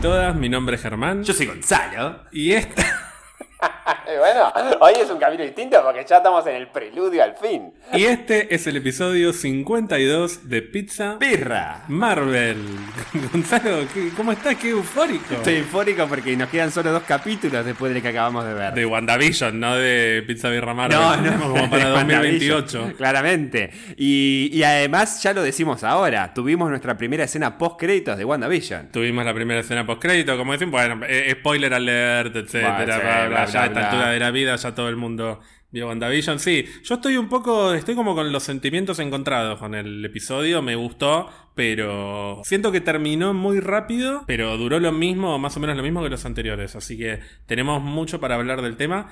todas, 0.00 0.34
mi 0.34 0.48
nombre 0.48 0.76
es 0.76 0.82
Germán. 0.82 1.22
Yo 1.24 1.34
soy 1.34 1.46
Gonzalo. 1.46 2.20
Y 2.32 2.52
esta. 2.52 2.99
bueno, 4.18 4.52
hoy 4.80 4.92
es 5.00 5.10
un 5.10 5.18
camino 5.18 5.42
distinto 5.42 5.80
porque 5.84 6.04
ya 6.08 6.18
estamos 6.18 6.46
en 6.46 6.56
el 6.56 6.68
preludio 6.68 7.22
al 7.22 7.36
fin. 7.36 7.72
Y 7.92 8.04
este 8.04 8.54
es 8.54 8.66
el 8.66 8.76
episodio 8.76 9.32
52 9.32 10.48
de 10.48 10.62
Pizza 10.62 11.16
Pirra. 11.18 11.82
Marvel. 11.88 12.56
Gonzalo, 13.32 13.86
¿qué- 13.92 14.10
¿cómo 14.16 14.32
estás? 14.32 14.56
Qué 14.56 14.70
eufórico. 14.70 15.34
Estoy 15.34 15.56
eufórico 15.56 16.06
porque 16.06 16.36
nos 16.36 16.48
quedan 16.48 16.70
solo 16.70 16.92
dos 16.92 17.02
capítulos 17.04 17.64
después 17.64 17.92
del 17.92 18.02
que 18.02 18.08
acabamos 18.08 18.44
de 18.44 18.54
ver. 18.54 18.74
De 18.74 18.86
WandaVision, 18.86 19.58
no 19.58 19.76
de 19.76 20.22
Pizza 20.26 20.48
Birra 20.48 20.74
Marvel. 20.74 20.98
No, 20.98 21.16
no, 21.38 21.40
Como 21.54 21.70
para 21.70 21.84
de 21.86 21.90
2028. 21.90 22.54
WandaVision, 22.78 22.92
Claramente. 22.96 23.70
Y, 23.96 24.50
y 24.52 24.62
además, 24.62 25.22
ya 25.22 25.32
lo 25.32 25.42
decimos 25.42 25.84
ahora, 25.84 26.32
tuvimos 26.34 26.68
nuestra 26.70 26.96
primera 26.96 27.24
escena 27.24 27.58
post 27.58 27.78
créditos 27.78 28.16
de 28.18 28.24
WandaVision. 28.24 28.88
Tuvimos 28.90 29.24
la 29.24 29.34
primera 29.34 29.60
escena 29.60 29.84
post 29.86 30.00
crédito, 30.02 30.36
como 30.36 30.52
decimos, 30.52 30.72
bueno, 30.72 31.04
eh, 31.06 31.34
spoiler 31.38 31.74
alert, 31.74 32.36
etcétera. 32.36 32.76
Bueno, 32.76 32.92
sí, 32.94 33.00
bla, 33.00 33.26
bla, 33.28 33.28
bla, 33.28 33.46
ya 33.52 33.64
a 33.64 33.66
esta 33.66 33.88
altura 33.88 34.10
de 34.10 34.18
la 34.18 34.30
vida 34.30 34.56
ya 34.56 34.74
todo 34.74 34.88
el 34.88 34.96
mundo 34.96 35.40
vio 35.70 35.86
WandaVision. 35.88 36.38
Sí, 36.38 36.64
yo 36.82 36.96
estoy 36.96 37.16
un 37.16 37.28
poco, 37.28 37.72
estoy 37.74 37.94
como 37.94 38.14
con 38.14 38.32
los 38.32 38.42
sentimientos 38.42 38.98
encontrados 38.98 39.58
con 39.58 39.74
el 39.74 40.04
episodio, 40.04 40.62
me 40.62 40.76
gustó, 40.76 41.28
pero 41.54 42.40
siento 42.44 42.72
que 42.72 42.80
terminó 42.80 43.34
muy 43.34 43.60
rápido, 43.60 44.24
pero 44.26 44.56
duró 44.56 44.80
lo 44.80 44.92
mismo, 44.92 45.38
más 45.38 45.56
o 45.56 45.60
menos 45.60 45.76
lo 45.76 45.82
mismo 45.82 46.02
que 46.02 46.10
los 46.10 46.24
anteriores, 46.24 46.76
así 46.76 46.98
que 46.98 47.20
tenemos 47.46 47.82
mucho 47.82 48.20
para 48.20 48.34
hablar 48.34 48.62
del 48.62 48.76
tema. 48.76 49.08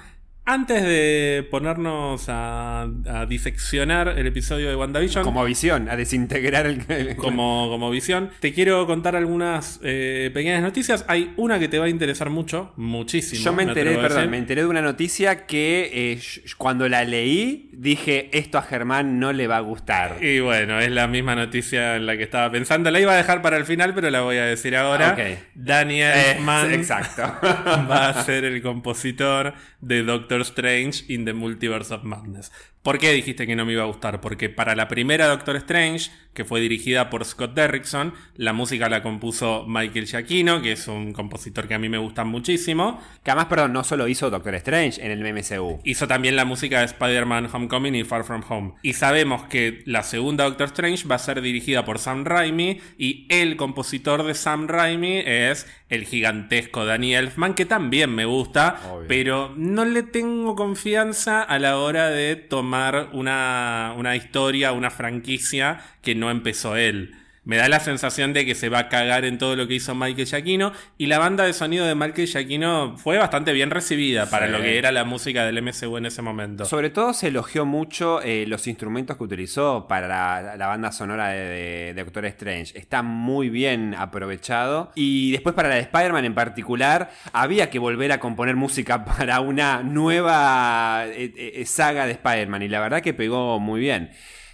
Antes 0.51 0.83
de 0.83 1.47
ponernos 1.51 2.25
a, 2.31 2.87
a 3.07 3.27
diseccionar 3.27 4.15
el 4.17 4.27
episodio 4.27 4.71
de 4.71 4.77
WandaVision, 4.77 5.23
Como 5.23 5.45
visión, 5.45 5.91
a 5.91 5.97
desintegrar 5.97 6.65
el. 6.67 6.83
el- 6.89 7.17
como, 7.17 7.69
como 7.69 7.91
visión. 7.91 8.31
Te 8.41 8.55
quiero 8.55 8.87
contar 8.87 9.15
algunas 9.15 9.79
eh, 9.83 10.31
pequeñas 10.33 10.63
noticias. 10.63 11.05
Hay 11.07 11.35
una 11.37 11.59
que 11.59 11.69
te 11.69 11.79
va 11.79 11.85
a 11.85 11.89
interesar 11.91 12.31
mucho, 12.31 12.73
muchísimo. 12.77 13.45
Yo 13.45 13.53
me 13.53 13.65
enteré, 13.65 13.97
perdón, 13.99 14.31
me 14.31 14.39
enteré 14.39 14.63
de 14.63 14.69
una 14.69 14.81
noticia 14.81 15.45
que 15.45 15.91
eh, 15.93 16.21
cuando 16.57 16.89
la 16.89 17.05
leí 17.05 17.69
dije 17.75 18.31
esto 18.33 18.57
a 18.57 18.63
Germán 18.63 19.21
no 19.21 19.35
le 19.35 19.49
va 19.49 19.59
a 19.59 19.61
gustar. 19.61 20.17
Y 20.25 20.41
bueno, 20.41 20.81
es 20.81 20.91
la 20.91 21.09
misma 21.09 21.35
noticia 21.37 21.97
en 21.97 22.07
la 22.07 22.17
que 22.17 22.23
estaba 22.23 22.51
pensando. 22.51 22.91
La 22.91 22.99
iba 23.01 23.13
a 23.13 23.17
dejar 23.19 23.43
para 23.43 23.59
el 23.59 23.67
final, 23.67 23.93
pero 23.95 24.09
la 24.09 24.23
voy 24.23 24.39
a 24.39 24.47
decir 24.47 24.75
ahora. 24.77 25.11
Ok. 25.13 25.41
Daniel 25.55 26.13
Eh, 26.17 26.31
Elfman 26.39 26.73
exacto. 26.73 27.23
va 27.43 28.09
a 28.09 28.25
ser 28.25 28.47
el 28.47 28.63
compositor 28.63 29.53
de 29.83 30.03
Doctor 30.05 30.38
Strange 30.45 31.05
in 31.09 31.25
the 31.25 31.33
Multiverse 31.33 31.91
of 31.91 32.05
Madness. 32.05 32.51
¿Por 32.83 32.99
qué 32.99 33.13
dijiste 33.13 33.47
que 33.47 33.57
no 33.57 33.67
me 33.67 33.73
iba 33.73 33.83
a 33.83 33.87
gustar? 33.87 34.21
Porque 34.21 34.49
para 34.49 34.75
la 34.75 34.89
primera 34.89 35.27
Doctor 35.27 35.57
Strange, 35.57 36.11
que 36.33 36.45
fue 36.45 36.61
dirigida 36.61 37.11
por 37.11 37.25
Scott 37.25 37.53
Derrickson, 37.55 38.15
la 38.37 38.53
música 38.53 38.89
la 38.89 39.03
compuso 39.03 39.65
Michael 39.67 40.07
Giacchino, 40.07 40.63
que 40.63 40.73
es 40.73 40.87
un 40.87 41.13
compositor 41.13 41.67
que 41.67 41.75
a 41.75 41.79
mí 41.79 41.89
me 41.89 41.99
gusta 41.99 42.25
muchísimo. 42.25 43.01
Que 43.25 43.33
además, 43.33 43.47
perdón, 43.47 43.73
no 43.73 43.83
solo 43.83 44.07
hizo 44.07 44.31
Doctor 44.31 44.55
Strange 44.55 45.05
en 45.05 45.11
el 45.11 45.35
MCU. 45.35 45.81
Hizo 45.83 46.07
también 46.07 46.37
la 46.37 46.45
música 46.45 46.79
de 46.79 46.87
Spider-Man 46.87 47.49
Homecoming 47.53 47.97
y 47.97 48.05
Far 48.05 48.23
From 48.25 48.43
Home. 48.49 48.75
Y 48.83 48.93
sabemos 48.93 49.45
que 49.47 49.83
la 49.85 50.05
segunda 50.05 50.45
Doctor 50.45 50.69
Strange 50.69 51.09
va 51.09 51.17
a 51.17 51.19
ser 51.19 51.43
dirigida 51.43 51.85
por 51.85 51.99
Sam 51.99 52.25
Raimi 52.25 52.81
y 52.97 53.27
el 53.29 53.57
compositor 53.57 54.23
de 54.23 54.35
Sam 54.35 54.69
Raimi 54.69 55.19
es 55.27 55.67
el 55.89 56.05
gigantesco 56.05 56.85
Danny 56.85 57.15
Elfman, 57.15 57.55
que 57.55 57.65
también 57.65 58.15
me 58.15 58.27
gusta, 58.27 58.81
Obvio. 58.93 59.09
pero 59.09 59.55
no 59.57 59.85
le 59.85 60.03
tengo 60.03 60.55
confianza 60.55 61.43
a 61.43 61.59
la 61.59 61.79
hora 61.79 62.11
de 62.11 62.37
tomar 62.37 62.68
una, 63.13 63.95
una 63.97 64.17
historia, 64.17 64.73
una 64.73 64.91
franquicia 64.91 65.81
que 66.03 66.15
no 66.15 66.31
empezó 66.31 66.77
él. 66.77 67.15
Me 67.49 67.57
da 67.57 67.67
la 67.71 67.81
sensación 67.81 68.35
de 68.35 68.45
que 68.45 68.55
se 68.55 68.69
va 68.69 68.79
a 68.81 68.89
cagar 68.91 69.25
en 69.25 69.39
todo 69.39 69.57
lo 69.57 69.67
que 69.67 69.73
hizo 69.73 69.95
Michael 69.95 70.27
Giacchino 70.29 70.73
y 70.99 71.07
la 71.07 71.19
banda 71.19 71.45
de 71.45 71.55
sonido 71.55 71.87
de 71.87 71.95
Michael 71.95 72.29
Giacchino 72.29 72.99
fue 72.99 73.17
bastante 73.17 73.55
bien 73.55 73.71
recibida 73.71 74.29
para 74.29 74.49
lo 74.49 74.61
que 74.61 74.77
era 74.77 74.93
la 74.93 75.05
música 75.05 75.47
del 75.47 75.63
MCU 75.63 75.97
en 75.97 76.05
ese 76.05 76.21
momento. 76.21 76.67
Sobre 76.67 76.91
todo 76.91 77.15
se 77.15 77.29
elogió 77.29 77.65
mucho 77.65 78.21
eh, 78.21 78.45
los 78.47 78.67
instrumentos 78.67 79.17
que 79.17 79.25
utilizó 79.25 79.89
para 79.89 80.07
la, 80.07 80.57
la 80.57 80.67
banda 80.67 80.93
sonora 80.93 81.29
de, 81.31 81.39
de- 81.49 81.95
de 81.95 82.05
Doctor 82.05 82.27
Strange. 82.27 82.79
Está 82.79 83.01
muy 83.03 83.49
bien 83.49 83.95
aprovechado. 83.97 84.93
Y 84.95 85.33
después 85.33 85.55
para 85.55 85.71
la 85.71 85.77
de 85.77 85.81
Spider-Man 85.81 86.27
en 86.27 86.35
particular, 86.35 87.11
había 87.33 87.71
que 87.71 87.79
volver 87.79 88.13
a 88.13 88.21
componer 88.21 88.57
música 88.57 89.05
para 89.07 89.41
una 89.41 89.83
nueva 89.83 91.05
eh, 91.07 91.33
eh, 91.35 91.65
saga 91.65 92.05
de 92.05 92.13
Spider-Man. 92.13 92.61
Y 92.63 92.69
la 92.69 92.81
verdad 92.81 93.01
que 93.01 93.15
pegó 93.15 93.59
muy 93.59 93.81
bien. 93.81 94.11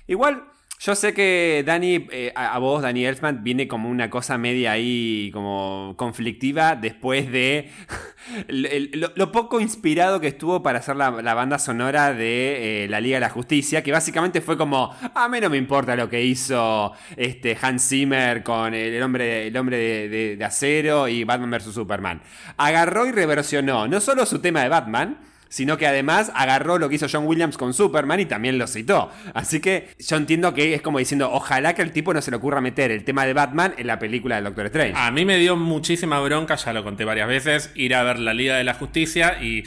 Igual... 0.06 0.44
Yo 0.84 0.94
sé 0.94 1.14
que 1.14 1.64
Dani, 1.66 2.06
eh, 2.10 2.30
a, 2.36 2.58
vos, 2.58 2.82
Dani 2.82 3.06
Elfman, 3.06 3.42
viene 3.42 3.66
como 3.66 3.88
una 3.88 4.10
cosa 4.10 4.36
media 4.36 4.72
ahí, 4.72 5.30
como 5.32 5.94
conflictiva, 5.96 6.76
después 6.76 7.32
de 7.32 7.70
lo, 8.48 9.32
poco 9.32 9.60
inspirado 9.60 10.20
que 10.20 10.28
estuvo 10.28 10.62
para 10.62 10.80
hacer 10.80 10.96
la, 10.96 11.10
banda 11.10 11.58
sonora 11.58 12.12
de 12.12 12.84
eh, 12.84 12.88
la 12.90 13.00
Liga 13.00 13.16
de 13.16 13.22
la 13.22 13.30
Justicia, 13.30 13.82
que 13.82 13.92
básicamente 13.92 14.42
fue 14.42 14.58
como, 14.58 14.94
a 15.14 15.26
mí 15.30 15.40
no 15.40 15.48
me 15.48 15.56
importa 15.56 15.96
lo 15.96 16.10
que 16.10 16.22
hizo 16.22 16.92
este 17.16 17.56
Hans 17.62 17.88
Zimmer 17.88 18.42
con 18.42 18.74
el, 18.74 19.02
hombre, 19.02 19.46
el 19.46 19.56
hombre 19.56 19.78
de- 19.78 20.36
de 20.36 20.44
acero 20.44 21.08
y 21.08 21.24
Batman 21.24 21.50
vs. 21.50 21.72
Superman. 21.72 22.20
Agarró 22.58 23.06
y 23.06 23.12
reversionó 23.12 23.88
no 23.88 24.02
solo 24.02 24.26
su 24.26 24.40
tema 24.40 24.62
de 24.62 24.68
Batman, 24.68 25.16
sino 25.54 25.78
que 25.78 25.86
además 25.86 26.32
agarró 26.34 26.78
lo 26.78 26.88
que 26.88 26.96
hizo 26.96 27.06
John 27.08 27.28
Williams 27.28 27.56
con 27.56 27.74
Superman 27.74 28.18
y 28.18 28.26
también 28.26 28.58
lo 28.58 28.66
citó. 28.66 29.12
Así 29.34 29.60
que 29.60 29.90
yo 30.00 30.16
entiendo 30.16 30.52
que 30.52 30.74
es 30.74 30.82
como 30.82 30.98
diciendo, 30.98 31.30
ojalá 31.30 31.74
que 31.74 31.82
al 31.82 31.92
tipo 31.92 32.12
no 32.12 32.20
se 32.20 32.32
le 32.32 32.38
ocurra 32.38 32.60
meter 32.60 32.90
el 32.90 33.04
tema 33.04 33.24
de 33.24 33.34
Batman 33.34 33.72
en 33.78 33.86
la 33.86 34.00
película 34.00 34.34
del 34.34 34.46
Doctor 34.46 34.66
Strange. 34.66 34.94
A 34.96 35.12
mí 35.12 35.24
me 35.24 35.38
dio 35.38 35.54
muchísima 35.54 36.18
bronca, 36.18 36.56
ya 36.56 36.72
lo 36.72 36.82
conté 36.82 37.04
varias 37.04 37.28
veces, 37.28 37.70
ir 37.76 37.94
a 37.94 38.02
ver 38.02 38.18
la 38.18 38.34
Liga 38.34 38.56
de 38.56 38.64
la 38.64 38.74
Justicia 38.74 39.40
y 39.40 39.62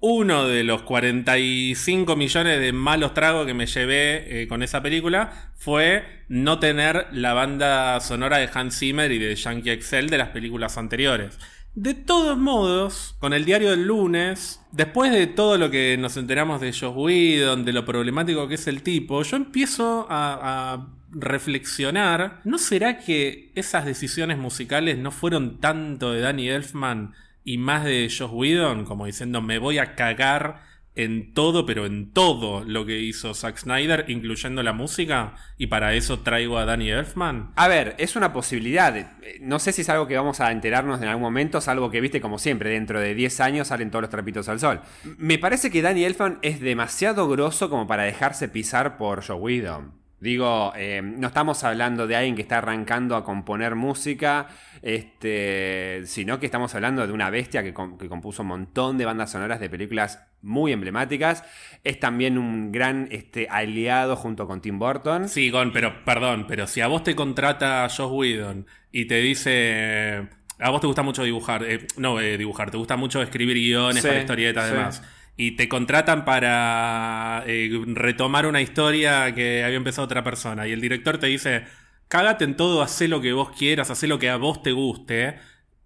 uno 0.00 0.48
de 0.48 0.64
los 0.64 0.82
45 0.82 2.16
millones 2.16 2.60
de 2.60 2.72
malos 2.72 3.14
tragos 3.14 3.46
que 3.46 3.54
me 3.54 3.66
llevé 3.66 4.42
eh, 4.42 4.48
con 4.48 4.64
esa 4.64 4.82
película 4.82 5.52
fue 5.56 6.04
no 6.26 6.58
tener 6.58 7.06
la 7.12 7.32
banda 7.32 8.00
sonora 8.00 8.38
de 8.38 8.48
Hans 8.52 8.76
Zimmer 8.76 9.12
y 9.12 9.18
de 9.18 9.36
Yankee 9.36 9.70
Excel 9.70 10.10
de 10.10 10.18
las 10.18 10.30
películas 10.30 10.76
anteriores. 10.78 11.38
De 11.74 11.94
todos 11.94 12.36
modos, 12.36 13.14
con 13.20 13.32
el 13.32 13.44
diario 13.44 13.70
del 13.70 13.86
lunes, 13.86 14.60
después 14.72 15.12
de 15.12 15.26
todo 15.26 15.58
lo 15.58 15.70
que 15.70 15.96
nos 15.96 16.16
enteramos 16.16 16.60
de 16.60 16.72
Josh 16.72 16.92
Whedon, 16.94 17.64
de 17.64 17.72
lo 17.72 17.84
problemático 17.84 18.48
que 18.48 18.54
es 18.54 18.66
el 18.66 18.82
tipo, 18.82 19.22
yo 19.22 19.36
empiezo 19.36 20.06
a, 20.10 20.94
reflexionar, 21.10 22.42
¿no 22.44 22.58
será 22.58 22.98
que 22.98 23.50
esas 23.54 23.86
decisiones 23.86 24.36
musicales 24.36 24.98
no 24.98 25.10
fueron 25.10 25.58
tanto 25.58 26.12
de 26.12 26.20
Danny 26.20 26.50
Elfman 26.50 27.14
y 27.44 27.56
más 27.56 27.84
de 27.84 28.10
Josh 28.10 28.30
Whedon, 28.30 28.84
como 28.84 29.06
diciendo 29.06 29.40
me 29.40 29.58
voy 29.58 29.78
a 29.78 29.94
cagar 29.94 30.67
en 30.98 31.32
todo, 31.32 31.64
pero 31.64 31.86
en 31.86 32.12
todo 32.12 32.64
lo 32.64 32.84
que 32.84 32.98
hizo 32.98 33.32
Zack 33.32 33.56
Snyder, 33.58 34.04
incluyendo 34.08 34.64
la 34.64 34.72
música, 34.72 35.36
y 35.56 35.68
para 35.68 35.94
eso 35.94 36.20
traigo 36.20 36.58
a 36.58 36.64
Danny 36.64 36.90
Elfman? 36.90 37.52
A 37.54 37.68
ver, 37.68 37.94
es 37.98 38.16
una 38.16 38.32
posibilidad. 38.32 38.96
Eh, 38.96 39.06
No 39.40 39.60
sé 39.60 39.70
si 39.72 39.82
es 39.82 39.88
algo 39.88 40.08
que 40.08 40.16
vamos 40.16 40.40
a 40.40 40.50
enterarnos 40.50 41.00
en 41.00 41.06
algún 41.06 41.22
momento, 41.22 41.60
salvo 41.60 41.88
que, 41.88 42.00
viste, 42.00 42.20
como 42.20 42.38
siempre, 42.38 42.70
dentro 42.70 42.98
de 42.98 43.14
10 43.14 43.38
años 43.40 43.68
salen 43.68 43.92
todos 43.92 44.02
los 44.02 44.10
trapitos 44.10 44.48
al 44.48 44.58
sol. 44.58 44.80
Me 45.18 45.38
parece 45.38 45.70
que 45.70 45.82
Danny 45.82 46.02
Elfman 46.04 46.40
es 46.42 46.60
demasiado 46.60 47.28
grosso 47.28 47.70
como 47.70 47.86
para 47.86 48.02
dejarse 48.02 48.48
pisar 48.48 48.96
por 48.98 49.24
Joe 49.24 49.36
Whedon. 49.36 49.92
Digo, 50.20 50.72
eh, 50.74 51.00
no 51.00 51.28
estamos 51.28 51.62
hablando 51.62 52.08
de 52.08 52.16
alguien 52.16 52.34
que 52.34 52.42
está 52.42 52.58
arrancando 52.58 53.14
a 53.14 53.22
componer 53.22 53.76
música, 53.76 54.48
este, 54.82 56.02
sino 56.06 56.40
que 56.40 56.46
estamos 56.46 56.74
hablando 56.74 57.06
de 57.06 57.12
una 57.12 57.30
bestia 57.30 57.62
que, 57.62 57.72
que 57.72 58.08
compuso 58.08 58.42
un 58.42 58.48
montón 58.48 58.98
de 58.98 59.04
bandas 59.04 59.30
sonoras 59.30 59.60
de 59.60 59.70
películas 59.70 60.27
muy 60.42 60.72
emblemáticas. 60.72 61.44
Es 61.84 62.00
también 62.00 62.38
un 62.38 62.72
gran 62.72 63.08
este, 63.10 63.48
aliado 63.50 64.16
junto 64.16 64.46
con 64.46 64.60
Tim 64.60 64.78
Burton. 64.78 65.28
Sí, 65.28 65.50
Gon, 65.50 65.72
pero 65.72 66.04
perdón, 66.04 66.46
pero 66.48 66.66
si 66.66 66.80
a 66.80 66.86
vos 66.86 67.02
te 67.04 67.14
contrata 67.14 67.88
Josh 67.88 68.10
Whedon 68.10 68.66
y 68.92 69.06
te 69.06 69.16
dice. 69.16 70.28
A 70.60 70.70
vos 70.70 70.80
te 70.80 70.88
gusta 70.88 71.02
mucho 71.02 71.22
dibujar, 71.22 71.62
eh, 71.64 71.86
no 71.96 72.20
eh, 72.20 72.36
dibujar, 72.36 72.70
te 72.72 72.76
gusta 72.76 72.96
mucho 72.96 73.22
escribir 73.22 73.54
guiones 73.56 74.02
Sí, 74.02 74.08
para 74.08 74.20
historietas 74.20 74.66
sí. 74.66 74.70
además. 74.74 75.02
Y 75.36 75.52
te 75.52 75.68
contratan 75.68 76.24
para 76.24 77.44
eh, 77.46 77.70
retomar 77.94 78.44
una 78.46 78.60
historia 78.60 79.32
que 79.34 79.62
había 79.62 79.76
empezado 79.76 80.04
otra 80.06 80.24
persona. 80.24 80.66
Y 80.66 80.72
el 80.72 80.80
director 80.80 81.18
te 81.18 81.28
dice: 81.28 81.64
Cágate 82.08 82.44
en 82.44 82.56
todo, 82.56 82.82
haz 82.82 83.00
lo 83.02 83.20
que 83.20 83.32
vos 83.32 83.50
quieras, 83.56 83.90
haz 83.90 84.02
lo 84.04 84.18
que 84.18 84.30
a 84.30 84.36
vos 84.36 84.62
te 84.62 84.72
guste. 84.72 85.36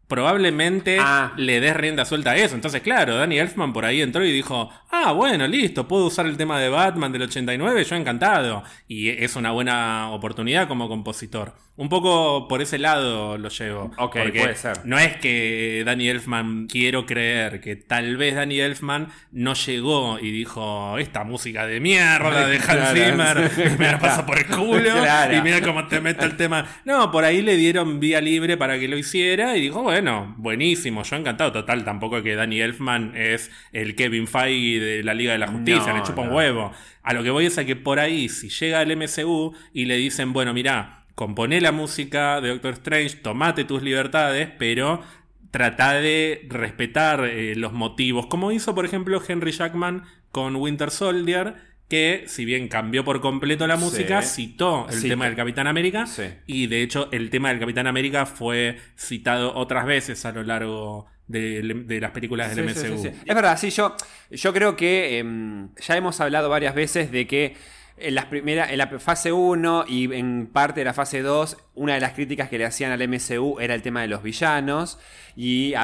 Probablemente 0.08 0.98
Ah. 1.00 1.32
le 1.36 1.60
des 1.60 1.74
rienda 1.76 2.04
suelta 2.04 2.32
a 2.32 2.36
eso. 2.36 2.54
Entonces, 2.54 2.82
claro, 2.82 3.16
Danny 3.16 3.38
Elfman 3.38 3.72
por 3.72 3.84
ahí 3.84 4.02
entró 4.02 4.24
y 4.24 4.30
dijo, 4.32 4.70
ah, 4.90 5.12
bueno, 5.12 5.46
listo, 5.46 5.88
puedo 5.88 6.06
usar 6.06 6.26
el 6.26 6.36
tema 6.36 6.60
de 6.60 6.68
Batman 6.68 7.12
del 7.12 7.22
89, 7.22 7.84
yo 7.84 7.96
encantado. 7.96 8.62
Y 8.88 9.08
es 9.08 9.36
una 9.36 9.52
buena 9.52 10.10
oportunidad 10.10 10.68
como 10.68 10.88
compositor. 10.88 11.54
Un 11.74 11.88
poco 11.88 12.48
por 12.48 12.60
ese 12.60 12.78
lado 12.78 13.38
lo 13.38 13.48
llevo. 13.48 13.90
Ok, 13.96 14.16
Porque 14.22 14.40
puede 14.40 14.56
ser. 14.56 14.84
No 14.84 14.98
es 14.98 15.16
que 15.16 15.82
Danny 15.86 16.08
Elfman, 16.10 16.66
quiero 16.66 17.06
creer 17.06 17.60
que 17.62 17.76
tal 17.76 18.18
vez 18.18 18.34
Danny 18.34 18.60
Elfman 18.60 19.08
no 19.32 19.54
llegó 19.54 20.18
y 20.20 20.30
dijo, 20.30 20.98
esta 20.98 21.24
música 21.24 21.66
de 21.66 21.80
mierda 21.80 22.46
de 22.46 22.56
Hans 22.56 22.66
Claro. 22.92 23.48
Zimmer, 23.48 23.78
me 23.78 23.86
la 23.90 23.98
paso 23.98 24.26
por 24.26 24.38
el 24.38 24.46
culo 24.46 24.90
Claro. 25.00 25.34
y 25.34 25.40
mira 25.40 25.62
cómo 25.62 25.86
te 25.88 26.00
mete 26.02 26.26
el 26.26 26.36
tema. 26.36 26.66
No, 26.84 27.10
por 27.10 27.24
ahí 27.24 27.40
le 27.40 27.56
dieron 27.56 28.00
vía 28.00 28.20
libre 28.20 28.58
para 28.58 28.78
que 28.78 28.86
lo 28.86 28.98
hiciera 28.98 29.56
y 29.56 29.62
dijo, 29.62 29.82
bueno, 29.82 30.34
buenísimo, 30.36 31.02
yo 31.04 31.16
encantado. 31.16 31.52
Total, 31.52 31.84
tampoco 31.86 32.22
que 32.22 32.34
Danny 32.34 32.60
Elfman 32.60 33.14
es 33.16 33.50
el 33.72 33.94
Kevin 33.96 34.26
Feige 34.28 34.78
de 34.78 35.02
la 35.02 35.14
Liga 35.14 35.32
de 35.32 35.38
la 35.38 35.48
Justicia, 35.48 35.92
No, 35.92 35.98
le 35.98 36.02
chupa 36.04 36.20
un 36.20 36.32
huevo. 36.32 36.70
A 37.02 37.14
lo 37.14 37.22
que 37.24 37.30
voy 37.30 37.46
es 37.46 37.58
a 37.58 37.64
que 37.64 37.74
por 37.76 37.98
ahí, 37.98 38.28
si 38.28 38.48
llega 38.50 38.78
al 38.80 38.94
MCU 38.96 39.54
y 39.72 39.86
le 39.86 39.96
dicen, 39.96 40.32
bueno, 40.32 40.52
mira, 40.54 41.01
componé 41.14 41.60
la 41.60 41.72
música 41.72 42.40
de 42.40 42.48
Doctor 42.50 42.72
Strange, 42.74 43.16
tomate 43.16 43.64
tus 43.64 43.82
libertades, 43.82 44.48
pero 44.58 45.02
trata 45.50 45.94
de 45.94 46.46
respetar 46.48 47.24
eh, 47.26 47.54
los 47.56 47.72
motivos, 47.72 48.26
como 48.26 48.52
hizo, 48.52 48.74
por 48.74 48.84
ejemplo, 48.86 49.22
Henry 49.26 49.52
Jackman 49.52 50.04
con 50.30 50.56
Winter 50.56 50.90
Soldier, 50.90 51.54
que 51.88 52.24
si 52.26 52.46
bien 52.46 52.68
cambió 52.68 53.04
por 53.04 53.20
completo 53.20 53.66
la 53.66 53.76
Sí. 53.76 53.84
música, 53.84 54.22
citó 54.22 54.86
el 54.88 54.94
Sí. 54.94 55.08
tema 55.10 55.26
del 55.26 55.36
Capitán 55.36 55.66
América, 55.66 56.06
Sí. 56.06 56.22
y 56.46 56.66
de 56.68 56.82
hecho 56.82 57.08
el 57.12 57.28
tema 57.28 57.50
del 57.50 57.58
Capitán 57.60 57.86
América 57.86 58.24
fue 58.24 58.78
citado 58.96 59.54
otras 59.54 59.84
veces 59.84 60.24
a 60.24 60.32
lo 60.32 60.42
largo 60.42 61.06
de, 61.28 61.60
de 61.86 62.00
las 62.00 62.10
películas 62.12 62.54
del 62.56 62.64
MCU. 62.64 63.06
Es 63.06 63.34
verdad, 63.34 63.58
sí, 63.58 63.68
yo, 63.70 63.94
yo 64.30 64.52
creo 64.54 64.74
que 64.76 65.18
em, 65.18 65.68
ya 65.76 65.96
hemos 65.96 66.18
hablado 66.20 66.48
varias 66.48 66.74
veces 66.74 67.10
de 67.12 67.26
que 67.26 67.56
en, 68.02 68.14
las 68.14 68.26
primera, 68.26 68.70
en 68.70 68.78
la 68.78 68.86
fase 68.86 69.32
1 69.32 69.84
y 69.88 70.12
en 70.14 70.46
parte 70.46 70.80
de 70.80 70.84
la 70.84 70.94
fase 70.94 71.22
2, 71.22 71.56
una 71.74 71.94
de 71.94 72.00
las 72.00 72.12
críticas 72.12 72.48
que 72.48 72.58
le 72.58 72.64
hacían 72.64 72.92
al 72.92 73.08
MCU 73.08 73.58
era 73.60 73.74
el 73.74 73.82
tema 73.82 74.02
de 74.02 74.08
los 74.08 74.22
villanos. 74.22 74.98
Y, 75.34 75.74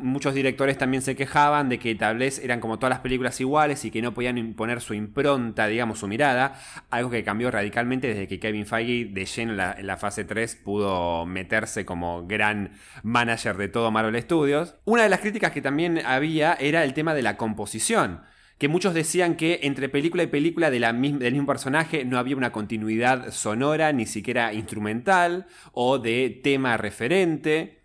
muchos 0.00 0.34
directores 0.34 0.76
también 0.76 1.02
se 1.02 1.14
quejaban 1.14 1.68
de 1.68 1.78
que 1.78 1.94
tal 1.94 2.18
vez 2.18 2.38
eran 2.40 2.60
como 2.60 2.78
todas 2.78 2.90
las 2.90 3.00
películas 3.00 3.40
iguales 3.40 3.84
y 3.84 3.90
que 3.90 4.02
no 4.02 4.12
podían 4.12 4.38
imponer 4.38 4.80
su 4.80 4.94
impronta, 4.94 5.66
digamos, 5.68 6.00
su 6.00 6.08
mirada. 6.08 6.54
Algo 6.90 7.10
que 7.10 7.22
cambió 7.22 7.50
radicalmente 7.50 8.08
desde 8.08 8.26
que 8.26 8.40
Kevin 8.40 8.66
Feige 8.66 9.12
de 9.12 9.24
lleno 9.26 9.52
en 9.52 9.56
la, 9.56 9.72
en 9.78 9.86
la 9.86 9.96
fase 9.96 10.24
3 10.24 10.56
pudo 10.64 11.24
meterse 11.26 11.84
como 11.84 12.26
gran 12.26 12.72
manager 13.02 13.56
de 13.56 13.68
todo 13.68 13.90
Marvel 13.90 14.20
Studios. 14.20 14.74
Una 14.84 15.04
de 15.04 15.08
las 15.08 15.20
críticas 15.20 15.52
que 15.52 15.62
también 15.62 16.04
había 16.04 16.54
era 16.54 16.82
el 16.82 16.94
tema 16.94 17.14
de 17.14 17.22
la 17.22 17.36
composición. 17.36 18.22
Que 18.60 18.68
muchos 18.68 18.92
decían 18.92 19.36
que 19.36 19.60
entre 19.62 19.88
película 19.88 20.22
y 20.22 20.26
película 20.26 20.70
de 20.70 20.80
la 20.80 20.92
del 20.92 21.32
mismo 21.32 21.46
personaje 21.46 22.04
no 22.04 22.18
había 22.18 22.36
una 22.36 22.52
continuidad 22.52 23.30
sonora, 23.32 23.90
ni 23.92 24.04
siquiera 24.04 24.52
instrumental 24.52 25.46
o 25.72 25.98
de 25.98 26.28
tema 26.44 26.76
referente. 26.76 27.80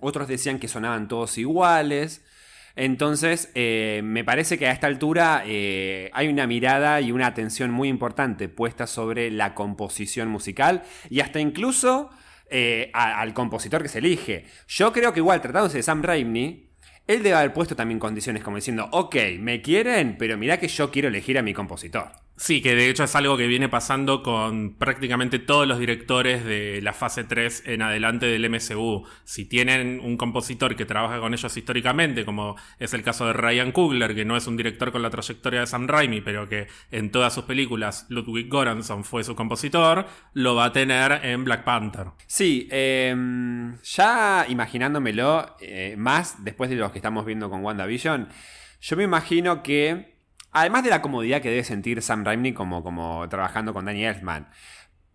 Otros 0.00 0.26
decían 0.26 0.58
que 0.58 0.66
sonaban 0.66 1.06
todos 1.06 1.38
iguales. 1.38 2.24
Entonces, 2.74 3.52
eh, 3.54 4.00
me 4.02 4.24
parece 4.24 4.58
que 4.58 4.66
a 4.66 4.72
esta 4.72 4.88
altura 4.88 5.44
eh, 5.46 6.10
hay 6.12 6.26
una 6.26 6.48
mirada 6.48 7.00
y 7.00 7.12
una 7.12 7.28
atención 7.28 7.70
muy 7.70 7.88
importante 7.88 8.48
puesta 8.48 8.88
sobre 8.88 9.30
la 9.30 9.54
composición 9.54 10.28
musical 10.30 10.82
y 11.10 11.20
hasta 11.20 11.38
incluso 11.38 12.10
eh, 12.50 12.90
al 12.92 13.34
compositor 13.34 13.82
que 13.82 13.88
se 13.88 13.98
elige. 13.98 14.46
Yo 14.66 14.92
creo 14.92 15.12
que 15.12 15.20
igual, 15.20 15.40
tratándose 15.40 15.76
de 15.76 15.84
Sam 15.84 16.02
Raimi, 16.02 16.67
él 17.08 17.22
debe 17.22 17.36
haber 17.36 17.52
puesto 17.54 17.74
también 17.74 17.98
condiciones 17.98 18.44
como 18.44 18.56
diciendo, 18.56 18.88
ok, 18.92 19.16
me 19.40 19.62
quieren, 19.62 20.16
pero 20.18 20.36
mirá 20.36 20.60
que 20.60 20.68
yo 20.68 20.90
quiero 20.90 21.08
elegir 21.08 21.38
a 21.38 21.42
mi 21.42 21.54
compositor. 21.54 22.12
Sí, 22.38 22.62
que 22.62 22.76
de 22.76 22.88
hecho 22.88 23.02
es 23.02 23.16
algo 23.16 23.36
que 23.36 23.48
viene 23.48 23.68
pasando 23.68 24.22
con 24.22 24.74
prácticamente 24.74 25.40
todos 25.40 25.66
los 25.66 25.80
directores 25.80 26.44
de 26.44 26.80
la 26.82 26.92
fase 26.92 27.24
3 27.24 27.64
en 27.66 27.82
adelante 27.82 28.26
del 28.26 28.48
MCU. 28.48 29.04
Si 29.24 29.44
tienen 29.44 30.00
un 30.00 30.16
compositor 30.16 30.76
que 30.76 30.84
trabaja 30.84 31.18
con 31.18 31.34
ellos 31.34 31.56
históricamente, 31.56 32.24
como 32.24 32.54
es 32.78 32.94
el 32.94 33.02
caso 33.02 33.26
de 33.26 33.32
Ryan 33.32 33.72
Coogler, 33.72 34.14
que 34.14 34.24
no 34.24 34.36
es 34.36 34.46
un 34.46 34.56
director 34.56 34.92
con 34.92 35.02
la 35.02 35.10
trayectoria 35.10 35.60
de 35.60 35.66
Sam 35.66 35.88
Raimi, 35.88 36.20
pero 36.20 36.48
que 36.48 36.68
en 36.92 37.10
todas 37.10 37.34
sus 37.34 37.42
películas 37.42 38.06
Ludwig 38.08 38.48
Göransson 38.48 39.02
fue 39.02 39.24
su 39.24 39.34
compositor, 39.34 40.06
lo 40.32 40.54
va 40.54 40.66
a 40.66 40.72
tener 40.72 41.24
en 41.24 41.42
Black 41.42 41.64
Panther. 41.64 42.06
Sí, 42.28 42.68
em, 42.70 43.76
ya 43.82 44.46
imaginándomelo 44.48 45.56
eh, 45.60 45.96
más 45.98 46.44
después 46.44 46.70
de 46.70 46.76
lo 46.76 46.92
que 46.92 46.98
estamos 46.98 47.26
viendo 47.26 47.50
con 47.50 47.64
WandaVision, 47.64 48.28
yo 48.80 48.96
me 48.96 49.02
imagino 49.02 49.62
que, 49.64 50.17
además 50.52 50.84
de 50.84 50.90
la 50.90 51.02
comodidad 51.02 51.40
que 51.42 51.50
debe 51.50 51.64
sentir 51.64 52.02
Sam 52.02 52.24
Raimi 52.24 52.52
como, 52.52 52.82
como 52.82 53.28
trabajando 53.28 53.72
con 53.74 53.84
Danny 53.84 54.04
Elfman, 54.04 54.48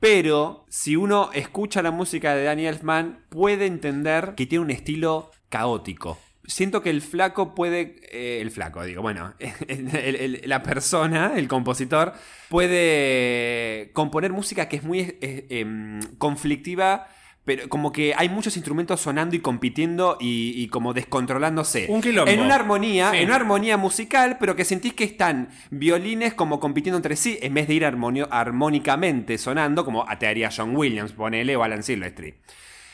pero 0.03 0.65
si 0.67 0.97
uno 0.97 1.29
escucha 1.33 1.81
la 1.81 1.91
música 1.91 2.35
de 2.35 2.43
Danny 2.43 2.65
Elfman, 2.65 3.25
puede 3.29 3.67
entender 3.67 4.33
que 4.35 4.45
tiene 4.45 4.65
un 4.65 4.69
estilo 4.69 5.31
caótico. 5.47 6.19
Siento 6.45 6.81
que 6.81 6.89
el 6.89 7.01
flaco 7.01 7.55
puede. 7.55 8.01
eh, 8.11 8.41
el 8.41 8.51
flaco, 8.51 8.83
digo, 8.83 9.01
bueno. 9.01 9.33
la 10.43 10.61
persona, 10.61 11.33
el 11.37 11.47
compositor, 11.47 12.11
puede 12.49 13.91
componer 13.93 14.33
música 14.33 14.67
que 14.67 14.75
es 14.75 14.83
muy 14.83 15.17
em, 15.21 16.01
conflictiva. 16.17 17.07
Pero 17.45 17.67
como 17.67 17.91
que 17.91 18.13
hay 18.17 18.29
muchos 18.29 18.55
instrumentos 18.55 19.01
sonando 19.01 19.35
y 19.35 19.39
compitiendo 19.39 20.17
y, 20.21 20.53
y 20.55 20.67
como 20.69 20.93
descontrolándose. 20.93 21.87
Un 21.89 22.01
quilombo. 22.01 22.31
En 22.31 22.39
una 22.39 22.55
armonía, 22.55 23.11
Sí. 23.11 23.17
en 23.17 23.25
una 23.25 23.35
armonía 23.35 23.75
musical, 23.75 24.37
pero 24.39 24.55
que 24.55 24.63
sentís 24.63 24.93
que 24.93 25.03
están 25.03 25.49
violines 25.69 26.33
como 26.33 26.61
compitiendo 26.61 26.97
entre 26.97 27.17
sí, 27.17 27.37
en 27.41 27.53
vez 27.53 27.67
de 27.67 27.73
ir 27.73 27.83
armonio- 27.85 28.29
armónicamente 28.31 29.37
sonando, 29.37 29.83
como 29.83 30.05
te 30.17 30.27
haría 30.27 30.49
John 30.55 30.73
Williams, 30.75 31.11
ponele, 31.11 31.57
o 31.57 31.63
Alan 31.63 31.83
Silvestri. 31.83 32.35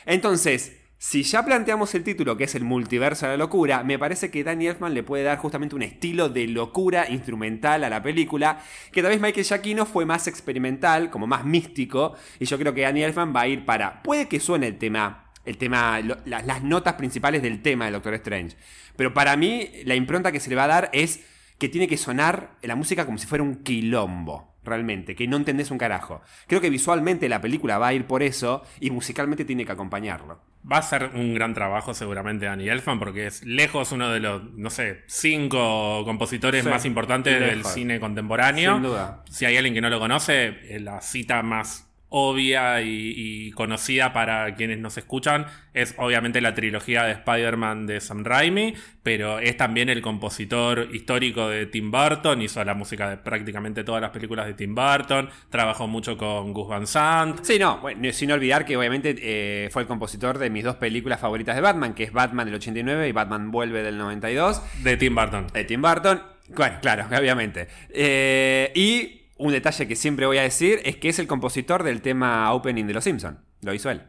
Entonces, 0.08 0.79
si 1.02 1.24
ya 1.24 1.46
planteamos 1.46 1.96
el 1.96 2.04
título, 2.04 2.36
que 2.36 2.44
es 2.44 2.56
el 2.56 2.66
multiverso 2.66 3.26
de 3.26 3.32
la 3.32 3.38
locura, 3.38 3.84
me 3.84 3.98
parece 3.98 4.30
que 4.30 4.44
Danny 4.44 4.68
Elfman 4.68 4.94
le 4.94 5.02
puede 5.02 5.24
dar 5.24 5.38
justamente 5.38 5.74
un 5.76 5.82
estilo 5.82 6.28
de 6.28 6.46
locura 6.48 7.10
instrumental 7.10 7.86
a 7.86 7.90
la 7.90 8.04
película, 8.04 8.62
que 8.92 9.02
tal 9.02 9.12
vez 9.12 9.22
Michael 9.22 9.46
Giacchino 9.46 9.86
fue 9.86 10.06
más 10.06 10.28
experimental, 10.28 11.10
como 11.10 11.26
más 11.26 11.46
místico, 11.46 12.16
y 12.38 12.46
yo 12.46 12.58
creo 12.60 12.74
que 12.74 12.82
Danny 12.82 13.04
Elfman 13.04 13.34
va 13.34 13.42
a 13.42 13.48
ir 13.48 13.64
para... 13.64 14.04
Puede 14.04 14.28
que 14.28 14.42
suene 14.42 14.68
el 14.68 14.78
tema, 14.78 15.32
el 15.46 15.58
tema, 15.58 16.02
lo- 16.02 16.18
la- 16.26 16.42
las 16.42 16.64
notas 16.64 16.96
principales 16.96 17.42
del 17.42 17.62
tema 17.62 17.86
de 17.86 17.92
Doctor 17.92 18.14
Strange, 18.16 18.58
pero 18.98 19.14
para 19.14 19.38
mí 19.38 19.70
la 19.86 19.96
impronta 19.96 20.34
que 20.34 20.42
se 20.42 20.50
le 20.50 20.58
va 20.58 20.66
a 20.66 20.68
dar 20.68 20.90
es 20.92 21.22
que 21.58 21.70
tiene 21.70 21.88
que 21.88 21.96
sonar 21.96 22.58
la 22.62 22.76
música 22.76 23.06
como 23.06 23.18
si 23.18 23.26
fuera 23.26 23.44
un 23.44 23.64
quilombo. 23.64 24.54
Realmente, 24.70 25.16
que 25.16 25.28
no 25.28 25.38
entendés 25.38 25.72
un 25.72 25.80
carajo. 25.80 26.22
Creo 26.48 26.62
que 26.62 26.70
visualmente 26.70 27.28
la 27.28 27.42
película 27.42 27.80
va 27.80 27.88
a 27.88 27.94
ir 27.94 28.06
por 28.06 28.22
eso 28.22 28.64
y 28.80 28.92
musicalmente 28.92 29.46
tiene 29.46 29.66
que 29.66 29.72
acompañarlo. 29.72 30.40
Va 30.72 30.78
a 30.78 30.82
ser 30.82 31.12
un 31.16 31.34
gran 31.34 31.54
trabajo 31.54 31.94
seguramente 31.94 32.46
Danny 32.46 32.70
Elfman 32.70 33.00
porque 33.00 33.28
es 33.28 33.44
lejos 33.46 33.92
uno 33.92 34.10
de 34.10 34.20
los, 34.20 34.44
no 34.54 34.70
sé, 34.70 35.04
cinco 35.08 36.04
compositores 36.06 36.64
Sí, 36.64 36.70
más 36.70 36.86
importantes 36.86 37.40
del 37.40 37.66
cine 37.66 38.00
contemporáneo. 38.00 38.74
Sin 38.76 38.84
duda. 38.84 39.24
Si 39.30 39.46
hay 39.46 39.58
alguien 39.58 39.74
que 39.74 39.82
no 39.82 39.90
lo 39.90 40.00
conoce, 40.00 40.60
la 40.80 41.02
cita 41.02 41.42
más 41.42 41.89
obvia 42.10 42.82
y, 42.82 43.14
y 43.16 43.52
conocida 43.52 44.14
para 44.14 44.56
quienes 44.56 44.80
nos 44.80 44.98
escuchan 44.98 45.46
es 45.74 45.94
obviamente 45.98 46.42
la 46.42 46.54
trilogía 46.54 47.04
de 47.04 47.14
Spider-Man 47.14 47.88
de 47.88 48.02
Sam 48.02 48.24
Raimi, 48.24 48.74
pero 49.04 49.40
es 49.40 49.56
también 49.58 49.90
el 49.90 50.02
compositor 50.02 50.90
histórico 50.92 51.48
de 51.48 51.66
Tim 51.68 51.92
Burton, 51.92 52.42
hizo 52.42 52.64
la 52.64 52.74
música 52.74 53.10
de 53.10 53.18
prácticamente 53.18 53.84
todas 53.84 54.02
las 54.02 54.12
películas 54.12 54.48
de 54.48 54.54
Tim 54.54 54.76
Burton, 54.76 55.30
trabajó 55.50 55.88
mucho 55.88 56.18
con 56.18 56.54
Gus 56.54 56.68
Van 56.68 56.88
Sant, 56.88 57.44
Sí, 57.44 57.60
no, 57.60 57.80
bueno, 57.80 58.12
sin 58.12 58.32
olvidar 58.32 58.66
que 58.66 58.76
obviamente 58.76 59.16
eh, 59.20 59.70
fue 59.72 59.84
el 59.84 59.88
compositor 59.88 60.38
de 60.38 60.50
mis 60.50 60.64
dos 60.64 60.76
películas 60.76 61.20
favoritas 61.20 61.56
de 61.56 61.62
Batman, 61.62 61.94
que 61.94 62.04
es 62.04 62.12
Batman 62.14 62.46
del 62.46 62.56
89 62.56 63.08
y 63.08 63.12
Batman 63.12 63.52
Vuelve 63.52 63.84
del 63.84 63.98
92, 63.98 64.62
de 64.84 64.98
Tim 64.98 65.16
Burton. 65.16 65.48
de 65.54 65.64
Tim 65.64 65.82
Burton. 65.82 66.22
Bueno, 66.50 66.78
claro, 66.82 67.06
obviamente. 67.18 67.68
Eh, 67.90 68.72
y 68.76 69.19
un 69.40 69.52
detalle 69.52 69.88
que 69.88 69.96
siempre 69.96 70.26
voy 70.26 70.38
a 70.38 70.44
decir 70.44 70.82
es 70.84 70.98
que 70.98 71.10
es 71.10 71.18
el 71.18 71.26
compositor 71.26 71.84
del 71.84 72.02
tema 72.02 72.54
opening 72.54 72.86
de 72.86 72.94
Los 72.94 73.06
Simpson. 73.06 73.40
Lo 73.62 73.74
hizo 73.74 73.90
él. 73.90 74.04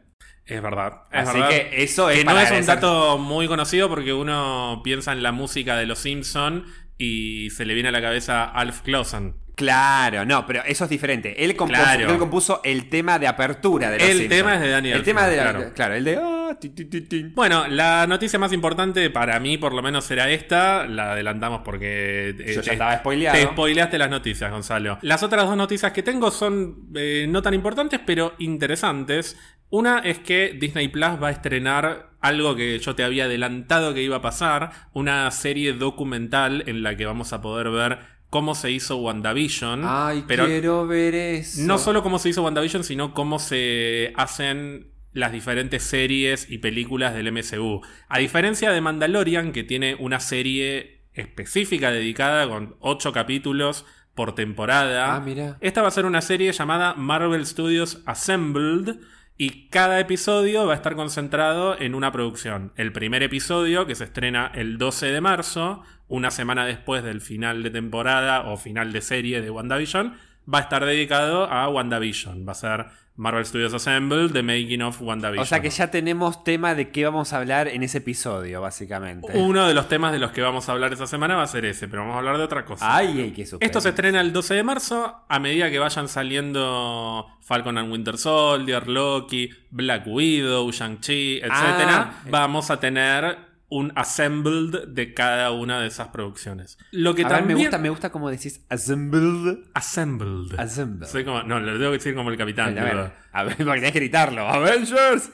Es 0.44 0.60
verdad. 0.60 1.04
Es 1.12 1.28
Así 1.28 1.38
verdad. 1.38 1.48
que 1.48 1.82
eso 1.82 2.10
es 2.10 2.18
Que 2.18 2.24
no 2.24 2.38
es 2.38 2.50
un 2.50 2.66
dato 2.66 3.18
muy 3.18 3.46
conocido 3.46 3.88
porque 3.88 4.12
uno 4.12 4.80
piensa 4.82 5.12
en 5.12 5.22
la 5.22 5.30
música 5.32 5.76
de 5.76 5.86
los 5.86 6.00
Simpson 6.00 6.64
y 6.98 7.50
se 7.50 7.64
le 7.64 7.74
viene 7.74 7.90
a 7.90 7.92
la 7.92 8.02
cabeza 8.02 8.44
Alf 8.44 8.80
Clausen. 8.82 9.36
Claro, 9.60 10.24
no, 10.24 10.46
pero 10.46 10.62
eso 10.64 10.84
es 10.84 10.90
diferente. 10.90 11.44
Él 11.44 11.54
compuso, 11.54 11.82
Claro. 11.82 12.10
él 12.10 12.18
compuso 12.18 12.60
el 12.64 12.88
tema 12.88 13.18
de 13.18 13.28
apertura 13.28 13.90
de 13.90 13.98
Los 13.98 14.08
El 14.08 14.28
tema 14.28 14.54
es 14.54 14.60
de 14.62 14.70
Danny 14.70 14.90
El 14.90 15.02
tema 15.02 15.26
de 15.26 15.34
Elfman, 15.36 15.52
claro. 15.54 15.72
claro. 15.74 15.94
el 15.94 16.04
de 16.04 16.16
ah, 16.16 16.56
ti, 16.58 16.70
ti, 16.70 16.86
ti, 16.86 17.02
ti. 17.02 17.22
Bueno, 17.34 17.68
la 17.68 18.06
noticia 18.06 18.38
más 18.38 18.52
importante 18.54 19.10
para 19.10 19.38
mí, 19.38 19.58
por 19.58 19.74
lo 19.74 19.82
menos, 19.82 20.10
era 20.10 20.30
esta. 20.30 20.86
La 20.86 21.12
adelantamos 21.12 21.60
porque. 21.64 22.30
eh, 22.30 22.34
Yo 22.54 22.62
ya 22.62 22.62
te- 22.62 22.72
estaba 22.72 22.96
spoileado. 22.96 23.36
Te 23.36 23.44
spoileaste 23.52 23.98
las 23.98 24.08
noticias, 24.10 24.50
Gonzalo. 24.50 24.98
Las 25.02 25.22
otras 25.22 25.44
dos 25.46 25.56
noticias 25.56 25.92
que 25.92 26.02
tengo 26.02 26.30
son 26.30 26.88
eh, 26.96 27.26
no 27.28 27.42
tan 27.42 27.52
importantes, 27.54 28.00
pero 28.04 28.34
interesantes. 28.38 29.36
Una 29.68 29.98
es 30.00 30.18
que 30.18 30.56
Disney 30.58 30.88
Plus 30.88 31.22
va 31.22 31.28
a 31.28 31.30
estrenar 31.30 32.10
algo 32.20 32.56
que 32.56 32.78
yo 32.80 32.94
te 32.96 33.04
había 33.04 33.24
adelantado 33.26 33.94
que 33.94 34.02
iba 34.02 34.16
a 34.16 34.22
pasar, 34.22 34.70
una 34.94 35.30
serie 35.30 35.74
documental 35.74 36.64
en 36.66 36.82
la 36.82 36.96
que 36.96 37.06
vamos 37.06 37.32
a 37.32 37.40
poder 37.40 37.70
ver 37.70 37.98
cómo 38.30 38.54
se 38.54 38.70
hizo 38.70 38.96
WandaVision. 38.96 39.82
Ay, 39.84 40.24
pero 40.26 40.46
quiero 40.46 40.86
ver 40.86 41.14
eso. 41.14 41.62
no 41.62 41.78
solo 41.78 42.02
cómo 42.02 42.18
se 42.18 42.30
hizo 42.30 42.42
WandaVision, 42.42 42.84
sino 42.84 43.12
cómo 43.12 43.38
se 43.38 44.12
hacen 44.16 44.92
las 45.12 45.32
diferentes 45.32 45.82
series 45.82 46.50
y 46.50 46.58
películas 46.58 47.14
del 47.14 47.32
MCU. 47.32 47.82
A 48.08 48.18
diferencia 48.18 48.70
de 48.70 48.80
Mandalorian, 48.80 49.52
que 49.52 49.64
tiene 49.64 49.96
una 49.96 50.20
serie 50.20 51.02
específica 51.12 51.90
dedicada 51.90 52.48
con 52.48 52.76
ocho 52.78 53.12
capítulos 53.12 53.84
por 54.14 54.34
temporada. 54.34 55.16
Ah, 55.16 55.20
mira. 55.20 55.58
Esta 55.60 55.82
va 55.82 55.88
a 55.88 55.92
ser 55.92 56.06
una 56.06 56.20
serie 56.20 56.52
llamada 56.52 56.94
Marvel 56.94 57.44
Studios 57.44 58.02
Assembled 58.06 59.00
y 59.40 59.68
cada 59.70 59.98
episodio 59.98 60.66
va 60.66 60.74
a 60.74 60.76
estar 60.76 60.96
concentrado 60.96 61.74
en 61.80 61.94
una 61.94 62.12
producción. 62.12 62.72
El 62.76 62.92
primer 62.92 63.22
episodio, 63.22 63.86
que 63.86 63.94
se 63.94 64.04
estrena 64.04 64.52
el 64.54 64.76
12 64.76 65.06
de 65.06 65.22
marzo, 65.22 65.82
una 66.08 66.30
semana 66.30 66.66
después 66.66 67.02
del 67.02 67.22
final 67.22 67.62
de 67.62 67.70
temporada 67.70 68.42
o 68.50 68.58
final 68.58 68.92
de 68.92 69.00
serie 69.00 69.40
de 69.40 69.48
WandaVision, 69.48 70.12
va 70.52 70.58
a 70.58 70.62
estar 70.62 70.84
dedicado 70.84 71.44
a 71.50 71.68
WandaVision. 71.68 72.46
Va 72.46 72.52
a 72.52 72.54
ser 72.54 72.86
Marvel 73.16 73.44
Studios 73.44 73.74
Assembled, 73.74 74.32
The 74.32 74.42
Making 74.42 74.80
of 74.82 75.02
WandaVision. 75.02 75.42
O 75.42 75.46
sea 75.46 75.60
que 75.60 75.68
ya 75.68 75.90
tenemos 75.90 76.42
tema 76.42 76.74
de 76.74 76.90
qué 76.90 77.04
vamos 77.04 77.32
a 77.34 77.36
hablar 77.38 77.68
en 77.68 77.82
ese 77.82 77.98
episodio, 77.98 78.62
básicamente. 78.62 79.36
Uno 79.38 79.68
de 79.68 79.74
los 79.74 79.88
temas 79.88 80.12
de 80.12 80.18
los 80.18 80.30
que 80.30 80.40
vamos 80.40 80.68
a 80.68 80.72
hablar 80.72 80.92
esta 80.92 81.06
semana 81.06 81.36
va 81.36 81.42
a 81.42 81.46
ser 81.46 81.66
ese, 81.66 81.86
pero 81.86 82.02
vamos 82.02 82.14
a 82.14 82.18
hablar 82.18 82.38
de 82.38 82.44
otra 82.44 82.64
cosa. 82.64 82.96
Ay, 82.96 83.20
ay, 83.20 83.30
qué. 83.32 83.42
Esto 83.60 83.80
se 83.80 83.88
estrena 83.90 84.20
el 84.22 84.32
12 84.32 84.54
de 84.54 84.62
marzo. 84.62 85.22
A 85.28 85.38
medida 85.38 85.70
que 85.70 85.78
vayan 85.78 86.08
saliendo 86.08 87.26
Falcon 87.42 87.78
and 87.78 87.92
Winter 87.92 88.16
Soldier, 88.18 88.88
Loki, 88.88 89.50
Black 89.70 90.04
Widow, 90.06 90.70
Shang-Chi, 90.70 91.38
etc., 91.38 91.50
Ah. 91.52 92.12
vamos 92.30 92.70
a 92.70 92.78
tener 92.80 93.49
un 93.70 93.92
assembled 93.94 94.88
de 94.88 95.14
cada 95.14 95.52
una 95.52 95.80
de 95.80 95.86
esas 95.86 96.08
producciones. 96.08 96.76
Lo 96.90 97.14
que 97.14 97.22
A 97.24 97.28
ver, 97.28 97.38
también. 97.38 97.56
me 97.58 97.64
gusta, 97.64 97.78
me 97.78 97.88
gusta 97.88 98.10
como 98.10 98.28
decís 98.28 98.64
assembled. 98.68 99.58
Assembled. 99.74 100.58
Assembled. 100.58 101.08
Soy 101.08 101.24
como- 101.24 101.42
no, 101.44 101.58
lo 101.60 101.72
tengo 101.78 101.92
que 101.92 101.98
decir 101.98 102.14
como 102.14 102.30
el 102.30 102.36
capitán. 102.36 102.76
a 102.78 102.82
ver, 102.82 102.92
pero- 102.92 103.12
a 103.32 103.44
ver, 103.44 103.56
porque 103.56 103.74
tenés 103.80 103.92
que 103.92 103.98
gritarlo. 104.00 104.46
Avengers. 104.48 105.30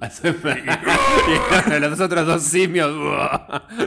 Assembled. 0.00 0.64
los 1.80 2.00
otros 2.00 2.26
dos 2.26 2.42
simios. 2.42 2.92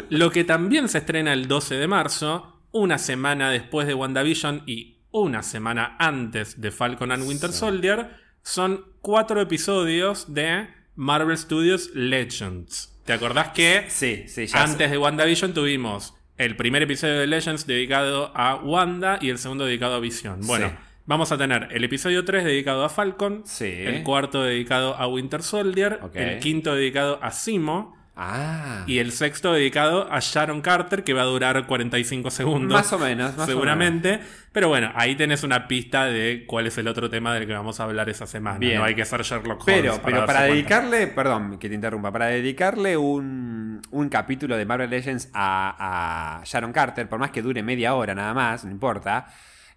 Lo 0.10 0.32
que 0.32 0.44
también 0.44 0.88
se 0.90 1.00
estrena 1.00 1.34
el 1.34 1.48
12 1.48 1.76
de 1.76 1.88
marzo, 1.88 2.62
una 2.72 2.98
semana 2.98 3.50
después 3.52 3.88
de 3.88 3.94
WandaVision 3.94 4.64
y 4.66 5.00
una 5.12 5.42
semana 5.44 5.96
antes 6.00 6.62
de 6.62 6.72
Falcon 6.72 7.12
and 7.12 7.28
Winter 7.28 7.52
Soldier, 7.52 8.12
son 8.44 8.86
cuatro 9.02 9.42
episodios 9.42 10.34
de 10.34 10.68
Marvel 10.96 11.38
Studios 11.38 11.90
Legends. 11.94 12.99
¿Te 13.10 13.14
acordás 13.14 13.48
que 13.56 13.86
sí, 13.88 14.26
sí, 14.28 14.46
ya 14.46 14.68
sé. 14.68 14.72
antes 14.72 14.92
de 14.92 14.98
WandaVision 15.00 15.56
tuvimos 15.56 16.14
el 16.38 16.56
primer 16.56 16.84
episodio 16.84 17.18
de 17.18 17.26
Legends 17.26 17.66
dedicado 17.66 18.32
a 18.36 18.58
Wanda 18.58 19.18
y 19.20 19.32
el 19.32 19.40
segundo 19.40 19.66
dedicado 19.66 19.96
a 19.96 20.00
Vision? 20.00 20.42
Bueno, 20.46 20.68
Sí. 20.70 20.76
vamos 21.08 21.32
a 21.32 21.38
tener 21.40 21.70
el 21.72 21.84
episodio 21.84 22.24
3 22.24 22.44
dedicado 22.44 22.86
a 22.86 22.90
Falcon, 22.90 23.42
Sí. 23.48 23.66
el 23.66 24.04
cuarto 24.04 24.44
dedicado 24.44 24.94
a 24.96 25.08
Winter 25.08 25.42
Soldier, 25.42 26.00
el 26.14 26.38
quinto 26.38 26.76
dedicado 26.76 27.18
a 27.24 27.32
Simo. 27.32 27.98
Ah. 28.22 28.84
Y 28.86 29.00
el 29.00 29.14
sexto 29.14 29.54
dedicado 29.54 30.12
a 30.12 30.20
Sharon 30.20 30.62
Carter, 30.62 31.06
que 31.06 31.14
va 31.14 31.22
a 31.22 31.26
durar 31.26 31.66
45 31.66 32.30
segundos. 32.32 32.78
Más 32.78 32.92
o 32.92 33.00
menos, 33.00 33.38
más 33.38 33.48
o 33.48 33.52
seguramente. 33.52 34.20
Pero 34.52 34.68
bueno, 34.68 34.92
ahí 34.96 35.16
tenés 35.16 35.44
una 35.44 35.70
pista 35.70 36.06
de 36.06 36.44
cuál 36.46 36.68
es 36.68 36.78
el 36.78 36.90
otro 36.90 37.10
tema 37.10 37.34
del 37.34 37.48
que 37.48 37.54
vamos 37.54 37.80
a 37.80 37.86
hablar 37.86 38.10
esa 38.10 38.28
semana. 38.28 38.58
Bien. 38.58 38.80
No 38.80 38.84
hay 38.84 38.94
que 38.94 39.06
ser 39.06 39.22
Sherlock 39.22 39.62
Holmes. 39.62 39.82
Pero, 39.82 40.02
pero 40.04 40.18
darse 40.18 40.28
para 40.28 40.40
cuenta. 40.40 40.54
dedicarle, 40.54 41.08
perdón 41.08 41.58
que 41.60 41.70
te 41.70 41.76
interrumpa, 41.76 42.12
para 42.12 42.26
dedicarle 42.26 42.98
un, 42.98 43.82
un 43.92 44.10
capítulo 44.10 44.58
de 44.58 44.66
Marvel 44.66 44.90
Legends 44.90 45.30
a, 45.34 46.40
a 46.40 46.44
Sharon 46.44 46.74
Carter, 46.74 47.08
por 47.08 47.20
más 47.20 47.32
que 47.32 47.42
dure 47.42 47.64
media 47.64 47.94
hora 47.96 48.14
nada 48.14 48.34
más, 48.34 48.66
no 48.66 48.72
importa, 48.72 49.28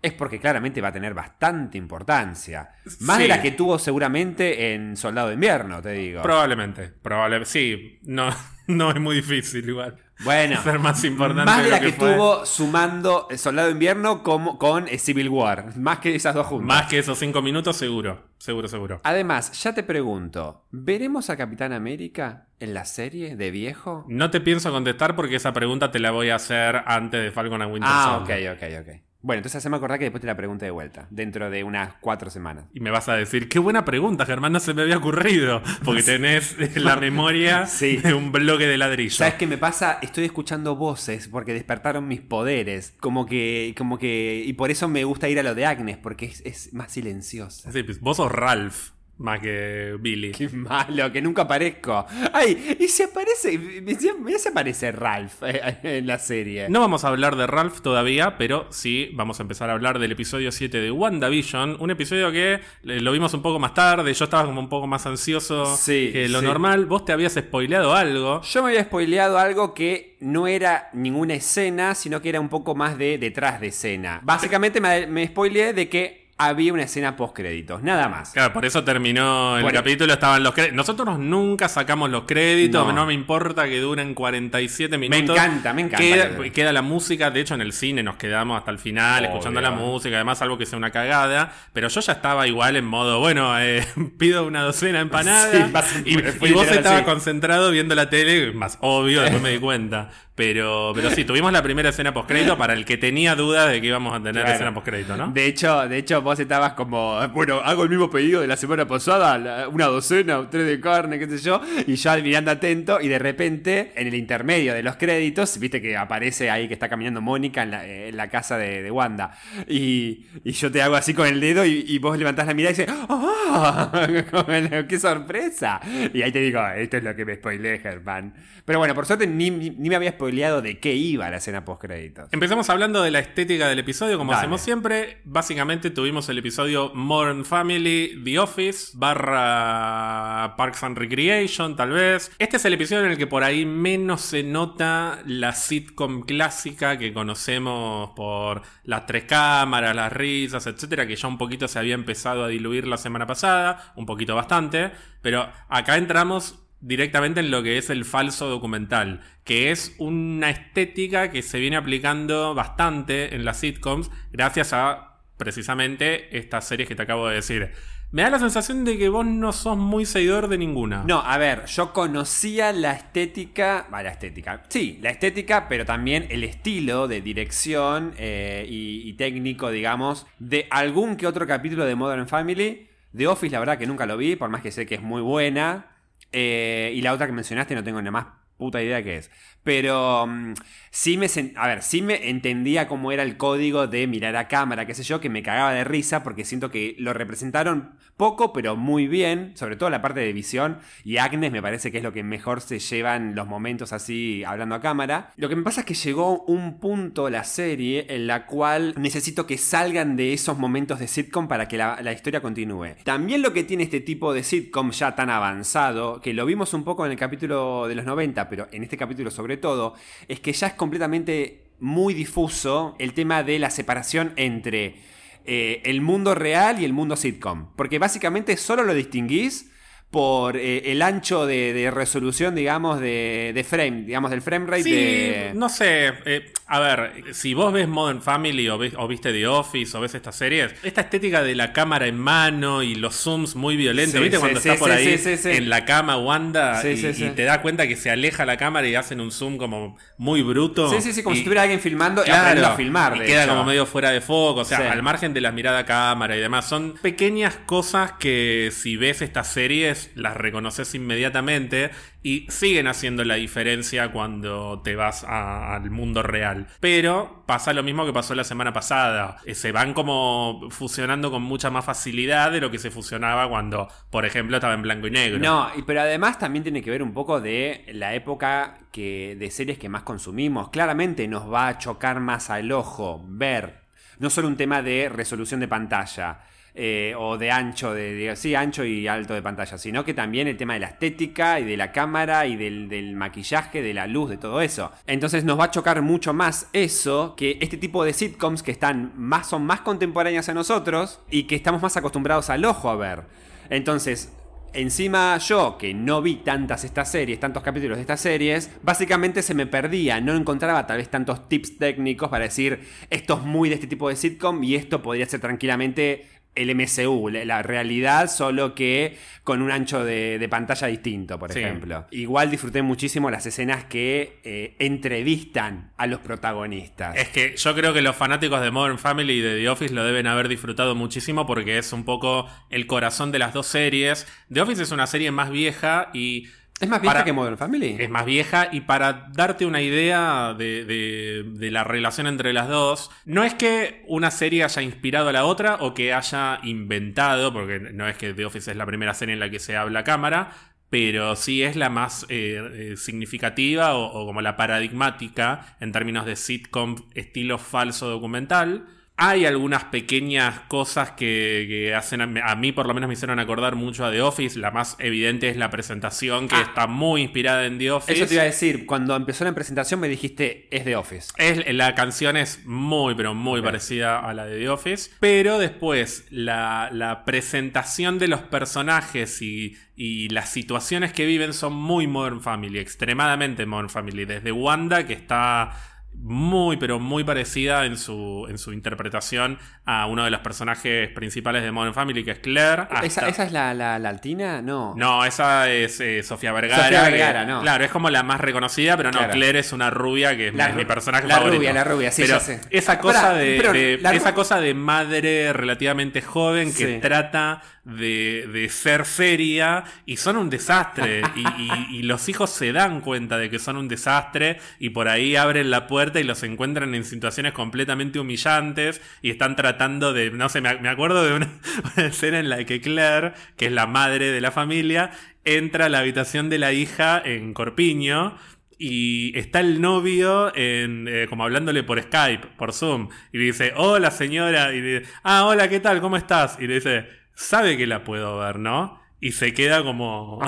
es 0.02 0.12
porque 0.12 0.40
claramente 0.40 0.80
va 0.80 0.88
a 0.88 0.92
tener 0.92 1.14
bastante 1.14 1.78
importancia. 1.78 2.70
Más 3.00 3.16
Sí. 3.16 3.22
de 3.22 3.28
la 3.28 3.40
que 3.40 3.52
tuvo 3.52 3.78
seguramente 3.78 4.74
en 4.74 4.96
Soldado 4.96 5.28
de 5.28 5.34
Invierno, 5.34 5.80
te 5.80 5.92
digo. 5.92 6.22
Probablemente. 6.22 6.88
Probablemente. 7.02 7.48
Sí, 7.48 8.00
no, 8.02 8.28
no 8.66 8.90
es 8.90 9.00
muy 9.00 9.16
difícil 9.16 9.68
igual. 9.68 9.96
bueno, 10.24 10.60
Ser 10.62 10.78
más 10.78 11.02
importante 11.04 11.44
más 11.44 11.58
de 11.58 11.64
de 11.64 11.70
la 11.70 11.80
que, 11.80 11.92
tuvo 11.92 12.44
sumando 12.46 13.28
Soldado 13.36 13.68
de 13.68 13.72
Invierno 13.72 14.22
como, 14.22 14.58
con 14.58 14.88
eh, 14.88 14.98
Civil 14.98 15.28
War. 15.28 15.76
Más 15.76 15.98
que 16.00 16.14
esas 16.14 16.34
dos 16.34 16.46
juntas. 16.48 16.66
Más 16.66 16.86
que 16.88 16.98
esos 16.98 17.18
cinco 17.18 17.40
minutos, 17.42 17.76
seguro. 17.76 18.30
Seguro, 18.38 18.66
seguro. 18.68 19.00
Además, 19.04 19.52
ya 19.62 19.72
te 19.72 19.84
pregunto, 19.84 20.66
¿veremos 20.72 21.30
a 21.30 21.36
Capitán 21.36 21.72
América 21.72 22.48
en 22.58 22.74
la 22.74 22.84
serie 22.84 23.36
de 23.36 23.50
viejo? 23.52 24.04
No 24.08 24.30
te 24.30 24.40
pienso 24.40 24.72
contestar 24.72 25.14
porque 25.14 25.36
esa 25.36 25.52
pregunta 25.52 25.92
te 25.92 26.00
la 26.00 26.10
voy 26.10 26.30
a 26.30 26.34
hacer 26.36 26.82
antes 26.86 27.22
de 27.22 27.30
Falcon 27.30 27.62
and 27.62 27.72
Winter 27.72 27.90
Ah, 27.92 28.18
ok, 28.22 28.30
ok, 28.56 28.62
ok. 28.80 29.02
Bueno, 29.22 29.38
entonces 29.38 29.56
haceme 29.58 29.76
acordar 29.76 29.98
que 29.98 30.04
después 30.06 30.20
te 30.20 30.26
la 30.26 30.36
pregunte 30.36 30.64
de 30.64 30.70
vuelta, 30.72 31.06
dentro 31.10 31.48
de 31.48 31.62
unas 31.64 31.94
cuatro 32.00 32.28
semanas. 32.30 32.64
Y 32.74 32.80
me 32.80 32.90
vas 32.90 33.08
a 33.08 33.14
decir, 33.14 33.48
qué 33.48 33.58
buena 33.58 33.84
pregunta, 33.84 34.26
Germán, 34.26 34.52
no 34.52 34.60
se 34.60 34.74
me 34.74 34.82
había 34.82 34.96
ocurrido. 34.98 35.62
Porque 35.84 36.02
tenés 36.04 36.56
la 36.76 36.96
memoria 36.96 37.66
Sí. 37.66 37.98
de 37.98 38.14
un 38.14 38.32
bloque 38.32 38.66
de 38.66 38.78
ladrillo. 38.78 39.14
¿Sabes 39.14 39.34
qué 39.34 39.46
me 39.46 39.58
pasa? 39.58 39.98
Estoy 40.02 40.24
escuchando 40.24 40.74
voces 40.76 41.28
porque 41.28 41.52
despertaron 41.54 42.08
mis 42.08 42.20
poderes. 42.20 42.94
Como 43.00 43.26
que, 43.26 43.74
como 43.78 43.98
que. 43.98 44.42
Y 44.44 44.52
por 44.54 44.70
eso 44.70 44.88
me 44.88 45.04
gusta 45.04 45.28
ir 45.28 45.38
a 45.38 45.42
lo 45.42 45.54
de 45.54 45.66
Agnes, 45.66 45.98
porque 45.98 46.26
es, 46.26 46.40
es 46.44 46.72
más 46.74 46.92
silenciosa. 46.92 47.70
Sí, 47.70 47.82
pues, 47.84 48.00
vos 48.00 48.16
sos 48.16 48.30
Ralph 48.32 48.90
más 49.22 49.40
que 49.40 49.96
Billy. 50.00 50.32
Qué 50.32 50.48
malo, 50.50 51.10
que 51.12 51.22
nunca 51.22 51.42
aparezco. 51.42 52.04
Ay, 52.32 52.76
y 52.78 52.88
si 52.88 53.02
aparece. 53.04 53.58
Mira 53.58 54.38
si 54.38 54.48
aparece 54.48 54.92
Ralph 54.92 55.42
eh, 55.42 55.78
en 55.82 56.06
la 56.06 56.18
serie. 56.18 56.68
No 56.68 56.80
vamos 56.80 57.04
a 57.04 57.08
hablar 57.08 57.36
de 57.36 57.46
Ralph 57.46 57.80
todavía, 57.80 58.36
pero 58.36 58.66
sí 58.70 59.10
vamos 59.14 59.40
a 59.40 59.42
empezar 59.42 59.70
a 59.70 59.72
hablar 59.74 59.98
del 59.98 60.12
episodio 60.12 60.52
7 60.52 60.80
de 60.80 60.90
WandaVision. 60.90 61.76
Un 61.80 61.90
episodio 61.90 62.30
que 62.32 62.54
eh, 62.54 62.60
lo 62.82 63.12
vimos 63.12 63.32
un 63.34 63.42
poco 63.42 63.58
más 63.58 63.74
tarde. 63.74 64.12
Yo 64.12 64.24
estaba 64.24 64.44
como 64.44 64.60
un 64.60 64.68
poco 64.68 64.86
más 64.86 65.06
ansioso 65.06 65.76
Sí, 65.76 66.10
que 66.12 66.28
lo 66.28 66.40
sí. 66.40 66.46
normal. 66.46 66.86
Vos 66.86 67.04
te 67.04 67.12
habías 67.12 67.34
spoileado 67.34 67.94
algo. 67.94 68.42
Yo 68.42 68.62
me 68.62 68.70
había 68.70 68.84
spoileado 68.84 69.38
algo 69.38 69.74
que 69.74 70.16
no 70.20 70.46
era 70.46 70.88
ninguna 70.92 71.34
escena, 71.34 71.94
sino 71.94 72.20
que 72.22 72.28
era 72.28 72.40
un 72.40 72.48
poco 72.48 72.74
más 72.74 72.96
de 72.98 73.18
detrás 73.18 73.60
de 73.60 73.68
escena. 73.68 74.20
Básicamente 74.22 74.80
me, 74.80 75.06
me 75.06 75.26
spoileé 75.26 75.72
de 75.72 75.88
que 75.88 76.21
había 76.46 76.72
una 76.72 76.82
escena 76.82 77.16
post 77.16 77.34
créditos, 77.34 77.82
nada 77.82 78.08
más. 78.08 78.30
Claro, 78.30 78.52
por 78.52 78.64
eso 78.64 78.82
terminó 78.84 79.56
el 79.56 79.62
Bueno. 79.62 79.78
capítulo, 79.78 80.12
estaban 80.12 80.42
los 80.42 80.52
créditos. 80.54 80.76
Nosotros 80.76 81.18
nunca 81.18 81.68
sacamos 81.68 82.10
los 82.10 82.24
créditos, 82.24 82.86
no. 82.86 82.92
No. 82.92 83.06
me 83.06 83.14
importa 83.14 83.66
que 83.66 83.80
duren 83.80 84.14
47 84.14 84.98
Me 84.98 85.08
minutos. 85.08 85.36
encanta, 85.36 85.72
me 85.72 85.82
encanta. 85.82 85.96
Queda, 85.98 86.30
queda 86.52 86.72
la 86.72 86.82
música, 86.82 87.30
de 87.30 87.40
hecho 87.40 87.54
en 87.54 87.60
el 87.62 87.72
cine 87.72 88.02
nos 88.02 88.16
quedamos 88.16 88.58
hasta 88.58 88.70
el 88.70 88.78
final 88.78 89.24
Obvio. 89.24 89.30
escuchando 89.32 89.60
la 89.60 89.70
música, 89.70 90.16
además 90.16 90.40
algo 90.42 90.58
que 90.58 90.66
sea 90.66 90.76
una 90.78 90.90
cagada, 90.90 91.52
pero 91.72 91.88
yo 91.88 92.00
ya 92.00 92.12
estaba 92.12 92.46
igual 92.46 92.76
en 92.76 92.84
modo, 92.84 93.18
bueno, 93.20 93.58
eh, 93.60 93.84
pido 94.18 94.46
una 94.46 94.62
docena 94.62 94.98
de 94.98 95.02
empanadas 95.02 95.50
Sí, 95.52 96.02
y, 96.06 96.52
vos 96.52 96.66
estabas 96.70 96.98
así. 97.00 97.04
concentrado 97.04 97.70
viendo 97.70 97.94
la 97.94 98.08
tele, 98.10 98.52
más 98.52 98.78
obvio, 98.80 99.20
después 99.22 99.42
me 99.42 99.50
di 99.50 99.58
cuenta. 99.60 100.10
Pero, 100.34 100.92
pero 100.94 101.10
sí, 101.10 101.26
tuvimos 101.26 101.52
la 101.52 101.62
primera 101.62 101.90
escena 101.90 102.14
postcrédito 102.14 102.56
para 102.56 102.72
el 102.72 102.86
que 102.86 102.96
tenía 102.96 103.34
dudas 103.34 103.70
de 103.70 103.82
que 103.82 103.86
íbamos 103.88 104.14
a 104.14 104.16
tener 104.16 104.36
Claro. 104.42 104.52
escena 104.52 104.72
postcrédito, 104.72 105.14
¿no? 105.14 105.28
De 105.28 105.44
hecho, 105.46 105.86
de 105.86 105.98
hecho, 105.98 106.22
vos 106.22 106.31
estabas 106.40 106.72
como, 106.74 107.18
bueno, 107.28 107.60
hago 107.64 107.84
el 107.84 107.88
mismo 107.90 108.10
pedido 108.10 108.40
de 108.40 108.46
la 108.46 108.56
semana 108.56 108.86
pasada, 108.86 109.68
una 109.68 109.86
docena, 109.86 110.48
tres 110.50 110.66
de 110.66 110.80
carne, 110.80 111.18
qué 111.18 111.26
sé 111.28 111.38
yo, 111.38 111.60
y 111.86 111.94
yo 111.96 112.12
mirando 112.22 112.50
atento, 112.50 113.00
y 113.00 113.08
de 113.08 113.18
repente, 113.18 113.92
en 113.96 114.06
el 114.06 114.14
intermedio 114.14 114.74
de 114.74 114.82
los 114.82 114.96
créditos, 114.96 115.58
viste 115.58 115.80
que 115.80 115.96
aparece 115.96 116.50
ahí 116.50 116.68
que 116.68 116.74
está 116.74 116.88
caminando 116.88 117.20
Mónica 117.20 117.62
en 117.62 117.70
la, 117.70 117.86
en 117.86 118.16
la 118.16 118.28
casa 118.28 118.58
de, 118.58 118.82
de 118.82 118.90
Wanda, 118.90 119.32
y, 119.68 120.26
y 120.44 120.52
yo 120.52 120.70
te 120.70 120.82
hago 120.82 120.94
así 120.96 121.14
con 121.14 121.26
el 121.26 121.40
dedo, 121.40 121.64
y, 121.64 121.84
y 121.88 121.98
vos 121.98 122.16
levantás 122.18 122.46
la 122.46 122.54
mirada 122.54 122.72
y 122.74 122.76
dices, 122.76 122.94
¡oh! 123.08 123.90
¡Qué 124.88 124.98
sorpresa! 124.98 125.80
Y 126.12 126.22
ahí 126.22 126.32
te 126.32 126.40
digo, 126.40 126.60
esto 126.76 126.96
es 126.96 127.04
lo 127.04 127.14
que 127.14 127.24
me 127.24 127.34
spoileé, 127.36 127.78
Germán. 127.78 128.34
Pero 128.64 128.78
bueno, 128.78 128.94
por 128.94 129.06
suerte 129.06 129.26
ni, 129.26 129.50
ni- 129.50 129.70
me 129.88 129.96
había 129.96 130.12
spoileado 130.12 130.62
de 130.62 130.78
qué 130.78 130.94
iba 130.94 131.28
la 131.30 131.38
escena 131.38 131.64
post 131.64 131.82
créditos. 131.82 132.28
Empezamos 132.32 132.70
hablando 132.70 133.02
de 133.02 133.10
la 133.10 133.18
estética 133.18 133.68
del 133.68 133.78
episodio, 133.80 134.18
como 134.18 134.30
Dale. 134.32 134.40
hacemos 134.42 134.60
siempre. 134.60 135.18
Básicamente 135.24 135.90
tuvimos 135.90 136.21
el 136.28 136.38
episodio 136.38 136.92
Modern 136.94 137.44
Family, 137.44 138.20
The 138.24 138.38
Office, 138.38 138.92
barra 138.94 140.54
Parks 140.56 140.82
and 140.82 140.96
Recreation, 140.96 141.74
tal 141.76 141.90
vez. 141.90 142.30
Este 142.38 142.56
es 142.56 142.64
el 142.64 142.74
episodio 142.74 143.04
en 143.04 143.12
el 143.12 143.18
que 143.18 143.26
por 143.26 143.44
ahí 143.44 143.64
menos 143.64 144.20
se 144.20 144.42
nota 144.42 145.20
la 145.24 145.52
sitcom 145.52 146.22
clásica 146.22 146.98
que 146.98 147.12
conocemos 147.12 148.10
por 148.16 148.62
las 148.84 149.06
tres 149.06 149.24
cámaras, 149.24 149.96
las 149.96 150.12
risas, 150.12 150.66
etcétera, 150.66 151.06
que 151.06 151.16
ya 151.16 151.28
un 151.28 151.38
poquito 151.38 151.66
se 151.68 151.78
había 151.78 151.94
empezado 151.94 152.44
a 152.44 152.48
diluir 152.48 152.86
la 152.86 152.96
semana 152.96 153.26
pasada, 153.26 153.92
un 153.96 154.06
poquito 154.06 154.34
bastante. 154.34 154.92
Pero 155.22 155.48
acá 155.68 155.96
entramos 155.96 156.62
directamente 156.80 157.40
en 157.40 157.50
lo 157.50 157.62
que 157.62 157.78
es 157.78 157.90
el 157.90 158.04
falso 158.04 158.48
documental, 158.48 159.20
que 159.44 159.70
es 159.70 159.94
una 159.98 160.50
estética 160.50 161.30
que 161.30 161.42
se 161.42 161.58
viene 161.58 161.76
aplicando 161.76 162.54
bastante 162.54 163.34
en 163.34 163.44
las 163.44 163.60
sitcoms 163.60 164.10
gracias 164.32 164.72
a 164.72 165.11
precisamente 165.42 166.38
estas 166.38 166.68
series 166.68 166.88
que 166.88 166.94
te 166.94 167.02
acabo 167.02 167.26
de 167.26 167.34
decir. 167.34 167.72
Me 168.12 168.22
da 168.22 168.30
la 168.30 168.38
sensación 168.38 168.84
de 168.84 168.96
que 168.96 169.08
vos 169.08 169.26
no 169.26 169.52
sos 169.52 169.76
muy 169.76 170.04
seguidor 170.04 170.46
de 170.46 170.56
ninguna. 170.56 171.02
No, 171.04 171.20
a 171.20 171.36
ver, 171.38 171.64
yo 171.64 171.92
conocía 171.92 172.70
la 172.70 172.92
estética, 172.92 173.88
va, 173.92 174.04
la 174.04 174.10
estética, 174.10 174.62
sí, 174.68 175.00
la 175.02 175.10
estética, 175.10 175.66
pero 175.66 175.84
también 175.84 176.26
el 176.28 176.44
estilo 176.44 177.08
de 177.08 177.22
dirección 177.22 178.14
eh, 178.18 178.66
y, 178.68 179.12
técnico, 179.14 179.70
digamos, 179.70 180.26
de 180.38 180.68
algún 180.70 181.16
que 181.16 181.26
otro 181.26 181.46
capítulo 181.46 181.84
de 181.84 181.96
Modern 181.96 182.28
Family. 182.28 182.88
The 183.16 183.26
Office, 183.26 183.52
la 183.52 183.58
verdad 183.58 183.78
que 183.78 183.86
nunca 183.86 184.06
lo 184.06 184.16
vi, 184.16 184.36
por 184.36 184.48
más 184.48 184.62
que 184.62 184.70
sé 184.70 184.86
que 184.86 184.94
es 184.94 185.02
muy 185.02 185.22
buena. 185.22 185.96
Eh, 186.30 186.92
y 186.94 187.02
la 187.02 187.12
otra 187.14 187.26
que 187.26 187.32
mencionaste 187.32 187.74
no 187.74 187.82
tengo 187.82 188.00
ni 188.00 188.10
más 188.10 188.26
puta 188.62 188.80
idea 188.80 189.02
qué 189.02 189.16
es. 189.16 189.30
Pero 189.64 190.26
mm, 190.26 190.54
sí 190.90 191.16
me... 191.16 191.26
A 191.56 191.66
ver, 191.66 191.82
sí 191.82 192.02
me 192.02 192.28
entendía 192.28 192.88
cómo 192.88 193.12
era 193.12 193.22
el 193.22 193.36
código 193.36 193.86
de 193.86 194.06
mirar 194.06 194.36
a 194.36 194.48
cámara, 194.48 194.86
qué 194.86 194.94
sé 194.94 195.02
yo, 195.02 195.20
que 195.20 195.30
me 195.30 195.42
cagaba 195.42 195.72
de 195.72 195.84
risa 195.84 196.22
porque 196.22 196.44
siento 196.44 196.70
que 196.70 196.96
lo 196.98 197.12
representaron 197.12 197.94
poco, 198.16 198.52
pero 198.52 198.76
muy 198.76 199.08
bien, 199.08 199.52
sobre 199.56 199.76
todo 199.76 199.90
la 199.90 200.02
parte 200.02 200.20
de 200.20 200.32
visión. 200.32 200.78
Y 201.04 201.16
Agnes 201.16 201.50
me 201.50 201.62
parece 201.62 201.90
que 201.90 201.98
es 201.98 202.04
lo 202.04 202.12
que 202.12 202.22
mejor 202.22 202.60
se 202.60 202.78
llevan 202.78 203.34
los 203.34 203.46
momentos 203.46 203.92
así 203.92 204.44
hablando 204.44 204.74
a 204.74 204.80
cámara. 204.80 205.32
Lo 205.36 205.48
que 205.48 205.56
me 205.56 205.62
pasa 205.62 205.80
es 205.80 205.86
que 205.86 205.94
llegó 205.94 206.42
un 206.42 206.78
punto 206.78 207.30
la 207.30 207.44
serie 207.44 208.06
en 208.08 208.26
la 208.26 208.46
cual 208.46 208.94
necesito 208.96 209.46
que 209.46 209.58
salgan 209.58 210.16
de 210.16 210.32
esos 210.32 210.58
momentos 210.58 210.98
de 210.98 211.08
sitcom 211.08 211.48
para 211.48 211.68
que 211.68 211.78
la 211.78 212.12
historia 212.12 212.42
continúe. 212.42 212.96
También 213.04 213.42
lo 213.42 213.52
que 213.52 213.64
tiene 213.64 213.84
este 213.84 214.00
tipo 214.00 214.32
de 214.32 214.42
sitcom 214.42 214.90
ya 214.90 215.14
tan 215.14 215.30
avanzado, 215.30 216.20
que 216.20 216.34
lo 216.34 216.46
vimos 216.46 216.74
un 216.74 216.84
poco 216.84 217.04
en 217.04 217.12
el 217.12 217.18
capítulo 217.18 217.88
de 217.88 217.94
los 217.94 218.04
90, 218.04 218.48
pero 218.48 218.68
en 218.70 218.82
este 218.82 218.96
capítulo 218.96 219.30
sobre 219.30 219.51
todo, 219.56 219.94
es 220.28 220.40
que 220.40 220.52
ya 220.52 220.66
es 220.68 220.74
completamente 220.74 221.62
muy 221.80 222.14
difuso 222.14 222.94
el 222.98 223.12
tema 223.14 223.42
de 223.42 223.58
la 223.58 223.70
separación 223.70 224.32
entre 224.36 224.96
eh, 225.44 225.82
el 225.84 226.00
mundo 226.00 226.34
real 226.34 226.80
y 226.80 226.84
el 226.84 226.92
mundo 226.92 227.16
sitcom. 227.16 227.74
Porque 227.76 227.98
básicamente 227.98 228.56
solo 228.56 228.84
lo 228.84 228.94
distinguís 228.94 229.70
por 230.10 230.56
eh, 230.58 230.92
el 230.92 231.00
ancho 231.02 231.46
de, 231.46 231.72
de 231.72 231.90
resolución, 231.90 232.54
digamos, 232.54 233.00
de, 233.00 233.52
de 233.54 233.64
frame, 233.64 234.02
digamos, 234.04 234.30
del 234.30 234.42
frame 234.42 234.66
rate 234.66 234.82
Sí, 234.82 234.90
de... 234.90 235.52
no 235.54 235.68
sé. 235.68 236.08
eh, 236.26 236.52
a 236.74 236.80
ver, 236.80 237.34
si 237.34 237.54
vos 237.54 237.72
ves 237.72 237.86
Modern 237.86 238.22
Family 238.22 238.68
o, 238.68 238.78
ves- 238.78 238.94
o 238.96 239.06
viste 239.06 239.32
The 239.32 239.46
Office 239.46 239.96
o 239.96 240.00
ves 240.00 240.14
estas 240.14 240.36
series, 240.36 240.74
esta 240.82 241.02
estética 241.02 241.42
de 241.42 241.54
la 241.54 241.72
cámara 241.72 242.06
en 242.06 242.18
mano 242.18 242.82
y 242.82 242.94
los 242.94 243.14
zooms 243.14 243.54
muy 243.56 243.76
violentos, 243.76 244.14
Sí, 244.18 244.20
¿viste? 244.22 244.36
sí, 244.36 244.40
Cuando 244.40 244.60
sí, 244.60 244.68
está 244.70 244.78
por 244.80 244.90
ahí 244.90 245.20
en 245.56 245.68
la 245.68 245.84
cama 245.84 246.16
Wanda 246.16 246.80
y, 246.84 247.06
y 247.06 247.30
te 247.30 247.44
das 247.44 247.58
cuenta 247.58 247.86
que 247.86 247.96
se 247.96 248.10
aleja 248.10 248.44
la 248.46 248.56
cámara 248.56 248.88
y 248.88 248.94
hacen 248.94 249.20
un 249.20 249.30
zoom 249.32 249.58
como 249.58 249.98
muy 250.16 250.42
bruto. 250.42 250.88
Sí, 250.90 251.00
sí, 251.02 251.12
sí, 251.12 251.22
como 251.22 251.34
Y- 251.34 251.36
si 251.36 251.40
estuviera 251.42 251.62
alguien 251.62 251.80
filmando 251.80 252.22
y 252.22 252.24
Claro, 252.24 252.66
a 252.66 252.74
filmar. 252.76 253.16
y 253.16 253.20
queda 253.26 253.44
hecho. 253.44 253.52
como 253.52 253.64
medio 253.64 253.84
fuera 253.86 254.10
de 254.10 254.20
foco, 254.20 254.60
o 254.60 254.64
sea, 254.64 254.90
al 254.92 255.02
margen 255.02 255.34
de 255.34 255.40
la 255.40 255.52
mirada 255.52 255.80
a 255.80 255.84
cámara 255.86 256.36
y 256.36 256.40
demás. 256.40 256.68
Son 256.68 256.94
pequeñas 257.02 257.56
cosas 257.66 258.12
que 258.12 258.70
si 258.72 258.96
ves 258.96 259.20
estas 259.22 259.52
series 259.52 260.10
las 260.14 260.36
reconoces 260.36 260.94
inmediatamente 260.94 261.90
y 262.22 262.46
siguen 262.50 262.86
haciendo 262.86 263.24
la 263.24 263.34
diferencia 263.34 264.12
cuando 264.12 264.80
te 264.84 264.94
vas 264.96 265.24
a- 265.24 265.74
al 265.74 265.90
mundo 265.90 266.22
real. 266.22 266.61
Pero 266.80 267.44
pasa 267.46 267.72
lo 267.72 267.82
mismo 267.82 268.04
que 268.06 268.12
pasó 268.12 268.34
la 268.34 268.44
semana 268.44 268.72
pasada. 268.72 269.36
Eh, 269.44 269.54
Se 269.54 269.72
van 269.72 269.94
como 269.94 270.68
fusionando 270.70 271.30
con 271.30 271.42
mucha 271.42 271.70
más 271.70 271.84
facilidad 271.84 272.50
de 272.50 272.60
lo 272.60 272.70
que 272.70 272.78
se 272.78 272.90
fusionaba 272.90 273.48
cuando, 273.48 273.88
por 274.10 274.26
ejemplo, 274.26 274.56
estaba 274.56 274.74
en 274.74 274.82
blanco 274.82 275.06
y 275.06 275.10
negro. 275.10 275.38
No, 275.38 275.70
pero 275.86 276.00
además 276.00 276.38
también 276.38 276.62
tiene 276.62 276.82
que 276.82 276.90
ver 276.90 277.02
un 277.02 277.12
poco 277.12 277.40
de 277.40 277.84
la 277.92 278.14
época 278.14 278.78
que, 278.90 279.36
de 279.38 279.50
series 279.50 279.78
que 279.78 279.88
más 279.88 280.02
consumimos. 280.02 280.70
Claramente 280.70 281.26
nos 281.28 281.52
va 281.52 281.68
a 281.68 281.78
chocar 281.78 282.20
más 282.20 282.50
al 282.50 282.70
ojo 282.72 283.24
ver 283.26 283.82
no 284.22 284.30
solo 284.30 284.46
un 284.46 284.56
tema 284.56 284.82
de 284.82 285.08
resolución 285.08 285.58
de 285.60 285.68
pantalla. 285.68 286.38
Eh, 286.74 287.14
o 287.18 287.36
de 287.36 287.50
ancho, 287.50 287.92
de, 287.92 288.34
sí, 288.36 288.54
ancho 288.54 288.84
y 288.84 289.06
alto 289.06 289.34
de 289.34 289.42
pantalla, 289.42 289.76
sino 289.76 290.04
que 290.04 290.14
también 290.14 290.48
el 290.48 290.56
tema 290.56 290.74
de 290.74 290.80
la 290.80 290.86
estética 290.86 291.60
y 291.60 291.64
de 291.64 291.76
la 291.76 291.92
cámara 291.92 292.46
y 292.46 292.56
del, 292.56 292.88
del 292.88 293.14
maquillaje, 293.14 293.82
de 293.82 293.92
la 293.92 294.06
luz, 294.06 294.30
de 294.30 294.38
todo 294.38 294.60
eso. 294.60 294.90
Entonces 295.06 295.44
nos 295.44 295.58
va 295.58 295.64
a 295.64 295.70
chocar 295.70 296.00
mucho 296.02 296.32
más 296.32 296.68
eso 296.72 297.34
que 297.36 297.58
este 297.60 297.76
tipo 297.76 298.04
de 298.04 298.12
sitcoms 298.12 298.62
que 298.62 298.70
están 298.70 299.12
más, 299.16 299.48
son 299.48 299.64
más 299.66 299.82
contemporáneas 299.82 300.48
a 300.48 300.54
nosotros 300.54 301.20
y 301.30 301.44
que 301.44 301.56
estamos 301.56 301.82
más 301.82 301.96
acostumbrados 301.96 302.48
al 302.50 302.64
ojo 302.64 302.88
a 302.88 302.96
ver. 302.96 303.24
Entonces, 303.68 304.32
Encima 304.74 305.36
yo, 305.36 305.76
que 305.76 305.92
no 305.92 306.22
vi 306.22 306.36
tantas 306.36 306.84
estas 306.84 307.10
series, 307.10 307.38
tantos 307.38 307.62
capítulos 307.62 307.98
de 307.98 308.02
estas 308.02 308.20
series, 308.20 308.70
básicamente 308.82 309.42
se 309.42 309.52
me 309.52 309.66
perdía, 309.66 310.18
no 310.22 310.34
encontraba 310.34 310.86
tal 310.86 310.96
vez 310.96 311.10
tantos 311.10 311.46
tips 311.46 311.76
técnicos 311.76 312.30
para 312.30 312.44
decir 312.44 312.80
esto 313.10 313.34
es 313.34 313.42
muy 313.42 313.68
de 313.68 313.74
este 313.74 313.86
tipo 313.86 314.08
de 314.08 314.16
sitcom 314.16 314.64
y 314.64 314.76
esto 314.76 315.02
podría 315.02 315.26
ser 315.26 315.40
tranquilamente 315.40 316.26
el 316.54 316.74
MCU, 316.74 317.30
la 317.30 317.62
realidad, 317.62 318.28
solo 318.30 318.74
que 318.74 319.16
con 319.42 319.62
un 319.62 319.70
ancho 319.70 320.04
de, 320.04 320.38
de 320.38 320.48
pantalla 320.48 320.86
distinto, 320.86 321.38
por 321.38 321.52
Sí. 321.52 321.60
ejemplo. 321.60 322.06
Igual 322.10 322.50
disfruté 322.50 322.82
muchísimo 322.82 323.30
las 323.30 323.46
escenas 323.46 323.84
que 323.84 324.40
eh, 324.44 324.76
entrevistan 324.78 325.90
a 325.96 326.06
los 326.06 326.20
protagonistas. 326.20 327.16
Es 327.16 327.28
que 327.28 327.56
yo 327.56 327.74
creo 327.74 327.92
que 327.92 328.02
los 328.02 328.14
fanáticos 328.16 328.60
de 328.60 328.70
Modern 328.70 328.98
Family 328.98 329.34
y 329.34 329.40
de 329.40 329.56
The 329.56 329.68
Office 329.68 329.94
lo 329.94 330.04
deben 330.04 330.26
haber 330.26 330.48
disfrutado 330.48 330.94
muchísimo 330.94 331.46
porque 331.46 331.78
es 331.78 331.92
un 331.92 332.04
poco 332.04 332.48
el 332.70 332.86
corazón 332.86 333.32
de 333.32 333.38
las 333.38 333.52
dos 333.52 333.66
series. 333.66 334.26
The 334.52 334.60
Office 334.60 334.82
es 334.82 334.90
una 334.92 335.06
serie 335.06 335.30
más 335.30 335.50
vieja 335.50 336.10
y 336.12 336.48
¿Es 336.80 336.88
más 336.88 337.00
vieja 337.00 337.14
para- 337.14 337.24
que 337.24 337.32
Modern 337.32 337.56
Family? 337.58 337.96
es 338.00 338.10
más 338.10 338.24
vieja 338.24 338.68
y 338.72 338.80
para 338.80 339.28
darte 339.32 339.66
una 339.66 339.80
idea 339.82 340.54
de, 340.58 340.84
de- 340.84 341.44
de 341.46 341.70
la 341.70 341.84
relación 341.84 342.26
entre 342.26 342.52
las 342.52 342.66
dos, 342.68 343.10
no 343.24 343.44
es 343.44 343.54
que 343.54 344.02
una 344.08 344.30
serie 344.32 344.64
haya 344.64 344.82
inspirado 344.82 345.28
a 345.28 345.32
la 345.32 345.44
otra 345.44 345.76
o 345.80 345.94
que 345.94 346.12
haya 346.12 346.58
inventado, 346.64 347.52
porque 347.52 347.78
no 347.78 348.08
es 348.08 348.16
que 348.16 348.34
The 348.34 348.44
Office 348.46 348.70
es 348.72 348.76
la 348.76 348.86
primera 348.86 349.14
serie 349.14 349.34
en 349.34 349.40
la 349.40 349.48
que 349.50 349.60
se 349.60 349.76
habla 349.76 350.00
a 350.00 350.04
cámara, 350.04 350.50
pero 350.90 351.36
sí 351.36 351.62
es 351.62 351.76
la 351.76 351.88
más 351.88 352.26
eh, 352.28 352.60
eh, 352.92 352.96
significativa 352.96 353.94
o, 353.94 354.04
o 354.20 354.26
como 354.26 354.42
la 354.42 354.56
paradigmática 354.56 355.76
en 355.80 355.92
términos 355.92 356.26
de 356.26 356.36
sitcom 356.36 356.96
estilo 357.14 357.58
falso 357.58 358.08
documental. 358.08 358.86
Hay 359.16 359.44
algunas 359.46 359.84
pequeñas 359.84 360.60
cosas 360.68 361.12
que, 361.12 361.66
que 361.68 361.94
hacen, 361.94 362.20
a, 362.22 362.50
a 362.50 362.56
mí 362.56 362.72
por 362.72 362.86
lo 362.86 362.94
menos 362.94 363.06
me 363.08 363.14
hicieron 363.14 363.38
acordar 363.38 363.76
mucho 363.76 364.04
a 364.04 364.10
The 364.10 364.22
Office. 364.22 364.58
La 364.58 364.70
más 364.70 364.96
evidente 364.98 365.48
es 365.48 365.56
la 365.56 365.70
presentación, 365.70 366.48
que 366.48 366.56
Ah. 366.56 366.62
está 366.62 366.86
muy 366.86 367.22
inspirada 367.22 367.66
en 367.66 367.78
The 367.78 367.90
Office. 367.92 368.12
Eso 368.14 368.26
te 368.26 368.34
iba 368.34 368.42
a 368.42 368.46
decir, 368.46 368.86
cuando 368.86 369.14
empezó 369.14 369.44
la 369.44 369.54
presentación 369.54 370.00
me 370.00 370.08
dijiste, 370.08 370.66
es 370.74 370.84
de 370.84 370.96
Office. 370.96 371.32
Es, 371.36 371.72
la 371.72 371.94
canción 371.94 372.36
es 372.36 372.64
muy, 372.64 373.14
pero 373.14 373.34
muy 373.34 373.60
parecida 373.62 374.18
a 374.18 374.32
la 374.34 374.46
de 374.46 374.58
The 374.58 374.68
Office. 374.70 375.10
Pero 375.20 375.58
después, 375.58 376.26
la, 376.30 376.88
la 376.90 377.24
presentación 377.24 378.18
de 378.18 378.28
los 378.28 378.40
personajes 378.40 379.40
y, 379.42 379.76
y 379.94 380.30
las 380.30 380.48
situaciones 380.50 381.12
que 381.12 381.26
viven 381.26 381.52
son 381.52 381.74
muy 381.74 382.06
Modern 382.06 382.40
Family, 382.40 382.78
extremadamente 382.78 383.66
Modern 383.66 383.90
Family. 383.90 384.24
Desde 384.24 384.50
Wanda, 384.52 385.06
que 385.06 385.12
está 385.12 385.72
muy, 386.14 386.76
pero 386.76 387.00
muy 387.00 387.24
parecida 387.24 387.84
en 387.84 387.96
su, 387.96 388.46
en 388.48 388.56
su 388.58 388.72
interpretación 388.72 389.58
a 389.84 390.06
uno 390.06 390.24
de 390.24 390.30
los 390.30 390.40
personajes 390.40 391.08
principales 391.10 391.62
de 391.64 391.72
Modern 391.72 391.94
Family, 391.94 392.22
que 392.24 392.30
es 392.32 392.38
Claire. 392.38 392.84
¿Esa, 393.02 393.22
hasta- 393.22 393.28
esa 393.28 393.44
es 393.44 393.52
la, 393.52 393.74
la, 393.74 393.98
la 393.98 394.08
altina? 394.08 394.62
No. 394.62 394.94
no, 394.96 395.24
esa 395.24 395.68
es 395.68 396.00
eh, 396.00 396.22
Sofía 396.22 396.52
Vergara. 396.52 396.84
Sofía 396.84 397.04
que- 397.06 397.10
Vergara, 397.10 397.44
no. 397.44 397.62
Claro, 397.62 397.84
es 397.84 397.90
como 397.90 398.08
la 398.10 398.22
más 398.22 398.40
reconocida, 398.40 398.96
pero 398.96 399.10
no, 399.10 399.18
Claro. 399.18 399.32
Claire 399.32 399.58
es 399.58 399.72
una 399.72 399.90
rubia 399.90 400.36
que 400.36 400.48
es 400.48 400.54
La 400.54 400.68
mi, 400.68 400.84
personaje 400.84 401.26
la 401.26 401.34
favorito. 401.36 401.58
rubia, 401.58 401.72
la 401.72 401.84
rubia, 401.84 402.10
sí, 402.12 402.22
pero 402.22 402.34
ya 402.34 402.40
sé. 402.40 402.60
Esa 402.70 402.98
cosa, 402.98 403.22
pará, 403.22 403.34
de, 403.34 404.00
esa 404.14 404.34
cosa 404.34 404.60
de 404.60 404.74
madre 404.74 405.52
relativamente 405.52 406.22
joven 406.22 406.72
que 406.72 406.94
Sí. 406.94 406.98
trata 407.00 407.62
de, 407.84 408.48
de 408.52 408.68
ser 408.68 409.04
seria 409.04 409.84
y 410.06 410.16
son 410.16 410.36
un 410.36 410.50
desastre. 410.50 411.22
y, 411.36 411.40
y- 411.62 411.98
y 411.98 412.02
los 412.02 412.28
hijos 412.28 412.50
se 412.50 412.72
dan 412.72 413.00
cuenta 413.00 413.38
de 413.38 413.50
que 413.50 413.58
son 413.58 413.76
un 413.76 413.88
desastre 413.88 414.58
y 414.78 414.90
por 414.90 415.08
ahí 415.08 415.36
abren 415.36 415.70
la 415.70 415.86
puerta 415.86 416.20
y 416.20 416.24
los 416.24 416.42
encuentran 416.42 416.94
en 416.94 417.04
situaciones 417.04 417.52
completamente 417.52 418.18
humillantes 418.20 419.00
y 419.20 419.30
están 419.30 419.56
tratando 419.56 420.12
de, 420.12 420.30
no 420.30 420.48
sé, 420.48 420.60
me, 420.60 420.78
me 420.78 420.88
acuerdo 420.88 421.24
de 421.24 421.34
una, 421.34 421.48
una 421.96 422.06
escena 422.06 422.38
en 422.38 422.48
la 422.48 422.64
que 422.64 422.80
Claire, 422.80 423.32
que 423.56 423.66
es 423.66 423.72
la 423.72 423.86
madre 423.86 424.30
de 424.30 424.40
la 424.40 424.50
familia, 424.52 425.10
entra 425.44 425.86
a 425.86 425.88
la 425.88 425.98
habitación 425.98 426.48
de 426.50 426.58
la 426.58 426.72
hija 426.72 427.20
en 427.24 427.52
Corpiño. 427.54 428.36
Y 428.78 429.38
está 429.38 429.60
el 429.60 429.80
novio 429.80 430.52
en, 430.56 431.06
eh, 431.06 431.26
como 431.28 431.44
hablándole 431.44 431.84
por 431.84 432.02
Skype, 432.02 432.48
por 432.56 432.72
Zoom. 432.72 433.10
Y 433.32 433.38
le 433.38 433.44
dice, 433.44 433.72
hola 433.76 434.10
señora. 434.10 434.74
Y 434.74 434.80
le 434.80 434.98
dice, 435.00 435.12
ah, 435.22 435.44
hola, 435.46 435.68
¿qué 435.68 435.78
tal? 435.78 436.00
¿Cómo 436.00 436.16
estás? 436.16 436.58
Y 436.60 436.66
le 436.66 436.74
dice, 436.74 437.06
sabe 437.42 437.76
que 437.76 437.86
la 437.86 438.04
puedo 438.04 438.38
ver, 438.38 438.58
¿no? 438.58 439.01
Y 439.22 439.30
se 439.32 439.54
queda 439.54 439.82
como. 439.84 440.40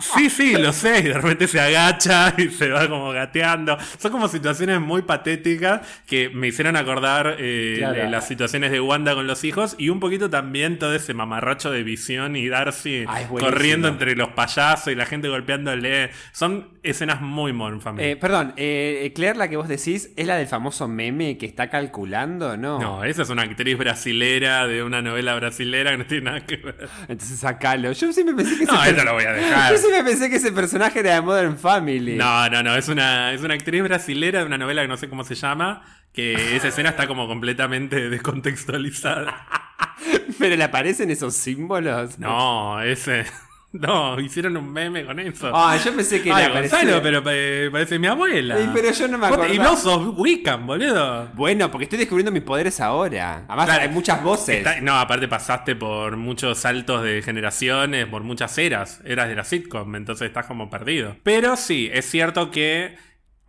Sí, 0.00 0.28
sí, 0.28 0.56
lo 0.58 0.72
sé. 0.72 0.98
Y 0.98 1.02
de 1.04 1.14
repente 1.14 1.46
se 1.46 1.60
agacha 1.60 2.34
y 2.36 2.48
se 2.48 2.68
va 2.68 2.88
como 2.88 3.12
gateando. 3.12 3.78
Son 3.98 4.10
como 4.10 4.28
situaciones 4.28 4.80
muy 4.80 5.02
patéticas 5.02 5.80
que 6.06 6.28
me 6.28 6.48
hicieron 6.48 6.76
acordar 6.76 7.36
eh, 7.38 7.76
Claro. 7.78 8.10
las 8.10 8.26
situaciones 8.26 8.72
de 8.72 8.80
Wanda 8.80 9.14
con 9.14 9.26
los 9.26 9.44
hijos 9.44 9.76
y 9.78 9.88
un 9.88 10.00
poquito 10.00 10.28
también 10.28 10.78
todo 10.78 10.94
ese 10.94 11.14
mamarracho 11.14 11.70
de 11.70 11.82
visión 11.84 12.34
y 12.36 12.48
Darcy 12.48 13.04
Ah, 13.08 13.22
corriendo 13.28 13.86
entre 13.88 14.16
los 14.16 14.30
payasos 14.30 14.92
y 14.92 14.96
la 14.96 15.06
gente 15.06 15.28
golpeándole. 15.28 16.10
Son 16.32 16.68
escenas 16.82 17.20
muy 17.20 17.52
Modern 17.52 17.80
Family. 17.80 18.04
Eh, 18.10 18.16
perdón, 18.16 18.52
eh, 18.56 19.12
Claire, 19.14 19.38
la 19.38 19.48
que 19.48 19.56
vos 19.56 19.68
decís, 19.68 20.10
¿es 20.16 20.26
la 20.26 20.36
del 20.36 20.48
famoso 20.48 20.88
meme 20.88 21.38
que 21.38 21.46
está 21.46 21.70
calculando? 21.70 22.56
No. 22.56 22.80
no, 22.80 23.04
esa 23.04 23.22
es 23.22 23.30
una 23.30 23.42
actriz 23.42 23.78
brasilera 23.78 24.66
de 24.66 24.82
una 24.82 25.00
novela 25.00 25.34
brasilera 25.36 25.92
que 25.92 25.98
no 25.98 26.06
tiene 26.06 26.24
nada 26.24 26.40
que 26.44 26.56
ver. 26.56 26.88
Entonces 27.08 27.38
sacalo. 27.38 27.92
Yo 28.00 28.12
siempre 28.12 28.34
pensé 28.34 28.56
que 28.56 28.64
ese 28.64 28.72
No, 28.72 28.80
per- 28.82 28.94
eso 28.94 29.04
lo 29.04 29.12
voy 29.14 29.24
a 29.24 29.32
dejar. 29.32 29.72
Yo 29.72 29.78
siempre 29.78 30.04
pensé 30.04 30.30
que 30.30 30.36
ese 30.36 30.52
personaje 30.52 31.00
era 31.00 31.14
de 31.14 31.20
Modern 31.20 31.58
Family. 31.58 32.16
No, 32.16 32.48
no, 32.48 32.62
no, 32.62 32.74
es 32.76 32.88
una, 32.88 33.32
es 33.32 33.42
una 33.42 33.54
actriz 33.54 33.82
brasilera 33.82 34.40
de 34.40 34.46
una 34.46 34.58
novela 34.58 34.82
que 34.82 34.88
no 34.88 34.96
sé 34.96 35.08
cómo 35.08 35.24
se 35.24 35.34
llama, 35.34 35.82
que 36.12 36.56
esa 36.56 36.68
escena 36.68 36.90
está 36.90 37.06
como 37.06 37.26
completamente 37.26 38.08
descontextualizada. 38.10 39.46
Pero 40.38 40.56
le 40.56 40.64
aparecen 40.64 41.10
esos 41.10 41.34
símbolos. 41.34 42.18
No, 42.18 42.80
ese... 42.82 43.26
No, 43.80 44.18
hicieron 44.18 44.56
un 44.56 44.72
meme 44.72 45.04
con 45.04 45.20
eso. 45.20 45.50
Ah, 45.54 45.76
yo 45.84 45.94
pensé 45.94 46.20
que 46.20 46.32
Ay, 46.32 46.44
aparecía. 46.46 46.78
Gonzalo, 46.78 47.02
pero 47.02 47.22
pa- 47.22 47.30
parece 47.70 48.00
mi 48.00 48.08
abuela. 48.08 48.56
Pero 48.74 48.90
yo 48.90 49.06
no 49.06 49.16
me 49.16 49.28
Vos 49.28 49.46
te- 49.46 49.54
Y 49.54 49.58
no 49.60 49.76
sos 49.76 50.12
Wiccan, 50.18 50.66
boludo. 50.66 51.28
Bueno, 51.34 51.70
porque 51.70 51.84
estoy 51.84 52.00
descubriendo 52.00 52.32
mis 52.32 52.42
poderes 52.42 52.80
ahora. 52.80 53.44
Además, 53.46 53.66
Claro. 53.66 53.82
hay 53.82 53.88
muchas 53.90 54.22
voces. 54.24 54.58
Está- 54.58 54.80
no, 54.80 54.98
aparte 54.98 55.28
pasaste 55.28 55.76
por 55.76 56.16
muchos 56.16 56.58
saltos 56.58 57.04
de 57.04 57.22
generaciones, 57.22 58.06
por 58.06 58.24
muchas 58.24 58.58
eras. 58.58 59.00
Eras 59.04 59.28
de 59.28 59.36
la 59.36 59.44
sitcom, 59.44 59.94
entonces 59.94 60.26
estás 60.26 60.46
como 60.46 60.68
perdido. 60.68 61.16
Pero 61.22 61.56
sí, 61.56 61.88
es 61.92 62.10
cierto 62.10 62.50
que 62.50 62.96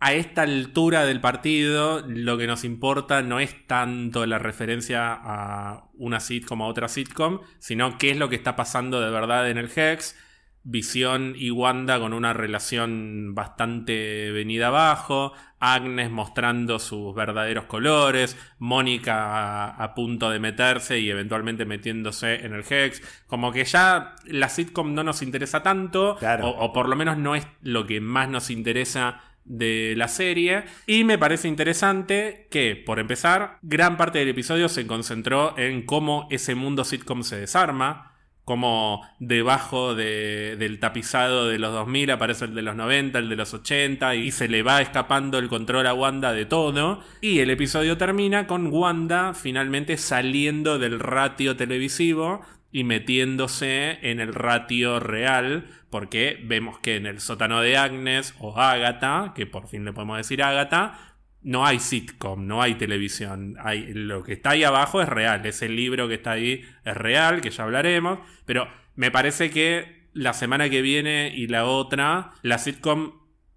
a 0.04 0.14
esta 0.14 0.42
altura 0.42 1.04
del 1.06 1.20
partido 1.20 2.02
lo 2.08 2.36
que 2.36 2.48
nos 2.48 2.64
importa 2.64 3.22
no 3.22 3.38
es 3.38 3.68
tanto 3.68 4.26
la 4.26 4.40
referencia 4.40 5.12
a 5.14 5.84
una 5.94 6.18
sitcom 6.18 6.60
a 6.60 6.66
otra 6.66 6.88
sitcom, 6.88 7.38
sino 7.60 7.98
qué 7.98 8.10
es 8.10 8.16
lo 8.16 8.28
que 8.28 8.34
está 8.34 8.56
pasando 8.56 9.00
de 9.00 9.10
verdad 9.10 9.48
en 9.48 9.58
el 9.58 9.70
Hex. 9.74 10.18
Visión 10.64 11.34
y 11.36 11.50
Wanda 11.50 11.98
con 11.98 12.12
una 12.12 12.32
relación 12.32 13.34
bastante 13.34 14.30
venida 14.30 14.68
abajo, 14.68 15.32
Agnes 15.58 16.08
mostrando 16.10 16.78
sus 16.78 17.14
verdaderos 17.16 17.64
colores, 17.64 18.36
Mónica 18.58 19.66
a, 19.66 19.70
a 19.70 19.94
punto 19.94 20.30
de 20.30 20.38
meterse 20.38 21.00
y 21.00 21.10
eventualmente 21.10 21.64
metiéndose 21.64 22.44
en 22.46 22.54
el 22.54 22.64
Hex, 22.68 23.02
como 23.26 23.50
que 23.52 23.64
ya 23.64 24.14
la 24.24 24.48
sitcom 24.48 24.94
no 24.94 25.02
nos 25.02 25.22
interesa 25.22 25.62
tanto, 25.64 26.16
Claro. 26.20 26.48
o, 26.48 26.64
o 26.66 26.72
por 26.72 26.88
lo 26.88 26.94
menos 26.94 27.18
no 27.18 27.34
es 27.34 27.44
lo 27.62 27.84
que 27.86 28.00
más 28.00 28.28
nos 28.28 28.48
interesa 28.50 29.20
de 29.44 29.94
la 29.96 30.08
serie 30.08 30.64
y 30.86 31.04
me 31.04 31.18
parece 31.18 31.48
interesante 31.48 32.46
que, 32.50 32.76
por 32.76 32.98
empezar, 32.98 33.58
gran 33.62 33.96
parte 33.96 34.18
del 34.20 34.28
episodio 34.28 34.68
se 34.68 34.86
concentró 34.86 35.58
en 35.58 35.82
cómo 35.84 36.28
ese 36.30 36.54
mundo 36.54 36.84
sitcom 36.84 37.22
se 37.22 37.38
desarma, 37.40 38.08
como 38.44 39.02
debajo 39.20 39.94
de- 39.94 40.56
del 40.58 40.80
tapizado 40.80 41.46
de 41.48 41.60
los 41.60 41.72
2000 41.72 42.10
aparece 42.10 42.44
el 42.46 42.54
de 42.56 42.62
los 42.62 42.74
90, 42.74 43.20
el 43.20 43.28
de 43.28 43.36
los 43.36 43.54
80 43.54 44.16
y 44.16 44.32
se 44.32 44.48
le 44.48 44.64
va 44.64 44.82
escapando 44.82 45.38
el 45.38 45.48
control 45.48 45.86
a 45.86 45.94
Wanda 45.94 46.32
de 46.32 46.44
todo. 46.44 47.04
Y 47.20 47.38
el 47.38 47.50
episodio 47.50 47.96
termina 47.98 48.48
con 48.48 48.66
Wanda 48.72 49.32
finalmente 49.34 49.96
saliendo 49.96 50.80
del 50.80 50.98
ratio 50.98 51.54
televisivo 51.56 52.40
y 52.72 52.82
metiéndose 52.82 53.98
en 54.02 54.18
el 54.18 54.34
ratio 54.34 54.98
real, 54.98 55.66
porque 55.92 56.40
vemos 56.42 56.78
que 56.78 56.96
en 56.96 57.04
el 57.04 57.20
sótano 57.20 57.60
de 57.60 57.76
Agnes 57.76 58.34
o 58.40 58.58
Agatha, 58.58 59.34
que 59.36 59.46
por 59.46 59.68
fin 59.68 59.84
le 59.84 59.92
podemos 59.92 60.16
decir 60.16 60.42
Agatha, 60.42 60.98
no 61.42 61.66
hay 61.66 61.80
sitcom, 61.80 62.46
no 62.46 62.62
hay 62.62 62.76
televisión. 62.76 63.58
Lo 63.92 64.22
que 64.22 64.32
está 64.32 64.50
ahí 64.50 64.64
abajo 64.64 65.02
es 65.02 65.08
real. 65.08 65.44
Ese 65.44 65.68
libro 65.68 66.08
que 66.08 66.14
está 66.14 66.32
ahí 66.32 66.64
es 66.86 66.96
real, 66.96 67.42
que 67.42 67.50
ya 67.50 67.64
hablaremos. 67.64 68.20
Pero 68.46 68.68
me 68.96 69.10
parece 69.10 69.50
que 69.50 70.08
la 70.14 70.32
semana 70.32 70.70
que 70.70 70.80
viene 70.80 71.30
y 71.36 71.46
la 71.46 71.66
otra, 71.66 72.30
la 72.40 72.56
sitcom 72.56 73.12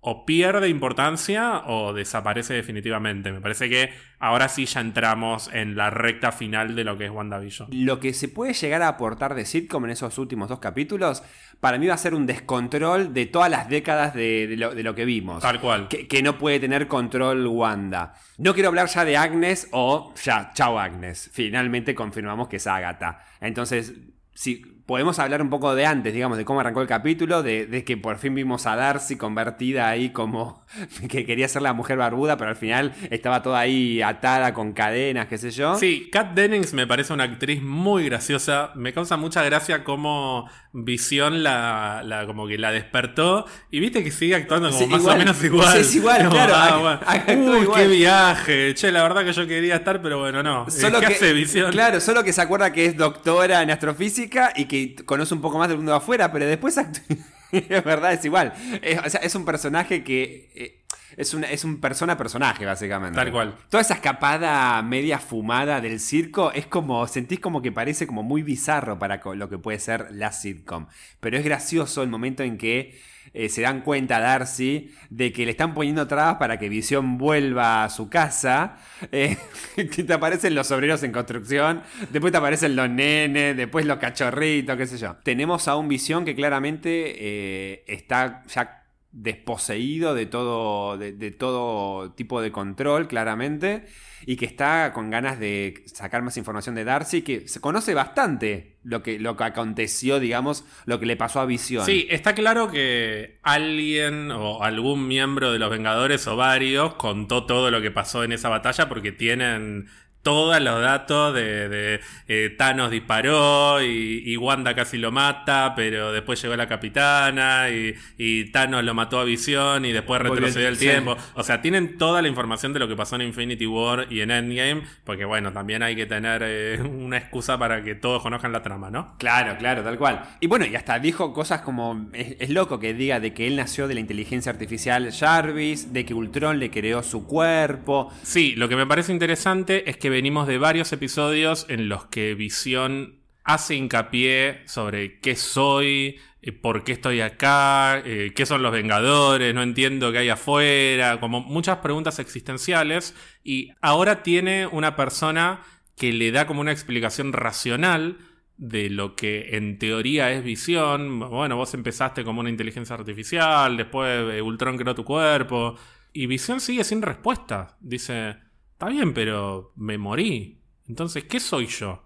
o 0.07 0.23
pierde 0.23 0.69
importancia 0.69 1.63
o 1.65 1.91
desaparece 1.91 2.53
definitivamente. 2.53 3.31
Me 3.31 3.41
parece 3.41 3.67
que 3.67 3.89
ahora 4.19 4.49
sí 4.49 4.67
ya 4.67 4.79
entramos 4.79 5.49
en 5.51 5.75
la 5.75 5.89
recta 5.89 6.31
final 6.31 6.75
de 6.75 6.83
lo 6.83 6.95
que 6.95 7.05
es 7.05 7.11
WandaVision. 7.11 7.69
Lo 7.71 7.99
que 7.99 8.13
se 8.13 8.27
puede 8.27 8.53
llegar 8.53 8.83
a 8.83 8.87
aportar 8.87 9.33
de 9.33 9.45
sitcom 9.45 9.83
en 9.85 9.89
esos 9.89 10.19
últimos 10.19 10.47
dos 10.47 10.59
capítulos, 10.59 11.23
para 11.59 11.79
mí 11.79 11.87
va 11.87 11.95
a 11.95 11.97
ser 11.97 12.13
un 12.13 12.27
descontrol 12.27 13.15
de 13.15 13.25
todas 13.25 13.49
las 13.49 13.67
décadas 13.67 14.13
de, 14.13 14.45
de 14.45 14.57
lo, 14.57 14.75
de 14.75 14.83
lo 14.83 14.93
que 14.93 15.05
vimos. 15.05 15.41
Tal 15.41 15.59
cual. 15.59 15.87
Que, 15.87 16.07
que 16.07 16.21
no 16.21 16.37
puede 16.37 16.59
tener 16.59 16.87
control 16.87 17.47
Wanda. 17.47 18.13
No 18.37 18.53
quiero 18.53 18.69
hablar 18.69 18.87
ya 18.87 19.05
de 19.05 19.17
Agnes 19.17 19.69
o 19.71 20.13
ya, 20.23 20.51
chao 20.53 20.77
Agnes. 20.77 21.31
Finalmente 21.33 21.95
confirmamos 21.95 22.47
que 22.47 22.57
es 22.57 22.67
Agatha. 22.67 23.25
Entonces, 23.41 23.95
si 24.35 24.74
podemos 24.85 25.17
hablar 25.19 25.41
un 25.41 25.49
poco 25.49 25.73
de 25.73 25.85
antes, 25.85 26.13
digamos, 26.13 26.37
de 26.37 26.45
cómo 26.45 26.59
arrancó 26.59 26.81
el 26.81 26.87
capítulo, 26.87 27.41
de, 27.41 27.65
de 27.65 27.83
que 27.83 27.97
por 27.97 28.17
fin 28.19 28.35
vimos 28.35 28.67
a 28.67 28.75
Darcy 28.75 29.15
convertida 29.17 29.89
ahí 29.89 30.09
como 30.09 30.63
que 31.09 31.25
quería 31.25 31.47
ser 31.47 31.61
la 31.63 31.73
mujer 31.73 31.97
barbuda, 31.97 32.37
pero 32.37 32.49
al 32.51 32.55
final 32.55 32.93
estaba 33.09 33.41
toda 33.41 33.59
ahí 33.59 34.01
atada 34.01 34.53
con 34.53 34.73
cadenas, 34.73 35.27
qué 35.27 35.37
sé 35.37 35.49
yo. 35.51 35.75
Sí, 35.75 36.09
Kat 36.11 36.33
Dennings 36.33 36.73
me 36.73 36.85
parece 36.85 37.13
una 37.13 37.23
actriz 37.23 37.61
muy 37.63 38.05
graciosa. 38.05 38.71
Me 38.75 38.93
causa 38.93 39.17
mucha 39.17 39.43
gracia 39.43 39.83
cómo 39.83 40.49
Visión 40.77 41.41
la, 41.41 42.01
la- 42.03 42.25
como 42.25 42.47
que 42.47 42.57
la 42.57 42.69
despertó. 42.71 43.45
Y 43.71 43.79
viste 43.79 44.03
que 44.03 44.11
sigue 44.11 44.35
actuando 44.35 44.67
como 44.69 44.79
Sí, 44.81 44.87
más 44.87 44.99
igual. 44.99 45.15
o 45.15 45.19
menos 45.19 45.43
igual. 45.43 45.73
Sí, 45.73 45.79
es 45.79 45.95
igual, 45.95 46.17
Como, 46.17 46.31
claro, 46.31 46.53
ah, 46.55 46.99
bueno. 47.25 47.51
Uy, 47.53 47.61
igual. 47.63 47.81
qué 47.81 47.87
viaje. 47.87 48.73
Che, 48.75 48.91
la 48.91 49.01
verdad 49.03 49.23
que 49.23 49.31
yo 49.31 49.47
quería 49.47 49.75
estar, 49.77 50.01
pero 50.01 50.19
bueno, 50.19 50.43
no. 50.43 50.67
Eh, 50.67 50.71
Solo 50.71 50.99
¿Qué 50.99 51.07
que, 51.07 51.13
hace 51.13 51.31
Visión? 51.33 51.71
Claro, 51.71 52.01
solo 52.01 52.25
que 52.25 52.33
se 52.33 52.41
acuerda 52.41 52.73
que 52.73 52.85
es 52.87 52.97
doctora 52.97 53.61
en 53.61 53.71
astrofísica 53.71 54.51
y 54.53 54.65
que 54.65 54.74
conoce 55.05 55.33
un 55.33 55.41
poco 55.41 55.57
más 55.57 55.67
del 55.67 55.77
mundo 55.77 55.91
de 55.91 55.97
afuera, 55.97 56.31
pero 56.31 56.45
después 56.45 56.77
es 57.51 57.83
verdad, 57.83 58.13
es 58.13 58.25
igual. 58.25 58.53
Es, 58.81 58.99
o 58.99 59.09
sea, 59.09 59.21
es 59.21 59.35
un 59.35 59.45
personaje 59.45 60.03
que 60.03 60.51
eh, 60.55 60.85
es, 61.17 61.33
una, 61.33 61.49
es 61.49 61.63
un 61.63 61.79
persona-personaje, 61.79 62.65
básicamente. 62.65 63.15
Tal 63.15 63.31
cual. 63.31 63.55
Toda 63.69 63.81
esa 63.81 63.95
escapada 63.95 64.81
media 64.81 65.19
fumada 65.19 65.81
del 65.81 65.99
circo 65.99 66.51
es 66.51 66.65
como, 66.67 67.07
sentís 67.07 67.39
como 67.39 67.61
que 67.61 67.71
parece 67.71 68.07
como 68.07 68.23
muy 68.23 68.41
bizarro 68.41 68.99
para 68.99 69.21
lo 69.35 69.49
que 69.49 69.57
puede 69.57 69.79
ser 69.79 70.07
la 70.11 70.31
sitcom. 70.31 70.87
Pero 71.19 71.37
es 71.37 71.45
gracioso 71.45 72.03
el 72.03 72.09
momento 72.09 72.43
en 72.43 72.57
que 72.57 72.99
eh, 73.35 73.49
se 73.49 73.61
dan 73.61 73.81
cuenta 73.81 74.19
Darcy 74.21 74.91
de 75.09 75.33
que 75.33 75.43
le 75.43 75.51
están 75.51 75.73
poniendo 75.73 76.07
trabas 76.07 76.35
para 76.37 76.57
que 76.57 76.69
Visión 76.69 77.17
vuelva 77.17 77.83
a 77.83 77.89
su 77.89 78.09
casa. 78.09 78.77
eh, 79.11 79.37
que 79.75 80.03
te 80.03 80.13
aparecen 80.13 80.55
los 80.55 80.71
obreros 80.71 81.03
en 81.03 81.11
construcción, 81.11 81.83
después 82.11 82.31
te 82.31 82.37
aparecen 82.37 82.77
los 82.77 82.89
nenes, 82.89 83.57
después 83.57 83.85
los 83.85 83.97
cachorritos, 83.97 84.77
qué 84.77 84.87
sé 84.87 84.97
yo. 84.97 85.17
Tenemos 85.23 85.67
a 85.67 85.75
un 85.75 85.89
Visión 85.89 86.23
que 86.23 86.33
claramente 86.33 87.15
eh, 87.17 87.83
está 87.87 88.43
ya 88.47 88.83
desposeído 89.11 90.13
de 90.13 90.25
todo, 90.25 90.97
de, 90.97 91.11
de 91.11 91.31
todo 91.31 92.11
tipo 92.13 92.41
de 92.41 92.51
control, 92.51 93.07
claramente, 93.07 93.85
y 94.25 94.35
que 94.35 94.45
está 94.45 94.91
con 94.93 95.09
ganas 95.09 95.39
de 95.39 95.83
sacar 95.85 96.21
más 96.21 96.37
información 96.37 96.75
de 96.75 96.83
Darcy, 96.83 97.21
que 97.21 97.47
se 97.47 97.61
conoce 97.61 97.93
bastante 97.93 98.77
lo 98.83 99.03
que, 99.03 99.19
lo 99.19 99.35
que 99.35 99.43
aconteció, 99.43 100.19
digamos, 100.19 100.65
lo 100.85 100.99
que 100.99 101.05
le 101.05 101.17
pasó 101.17 101.39
a 101.39 101.45
Visión. 101.45 101.85
Sí, 101.85 102.07
está 102.09 102.35
claro 102.35 102.69
que 102.69 103.39
alguien 103.43 104.31
o 104.31 104.63
algún 104.63 105.07
miembro 105.07 105.51
de 105.51 105.59
los 105.59 105.69
Vengadores 105.69 106.27
o 106.27 106.35
varios 106.35 106.95
contó 106.95 107.45
todo 107.45 107.71
lo 107.71 107.81
que 107.81 107.91
pasó 107.91 108.23
en 108.23 108.31
esa 108.31 108.49
batalla 108.49 108.89
porque 108.89 109.11
tienen 109.11 109.87
todos 110.25 110.59
los 110.59 110.81
datos 110.81 111.35
de, 111.35 111.69
de, 111.69 111.99
eh, 112.27 112.49
Thanos 112.57 112.89
disparó 112.89 113.79
y, 113.83 114.23
y 114.25 114.37
Wanda 114.37 114.73
casi 114.73 114.97
lo 114.97 115.11
mata, 115.11 115.73
pero 115.75 116.11
después 116.11 116.41
llegó 116.41 116.55
la 116.55 116.67
capitana 116.67 117.69
y, 117.69 117.93
y 118.17 118.45
Thanos 118.45 118.83
lo 118.83 118.95
mató 118.95 119.19
a 119.19 119.23
Visión 119.23 119.85
y 119.85 119.91
después 119.91 120.19
retrocedió 120.23 120.67
el- 120.67 120.77
sí. 120.77 120.87
tiempo. 120.87 121.15
O 121.35 121.43
sea, 121.43 121.61
tienen 121.61 121.99
toda 121.99 122.23
la 122.23 122.27
información 122.27 122.73
de 122.73 122.79
lo 122.79 122.87
que 122.87 122.95
pasó 122.95 123.17
en 123.17 123.21
Infinity 123.21 123.67
War 123.67 124.07
y 124.09 124.21
en 124.21 124.31
Endgame, 124.31 124.81
porque 125.03 125.25
bueno, 125.25 125.53
también 125.53 125.83
hay 125.83 125.95
que 125.95 126.07
tener 126.07 126.41
eh, 126.43 126.81
una 126.83 127.17
excusa 127.17 127.59
para 127.59 127.83
que 127.83 127.93
todos 127.93 128.23
conozcan 128.23 128.51
la 128.51 128.63
trama, 128.63 128.89
¿no? 128.89 129.15
Claro, 129.19 129.55
claro, 129.59 129.83
tal 129.83 129.99
cual. 129.99 130.23
Y 130.39 130.47
bueno, 130.47 130.65
y 130.65 130.75
hasta 130.75 130.97
dijo 130.97 131.33
cosas 131.33 131.61
como, 131.61 132.09
es, 132.13 132.35
es 132.39 132.49
loco 132.49 132.79
que 132.79 132.95
diga 132.95 133.19
de 133.19 133.31
que 133.31 133.45
él 133.45 133.55
nació 133.55 133.87
de 133.87 133.93
la 133.93 133.99
inteligencia 133.99 134.51
artificial 134.51 135.11
Jarvis, 135.13 135.93
de 135.93 136.03
que 136.03 136.15
Ultron 136.15 136.57
le 136.57 136.71
creó 136.71 137.03
su 137.03 137.27
cuerpo. 137.27 138.11
Sí, 138.23 138.55
lo 138.55 138.67
que 138.67 138.75
me 138.75 138.87
parece 138.87 139.11
interesante 139.11 139.87
es 139.87 139.97
que 139.97 140.14
venimos 140.15 140.47
de 140.47 140.57
varios 140.57 140.93
episodios 140.93 141.65
en 141.67 141.89
los 141.89 142.05
que 142.05 142.35
Visión 142.35 143.19
hace 143.43 143.75
hincapié 143.75 144.61
sobre 144.65 145.19
qué 145.19 145.35
soy, 145.35 146.21
eh, 146.41 146.53
por 146.53 146.85
qué 146.85 146.93
estoy 146.93 147.19
acá, 147.19 148.01
eh, 148.05 148.31
qué 148.33 148.45
son 148.45 148.63
los 148.63 148.71
Vengadores, 148.71 149.53
no 149.53 149.61
entiendo 149.61 150.13
qué 150.13 150.19
hay 150.19 150.29
afuera, 150.29 151.19
como 151.19 151.41
muchas 151.41 151.79
preguntas 151.79 152.19
existenciales. 152.19 153.13
Y 153.43 153.73
ahora 153.81 154.23
tiene 154.23 154.67
una 154.67 154.95
persona 154.95 155.63
que 155.97 156.13
le 156.13 156.31
da 156.31 156.47
como 156.47 156.61
una 156.61 156.71
explicación 156.71 157.33
racional 157.33 158.17
de 158.55 158.89
lo 158.89 159.17
que 159.17 159.57
en 159.57 159.77
teoría 159.79 160.31
es 160.31 160.45
visión. 160.45 161.19
Bueno, 161.19 161.57
vos 161.57 161.73
empezaste 161.73 162.23
como 162.23 162.39
una 162.39 162.49
inteligencia 162.49 162.95
artificial, 162.95 163.75
después 163.75 164.33
eh, 164.33 164.41
Ultron 164.41 164.77
creó 164.77 164.95
tu 164.95 165.03
cuerpo. 165.03 165.75
Y 166.13 166.27
visión 166.27 166.61
sigue 166.61 166.85
sin 166.85 167.01
respuesta. 167.01 167.75
Dice, 167.81 168.44
está 168.85 168.93
bien, 168.93 169.13
pero 169.13 169.73
me 169.75 169.97
morí. 169.97 170.61
Entonces, 170.87 171.23
¿qué 171.23 171.39
soy 171.39 171.65
yo? 171.65 172.03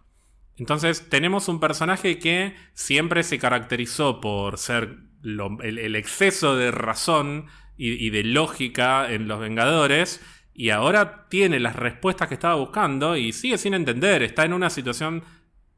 Entonces, 0.56 1.10
tenemos 1.10 1.50
un 1.50 1.60
personaje 1.60 2.20
que 2.20 2.56
siempre 2.74 3.24
se 3.24 3.38
caracterizó 3.38 4.22
por 4.22 4.58
ser 4.58 4.98
el, 5.24 5.96
exceso 5.96 6.56
de 6.56 6.72
razón 6.72 7.48
y 7.76 8.10
de 8.10 8.24
lógica 8.24 9.12
en 9.12 9.28
los 9.28 9.40
Vengadores. 9.40 10.22
Y 10.54 10.70
ahora 10.70 11.28
tiene 11.30 11.60
las 11.60 11.76
respuestas 11.76 12.28
que 12.28 12.34
estaba 12.34 12.56
buscando 12.56 13.18
y 13.18 13.34
sigue 13.34 13.58
sin 13.58 13.74
entender. 13.74 14.24
Está 14.24 14.46
en 14.46 14.54
una 14.54 14.70
situación 14.70 15.24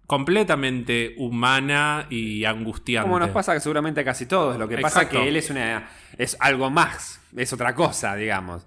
completamente 0.05 1.15
humana 1.17 2.05
y 2.09 2.45
angustiante. 2.45 3.07
Como 3.07 3.19
nos 3.19 3.29
pasa 3.29 3.59
seguramente 3.59 4.01
a 4.01 4.03
casi 4.03 4.25
todos. 4.25 4.57
Lo 4.57 4.67
que 4.67 4.77
pasa 4.77 5.03
es 5.03 5.09
que 5.09 5.27
él 5.27 5.35
es, 5.35 5.49
una, 5.49 5.89
es 6.17 6.37
algo 6.39 6.69
más, 6.69 7.21
es 7.35 7.53
otra 7.53 7.73
cosa, 7.73 8.15
digamos. 8.15 8.65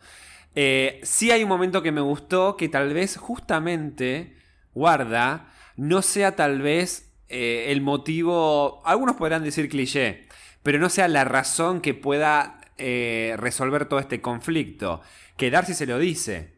Eh, 0.54 1.00
sí 1.02 1.30
hay 1.30 1.42
un 1.42 1.48
momento 1.48 1.82
que 1.82 1.92
me 1.92 2.00
gustó 2.00 2.56
que 2.56 2.68
tal 2.68 2.94
vez 2.94 3.16
justamente 3.16 4.36
guarda 4.72 5.48
no 5.76 6.02
sea 6.02 6.36
tal 6.36 6.62
vez 6.62 7.12
eh, 7.28 7.66
el 7.72 7.80
motivo, 7.80 8.82
algunos 8.84 9.16
podrán 9.16 9.42
decir 9.42 9.68
cliché, 9.68 10.26
pero 10.62 10.78
no 10.78 10.88
sea 10.88 11.08
la 11.08 11.24
razón 11.24 11.80
que 11.80 11.94
pueda 11.94 12.60
eh, 12.78 13.34
resolver 13.38 13.86
todo 13.86 14.00
este 14.00 14.20
conflicto. 14.20 15.00
Que 15.36 15.50
Darcy 15.50 15.74
se 15.74 15.86
lo 15.86 15.98
dice. 15.98 16.54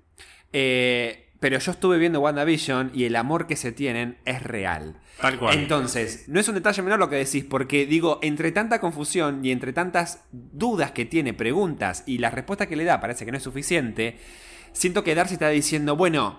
Eh, 0.53 1.31
pero 1.41 1.59
yo 1.59 1.73
estuve 1.73 1.99
viendo 1.99 2.21
WandaVision 2.21 2.91
y 2.95 3.05
el 3.05 3.17
amor 3.17 3.47
que 3.47 3.57
se 3.57 3.73
tienen 3.73 4.19
es 4.25 4.43
real. 4.43 5.01
Tal 5.21 5.39
cual. 5.39 5.59
Entonces, 5.59 6.25
no 6.29 6.39
es 6.39 6.49
un 6.49 6.55
detalle 6.55 6.83
menor 6.83 6.99
lo 6.99 7.09
que 7.09 7.17
decís, 7.17 7.45
porque 7.45 7.87
digo, 7.87 8.19
entre 8.23 8.53
tanta 8.53 8.81
confusión 8.81 9.45
y 9.45 9.51
entre 9.51 9.73
tantas 9.73 10.25
dudas 10.31 10.93
que 10.93 11.07
tiene, 11.07 11.33
preguntas 11.33 12.05
y 12.07 12.19
la 12.19 12.31
respuesta 12.31 12.67
que 12.67 12.77
le 12.77 12.85
da 12.85 13.01
parece 13.01 13.25
que 13.25 13.33
no 13.33 13.39
es 13.39 13.45
suficiente, 13.45 14.19
siento 14.73 15.03
que 15.05 15.15
Darcy 15.15 15.35
está 15.35 15.49
diciendo, 15.49 15.97
bueno, 15.97 16.39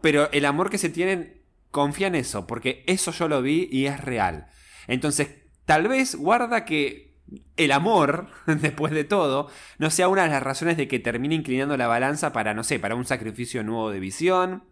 pero 0.00 0.30
el 0.32 0.44
amor 0.46 0.70
que 0.70 0.78
se 0.78 0.88
tienen, 0.88 1.42
confía 1.70 2.06
en 2.06 2.14
eso, 2.14 2.46
porque 2.46 2.84
eso 2.86 3.10
yo 3.10 3.28
lo 3.28 3.42
vi 3.42 3.68
y 3.70 3.86
es 3.86 4.00
real. 4.00 4.46
Entonces, 4.86 5.28
tal 5.66 5.88
vez 5.88 6.14
guarda 6.14 6.64
que 6.64 7.14
el 7.56 7.72
amor, 7.72 8.28
después 8.46 8.92
de 8.92 9.04
todo, 9.04 9.48
no 9.78 9.90
sea 9.90 10.08
una 10.08 10.22
de 10.22 10.28
las 10.28 10.42
razones 10.42 10.76
de 10.76 10.88
que 10.88 10.98
termine 10.98 11.34
inclinando 11.34 11.76
la 11.76 11.86
balanza 11.86 12.32
para, 12.32 12.54
no 12.54 12.64
sé, 12.64 12.78
para 12.78 12.94
un 12.94 13.04
sacrificio 13.04 13.62
nuevo 13.62 13.90
de 13.90 14.00
visión, 14.00 14.64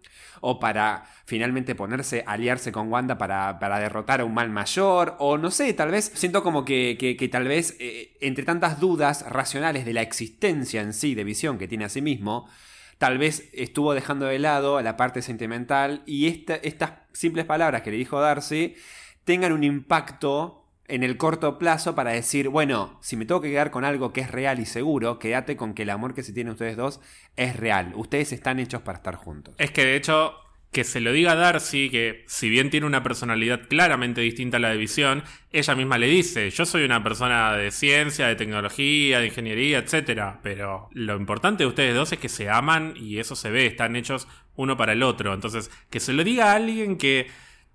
o 0.42 0.58
para 0.58 1.04
finalmente 1.24 1.74
ponerse, 1.74 2.24
aliarse 2.26 2.72
con 2.72 2.92
Wanda 2.92 3.16
para, 3.16 3.58
para 3.58 3.78
derrotar 3.78 4.20
a 4.20 4.24
un 4.24 4.34
mal 4.34 4.50
mayor, 4.50 5.16
o 5.18 5.38
no 5.38 5.50
sé, 5.50 5.72
tal 5.72 5.90
vez 5.90 6.10
siento 6.14 6.42
como 6.42 6.64
que, 6.64 6.98
que, 6.98 7.28
tal 7.28 7.48
vez 7.48 7.76
eh, 7.78 8.18
entre 8.20 8.44
tantas 8.44 8.80
dudas 8.80 9.24
racionales 9.30 9.86
de 9.86 9.94
la 9.94 10.02
existencia 10.02 10.82
en 10.82 10.92
sí 10.92 11.14
de 11.14 11.24
visión 11.24 11.58
que 11.58 11.68
tiene 11.68 11.84
a 11.84 11.88
sí 11.88 12.02
mismo, 12.02 12.48
tal 12.98 13.18
vez 13.18 13.48
estuvo 13.52 13.94
dejando 13.94 14.26
de 14.26 14.40
lado 14.40 14.82
la 14.82 14.96
parte 14.96 15.22
sentimental 15.22 16.02
y 16.06 16.26
estas 16.26 16.92
simples 17.12 17.46
palabras 17.46 17.82
que 17.82 17.92
le 17.92 17.96
dijo 17.96 18.20
Darcy 18.20 18.74
tengan 19.24 19.52
un 19.52 19.62
impacto 19.62 20.61
en 20.92 21.02
el 21.02 21.16
corto 21.16 21.58
plazo 21.58 21.94
para 21.94 22.10
decir, 22.10 22.50
bueno, 22.50 22.98
si 23.00 23.16
me 23.16 23.24
tengo 23.24 23.40
que 23.40 23.48
quedar 23.48 23.70
con 23.70 23.86
algo 23.86 24.12
que 24.12 24.20
es 24.20 24.30
real 24.30 24.60
y 24.60 24.66
seguro, 24.66 25.18
quédate 25.18 25.56
con 25.56 25.72
que 25.72 25.84
el 25.84 25.90
amor 25.90 26.12
que 26.12 26.22
se 26.22 26.34
tiene 26.34 26.50
ustedes 26.50 26.76
dos 26.76 27.00
es 27.34 27.56
real. 27.56 27.92
Ustedes 27.96 28.30
están 28.32 28.58
hechos 28.58 28.82
para 28.82 28.98
estar 28.98 29.14
juntos. 29.14 29.54
Es 29.56 29.70
que 29.70 29.86
de 29.86 29.96
hecho, 29.96 30.34
que 30.70 30.84
se 30.84 31.00
lo 31.00 31.12
diga 31.12 31.34
Darcy, 31.34 31.88
que 31.88 32.26
si 32.28 32.50
bien 32.50 32.68
tiene 32.68 32.84
una 32.84 33.02
personalidad 33.02 33.68
claramente 33.68 34.20
distinta 34.20 34.58
a 34.58 34.60
la 34.60 34.68
de 34.68 34.76
Visión, 34.76 35.24
ella 35.50 35.74
misma 35.74 35.96
le 35.96 36.08
dice, 36.08 36.50
yo 36.50 36.66
soy 36.66 36.84
una 36.84 37.02
persona 37.02 37.56
de 37.56 37.70
ciencia, 37.70 38.26
de 38.26 38.36
tecnología, 38.36 39.20
de 39.20 39.28
ingeniería, 39.28 39.78
etc. 39.78 40.34
Pero 40.42 40.90
lo 40.92 41.16
importante 41.16 41.64
de 41.64 41.68
ustedes 41.68 41.94
dos 41.94 42.12
es 42.12 42.18
que 42.18 42.28
se 42.28 42.50
aman 42.50 42.92
y 42.98 43.18
eso 43.18 43.34
se 43.34 43.50
ve, 43.50 43.64
están 43.64 43.96
hechos 43.96 44.28
uno 44.56 44.76
para 44.76 44.92
el 44.92 45.02
otro. 45.02 45.32
Entonces, 45.32 45.70
que 45.88 46.00
se 46.00 46.12
lo 46.12 46.22
diga 46.22 46.52
a 46.52 46.56
alguien 46.56 46.98
que 46.98 47.28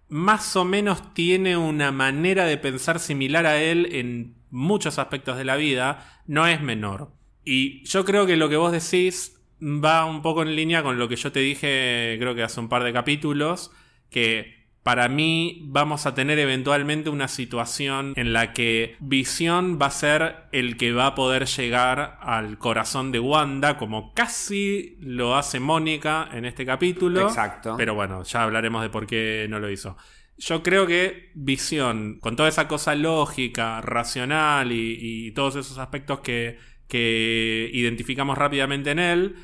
más 0.09 0.55
o 0.55 0.65
menos 0.65 1.13
tiene 1.13 1.57
una 1.57 1.91
manera 1.91 2.45
de 2.45 2.57
pensar 2.57 2.99
similar 2.99 3.45
a 3.45 3.61
él 3.61 3.89
en 3.91 4.35
muchos 4.49 4.99
aspectos 4.99 5.37
de 5.37 5.45
la 5.45 5.55
vida, 5.55 6.21
no 6.25 6.47
es 6.47 6.61
menor. 6.61 7.11
Y 7.43 7.83
yo 7.85 8.05
creo 8.05 8.25
que 8.25 8.37
lo 8.37 8.49
que 8.49 8.57
vos 8.57 8.71
decís 8.71 9.41
va 9.61 10.05
un 10.05 10.21
poco 10.21 10.43
en 10.43 10.55
línea 10.55 10.83
con 10.83 10.99
lo 10.99 11.07
que 11.07 11.15
yo 11.15 11.31
te 11.31 11.39
dije, 11.39 12.17
creo 12.19 12.35
que 12.35 12.43
hace 12.43 12.59
un 12.59 12.69
par 12.69 12.83
de 12.83 12.93
capítulos, 12.93 13.71
que 14.09 14.56
para 14.87 15.09
mí 15.09 15.63
vamos 15.65 16.05
a 16.05 16.15
tener 16.15 16.39
eventualmente 16.39 17.09
una 17.09 17.27
situación 17.27 18.13
en 18.15 18.31
la 18.31 18.53
que 18.53 18.95
Visión 19.01 19.77
va 19.81 19.87
a 19.87 19.91
ser 19.91 20.45
el 20.53 20.77
que 20.77 20.93
va 20.93 21.07
a 21.07 21.13
poder 21.13 21.45
llegar 21.45 22.17
al 22.21 22.57
corazón 22.57 23.11
de 23.11 23.19
Wanda, 23.19 23.77
como 23.77 24.13
casi 24.13 24.95
lo 25.01 25.35
hace 25.35 25.59
Mónica 25.59 26.29
en 26.31 26.45
este 26.45 26.65
capítulo. 26.65 27.27
Exacto. 27.27 27.75
Pero 27.75 27.95
bueno, 27.95 28.23
ya 28.23 28.43
hablaremos 28.43 28.81
de 28.81 28.87
por 28.87 29.07
qué 29.07 29.45
no 29.49 29.59
lo 29.59 29.69
hizo. 29.69 29.97
Yo 30.37 30.63
creo 30.63 30.87
que 30.87 31.31
Visión, 31.33 32.19
con 32.21 32.37
toda 32.37 32.47
esa 32.47 32.69
cosa 32.69 32.95
lógica, 32.95 33.81
racional 33.81 34.71
y, 34.71 35.31
todos 35.31 35.57
esos 35.57 35.79
aspectos 35.79 36.21
que, 36.21 36.59
que 36.87 37.69
identificamos 37.73 38.37
rápidamente 38.37 38.91
en 38.91 38.99
él, 38.99 39.35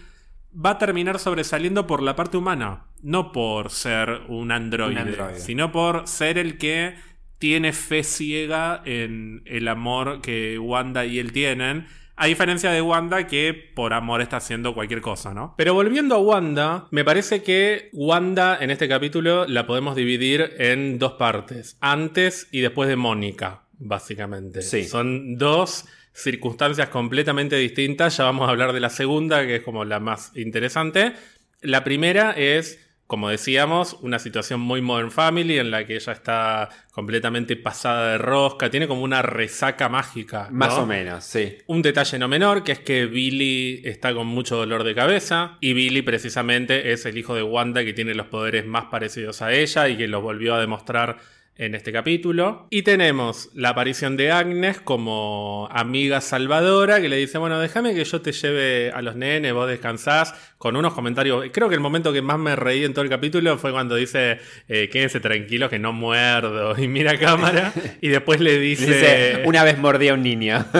va 0.55 0.69
a 0.69 0.77
terminar 0.77 1.19
sobresaliendo 1.19 1.85
por 1.85 2.01
la 2.01 2.15
parte 2.15 2.37
humana, 2.37 2.85
no 3.03 3.31
por 3.31 3.69
ser 3.69 4.21
un 4.27 4.51
androide, 4.51 5.39
sino 5.39 5.71
por 5.71 6.07
ser 6.07 6.37
el 6.37 6.57
que 6.57 6.95
tiene 7.37 7.73
fe 7.73 8.03
ciega 8.03 8.81
en 8.85 9.43
el 9.45 9.67
amor 9.67 10.21
que 10.21 10.57
Wanda 10.57 11.05
y 11.05 11.19
él 11.19 11.31
tienen. 11.33 11.85
A 12.15 12.27
diferencia 12.27 12.71
de 12.71 12.81
Wanda 12.81 13.27
que 13.27 13.53
por 13.53 13.93
amor 13.93 14.21
está 14.21 14.37
haciendo 14.37 14.73
cualquier 14.73 15.01
cosa, 15.01 15.33
¿no? 15.33 15.55
Pero 15.57 15.73
volviendo 15.73 16.15
a 16.15 16.19
Wanda, 16.19 16.87
me 16.91 17.03
parece 17.03 17.43
que 17.43 17.89
Wanda 17.91 18.57
en 18.61 18.69
este 18.69 18.87
capítulo 18.87 19.45
la 19.47 19.65
podemos 19.65 19.95
dividir 19.95 20.53
en 20.57 20.99
dos 20.99 21.13
partes. 21.13 21.75
Antes 21.81 22.47
y 22.51 22.61
después 22.61 22.87
de 22.87 22.95
Mónica, 22.95 23.63
básicamente. 23.79 24.61
Sí. 24.61 24.85
Son 24.85 25.37
dos 25.37 25.85
circunstancias 26.13 26.89
completamente 26.89 27.55
distintas. 27.55 28.17
Ya 28.17 28.25
vamos 28.25 28.47
a 28.47 28.51
hablar 28.51 28.73
de 28.73 28.79
la 28.79 28.89
segunda, 28.89 29.45
que 29.45 29.57
es 29.57 29.63
como 29.63 29.83
la 29.83 29.99
más 29.99 30.31
interesante. 30.35 31.13
La 31.61 31.83
primera 31.83 32.31
es, 32.31 32.82
como 33.13 33.29
decíamos, 33.29 33.99
una 34.01 34.17
situación 34.17 34.59
muy 34.59 34.81
Modern 34.81 35.11
Family 35.11 35.59
en 35.59 35.69
la 35.69 35.85
que 35.85 35.97
ella 35.97 36.13
está 36.13 36.69
completamente 36.91 37.55
pasada 37.55 38.13
de 38.13 38.17
rosca, 38.17 38.71
tiene 38.71 38.87
como 38.87 39.03
una 39.03 39.21
resaca 39.21 39.87
mágica. 39.87 40.47
Más 40.49 40.73
o 40.79 40.87
menos, 40.87 41.23
sí. 41.23 41.59
Un 41.67 41.83
detalle 41.83 42.17
no 42.17 42.27
menor, 42.27 42.63
que 42.63 42.71
es 42.71 42.79
que 42.79 43.05
Billy 43.05 43.83
está 43.85 44.15
con 44.15 44.25
mucho 44.25 44.55
dolor 44.55 44.83
de 44.83 44.95
cabeza 44.95 45.59
y 45.61 45.73
Billy 45.73 46.01
precisamente 46.01 46.91
es 46.91 47.05
el 47.05 47.15
hijo 47.15 47.35
de 47.35 47.43
Wanda 47.43 47.85
que 47.85 47.93
tiene 47.93 48.15
los 48.15 48.25
poderes 48.25 48.65
más 48.65 48.85
parecidos 48.85 49.43
a 49.43 49.53
ella 49.53 49.87
y 49.89 49.95
que 49.95 50.07
lo 50.07 50.19
volvió 50.23 50.55
a 50.55 50.59
demostrar 50.59 51.19
en 51.55 51.75
este 51.75 51.91
capítulo. 51.91 52.67
Y 52.69 52.81
tenemos 52.81 53.49
la 53.53 53.69
aparición 53.69 54.17
de 54.17 54.31
Agnes 54.31 54.79
como 54.81 55.67
amiga 55.71 56.19
salvadora 56.21 56.99
que 57.01 57.09
le 57.09 57.17
dice, 57.17 57.37
bueno, 57.37 57.59
déjame 57.59 57.93
que 57.93 58.03
yo 58.03 58.21
te 58.21 58.31
lleve 58.31 58.91
a 58.91 59.01
los 59.01 59.15
nenes, 59.15 59.53
vos 59.53 59.67
descansás, 59.67 60.33
con 60.57 60.75
unos 60.75 60.93
comentarios. 60.93 61.45
Creo 61.51 61.69
que 61.69 61.75
el 61.75 61.81
momento 61.81 62.11
que 62.11 62.21
más 62.21 62.39
me 62.39 62.55
reí 62.55 62.83
en 62.83 62.93
todo 62.93 63.03
el 63.03 63.09
capítulo 63.09 63.57
fue 63.57 63.71
cuando 63.71 63.95
dice, 63.95 64.39
eh, 64.67 64.89
quédense 64.91 65.19
tranquilos 65.19 65.69
que 65.69 65.79
no 65.79 65.93
muerdo, 65.93 66.75
y 66.77 66.87
mira 66.87 67.17
cámara, 67.19 67.73
y 68.01 68.07
después 68.07 68.39
le 68.39 68.57
dice... 68.59 69.43
una 69.45 69.63
vez 69.63 69.77
mordí 69.77 70.07
a 70.07 70.15
un 70.15 70.23
niño. 70.23 70.65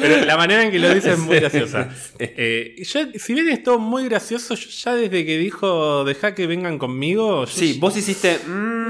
Pero 0.00 0.24
la 0.24 0.36
manera 0.36 0.62
en 0.64 0.70
que 0.70 0.78
lo 0.78 0.92
dice 0.92 1.12
es 1.12 1.18
muy 1.18 1.38
graciosa. 1.38 1.88
Eh, 2.18 2.76
yo, 2.84 3.00
si 3.16 3.34
bien 3.34 3.48
es 3.48 3.62
todo 3.62 3.78
muy 3.78 4.04
gracioso, 4.04 4.54
yo 4.54 4.68
ya 4.70 4.94
desde 4.94 5.26
que 5.26 5.36
dijo, 5.36 6.04
deja 6.04 6.34
que 6.34 6.46
vengan 6.46 6.78
conmigo... 6.78 7.46
Sí, 7.46 7.76
vos 7.80 7.96
hiciste... 7.96 8.38
Mm, 8.46 8.83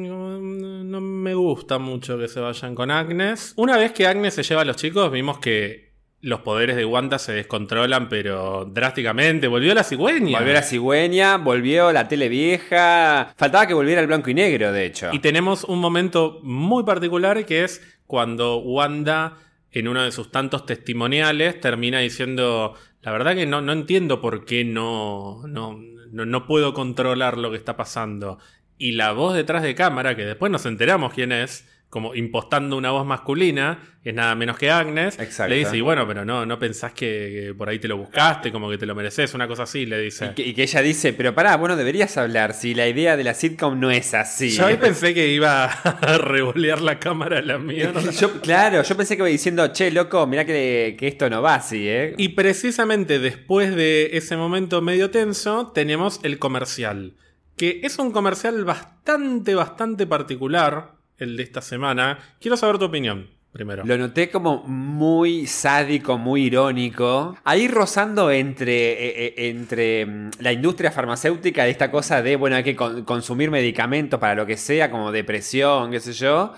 Mm, 0.00 0.90
no 0.90 1.00
me 1.00 1.34
gusta 1.34 1.78
mucho 1.78 2.18
que 2.18 2.28
se 2.28 2.40
vayan 2.40 2.74
con 2.74 2.90
Agnes. 2.90 3.52
Una 3.56 3.76
vez 3.76 3.92
que 3.92 4.06
Agnes 4.06 4.34
se 4.34 4.42
lleva 4.42 4.62
a 4.62 4.64
los 4.64 4.76
chicos, 4.76 5.10
vimos 5.10 5.38
que 5.38 5.88
los 6.20 6.40
poderes 6.40 6.76
de 6.76 6.84
Wanda 6.84 7.18
se 7.18 7.32
descontrolan, 7.32 8.08
pero 8.08 8.64
drásticamente. 8.64 9.46
Volvió 9.46 9.74
la 9.74 9.84
cigüeña. 9.84 10.38
Volvió 10.38 10.52
la 10.52 10.62
cigüeña, 10.62 11.36
volvió 11.36 11.92
la 11.92 12.08
tele 12.08 12.28
vieja. 12.28 13.32
Faltaba 13.36 13.66
que 13.66 13.74
volviera 13.74 14.00
el 14.00 14.08
blanco 14.08 14.30
y 14.30 14.34
negro, 14.34 14.72
de 14.72 14.86
hecho. 14.86 15.10
Y 15.12 15.20
tenemos 15.20 15.64
un 15.64 15.78
momento 15.78 16.40
muy 16.42 16.82
particular 16.84 17.44
que 17.46 17.64
es 17.64 17.82
cuando 18.06 18.58
Wanda, 18.58 19.36
en 19.70 19.86
uno 19.86 20.02
de 20.02 20.10
sus 20.10 20.30
tantos 20.32 20.66
testimoniales, 20.66 21.60
termina 21.60 22.00
diciendo: 22.00 22.74
La 23.02 23.12
verdad 23.12 23.36
que 23.36 23.46
no, 23.46 23.60
no 23.60 23.72
entiendo 23.72 24.20
por 24.20 24.44
qué 24.44 24.64
no, 24.64 25.46
no 25.46 25.78
no, 26.12 26.46
puedo 26.46 26.74
controlar 26.74 27.38
lo 27.38 27.50
que 27.50 27.56
está 27.56 27.76
pasando. 27.76 28.38
Y 28.76 28.92
la 28.92 29.12
voz 29.12 29.34
detrás 29.34 29.62
de 29.62 29.74
cámara, 29.74 30.16
que 30.16 30.24
después 30.24 30.52
nos 30.52 30.66
enteramos 30.66 31.12
quién 31.12 31.32
es, 31.32 31.68
como 31.90 32.14
impostando 32.14 32.76
una 32.76 32.90
voz 32.90 33.06
masculina, 33.06 33.78
que 34.02 34.10
es 34.10 34.14
nada 34.14 34.34
menos 34.34 34.58
que 34.58 34.70
Agnes, 34.70 35.18
Exacto. 35.18 35.48
le 35.48 35.56
dice, 35.60 35.76
y 35.78 35.80
bueno, 35.80 36.06
pero 36.06 36.22
no, 36.22 36.44
no 36.44 36.58
pensás 36.58 36.92
que, 36.92 37.46
que 37.46 37.54
por 37.56 37.70
ahí 37.70 37.78
te 37.78 37.88
lo 37.88 37.96
buscaste, 37.96 38.52
como 38.52 38.68
que 38.68 38.76
te 38.76 38.84
lo 38.84 38.94
mereces, 38.94 39.32
una 39.32 39.48
cosa 39.48 39.62
así, 39.62 39.86
le 39.86 39.98
dice. 39.98 40.26
Y 40.26 40.34
que, 40.34 40.42
y 40.48 40.52
que 40.54 40.64
ella 40.64 40.82
dice, 40.82 41.14
pero 41.14 41.34
pará, 41.34 41.56
bueno, 41.56 41.76
deberías 41.76 42.16
hablar 42.18 42.52
si 42.52 42.74
la 42.74 42.86
idea 42.88 43.16
de 43.16 43.24
la 43.24 43.32
sitcom 43.32 43.80
no 43.80 43.90
es 43.90 44.12
así. 44.12 44.50
Yo 44.50 44.66
ahí 44.66 44.76
pensé 44.76 45.14
que 45.14 45.28
iba 45.28 45.64
a 45.64 46.18
revolear 46.18 46.82
la 46.82 46.98
cámara 46.98 47.38
a 47.38 47.42
la 47.42 47.56
mierda. 47.58 48.02
Yo- 48.10 48.40
claro, 48.42 48.82
yo 48.82 48.94
pensé 48.96 49.16
que 49.16 49.22
iba 49.22 49.28
diciendo, 49.28 49.66
che, 49.72 49.90
loco, 49.90 50.26
mirá 50.26 50.44
que, 50.44 50.94
que 50.98 51.08
esto 51.08 51.30
no 51.30 51.40
va 51.40 51.54
así, 51.54 51.88
¿eh? 51.88 52.14
Y 52.18 52.30
precisamente 52.30 53.18
después 53.18 53.74
de 53.74 54.10
ese 54.12 54.36
momento 54.36 54.82
medio 54.82 55.10
tenso, 55.10 55.72
tenemos 55.74 56.20
el 56.22 56.38
comercial. 56.38 57.14
Que 57.56 57.80
es 57.82 57.98
un 57.98 58.12
comercial 58.12 58.64
bastante, 58.64 59.54
bastante 59.54 60.06
particular, 60.06 60.97
el 61.18 61.36
de 61.36 61.42
esta 61.42 61.60
semana. 61.60 62.18
Quiero 62.40 62.56
saber 62.56 62.78
tu 62.78 62.84
opinión, 62.86 63.28
primero. 63.52 63.84
Lo 63.84 63.98
noté 63.98 64.30
como 64.30 64.62
muy 64.64 65.46
sádico, 65.46 66.16
muy 66.18 66.44
irónico. 66.44 67.36
Ahí 67.44 67.68
rozando 67.68 68.30
entre, 68.30 68.92
eh, 68.92 69.34
eh, 69.36 69.48
entre 69.50 70.06
mm, 70.06 70.30
la 70.40 70.52
industria 70.52 70.90
farmacéutica 70.90 71.64
de 71.64 71.70
esta 71.70 71.90
cosa 71.90 72.22
de, 72.22 72.36
bueno, 72.36 72.56
hay 72.56 72.64
que 72.64 72.76
con- 72.76 73.04
consumir 73.04 73.50
medicamentos 73.50 74.18
para 74.20 74.34
lo 74.34 74.46
que 74.46 74.56
sea, 74.56 74.90
como 74.90 75.12
depresión, 75.12 75.90
qué 75.90 76.00
sé 76.00 76.12
yo. 76.12 76.54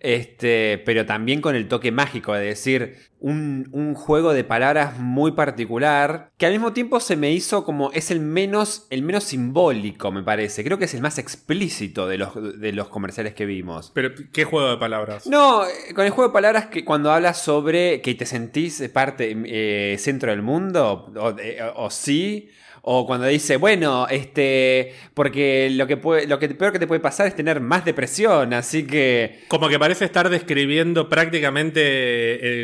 Este, 0.00 0.78
pero 0.84 1.06
también 1.06 1.40
con 1.40 1.54
el 1.56 1.68
toque 1.68 1.90
mágico 1.92 2.32
de 2.34 2.44
decir 2.46 2.96
un, 3.20 3.68
un 3.72 3.94
juego 3.94 4.32
de 4.34 4.44
palabras 4.44 4.98
muy 4.98 5.32
particular 5.32 6.30
que 6.36 6.46
al 6.46 6.52
mismo 6.52 6.72
tiempo 6.74 7.00
se 7.00 7.16
me 7.16 7.32
hizo 7.32 7.64
como 7.64 7.90
es 7.92 8.10
el 8.10 8.20
menos, 8.20 8.86
el 8.90 9.02
menos 9.02 9.24
simbólico, 9.24 10.12
me 10.12 10.22
parece. 10.22 10.62
Creo 10.62 10.78
que 10.78 10.84
es 10.84 10.94
el 10.94 11.00
más 11.00 11.18
explícito 11.18 12.06
de 12.06 12.18
los, 12.18 12.60
de 12.60 12.72
los 12.72 12.88
comerciales 12.88 13.34
que 13.34 13.46
vimos. 13.46 13.90
Pero, 13.94 14.10
¿qué 14.32 14.44
juego 14.44 14.70
de 14.70 14.76
palabras? 14.76 15.26
No, 15.26 15.64
eh, 15.64 15.94
con 15.94 16.04
el 16.04 16.10
juego 16.10 16.28
de 16.30 16.34
palabras 16.34 16.66
que 16.66 16.84
cuando 16.84 17.10
hablas 17.12 17.40
sobre 17.42 18.00
que 18.02 18.14
te 18.14 18.26
sentís 18.26 18.82
parte, 18.92 19.34
eh, 19.46 19.96
centro 19.98 20.30
del 20.30 20.42
mundo, 20.42 21.10
o, 21.16 21.32
de- 21.32 21.62
o- 21.62 21.84
o 21.86 21.90
sí, 21.90 22.50
o 22.86 23.06
cuando 23.06 23.26
dice, 23.26 23.56
bueno, 23.56 24.06
este, 24.10 24.94
porque 25.14 25.70
lo 25.70 25.86
que, 25.86 25.96
puede, 25.96 26.26
lo 26.26 26.38
que 26.38 26.50
peor 26.50 26.70
que 26.70 26.78
te 26.78 26.86
puede 26.86 27.00
pasar 27.00 27.26
es 27.26 27.34
tener 27.34 27.60
más 27.60 27.82
depresión, 27.86 28.52
así 28.52 28.86
que... 28.86 29.40
Como 29.48 29.70
que 29.70 29.78
parece 29.78 30.04
estar 30.04 30.28
describiendo 30.28 31.08
prácticamente 31.08 31.80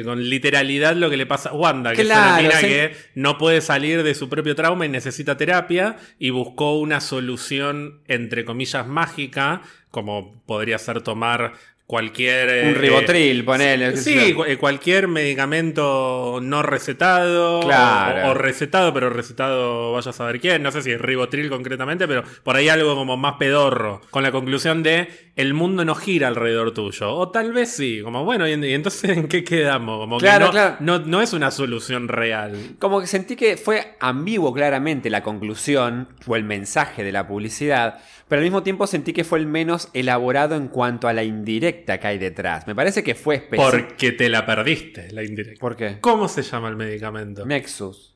eh, 0.00 0.04
con 0.04 0.22
literalidad 0.28 0.94
lo 0.94 1.08
que 1.08 1.16
le 1.16 1.24
pasa 1.24 1.48
a 1.48 1.54
Wanda, 1.54 1.94
que 1.94 2.02
Claro, 2.02 2.36
es 2.36 2.48
una 2.48 2.60
mina 2.60 2.60
que 2.60 2.96
no 3.14 3.38
puede 3.38 3.62
salir 3.62 4.02
de 4.02 4.14
su 4.14 4.28
propio 4.28 4.54
trauma 4.54 4.84
y 4.84 4.90
necesita 4.90 5.38
terapia 5.38 5.96
y 6.18 6.28
buscó 6.28 6.78
una 6.78 7.00
solución, 7.00 8.02
entre 8.06 8.44
comillas, 8.44 8.86
mágica, 8.86 9.62
como 9.90 10.42
podría 10.44 10.76
ser 10.76 11.00
tomar 11.00 11.54
cualquier... 11.90 12.48
eh, 12.48 12.68
Un 12.68 12.76
ribotril, 12.76 13.44
ponele. 13.44 13.96
Sí, 13.96 14.32
cu- 14.32 14.44
eh, 14.44 14.56
cualquier 14.56 15.08
medicamento 15.08 16.38
no 16.40 16.62
recetado 16.62 17.58
Claro. 17.60 18.28
o, 18.28 18.30
o 18.30 18.34
recetado, 18.34 18.94
pero 18.94 19.10
recetado 19.10 19.92
vaya 19.92 20.10
a 20.10 20.12
saber 20.12 20.40
quién, 20.40 20.62
no 20.62 20.70
sé 20.70 20.82
si 20.82 20.92
es 20.92 21.00
ribotril 21.00 21.50
concretamente, 21.50 22.06
pero 22.06 22.22
por 22.44 22.54
ahí 22.54 22.68
algo 22.68 22.94
como 22.94 23.16
más 23.16 23.34
pedorro, 23.40 24.00
con 24.10 24.22
la 24.22 24.30
conclusión 24.30 24.84
de 24.84 25.08
el 25.40 25.54
mundo 25.54 25.84
no 25.84 25.94
gira 25.94 26.28
alrededor 26.28 26.72
tuyo, 26.74 27.12
o 27.14 27.30
tal 27.30 27.52
vez 27.52 27.70
sí, 27.70 28.00
como 28.02 28.24
bueno, 28.24 28.46
y, 28.48 28.52
y 28.52 28.74
entonces 28.74 29.10
en 29.16 29.28
qué 29.28 29.42
quedamos, 29.44 29.98
como 29.98 30.18
Claro, 30.18 30.46
que 30.46 30.46
no, 30.46 30.52
claro. 30.52 30.76
no, 30.80 30.98
no 31.00 31.22
es 31.22 31.32
una 31.32 31.50
solución 31.50 32.08
real. 32.08 32.56
Como 32.78 33.00
que 33.00 33.06
sentí 33.06 33.36
que 33.36 33.56
fue 33.56 33.96
ambiguo 34.00 34.52
claramente 34.52 35.10
la 35.10 35.22
conclusión 35.22 36.08
o 36.26 36.36
el 36.36 36.44
mensaje 36.44 37.02
de 37.04 37.12
la 37.12 37.26
publicidad, 37.26 37.98
pero 38.28 38.40
al 38.40 38.44
mismo 38.44 38.62
tiempo 38.62 38.86
sentí 38.86 39.12
que 39.12 39.24
fue 39.24 39.38
el 39.40 39.46
menos 39.46 39.88
elaborado 39.92 40.54
en 40.54 40.68
cuanto 40.68 41.08
a 41.08 41.12
la 41.12 41.24
indirecta 41.24 41.98
que 41.98 42.06
hay 42.06 42.18
detrás. 42.18 42.66
Me 42.66 42.74
parece 42.74 43.02
que 43.02 43.14
fue 43.14 43.36
específico. 43.36 43.70
Porque 43.70 44.12
te 44.12 44.28
la 44.28 44.46
perdiste, 44.46 45.10
la 45.10 45.24
indirecta. 45.24 45.60
¿Por 45.60 45.74
qué? 45.76 45.98
¿Cómo 46.00 46.28
se 46.28 46.42
llama 46.42 46.68
el 46.68 46.76
medicamento? 46.76 47.44
Nexus. 47.44 48.14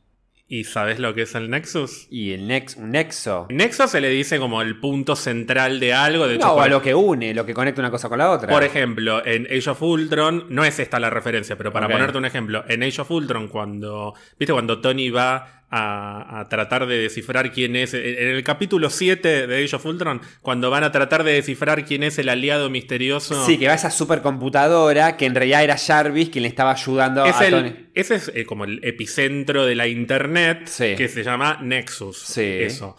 ¿Y 0.54 0.62
sabes 0.62 1.00
lo 1.00 1.14
que 1.14 1.22
es 1.22 1.34
el 1.34 1.50
Nexus? 1.50 2.06
Y 2.10 2.30
el 2.30 2.46
nex, 2.46 2.76
un 2.76 2.92
nexo. 2.92 3.48
Nexo 3.50 3.88
se 3.88 4.00
le 4.00 4.08
dice 4.08 4.38
como 4.38 4.62
el 4.62 4.78
punto 4.78 5.16
central 5.16 5.80
de 5.80 5.92
algo. 5.92 6.28
De 6.28 6.36
hecho, 6.36 6.46
No, 6.46 6.52
o 6.52 6.60
a 6.60 6.68
lo 6.68 6.80
que 6.80 6.94
une, 6.94 7.34
lo 7.34 7.44
que 7.44 7.52
conecta 7.52 7.80
una 7.80 7.90
cosa 7.90 8.08
con 8.08 8.18
la 8.18 8.30
otra. 8.30 8.50
Por 8.50 8.62
ejemplo, 8.62 9.26
en 9.26 9.46
Age 9.46 9.70
of 9.70 9.82
Ultron, 9.82 10.46
no 10.50 10.64
es 10.64 10.78
esta 10.78 11.00
la 11.00 11.10
referencia, 11.10 11.58
pero 11.58 11.72
para 11.72 11.88
ponerte 11.88 12.18
un 12.18 12.24
ejemplo, 12.24 12.64
en 12.68 12.84
Age 12.84 13.00
of 13.00 13.10
Ultron, 13.10 13.48
cuando, 13.48 14.14
viste, 14.38 14.52
cuando 14.52 14.80
Tony 14.80 15.10
va 15.10 15.63
a, 15.70 16.40
a 16.40 16.48
tratar 16.48 16.86
de 16.86 16.98
descifrar 16.98 17.50
quién 17.52 17.74
es, 17.76 17.94
en 17.94 18.28
el 18.28 18.44
capítulo 18.44 18.90
7 18.90 19.46
de 19.46 19.64
Age 19.64 19.76
of 19.76 19.84
Ultron, 19.86 20.20
cuando 20.42 20.70
van 20.70 20.84
a 20.84 20.92
tratar 20.92 21.24
de 21.24 21.32
descifrar 21.32 21.84
quién 21.84 22.02
es 22.02 22.18
el 22.18 22.28
aliado 22.28 22.70
misterioso. 22.70 23.44
Sí, 23.46 23.58
que 23.58 23.66
va 23.66 23.72
a 23.72 23.76
esa 23.76 23.90
supercomputadora 23.90 25.16
que 25.16 25.26
en 25.26 25.34
realidad 25.34 25.64
era 25.64 25.76
Jarvis 25.76 26.28
quien 26.30 26.42
le 26.42 26.48
estaba 26.48 26.72
ayudando 26.72 27.24
es 27.26 27.34
a 27.36 27.46
el- 27.46 27.50
Tony. 27.50 27.86
ese 27.94 28.14
es 28.16 28.32
eh, 28.34 28.44
como 28.44 28.64
el 28.64 28.80
epicentro 28.84 29.64
de 29.66 29.74
la 29.74 29.88
internet 29.88 30.62
Sí. 30.66 30.94
que 30.96 31.08
se 31.08 31.22
llama 31.24 31.58
Nexus. 31.62 32.18
Sí. 32.18 32.42
Eso. 32.42 32.96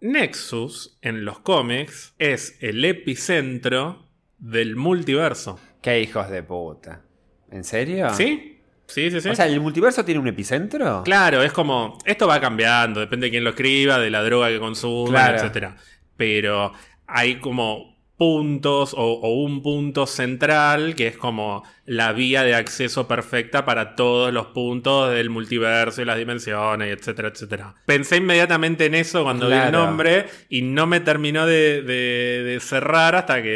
Nexus 0.00 0.98
en 1.02 1.24
los 1.24 1.40
cómics 1.40 2.14
es 2.18 2.56
el 2.60 2.84
epicentro 2.84 4.08
del 4.38 4.74
multiverso. 4.76 5.60
Qué 5.82 6.00
hijos 6.00 6.30
de 6.30 6.42
puta. 6.42 7.02
¿En 7.50 7.64
serio? 7.64 8.08
¿Sí? 8.14 8.49
Sí, 8.90 9.10
sí, 9.10 9.20
sí. 9.20 9.28
O 9.28 9.34
sea, 9.34 9.46
¿el 9.46 9.60
multiverso 9.60 10.04
tiene 10.04 10.20
un 10.20 10.28
epicentro? 10.28 11.02
Claro, 11.04 11.42
es 11.42 11.52
como. 11.52 11.98
Esto 12.04 12.26
va 12.26 12.40
cambiando, 12.40 13.00
depende 13.00 13.26
de 13.28 13.30
quién 13.30 13.44
lo 13.44 13.50
escriba, 13.50 13.98
de 13.98 14.10
la 14.10 14.22
droga 14.22 14.48
que 14.48 14.58
consuman, 14.58 15.12
Claro. 15.12 15.36
etcétera. 15.38 15.76
Pero 16.16 16.72
hay 17.06 17.36
como 17.36 17.90
puntos 18.16 18.92
o, 18.92 19.00
o 19.14 19.30
un 19.44 19.62
punto 19.62 20.06
central 20.06 20.94
que 20.94 21.06
es 21.06 21.16
como 21.16 21.64
la 21.86 22.12
vía 22.12 22.42
de 22.42 22.54
acceso 22.54 23.08
perfecta 23.08 23.64
para 23.64 23.96
todos 23.96 24.30
los 24.30 24.48
puntos 24.48 25.10
del 25.10 25.30
multiverso 25.30 26.02
y 26.02 26.04
las 26.04 26.18
dimensiones, 26.18 26.94
etcétera, 26.98 27.28
etcétera. 27.28 27.74
Pensé 27.86 28.18
inmediatamente 28.18 28.84
en 28.84 28.94
eso 28.94 29.22
cuando 29.22 29.48
vi 29.48 29.54
el 29.54 29.72
nombre 29.72 30.26
y 30.50 30.60
no 30.60 30.86
me 30.86 31.00
terminó 31.00 31.46
de, 31.46 31.80
de- 31.80 32.42
de 32.44 32.60
cerrar 32.60 33.14
hasta 33.14 33.42
que 33.42 33.48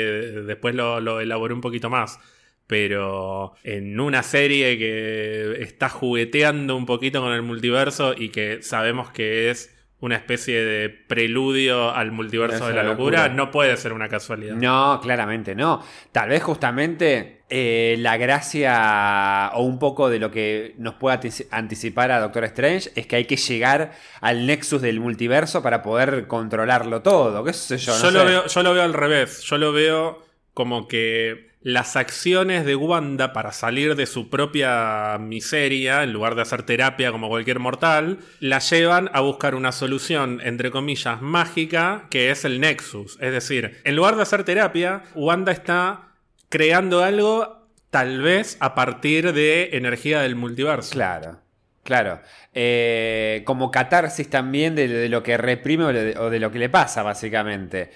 después 0.46 0.74
lo, 0.74 0.98
lo 0.98 1.20
elaboré 1.20 1.52
un 1.52 1.60
poquito 1.60 1.90
más. 1.90 2.18
Pero 2.66 3.55
en 3.62 4.00
una 4.00 4.22
serie 4.22 4.79
que 4.79 5.62
está 5.62 5.88
jugueteando 5.88 6.77
un 6.77 6.87
poquito 6.87 7.20
con 7.20 7.33
el 7.33 7.42
multiverso 7.42 8.14
y 8.16 8.31
que 8.31 8.62
sabemos 8.62 9.11
que 9.11 9.50
es 9.50 9.70
una 10.00 10.16
especie 10.16 10.62
de 10.62 10.90
preludio 10.90 11.90
al 11.94 12.12
multiverso 12.12 12.66
de 12.66 12.74
la 12.74 12.83
locura. 12.83 13.22
locura, 13.22 13.29
no 13.35 13.50
puede 13.50 13.74
ser 13.79 13.92
una 13.94 14.09
casualidad. 14.09 14.55
No, 14.57 15.00
claramente 15.03 15.55
no. 15.55 15.83
Tal 16.12 16.29
vez 16.29 16.42
justamente 16.42 17.42
eh, 17.48 17.96
la 18.00 18.16
gracia 18.18 19.50
o 19.55 19.62
un 19.62 19.79
poco 19.79 20.11
de 20.11 20.18
lo 20.18 20.31
que 20.31 20.74
nos 20.79 20.94
puede 20.94 21.18
antici- 21.18 21.46
anticipar 21.50 22.11
a 22.11 22.20
Doctor 22.20 22.44
Strange 22.44 22.90
es 22.96 23.07
que 23.07 23.16
hay 23.16 23.24
que 23.24 23.37
llegar 23.37 23.92
al 24.20 24.46
nexus 24.46 24.83
del 24.83 25.00
multiverso 25.00 25.62
para 25.62 25.83
poder 25.83 26.27
controlarlo 26.27 27.00
todo. 27.03 27.42
¿Qué 27.44 27.53
sé 27.53 27.79
yo? 27.79 27.94
no 27.96 28.03
yo, 28.03 28.11
lo 28.11 28.24
veo, 28.27 28.46
yo 28.46 28.62
lo 28.62 28.74
veo 28.74 28.83
al 28.83 28.94
revés. 28.94 29.40
Yo 29.42 29.57
lo 29.59 29.72
veo 29.72 30.22
como 30.53 30.87
que 30.87 31.53
las 31.64 31.96
acciones 31.96 32.66
de 32.66 32.77
Wanda 32.77 33.33
para 33.33 33.50
salir 33.50 33.96
de 33.96 34.05
su 34.05 34.29
propia 34.29 35.16
miseria, 35.18 36.03
en 36.03 36.12
lugar 36.12 36.35
de 36.35 36.42
hacer 36.42 36.62
terapia 36.62 37.11
como 37.11 37.29
cualquier 37.29 37.59
mortal, 37.59 38.18
la 38.38 38.59
llevan 38.59 39.11
a 39.14 39.20
buscar 39.20 39.55
una 39.55 39.72
solución, 39.72 40.42
entre 40.44 40.70
comillas, 40.70 41.22
mágica, 41.22 42.07
que 42.11 42.31
es 42.31 42.44
el 42.44 42.61
Nexus. 42.61 43.16
Es 43.18 43.33
decir, 43.33 43.81
en 43.83 43.96
lugar 43.96 44.14
de 44.16 44.22
hacer 44.22 44.44
terapia, 44.44 45.05
Wanda 45.14 45.53
está 45.53 46.12
creando 46.50 47.03
algo 47.03 47.66
tal 47.88 48.20
vez 48.20 48.59
a 48.61 48.74
partir 48.74 49.33
de 49.33 49.70
energía 49.72 50.20
del 50.20 50.37
multiverso. 50.37 50.92
Claro, 50.92 51.40
claro. 51.83 52.20
Eh, 52.53 53.42
como 53.46 53.70
catarsis 53.70 54.29
también 54.29 54.74
de, 54.74 55.09
lo 55.09 55.22
que 55.22 55.38
reprime 55.38 55.85
o 55.85 56.29
de 56.29 56.40
lo 56.40 56.53
que 56.53 56.59
le 56.59 56.68
pasa, 56.68 57.03
básicamente. 57.03 57.90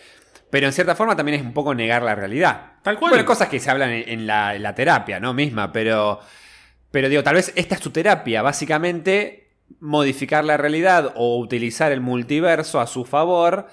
Pero 0.51 0.67
en 0.67 0.73
cierta 0.73 0.95
forma 0.95 1.15
también 1.15 1.41
es 1.41 1.47
un 1.47 1.53
poco 1.53 1.75
negar 1.75 2.03
la 2.03 2.15
realidad. 2.15 2.73
Tal 2.83 2.99
cual. 2.99 3.11
Bueno, 3.11 3.25
cosas 3.25 3.49
que 3.49 3.61
se 3.61 3.71
hablan 3.71 3.91
en, 3.91 4.09
en 4.09 4.27
la, 4.27 4.55
en 4.55 4.63
la 4.63 4.75
terapia, 4.75 5.21
¿no? 5.21 5.35
Misma, 5.35 5.73
pero. 5.73 6.21
Pero 6.91 7.09
digo, 7.11 7.23
tal 7.23 7.35
vez 7.35 7.53
esta 7.55 7.75
es 7.75 7.83
tu 7.83 7.91
terapia, 7.91 8.41
básicamente 8.41 9.49
modificar 9.81 10.45
la 10.45 10.57
realidad 10.57 11.13
o 11.17 11.39
utilizar 11.39 11.93
el 11.93 12.01
multiverso 12.01 12.81
a 12.81 12.87
su 12.87 13.05
favor 13.05 13.67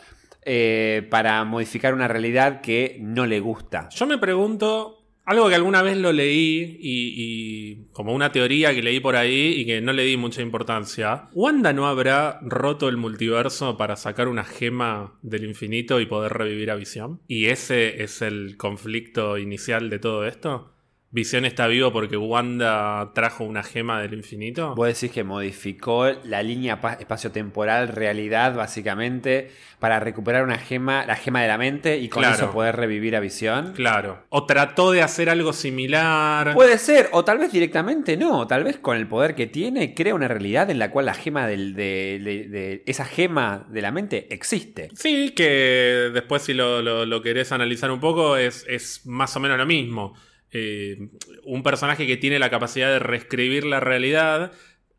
eh, 0.43 1.07
para 1.09 1.43
modificar 1.43 1.93
una 1.93 2.07
realidad 2.07 2.61
que 2.61 2.97
no 3.01 3.25
le 3.25 3.39
gusta. 3.39 3.89
Yo 3.89 4.05
me 4.05 4.17
pregunto, 4.17 4.94
algo 5.25 5.49
que 5.49 5.55
alguna 5.55 5.81
vez 5.81 5.97
lo 5.97 6.13
leí 6.13 6.77
y, 6.79 7.87
como 7.91 8.13
una 8.13 8.31
teoría 8.31 8.73
que 8.73 8.83
leí 8.83 8.99
por 8.99 9.15
ahí 9.15 9.55
y 9.57 9.65
que 9.65 9.81
no 9.81 9.93
le 9.93 10.03
di 10.03 10.17
mucha 10.17 10.41
importancia. 10.41 11.29
¿Wanda 11.33 11.73
no 11.73 11.87
habrá 11.87 12.39
roto 12.41 12.89
el 12.89 12.97
multiverso 12.97 13.77
para 13.77 13.95
sacar 13.95 14.27
una 14.27 14.43
gema 14.43 15.17
del 15.21 15.45
infinito 15.45 15.99
y 15.99 16.05
poder 16.05 16.33
revivir 16.33 16.71
a 16.71 16.75
Visión? 16.75 17.21
¿Y 17.27 17.47
ese 17.47 18.03
es 18.03 18.21
el 18.21 18.57
conflicto 18.57 19.37
inicial 19.37 19.89
de 19.89 19.99
todo 19.99 20.25
esto? 20.25 20.74
Visión 21.15 21.45
está 21.45 21.67
vivo 21.67 21.93
porque 21.93 22.17
Wanda 22.17 23.13
trajo 23.15 23.45
una 23.45 23.63
gema 23.63 24.01
del 24.01 24.15
infinito. 24.15 24.75
Vos 24.75 24.87
decís 24.89 25.11
que 25.13 25.23
modificó 25.23 26.07
la 26.25 26.43
línea 26.43 26.77
espacio-temporal, 26.99 27.87
realidad, 27.87 28.53
básicamente, 28.53 29.49
para 29.79 30.01
recuperar 30.01 30.43
una 30.43 30.57
gema, 30.57 31.05
la 31.05 31.15
gema 31.15 31.41
de 31.41 31.47
la 31.47 31.57
mente 31.57 31.99
y 31.99 32.09
con 32.09 32.21
Claro. 32.21 32.35
eso 32.35 32.51
poder 32.51 32.75
revivir 32.75 33.15
a 33.15 33.21
Visión. 33.21 33.71
Claro. 33.73 34.25
O 34.27 34.45
trató 34.45 34.91
de 34.91 35.03
hacer 35.03 35.29
algo 35.29 35.53
similar. 35.53 36.53
Puede 36.53 36.77
ser, 36.77 37.07
o 37.13 37.23
tal 37.23 37.37
vez 37.37 37.49
directamente 37.49 38.17
no, 38.17 38.45
tal 38.45 38.65
vez 38.65 38.77
con 38.77 38.97
el 38.97 39.07
poder 39.07 39.35
que 39.35 39.47
tiene 39.47 39.93
crea 39.93 40.13
una 40.15 40.27
realidad 40.27 40.69
en 40.69 40.79
la 40.79 40.91
cual 40.91 41.05
la 41.05 41.13
gema 41.13 41.47
del, 41.47 41.75
de, 41.75 42.19
de- 42.21 42.47
de- 42.49 42.83
esa 42.87 43.05
gema 43.05 43.65
de 43.69 43.81
la 43.81 43.91
mente 43.91 44.27
existe. 44.33 44.89
Sí, 44.95 45.29
que 45.31 46.09
después 46.13 46.41
si 46.41 46.53
lo, 46.53 46.81
lo- 46.81 47.05
lo 47.05 47.21
querés 47.21 47.53
analizar 47.53 47.89
un 47.89 48.01
poco 48.01 48.35
es, 48.35 48.65
es 48.67 49.05
más 49.05 49.33
o 49.37 49.39
menos 49.39 49.57
lo 49.57 49.65
mismo. 49.65 50.13
Eh, 50.51 51.09
un 51.43 51.63
personaje 51.63 52.07
que 52.07 52.17
tiene 52.17 52.39
la 52.39 52.49
capacidad 52.49 52.89
de 52.89 52.99
reescribir 52.99 53.65
la 53.65 53.79
realidad. 53.79 54.51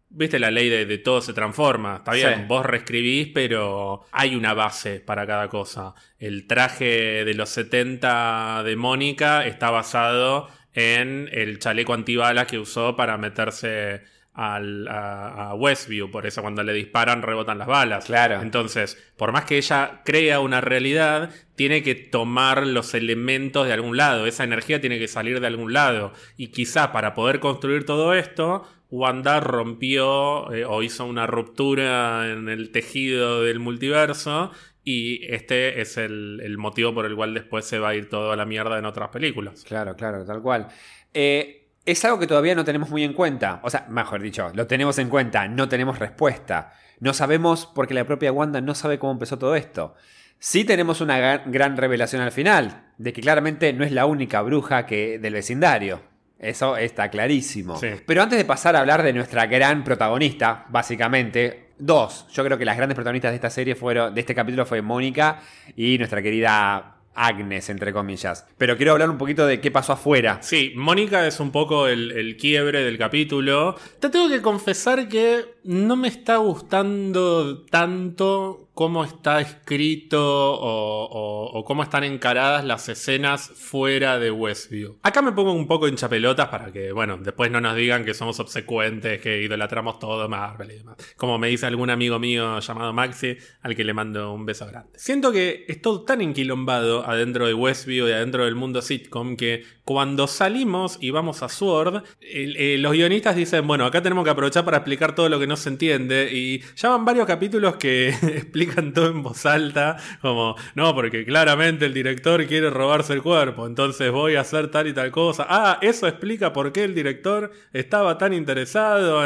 Viste 0.09 0.39
la 0.39 0.51
ley 0.51 0.69
de, 0.69 0.87
de 0.87 0.99
todo 0.99 1.21
se 1.21 1.33
transforma. 1.33 1.97
Está 1.97 2.13
bien, 2.13 2.35
Sí. 2.35 2.45
vos 2.47 2.65
reescribís, 2.65 3.29
pero 3.35 4.03
hay 4.13 4.37
una 4.37 4.55
base 4.55 5.01
para 5.01 5.27
cada 5.27 5.49
cosa. 5.49 5.95
El 6.19 6.47
traje 6.47 7.25
de 7.25 7.35
los 7.35 7.49
70 7.51 8.63
de 8.65 8.77
Mónica 8.77 9.47
está 9.47 9.71
basado 9.71 10.49
en 10.75 11.29
el 11.33 11.59
chaleco 11.59 11.95
antibalas 11.95 12.47
que 12.47 12.59
usó 12.59 12.95
para 12.97 13.17
meterse 13.19 14.03
al- 14.37 14.87
a, 14.89 15.51
a 15.51 15.55
Westview. 15.55 16.11
Por 16.11 16.27
eso 16.27 16.43
cuando 16.43 16.63
le 16.63 16.73
disparan 16.73 17.23
rebotan 17.23 17.59
las 17.59 17.67
balas. 17.67 18.05
Claro. 18.05 18.41
Entonces, 18.43 18.97
por 19.17 19.33
más 19.33 19.45
que 19.45 19.57
ella 19.57 20.03
crea 20.05 20.41
una 20.41 20.61
realidad, 20.61 21.31
tiene 21.57 21.83
que 21.83 21.95
tomar 21.95 22.67
los 22.67 22.95
elementos 22.95 23.67
de 23.67 23.73
algún 23.73 23.97
lado. 23.97 24.27
Esa 24.27 24.45
energía 24.45 24.81
tiene 24.81 24.99
que 24.99 25.09
salir 25.09 25.41
de 25.41 25.47
algún 25.47 25.73
lado. 25.73 26.13
Y 26.37 26.49
quizá 26.49 26.93
para 26.93 27.15
poder 27.15 27.41
construir 27.41 27.85
todo 27.87 28.15
esto, 28.15 28.69
Wanda 28.91 29.41
rompió 29.41 30.53
eh, 30.53 30.65
o 30.65 30.83
hizo 30.83 31.07
una 31.07 31.27
ruptura 31.27 32.31
en 32.31 32.49
el 32.49 32.71
tejido 32.71 33.43
del 33.43 33.59
multiverso. 33.59 34.53
Y 34.85 35.25
este 35.35 35.81
es 35.81 35.97
el, 35.97 36.41
el 36.45 36.59
motivo 36.59 36.95
por 36.95 37.07
el 37.07 37.17
cual 37.17 37.35
después 37.35 37.65
se 37.65 37.81
va 37.81 37.89
a 37.89 37.95
ir 37.97 38.09
todo 38.09 38.31
a 38.31 38.37
la 38.37 38.45
mierda 38.47 38.79
en 38.79 38.85
otras 38.85 39.09
películas. 39.09 39.65
Claro, 39.67 39.97
claro, 39.97 40.25
tal 40.25 40.41
cual. 40.43 40.69
Eh, 41.13 41.66
es 41.87 42.05
algo 42.05 42.19
que 42.19 42.27
todavía 42.27 42.55
no 42.55 42.65
tenemos 42.65 42.91
muy 42.91 43.05
en 43.05 43.13
cuenta. 43.13 43.61
O 43.63 43.71
sea, 43.71 43.87
mejor 43.89 44.21
dicho, 44.21 44.51
lo 44.55 44.67
tenemos 44.67 44.99
en 44.99 45.09
cuenta, 45.09 45.47
no 45.47 45.69
tenemos 45.69 45.99
respuesta. 45.99 46.73
No 46.99 47.15
sabemos 47.15 47.67
porque 47.67 47.95
la 47.95 48.05
propia 48.05 48.33
Wanda 48.33 48.61
no 48.61 48.75
sabe 48.75 48.99
cómo 48.99 49.13
empezó 49.13 49.39
todo 49.39 49.55
esto. 49.55 49.95
Sí 50.39 50.65
tenemos 50.65 51.01
una 51.01 51.41
gran, 51.47 51.77
revelación 51.77 52.21
al 52.23 52.33
final, 52.33 52.89
de 52.99 53.13
que 53.13 53.23
claramente 53.23 53.73
no 53.73 53.85
es 53.85 53.93
la 53.93 54.05
única 54.05 54.43
bruja 54.43 54.85
que 54.85 55.19
del 55.19 55.35
vecindario. 55.35 56.03
Eso 56.39 56.77
está 56.77 57.09
clarísimo. 57.09 57.79
Sí. 57.79 57.89
Pero 58.07 58.23
antes 58.23 58.37
de 58.37 58.45
pasar 58.45 58.77
a 58.77 58.81
hablar 58.81 59.03
de 59.03 59.13
nuestra 59.13 59.47
gran 59.47 59.85
protagonista, 59.85 60.67
básicamente, 60.69 61.71
dos. 61.79 62.27
Yo 62.33 62.45
creo 62.45 62.59
que 62.59 62.65
las 62.65 62.77
grandes 62.77 62.97
protagonistas 62.97 63.31
de 63.31 63.37
esta 63.37 63.49
serie 63.49 63.75
fueron, 63.75 64.15
de 64.15 64.21
este 64.21 64.35
capítulo 64.35 64.67
fue 64.67 64.83
Mónica 64.83 65.41
y 65.77 65.97
nuestra 65.99 66.21
querida 66.21 66.96
Agnes, 67.17 67.69
entre 67.71 67.93
comillas. 67.93 68.47
Pero 68.59 68.77
quiero 68.77 68.93
hablar 68.93 69.11
un 69.11 69.19
poquito 69.19 69.47
de 69.47 69.61
qué 69.61 69.71
pasó 69.71 69.95
afuera. 69.95 70.39
Sí, 70.43 70.73
Mónica 70.77 71.27
es 71.27 71.41
un 71.41 71.51
poco 71.51 71.89
el, 71.89 72.13
el 72.13 72.37
quiebre 72.37 72.85
del 72.85 72.99
capítulo. 72.99 73.77
Te 73.99 74.11
tengo 74.11 74.29
que 74.29 74.43
confesar 74.43 75.09
que 75.09 75.56
no 75.67 75.97
me 75.97 76.09
está 76.09 76.37
gustando 76.39 77.65
tanto 77.65 78.67
cómo 78.77 79.05
está 79.05 79.41
escrito 79.41 80.21
o, 80.23 81.65
cómo 81.67 81.83
están 81.83 82.05
encaradas 82.05 82.63
las 82.63 82.91
escenas 82.91 83.49
fuera 83.49 84.19
de 84.19 84.31
Westview. 84.31 84.99
Acá 85.03 85.23
me 85.23 85.33
pongo 85.33 85.53
un 85.55 85.67
poco 85.67 85.89
en 85.89 85.97
chapelotas 85.97 86.49
para 86.49 86.71
que, 86.71 86.93
bueno, 86.93 87.17
después 87.17 87.51
no 87.51 87.59
nos 87.63 87.75
digan 87.75 88.05
que 88.05 88.13
somos 88.13 88.39
obsecuentes, 88.39 89.23
que 89.23 89.41
idolatramos 89.43 89.99
todo 89.99 90.29
Marvel 90.29 90.73
y 90.73 90.75
demás. 90.77 90.97
Como 91.17 91.39
me 91.39 91.49
dice 91.49 91.65
algún 91.65 91.89
amigo 91.89 92.19
mío 92.19 92.61
llamado 92.61 92.93
Maxi, 92.93 93.39
al 93.63 93.75
que 93.75 93.83
le 93.83 93.95
mando 93.95 94.35
un 94.35 94.45
beso 94.45 94.67
grande. 94.67 94.91
Siento 94.97 95.33
que 95.33 95.65
es 95.69 95.81
todo 95.81 96.03
tan 96.03 96.21
enquilombado 96.21 97.09
adentro 97.09 97.47
de 97.47 97.55
Westview 97.55 98.09
y 98.09 98.13
adentro 98.13 98.45
del 98.45 98.57
mundo 98.57 98.83
sitcom 98.83 99.39
que 99.39 99.65
cuando 99.85 100.27
salimos 100.27 100.99
y 101.01 101.13
vamos 101.13 101.43
a 101.43 101.49
Sword, 101.49 102.03
eh, 102.21 102.77
los 102.79 102.93
guionistas 102.93 103.37
dicen, 103.37 103.67
bueno, 103.67 103.87
acá 103.87 104.03
tenemos 104.03 104.25
que 104.25 104.31
aprovechar 104.31 104.67
para 104.67 104.77
explicar 104.79 105.15
todo 105.15 105.31
lo 105.31 105.41
que 105.41 105.47
no 105.47 105.56
se 105.57 105.69
entiende 105.69 106.31
y 106.33 106.63
ya 106.77 106.91
van 106.91 107.05
varios 107.05 107.27
capítulos 107.27 107.77
que 107.77 108.09
explican 108.23 108.93
todo 108.93 109.09
en 109.09 109.23
voz 109.23 109.47
alta, 109.47 109.97
como, 110.21 110.57
no, 110.75 110.95
porque 110.95 111.25
claramente 111.25 111.87
el 111.87 111.95
director 111.95 112.45
quiere 112.47 112.71
robarse 112.71 113.13
el 113.13 113.23
cuerpo, 113.23 113.67
entonces 113.67 114.11
voy 114.11 114.37
a 114.37 114.41
hacer 114.43 114.71
tal 114.71 114.87
y 114.87 114.93
tal 114.93 115.11
cosa. 115.11 115.47
Ah, 115.49 115.79
eso 115.81 116.07
explica 116.07 116.53
por 116.53 116.73
qué 116.73 116.85
el 116.85 116.95
director 116.95 117.53
estaba 117.73 118.19
tan 118.19 118.33
interesado. 118.33 119.25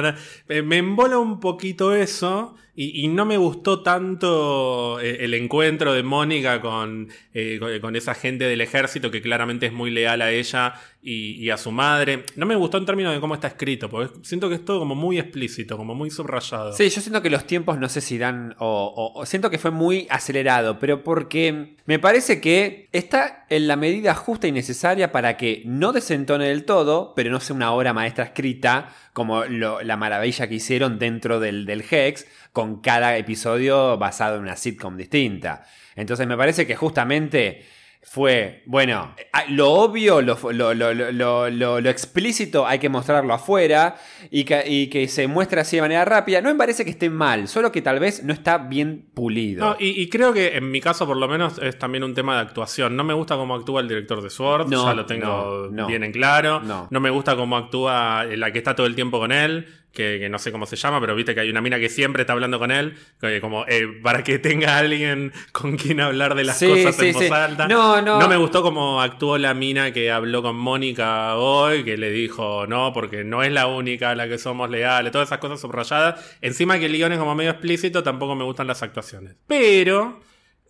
Eh, 0.49 0.63
Me 0.63 0.79
embola 0.79 1.19
un 1.19 1.41
poquito 1.41 1.95
eso. 1.95 2.57
Y, 2.75 3.09
no 3.09 3.27
me 3.27 3.37
gustó 3.37 3.83
tanto 3.83 5.01
eh, 5.01 5.19
el 5.21 5.35
encuentro 5.35 5.93
de 5.93 6.03
Mónica 6.03 6.61
con, 6.61 7.09
eh, 7.35 7.59
con, 7.59 7.79
con 7.81 7.97
esa 7.97 8.15
gente 8.15 8.45
del 8.45 8.61
ejército 8.61 9.11
que 9.11 9.21
claramente 9.21 9.67
es 9.67 9.73
muy 9.73 9.91
leal 9.91 10.23
a 10.23 10.31
ella 10.31 10.75
y, 11.03 11.51
a 11.51 11.57
su 11.57 11.71
madre. 11.73 12.25
No 12.37 12.47
me 12.47 12.55
gustó 12.57 12.79
en 12.79 12.85
términos 12.85 13.15
de 13.15 13.21
cómo 13.21 13.35
está 13.35 13.49
escrito, 13.49 13.89
porque 13.89 14.19
siento 14.23 14.49
que 14.49 14.57
es 14.57 14.65
todo 14.65 14.79
como 14.79 14.95
muy 14.95 15.19
explícito, 15.19 15.77
como 15.77 15.95
muy 15.95 16.11
subrayado. 16.11 16.73
Sí, 16.73 16.89
yo 16.91 17.01
siento 17.01 17.23
que 17.23 17.31
los 17.31 17.47
tiempos 17.47 17.79
no 17.79 17.89
sé 17.89 18.01
si 18.01 18.19
dan 18.19 18.55
o, 18.59 19.23
siento 19.25 19.51
que 19.51 19.59
fue 19.59 19.71
muy 19.71 20.07
acelerado, 20.11 20.79
pero 20.79 21.03
porque 21.03 21.77
me 21.87 21.99
parece 21.99 22.41
que 22.41 22.89
está 22.93 23.47
en 23.49 23.67
la 23.67 23.77
medida 23.77 24.15
justa 24.15 24.47
y 24.47 24.53
necesaria 24.53 25.11
para 25.11 25.37
que 25.37 25.63
no 25.65 25.93
desentone 25.93 26.49
del 26.49 26.65
todo, 26.65 27.15
pero 27.15 27.31
no 27.31 27.41
sea 27.41 27.57
una 27.57 27.73
obra 27.73 27.93
maestra 27.93 28.25
escrita 28.25 28.95
como 29.13 29.45
la 29.45 29.97
maravilla 29.97 30.49
que 30.49 30.55
hicieron 30.55 30.99
dentro 30.99 31.41
del, 31.41 31.67
del 31.67 31.85
Hex, 31.91 32.27
con 32.53 32.81
cada 32.81 33.17
episodio 33.17 33.97
basado 33.99 34.37
en 34.37 34.43
una 34.43 34.57
sitcom 34.57 34.97
distinta. 34.97 35.65
Entonces 35.97 36.27
me 36.27 36.37
parece 36.37 36.67
que 36.67 36.77
justamente 36.77 37.65
fue, 38.03 38.63
bueno, 38.65 39.15
lo 39.51 39.73
obvio, 39.73 40.23
lo, 40.23 41.79
explícito 41.79 42.67
hay 42.67 42.79
que 42.79 42.89
mostrarlo 42.89 43.35
afuera 43.35 43.97
y 44.31 44.45
que, 44.45 44.65
y 44.67 44.89
que 44.89 45.07
se 45.07 45.27
muestre 45.27 45.61
así 45.61 45.77
de 45.77 45.83
manera 45.83 46.05
rápida. 46.07 46.41
No 46.41 46.49
me 46.49 46.55
parece 46.55 46.85
que 46.85 46.91
esté 46.91 47.11
mal, 47.11 47.47
solo 47.47 47.71
que 47.71 47.83
tal 47.83 48.01
vez 48.01 48.25
no 48.25 48.33
está 48.33 48.57
bien 48.57 49.11
pulido. 49.15 49.65
No, 49.65 49.77
y, 49.79 50.01
y 50.01 50.09
creo 50.09 50.33
que 50.33 50.57
en 50.57 50.71
mi 50.71 50.81
caso, 50.81 51.07
por 51.07 51.19
lo 51.19 51.29
menos, 51.29 51.59
es 51.59 51.79
también 51.79 52.03
un 52.03 52.15
tema 52.15 52.37
de 52.37 52.41
actuación. 52.41 52.97
No 52.97 53.05
me 53.05 53.13
gusta 53.13 53.37
cómo 53.37 53.55
actúa 53.55 53.83
el 53.83 53.89
director 53.89 54.23
de 54.23 54.31
Sword, 54.31 54.69
No, 54.69 54.87
ya 54.87 54.95
lo 54.95 55.05
tengo 55.05 55.69
no. 55.71 55.87
bien 55.87 56.03
en 56.03 56.13
claro. 56.13 56.61
No. 56.61 56.89
me 57.01 57.11
gusta 57.11 57.37
cómo 57.37 57.57
actúa 57.59 58.25
la 58.25 58.51
que 58.51 58.59
está 58.59 58.75
todo 58.75 58.87
el 58.87 58.95
tiempo 58.95 59.19
con 59.19 59.31
él, 59.31 59.67
que, 59.93 60.19
que 60.21 60.29
no 60.29 60.39
sé 60.39 60.53
cómo 60.53 60.67
se 60.67 60.77
llama, 60.77 61.01
pero 61.01 61.15
viste 61.15 61.35
que 61.35 61.41
hay 61.41 61.51
una 61.51 61.61
mina 61.61 61.79
que 61.79 61.89
siempre 61.89 62.23
está 62.23 62.33
hablando 62.33 62.59
con 62.59 62.71
él, 62.71 62.95
que 63.21 63.41
como 63.41 63.65
eh, 63.67 63.87
para 64.03 64.23
que 64.23 64.39
tenga 64.39 64.79
alguien 64.79 65.33
con 65.53 65.77
quien 65.77 66.01
hablar 66.01 66.35
de 66.35 66.45
las 66.45 66.59
Sí, 66.59 66.69
cosas 66.69 66.97
sí, 66.97 67.09
en 67.09 67.13
voz 67.15 67.25
sí. 67.25 67.31
alta. 67.33 67.67
No, 67.69 68.01
no. 68.01 68.29
me 68.29 68.37
gustó 68.37 68.63
cómo 68.63 69.01
actuó 69.03 69.39
la 69.39 69.55
mina 69.55 69.93
que 69.93 70.11
habló 70.11 70.43
con 70.43 70.57
Mónica 70.57 71.37
hoy, 71.37 71.85
que 71.85 71.97
le 71.97 72.11
dijo, 72.11 72.67
no, 72.67 72.93
porque 72.93 73.25
no 73.25 73.43
es 73.43 73.53
la 73.53 73.67
única 73.67 74.11
a 74.11 74.15
la 74.15 74.29
que 74.29 74.39
somos 74.39 74.71
leales, 74.71 75.13
todas 75.13 75.29
esas 75.29 75.39
cosas 75.39 75.61
subrayadas. 75.61 76.37
Encima 76.41 76.79
que 76.79 76.87
el 76.87 76.93
guion 76.93 77.13
es 77.13 77.19
como 77.19 77.35
medio 77.35 77.51
explícito, 77.51 78.03
tampoco 78.03 78.35
me 78.35 78.45
gustan 78.45 78.67
las 78.67 78.83
actuaciones. 78.83 79.35
Pero 79.47 80.21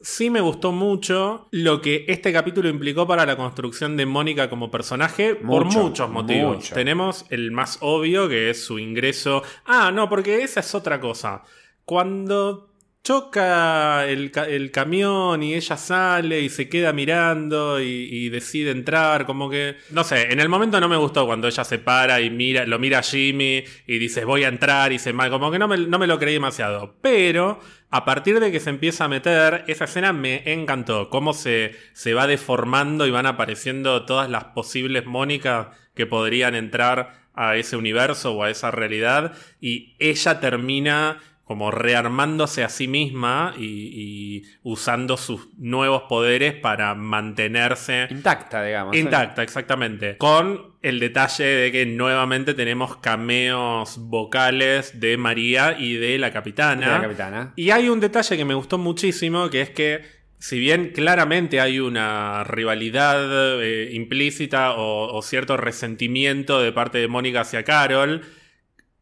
sí 0.01 0.30
me 0.30 0.40
gustó 0.40 0.72
mucho 0.72 1.48
lo 1.51 1.80
que 1.80 2.05
este 2.09 2.32
capítulo 2.32 2.68
implicó 2.68 3.07
para 3.07 3.26
la 3.26 3.36
construcción 3.36 3.96
de 3.96 4.07
Mónica 4.07 4.48
como 4.48 4.70
personaje 4.70 5.34
por 5.34 5.64
Mucho, 5.66 5.82
muchos 5.82 6.11
motivos. 6.11 6.57
mucho. 6.57 6.74
Tenemos 6.74 7.26
el 7.30 7.51
más 7.53 7.78
obvio, 7.80 8.28
que 8.28 8.51
es 8.51 8.64
su 8.64 8.78
ingreso. 8.78 9.42
Ah, 9.66 9.90
no, 9.92 10.09
porque 10.09 10.42
esa 10.42 10.61
es 10.61 10.74
otra 10.74 11.01
cosa. 11.01 11.42
Cuando 11.84 12.68
choca 13.03 14.07
el, 14.07 14.30
el 14.48 14.70
camión 14.70 15.42
y 15.42 15.55
ella 15.55 15.76
sale 15.78 16.40
y 16.42 16.51
se 16.51 16.68
queda 16.68 16.92
mirando 16.92 17.80
y, 17.80 17.86
y 18.11 18.28
decide 18.28 18.70
entrar, 18.72 19.24
como 19.24 19.48
que, 19.48 19.76
no 19.90 20.05
sé, 20.05 20.30
en 20.32 20.38
el 20.38 20.48
momento 20.51 20.78
no 20.80 20.88
me 20.88 20.98
gustó 20.98 21.24
cuando 21.26 21.48
ella 21.48 21.64
se 21.64 21.78
para 21.78 22.20
y 22.20 22.28
mira, 22.30 22.66
lo 22.66 22.78
mira 22.78 22.98
a 22.98 23.03
Jimmy 23.03 23.64
y 23.86 23.98
dice 23.98 24.24
voy 24.26 24.44
a 24.44 24.48
entrar 24.48 24.92
y 24.92 24.98
se 24.98 25.12
ma- 25.14 25.30
como 25.30 25.51
que 25.51 25.59
no 25.59 25.66
me, 25.66 25.78
no 25.78 25.98
me 25.98 26.07
lo 26.07 26.18
creí 26.18 26.34
demasiado, 26.34 26.94
pero 27.01 27.59
a 27.91 28.05
partir 28.05 28.38
de 28.38 28.53
que 28.53 28.61
se 28.61 28.70
empieza 28.70 29.05
a 29.05 29.09
meter, 29.09 29.64
esa 29.66 29.84
escena 29.84 30.12
me 30.12 30.53
encantó, 30.53 31.11
cómo 31.11 31.32
se, 31.32 31.74
se 31.93 32.14
va 32.14 32.26
deformando 32.26 33.07
y 33.07 33.11
van 33.11 33.26
apareciendo 33.26 34.07
todas 34.07 34.30
las 34.30 34.45
posibles 34.45 35.07
Mónicas 35.07 35.68
que 35.95 36.07
podrían 36.07 36.55
entrar 36.55 37.20
a 37.34 37.57
ese 37.57 37.76
universo 37.76 38.32
o 38.34 38.45
a 38.45 38.51
esa 38.51 38.70
realidad. 38.70 39.32
Y 39.61 39.97
ella 39.99 40.41
termina 40.41 41.18
como 41.51 41.72
rearmándose 41.72 42.62
a 42.62 42.68
sí 42.68 42.86
misma 42.86 43.55
y, 43.59 43.64
y 43.64 44.42
usando 44.62 45.16
sus 45.16 45.48
nuevos 45.59 46.03
poderes 46.03 46.55
para 46.55 46.94
mantenerse 46.94 48.07
Intacta, 48.09 48.62
digamos. 48.62 48.94
intacta, 48.96 49.42
exactamente. 49.42 50.16
Con 50.16 50.76
el 50.80 51.01
detalle 51.01 51.42
de 51.42 51.72
que 51.72 51.86
nuevamente 51.86 52.55
tenemos 52.55 52.98
cameos 52.98 53.96
vocales 53.98 55.01
de 55.01 55.16
María 55.16 55.74
y 55.76 55.94
de 55.94 56.18
la 56.18 56.32
capitana. 56.32 56.86
De 56.86 56.92
la 56.92 57.03
capitana. 57.03 57.53
Y 57.57 57.70
hay 57.70 57.88
un 57.88 57.98
detalle 57.98 58.36
que 58.36 58.44
me 58.44 58.55
gustó 58.55 58.78
muchísimo, 58.78 59.51
que 59.51 59.62
es 59.62 59.70
que 59.70 60.03
si 60.38 60.61
bien 60.61 60.92
claramente 60.94 61.61
hay 61.61 61.80
una 61.80 62.44
rivalidad 62.44 63.61
eh, 63.61 63.90
implícita 63.92 64.74
o, 64.74 65.12
o 65.16 65.20
cierto 65.22 65.57
resentimiento 65.57 66.61
de 66.61 66.70
parte 66.70 66.98
de 66.98 67.09
Mónica 67.09 67.40
hacia 67.40 67.64
Carol, 67.64 68.22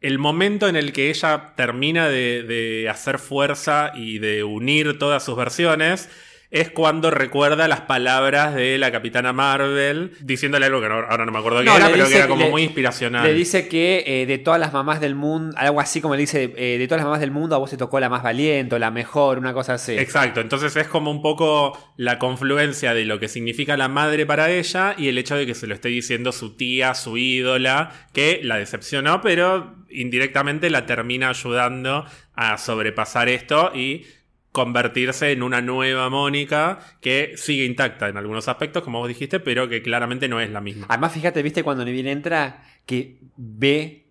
el 0.01 0.19
momento 0.19 0.69
en 0.69 0.77
el 0.77 0.93
que 0.93 1.11
ella 1.11 1.53
termina 1.57 2.09
de, 2.09 2.43
de 2.43 2.89
hacer 2.89 3.19
fuerza 3.19 3.93
y 3.95 4.19
de 4.19 4.45
unir 4.45 4.99
todas 4.99 5.25
sus 5.25 5.37
versiones 5.37 6.09
es 6.51 6.71
cuando 6.71 7.11
recuerda 7.11 7.69
las 7.69 7.83
palabras 7.83 8.55
de 8.55 8.79
la 8.79 8.91
Capitana 8.91 9.35
Marvel, 9.35 10.13
diciéndole 10.21 10.65
algo 10.65 10.81
que 10.81 10.89
no- 10.89 10.95
ahora 10.95 11.27
no 11.27 11.33
me 11.33 11.41
acuerdo 11.41 11.59
qué 11.59 11.67
No, 11.67 11.77
era, 11.77 11.91
pero 11.91 12.07
que 12.09 12.15
era 12.15 12.25
que 12.25 12.31
como 12.31 12.45
le- 12.47 12.51
muy 12.51 12.63
inspiracional. 12.63 13.23
Le 13.27 13.35
dice 13.35 13.69
que 13.69 14.03
eh, 14.07 14.25
de 14.25 14.39
todas 14.39 14.59
las 14.59 14.73
mamás 14.73 14.99
del 14.99 15.15
mundo, 15.15 15.55
algo 15.59 15.79
así 15.79 16.01
como 16.01 16.15
le 16.15 16.21
dice, 16.23 16.55
eh, 16.57 16.79
de 16.79 16.87
todas 16.89 17.01
las 17.01 17.05
mamás 17.05 17.21
del 17.21 17.33
mundo 17.33 17.55
a 17.55 17.59
vos 17.59 17.69
te 17.69 17.77
tocó 17.77 18.01
la 18.01 18.09
más 18.09 18.23
valiente, 18.23 18.79
la 18.79 18.91
mejor, 18.91 19.37
una 19.37 19.53
cosa 19.53 19.75
así. 19.75 19.93
Exacto, 19.99 20.41
entonces 20.41 20.75
es 20.77 20.89
como 20.89 21.11
un 21.11 21.21
poco 21.21 21.77
la 21.99 22.19
confluencia 22.19 22.95
de 22.95 23.05
lo 23.05 23.21
que 23.21 23.29
significa 23.29 23.77
la 23.77 23.89
madre 23.89 24.25
para 24.25 24.51
ella 24.51 24.95
y 24.97 25.09
el 25.09 25.19
hecho 25.19 25.37
de 25.37 25.45
que 25.45 25.55
se 25.55 25.67
lo 25.67 25.75
esté 25.75 25.91
diciendo 25.91 26.33
su 26.33 26.57
tía, 26.57 26.95
su 26.95 27.19
ídola, 27.19 27.93
que 28.15 28.41
la 28.43 28.57
decepcionó, 28.57 29.21
pero 29.21 29.75
indirectamente 29.91 30.71
la 30.71 30.87
termina 30.87 31.29
ayudando 31.31 32.05
a 32.35 32.59
sobrepasar 32.59 33.29
esto 33.29 33.73
y 33.75 34.07
convertirse 34.53 35.31
en 35.33 35.43
una 35.43 35.61
nueva 35.61 36.09
Mónica 36.11 36.79
que 37.01 37.33
sigue 37.37 37.65
intacta 37.65 38.09
en 38.09 38.17
algunos 38.17 38.49
aspectos, 38.49 38.83
como 38.83 38.99
vos 38.99 39.09
dijiste, 39.09 39.41
pero 39.41 39.69
que 39.69 39.83
claramente 39.83 40.27
no 40.29 40.41
es 40.41 40.51
la 40.51 40.61
misma. 40.61 40.87
Además, 40.89 41.13
fíjate, 41.13 41.43
viste 41.43 41.63
cuando 41.63 41.85
Neville 41.85 42.11
entra, 42.11 42.65
que 42.87 43.19
ve 43.37 44.07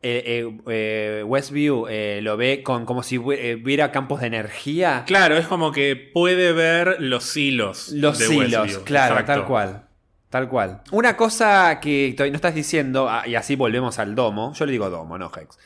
eh, 0.00 0.22
eh, 0.46 0.58
eh, 0.68 1.24
Westview, 1.26 1.86
eh, 1.88 2.20
lo 2.22 2.36
ve 2.36 2.62
con 2.62 2.84
como 2.84 3.02
si 3.02 3.16
hu- 3.16 3.60
hubiera 3.62 3.90
campos 3.90 4.20
de 4.20 4.28
energía. 4.28 5.02
Claro, 5.06 5.36
es 5.36 5.46
como 5.48 5.72
que 5.72 5.96
puede 5.96 6.52
ver 6.52 6.98
los 7.00 7.36
hilos. 7.36 7.88
Los 7.88 8.18
de 8.18 8.26
hilos, 8.32 8.62
Westview. 8.62 8.84
claro, 8.84 9.14
Exacto. 9.14 9.32
tal 9.32 9.44
cual. 9.46 9.87
Tal 10.30 10.48
cual. 10.48 10.82
Una 10.92 11.16
cosa 11.16 11.80
que 11.80 12.12
todavía 12.16 12.32
no 12.32 12.36
estás 12.36 12.54
diciendo, 12.54 13.08
ah, 13.08 13.26
y 13.26 13.34
así 13.34 13.56
volvemos 13.56 13.98
al 13.98 14.14
domo, 14.14 14.52
yo 14.54 14.66
le 14.66 14.72
digo 14.72 14.90
domo, 14.90 15.16
no 15.16 15.30
Hex, 15.34 15.58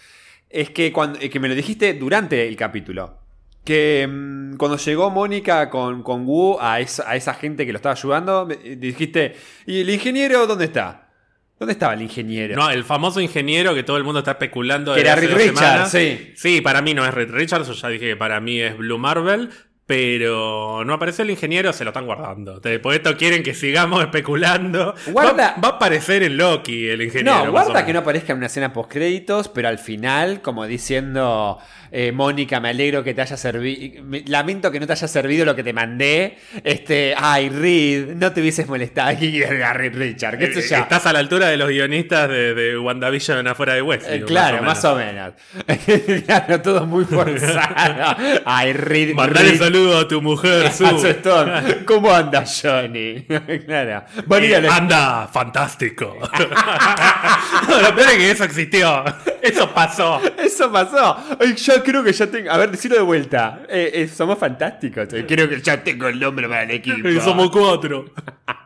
es 0.51 0.71
que, 0.71 0.93
cuando, 0.93 1.19
eh, 1.21 1.29
que 1.31 1.41
me 1.41 1.49
lo 1.49 1.55
dijiste 1.55 1.95
durante 1.95 2.47
el 2.47 2.57
capítulo. 2.57 3.19
Que 3.65 4.09
mm, 4.11 4.57
cuando 4.57 4.77
llegó 4.77 5.11
Mónica 5.11 5.69
con, 5.71 6.03
con 6.03 6.27
Wu 6.27 6.59
a 6.61 6.81
esa, 6.81 7.09
a 7.11 7.17
esa 7.17 7.35
gente 7.35 7.65
que 7.67 7.73
lo 7.73 7.77
estaba 7.77 7.95
ayudando, 7.95 8.47
me- 8.47 8.55
eh, 8.63 8.77
dijiste, 8.77 9.35
¿y 9.67 9.81
el 9.81 9.91
ingeniero 9.91 10.47
dónde 10.47 10.65
está? 10.67 11.09
¿Dónde 11.59 11.73
estaba 11.73 11.95
el 11.95 12.03
ingeniero? 12.03 12.57
No, 12.57 12.71
el 12.71 12.83
famoso 12.83 13.21
ingeniero 13.21 13.73
que 13.75 13.85
todo 13.85 13.97
el 13.97 14.03
mundo 14.05 14.19
está 14.19 14.33
especulando. 14.33 14.95
Que 14.95 15.01
era 15.01 15.15
dos 15.15 15.33
Richards, 15.33 15.91
sí. 15.93 16.33
Sí, 16.35 16.61
para 16.61 16.83
mí 16.83 16.93
no 16.93 17.05
es 17.07 17.15
Reed 17.15 17.31
Richards, 17.31 17.69
yo 17.69 17.75
ya 17.75 17.89
dije 17.89 18.07
que 18.11 18.17
para 18.17 18.41
mí 18.41 18.61
es 18.61 18.77
Blue 18.77 18.99
Marvel. 18.99 19.51
Pero 19.93 20.83
no 20.87 20.95
apareció 20.95 21.23
el 21.23 21.31
ingeniero, 21.31 21.71
se 21.75 21.85
lo 21.85 21.91
están 21.91 22.07
guardando. 22.07 22.61
Por 22.83 22.95
esto 22.95 23.15
quieren 23.17 23.43
que 23.43 23.53
sigamos 23.53 24.01
especulando. 24.05 24.95
Guarda- 25.13 25.55
Va, 25.57 25.61
va 25.63 25.69
a 25.69 25.73
aparecer 25.73 26.23
en 26.23 26.39
Loki 26.39 26.89
el 26.89 27.03
ingeniero. 27.03 27.45
No, 27.45 27.51
guarda 27.53 27.85
que 27.85 27.93
no 27.93 27.99
aparezca 27.99 28.33
en 28.33 28.39
una 28.39 28.47
escena 28.47 28.73
post 28.73 28.91
créditos, 28.91 29.49
pero 29.49 29.69
al 29.69 29.79
final, 29.79 30.41
como 30.41 30.67
diciendo, 30.67 31.59
eh, 31.93 32.11
Mónica, 32.11 32.59
me 32.59 32.71
alegro 32.71 33.05
que 33.05 33.13
te 33.15 33.21
haya 33.21 33.37
servido, 33.37 34.03
lamento 34.27 34.71
que 34.71 34.81
no 34.81 34.87
te 34.87 34.95
haya 34.95 35.07
servido 35.07 35.45
lo 35.45 35.55
que 35.55 35.63
te 35.63 35.73
mandé. 35.75 36.39
Este, 36.65 37.15
ay, 37.17 37.51
Reed, 37.51 38.15
no 38.17 38.33
te 38.33 38.41
hubieses 38.41 38.67
molestado. 38.67 39.13
Y 39.23 39.43
a 39.43 39.73
Reed 39.75 39.95
Richard, 39.95 40.39
qué 40.39 40.53
sé 40.53 40.61
Eh, 40.61 40.69
yo. 40.71 40.77
Estás 40.77 41.07
a 41.07 41.13
la 41.13 41.19
altura 41.19 41.49
de 41.49 41.57
los 41.57 41.69
guionistas 41.69 42.29
de, 42.29 42.55
de 42.55 42.79
WandaVision 42.79 43.47
afuera 43.47 43.75
de 43.75 43.83
West. 43.83 44.07
Eh, 44.09 44.23
claro, 44.27 44.63
más 44.63 44.85
o 44.85 44.97
menos. 44.97 45.35
claro, 46.27 46.61
todo 46.63 46.87
muy 46.87 47.05
forzado. 47.05 48.17
Ay, 48.45 48.73
Reed. 48.73 49.15
Mandale 49.15 49.51
Reed, 49.51 49.59
saludo 49.59 49.99
a 49.99 50.09
tu 50.09 50.21
mujer, 50.23 50.73
Sue. 50.73 51.11
Stone. 51.11 51.85
¿Cómo 51.85 52.11
anda 52.13 52.45
Johnny? 52.47 53.27
claro. 53.67 54.05
Eh, 54.41 54.69
anda, 54.71 55.29
fantástico. 55.33 56.19
No, 57.69 57.81
lo 57.81 57.95
peor 57.95 58.09
es 58.11 58.17
que 58.17 58.31
eso 58.31 58.45
existió. 58.45 59.05
Eso 59.41 59.71
pasó. 59.73 60.21
Eso 60.43 60.71
pasó. 60.73 61.17
Ay, 61.41 61.55
yo 61.83 61.85
creo 61.85 62.05
que 62.05 62.13
ya 62.13 62.27
tengo. 62.31 62.51
A 62.51 62.57
ver, 62.57 62.71
decirlo 62.71 62.97
de 62.97 63.03
vuelta. 63.03 63.63
Eh, 63.69 63.91
eh, 63.95 64.09
somos 64.09 64.39
fantásticos. 64.39 65.13
Eh, 65.13 65.25
Creo 65.27 65.49
que 65.49 65.61
ya 65.61 65.83
tengo 65.83 66.09
el 66.09 66.19
nombre 66.19 66.49
para 66.49 66.63
el 66.63 66.71
equipo. 66.71 67.09
Y 67.09 67.21
somos 67.21 67.51
cuatro. 67.51 68.07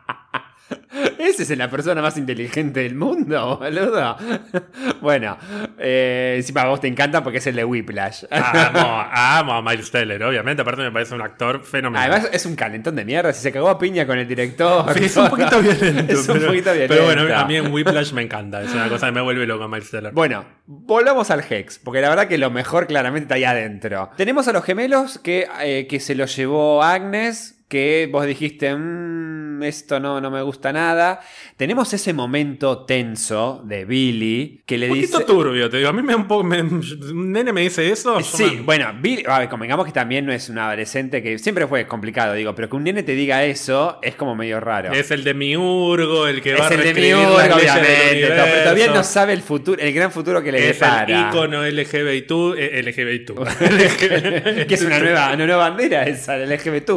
Esa 1.17 1.43
es 1.43 1.57
la 1.57 1.69
persona 1.69 2.01
más 2.01 2.17
inteligente 2.17 2.81
del 2.81 2.95
mundo, 2.95 3.57
boludo. 3.57 4.17
bueno, 5.01 5.37
eh, 5.77 6.35
encima 6.37 6.61
a 6.61 6.67
vos 6.67 6.79
te 6.79 6.87
encanta 6.87 7.23
porque 7.23 7.39
es 7.39 7.47
el 7.47 7.55
de 7.55 7.65
Whiplash. 7.65 8.25
Amo, 8.29 9.05
amo 9.11 9.53
a 9.53 9.61
Miles 9.61 9.89
Teller, 9.91 10.23
obviamente. 10.23 10.61
Aparte 10.61 10.81
me 10.83 10.91
parece 10.91 11.15
un 11.15 11.21
actor 11.21 11.63
fenomenal. 11.63 12.11
Además 12.11 12.29
es 12.31 12.45
un 12.45 12.55
calentón 12.55 12.95
de 12.95 13.05
mierda. 13.05 13.33
Si 13.33 13.41
se 13.41 13.51
cagó 13.51 13.69
a 13.69 13.77
piña 13.77 14.05
con 14.05 14.17
el 14.17 14.27
director. 14.27 14.93
Sí, 14.93 15.05
es 15.05 15.17
un 15.17 15.29
poquito 15.29 15.59
violento. 15.61 16.13
Es 16.17 16.27
un 16.27 16.35
pero, 16.35 16.47
poquito 16.47 16.71
violento. 16.71 16.93
Pero 16.93 17.05
bueno, 17.05 17.37
a 17.37 17.45
mí 17.45 17.55
en 17.55 17.71
Whiplash 17.71 18.13
me 18.13 18.21
encanta. 18.21 18.61
Es 18.61 18.73
una 18.73 18.89
cosa 18.89 19.07
que 19.07 19.11
me 19.11 19.21
vuelve 19.21 19.45
loco 19.45 19.67
Miles 19.67 19.89
Teller. 19.89 20.13
Bueno, 20.13 20.45
volvamos 20.65 21.31
al 21.31 21.43
Hex, 21.47 21.79
porque 21.79 22.01
la 22.01 22.09
verdad 22.09 22.27
que 22.27 22.37
lo 22.37 22.49
mejor 22.49 22.87
claramente 22.87 23.23
está 23.23 23.35
ahí 23.35 23.43
adentro. 23.43 24.11
Tenemos 24.17 24.47
a 24.47 24.53
los 24.53 24.63
gemelos 24.63 25.19
que, 25.19 25.47
eh, 25.61 25.87
que 25.87 25.99
se 25.99 26.15
los 26.15 26.35
llevó 26.35 26.83
Agnes, 26.83 27.56
que 27.67 28.07
vos 28.11 28.25
dijiste, 28.25 28.73
"Mm, 28.75 29.61
esto 29.63 29.99
no, 29.99 30.21
no 30.21 30.29
me 30.31 30.41
gusta 30.41 30.71
nada. 30.71 31.19
Tenemos 31.57 31.91
ese 31.93 32.13
momento 32.13 32.85
tenso 32.85 33.61
de 33.65 33.85
Billy 33.85 34.61
que 34.65 34.77
le 34.77 34.85
un 34.87 34.95
poquito 34.95 35.17
dice... 35.17 35.23
turbio, 35.31 35.69
te 35.69 35.77
digo. 35.77 35.89
A 35.89 35.93
mí 35.93 36.01
me 36.03 36.15
un 36.15 36.27
poco. 36.27 36.43
me- 36.43 36.61
un 36.61 37.31
nene 37.31 37.51
me 37.51 37.61
dice 37.61 37.89
eso. 37.91 38.21
Sí, 38.21 38.43
me- 38.57 38.61
bueno, 38.61 38.93
Billy, 39.01 39.23
a 39.27 39.39
ver, 39.39 39.49
convengamos 39.49 39.85
que 39.85 39.91
también 39.91 40.25
no 40.25 40.31
es 40.31 40.47
un 40.49 40.59
adolescente 40.59 41.21
que 41.23 41.37
siempre 41.39 41.65
fue 41.67 41.87
complicado, 41.87 42.33
digo, 42.35 42.53
pero 42.55 42.69
que 42.69 42.75
un 42.75 42.83
nene 42.83 43.03
te 43.03 43.13
diga 43.15 43.43
eso 43.43 43.99
es 44.01 44.15
como 44.15 44.35
medio 44.35 44.59
raro. 44.59 44.91
Es 44.93 45.09
el 45.11 45.23
de 45.23 45.33
Miurgo, 45.33 46.27
el 46.27 46.41
que 46.41 46.53
va 46.53 46.65
a 46.67 46.69
Es 46.69 46.71
el 46.79 46.83
de 46.83 47.01
Miurgo, 47.01 47.33
obviamente, 47.35 48.27
todo, 48.27 48.45
pero 48.45 48.61
todavía 48.63 48.87
no 48.87 49.03
sabe 49.03 49.33
el 49.33 49.41
futuro, 49.41 49.81
el 49.81 49.91
gran 49.93 50.11
futuro 50.11 50.41
que 50.43 50.51
le 50.51 50.69
Es 50.69 50.79
depara. 50.79 51.03
el 51.03 51.27
icono 51.35 51.65
LGBTQ. 51.65 52.55
eh, 52.57 52.81
LGBTQ. 52.83 53.37
que 54.67 54.73
es 54.75 54.81
una 54.83 54.99
nueva, 54.99 55.33
una 55.33 55.45
nueva 55.45 55.69
bandera 55.69 56.03
esa, 56.03 56.37
el 56.37 56.49
LGBT. 56.49 56.91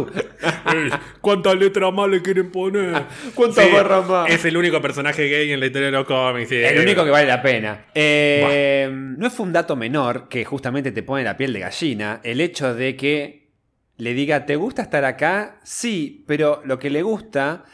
¿Cuántas 1.21 1.57
letras 1.57 1.93
más 1.93 2.09
le 2.09 2.23
quieren 2.23 2.51
poner? 2.51 3.05
¿Cuántas 3.35 3.71
barras 3.73 4.09
más? 4.09 4.31
Es 4.31 4.45
el 4.45 4.57
único 4.57 4.81
personaje 4.81 5.29
gay 5.29 5.53
en 5.53 5.61
la 5.61 5.67
historia 5.67 5.87
de 5.87 5.93
los 5.93 6.07
cómics. 6.07 6.49
sí. 6.49 6.57
El 6.57 6.81
único 6.81 7.05
que 7.05 7.11
vale 7.11 7.27
la 7.27 7.43
pena. 7.43 7.87
Eh, 7.95 8.89
no 8.93 9.31
fue 9.31 9.47
un 9.47 9.53
dato 9.53 9.77
menor 9.77 10.29
que 10.29 10.45
justamente 10.45 10.93
te 10.93 11.03
pone 11.03 11.25
la 11.25 11.37
piel 11.37 11.53
de 11.53 11.61
gallina 11.61 12.21
el 12.23 12.41
hecho 12.41 12.75
de 12.75 12.97
que 12.97 13.49
le 13.97 14.15
diga, 14.15 14.47
¿te 14.47 14.57
gusta 14.57 14.83
estar 14.83 15.05
acá? 15.05 15.61
Sí, 15.63 16.25
pero 16.27 16.63
lo 16.65 16.79
que 16.79 16.89
le 16.91 17.03
gusta 17.03 17.65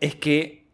es 0.00 0.14
que 0.14 0.66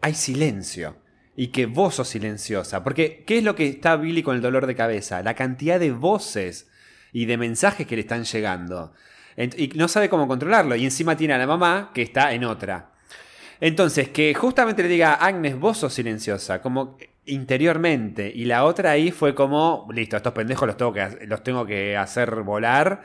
hay 0.00 0.14
silencio. 0.14 0.96
Y 1.36 1.48
que 1.48 1.66
vos 1.66 1.96
sos 1.96 2.08
silenciosa. 2.08 2.84
Porque, 2.84 3.24
¿qué 3.26 3.38
es 3.38 3.44
lo 3.44 3.56
que 3.56 3.66
está 3.66 3.96
Billy 3.96 4.22
con 4.22 4.36
el 4.36 4.42
dolor 4.42 4.66
de 4.66 4.76
cabeza? 4.76 5.22
La 5.22 5.34
cantidad 5.34 5.80
de 5.80 5.90
voces 5.90 6.68
y 7.12 7.26
de 7.26 7.36
mensajes 7.36 7.86
que 7.86 7.96
le 7.96 8.02
están 8.02 8.22
llegando. 8.22 8.92
Y 9.36 9.68
no 9.74 9.88
sabe 9.88 10.08
cómo 10.08 10.28
controlarlo. 10.28 10.76
Y 10.76 10.84
encima 10.84 11.16
tiene 11.16 11.34
a 11.34 11.38
la 11.38 11.46
mamá 11.46 11.90
que 11.94 12.02
está 12.02 12.32
en 12.32 12.44
otra. 12.44 12.90
Entonces, 13.60 14.08
que 14.08 14.34
justamente 14.34 14.82
le 14.82 14.88
diga, 14.88 15.14
Agnes, 15.14 15.58
vos 15.58 15.78
sos 15.78 15.94
silenciosa, 15.94 16.60
como 16.60 16.98
interiormente. 17.26 18.30
Y 18.34 18.44
la 18.44 18.64
otra 18.64 18.92
ahí 18.92 19.10
fue 19.10 19.34
como, 19.34 19.88
listo, 19.92 20.16
estos 20.16 20.32
pendejos 20.32 20.66
los 20.66 20.76
tengo 20.76 20.92
que, 20.92 21.26
los 21.26 21.42
tengo 21.42 21.66
que 21.66 21.96
hacer 21.96 22.42
volar. 22.42 23.02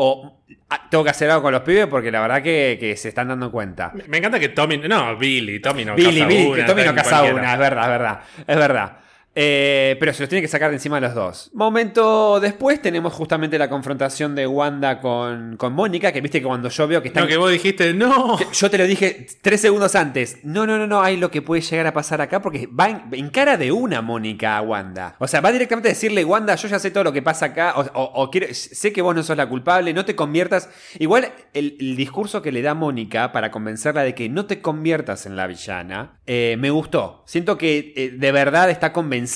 O 0.00 0.44
ah, 0.70 0.88
tengo 0.88 1.02
que 1.02 1.10
hacer 1.10 1.28
algo 1.28 1.42
con 1.42 1.52
los 1.52 1.62
pibes 1.62 1.88
porque 1.88 2.12
la 2.12 2.20
verdad 2.20 2.40
que, 2.40 2.76
que 2.78 2.96
se 2.96 3.08
están 3.08 3.28
dando 3.28 3.50
cuenta. 3.50 3.92
Me 4.06 4.18
encanta 4.18 4.38
que 4.38 4.50
Tommy. 4.50 4.78
No, 4.78 5.16
Billy. 5.16 5.60
Tommy 5.60 5.84
no 5.84 5.96
Billy, 5.96 6.20
casa 6.20 6.26
Billy, 6.28 6.46
una, 6.46 6.56
que 6.56 6.62
Tommy 6.62 6.84
no 6.84 6.94
casa 6.94 7.10
cualquiera. 7.10 7.40
una, 7.40 7.52
es 7.54 7.58
verdad, 7.58 7.82
es 7.82 7.88
verdad, 7.88 8.20
es 8.46 8.56
verdad. 8.56 8.98
Eh, 9.40 9.96
pero 10.00 10.12
se 10.12 10.22
los 10.24 10.28
tiene 10.28 10.42
que 10.42 10.48
sacar 10.48 10.70
de 10.70 10.76
encima 10.76 10.96
de 10.96 11.02
los 11.06 11.14
dos. 11.14 11.50
Momento 11.54 12.40
después 12.40 12.82
tenemos 12.82 13.12
justamente 13.12 13.56
la 13.56 13.70
confrontación 13.70 14.34
de 14.34 14.48
Wanda 14.48 15.00
con, 15.00 15.56
con 15.56 15.74
Mónica, 15.74 16.10
que 16.10 16.20
viste 16.20 16.40
que 16.40 16.46
cuando 16.48 16.68
yo 16.68 16.88
veo 16.88 17.00
que 17.02 17.08
están... 17.08 17.22
No, 17.22 17.28
que 17.28 17.36
vos 17.36 17.52
dijiste, 17.52 17.94
no. 17.94 18.36
Yo 18.52 18.68
te 18.68 18.78
lo 18.78 18.84
dije 18.84 19.28
tres 19.40 19.60
segundos 19.60 19.94
antes. 19.94 20.38
No, 20.42 20.66
no, 20.66 20.76
no, 20.76 20.88
no, 20.88 21.02
hay 21.02 21.16
lo 21.16 21.30
que 21.30 21.40
puede 21.40 21.62
llegar 21.62 21.86
a 21.86 21.92
pasar 21.92 22.20
acá 22.20 22.42
porque 22.42 22.66
va 22.66 22.88
en, 22.90 23.02
en 23.12 23.28
cara 23.30 23.56
de 23.56 23.70
una 23.70 24.02
Mónica 24.02 24.56
a 24.56 24.62
Wanda. 24.62 25.14
O 25.20 25.28
sea, 25.28 25.40
va 25.40 25.52
directamente 25.52 25.88
a 25.88 25.92
decirle, 25.92 26.24
Wanda, 26.24 26.56
yo 26.56 26.66
ya 26.66 26.80
sé 26.80 26.90
todo 26.90 27.04
lo 27.04 27.12
que 27.12 27.22
pasa 27.22 27.46
acá, 27.46 27.74
o, 27.76 27.82
o- 27.82 28.22
o 28.24 28.30
quiero- 28.32 28.48
sé 28.52 28.92
que 28.92 29.02
vos 29.02 29.14
no 29.14 29.22
sos 29.22 29.36
la 29.36 29.48
culpable, 29.48 29.92
no 29.94 30.04
te 30.04 30.16
conviertas. 30.16 30.68
Igual 30.98 31.30
el, 31.54 31.76
el 31.78 31.94
discurso 31.94 32.42
que 32.42 32.50
le 32.50 32.60
da 32.62 32.74
Mónica 32.74 33.30
para 33.30 33.52
convencerla 33.52 34.02
de 34.02 34.16
que 34.16 34.28
no 34.28 34.46
te 34.46 34.60
conviertas 34.60 35.26
en 35.26 35.36
la 35.36 35.46
villana, 35.46 36.18
eh, 36.26 36.56
me 36.58 36.70
gustó. 36.70 37.22
Siento 37.24 37.56
que 37.56 37.92
eh, 37.94 38.10
de 38.10 38.32
verdad 38.32 38.68
está 38.68 38.92
convencida 38.92 39.27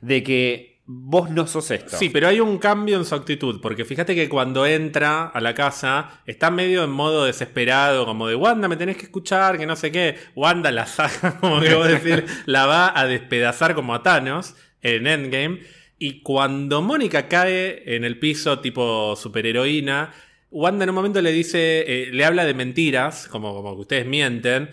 de 0.00 0.22
que 0.22 0.70
vos 0.92 1.30
no 1.30 1.46
sos 1.46 1.70
esto. 1.70 1.96
Sí, 1.96 2.08
pero 2.08 2.26
hay 2.26 2.40
un 2.40 2.58
cambio 2.58 2.96
en 2.96 3.04
su 3.04 3.14
actitud, 3.14 3.60
porque 3.60 3.84
fíjate 3.84 4.16
que 4.16 4.28
cuando 4.28 4.66
entra 4.66 5.26
a 5.26 5.40
la 5.40 5.54
casa 5.54 6.22
está 6.26 6.50
medio 6.50 6.82
en 6.82 6.90
modo 6.90 7.26
desesperado, 7.26 8.04
como 8.04 8.26
de 8.26 8.34
Wanda, 8.34 8.66
me 8.66 8.76
tenés 8.76 8.96
que 8.96 9.04
escuchar, 9.04 9.56
que 9.56 9.66
no 9.66 9.76
sé 9.76 9.92
qué. 9.92 10.16
Wanda 10.34 10.72
la 10.72 10.86
saca, 10.86 11.38
como 11.40 11.60
que 11.60 11.74
vos 11.74 11.86
decir, 11.86 12.24
la 12.46 12.66
va 12.66 12.98
a 12.98 13.06
despedazar 13.06 13.76
como 13.76 13.94
a 13.94 14.02
Thanos 14.02 14.56
en 14.82 15.06
Endgame. 15.06 15.60
Y 15.98 16.22
cuando 16.22 16.82
Mónica 16.82 17.28
cae 17.28 17.94
en 17.94 18.04
el 18.04 18.18
piso 18.18 18.58
tipo 18.58 19.14
superheroína, 19.14 20.12
Wanda 20.50 20.82
en 20.82 20.90
un 20.90 20.96
momento 20.96 21.22
le 21.22 21.30
dice, 21.30 21.84
eh, 21.86 22.08
le 22.10 22.24
habla 22.24 22.44
de 22.44 22.54
mentiras, 22.54 23.28
como, 23.28 23.54
como 23.54 23.76
que 23.76 23.80
ustedes 23.82 24.06
mienten. 24.06 24.70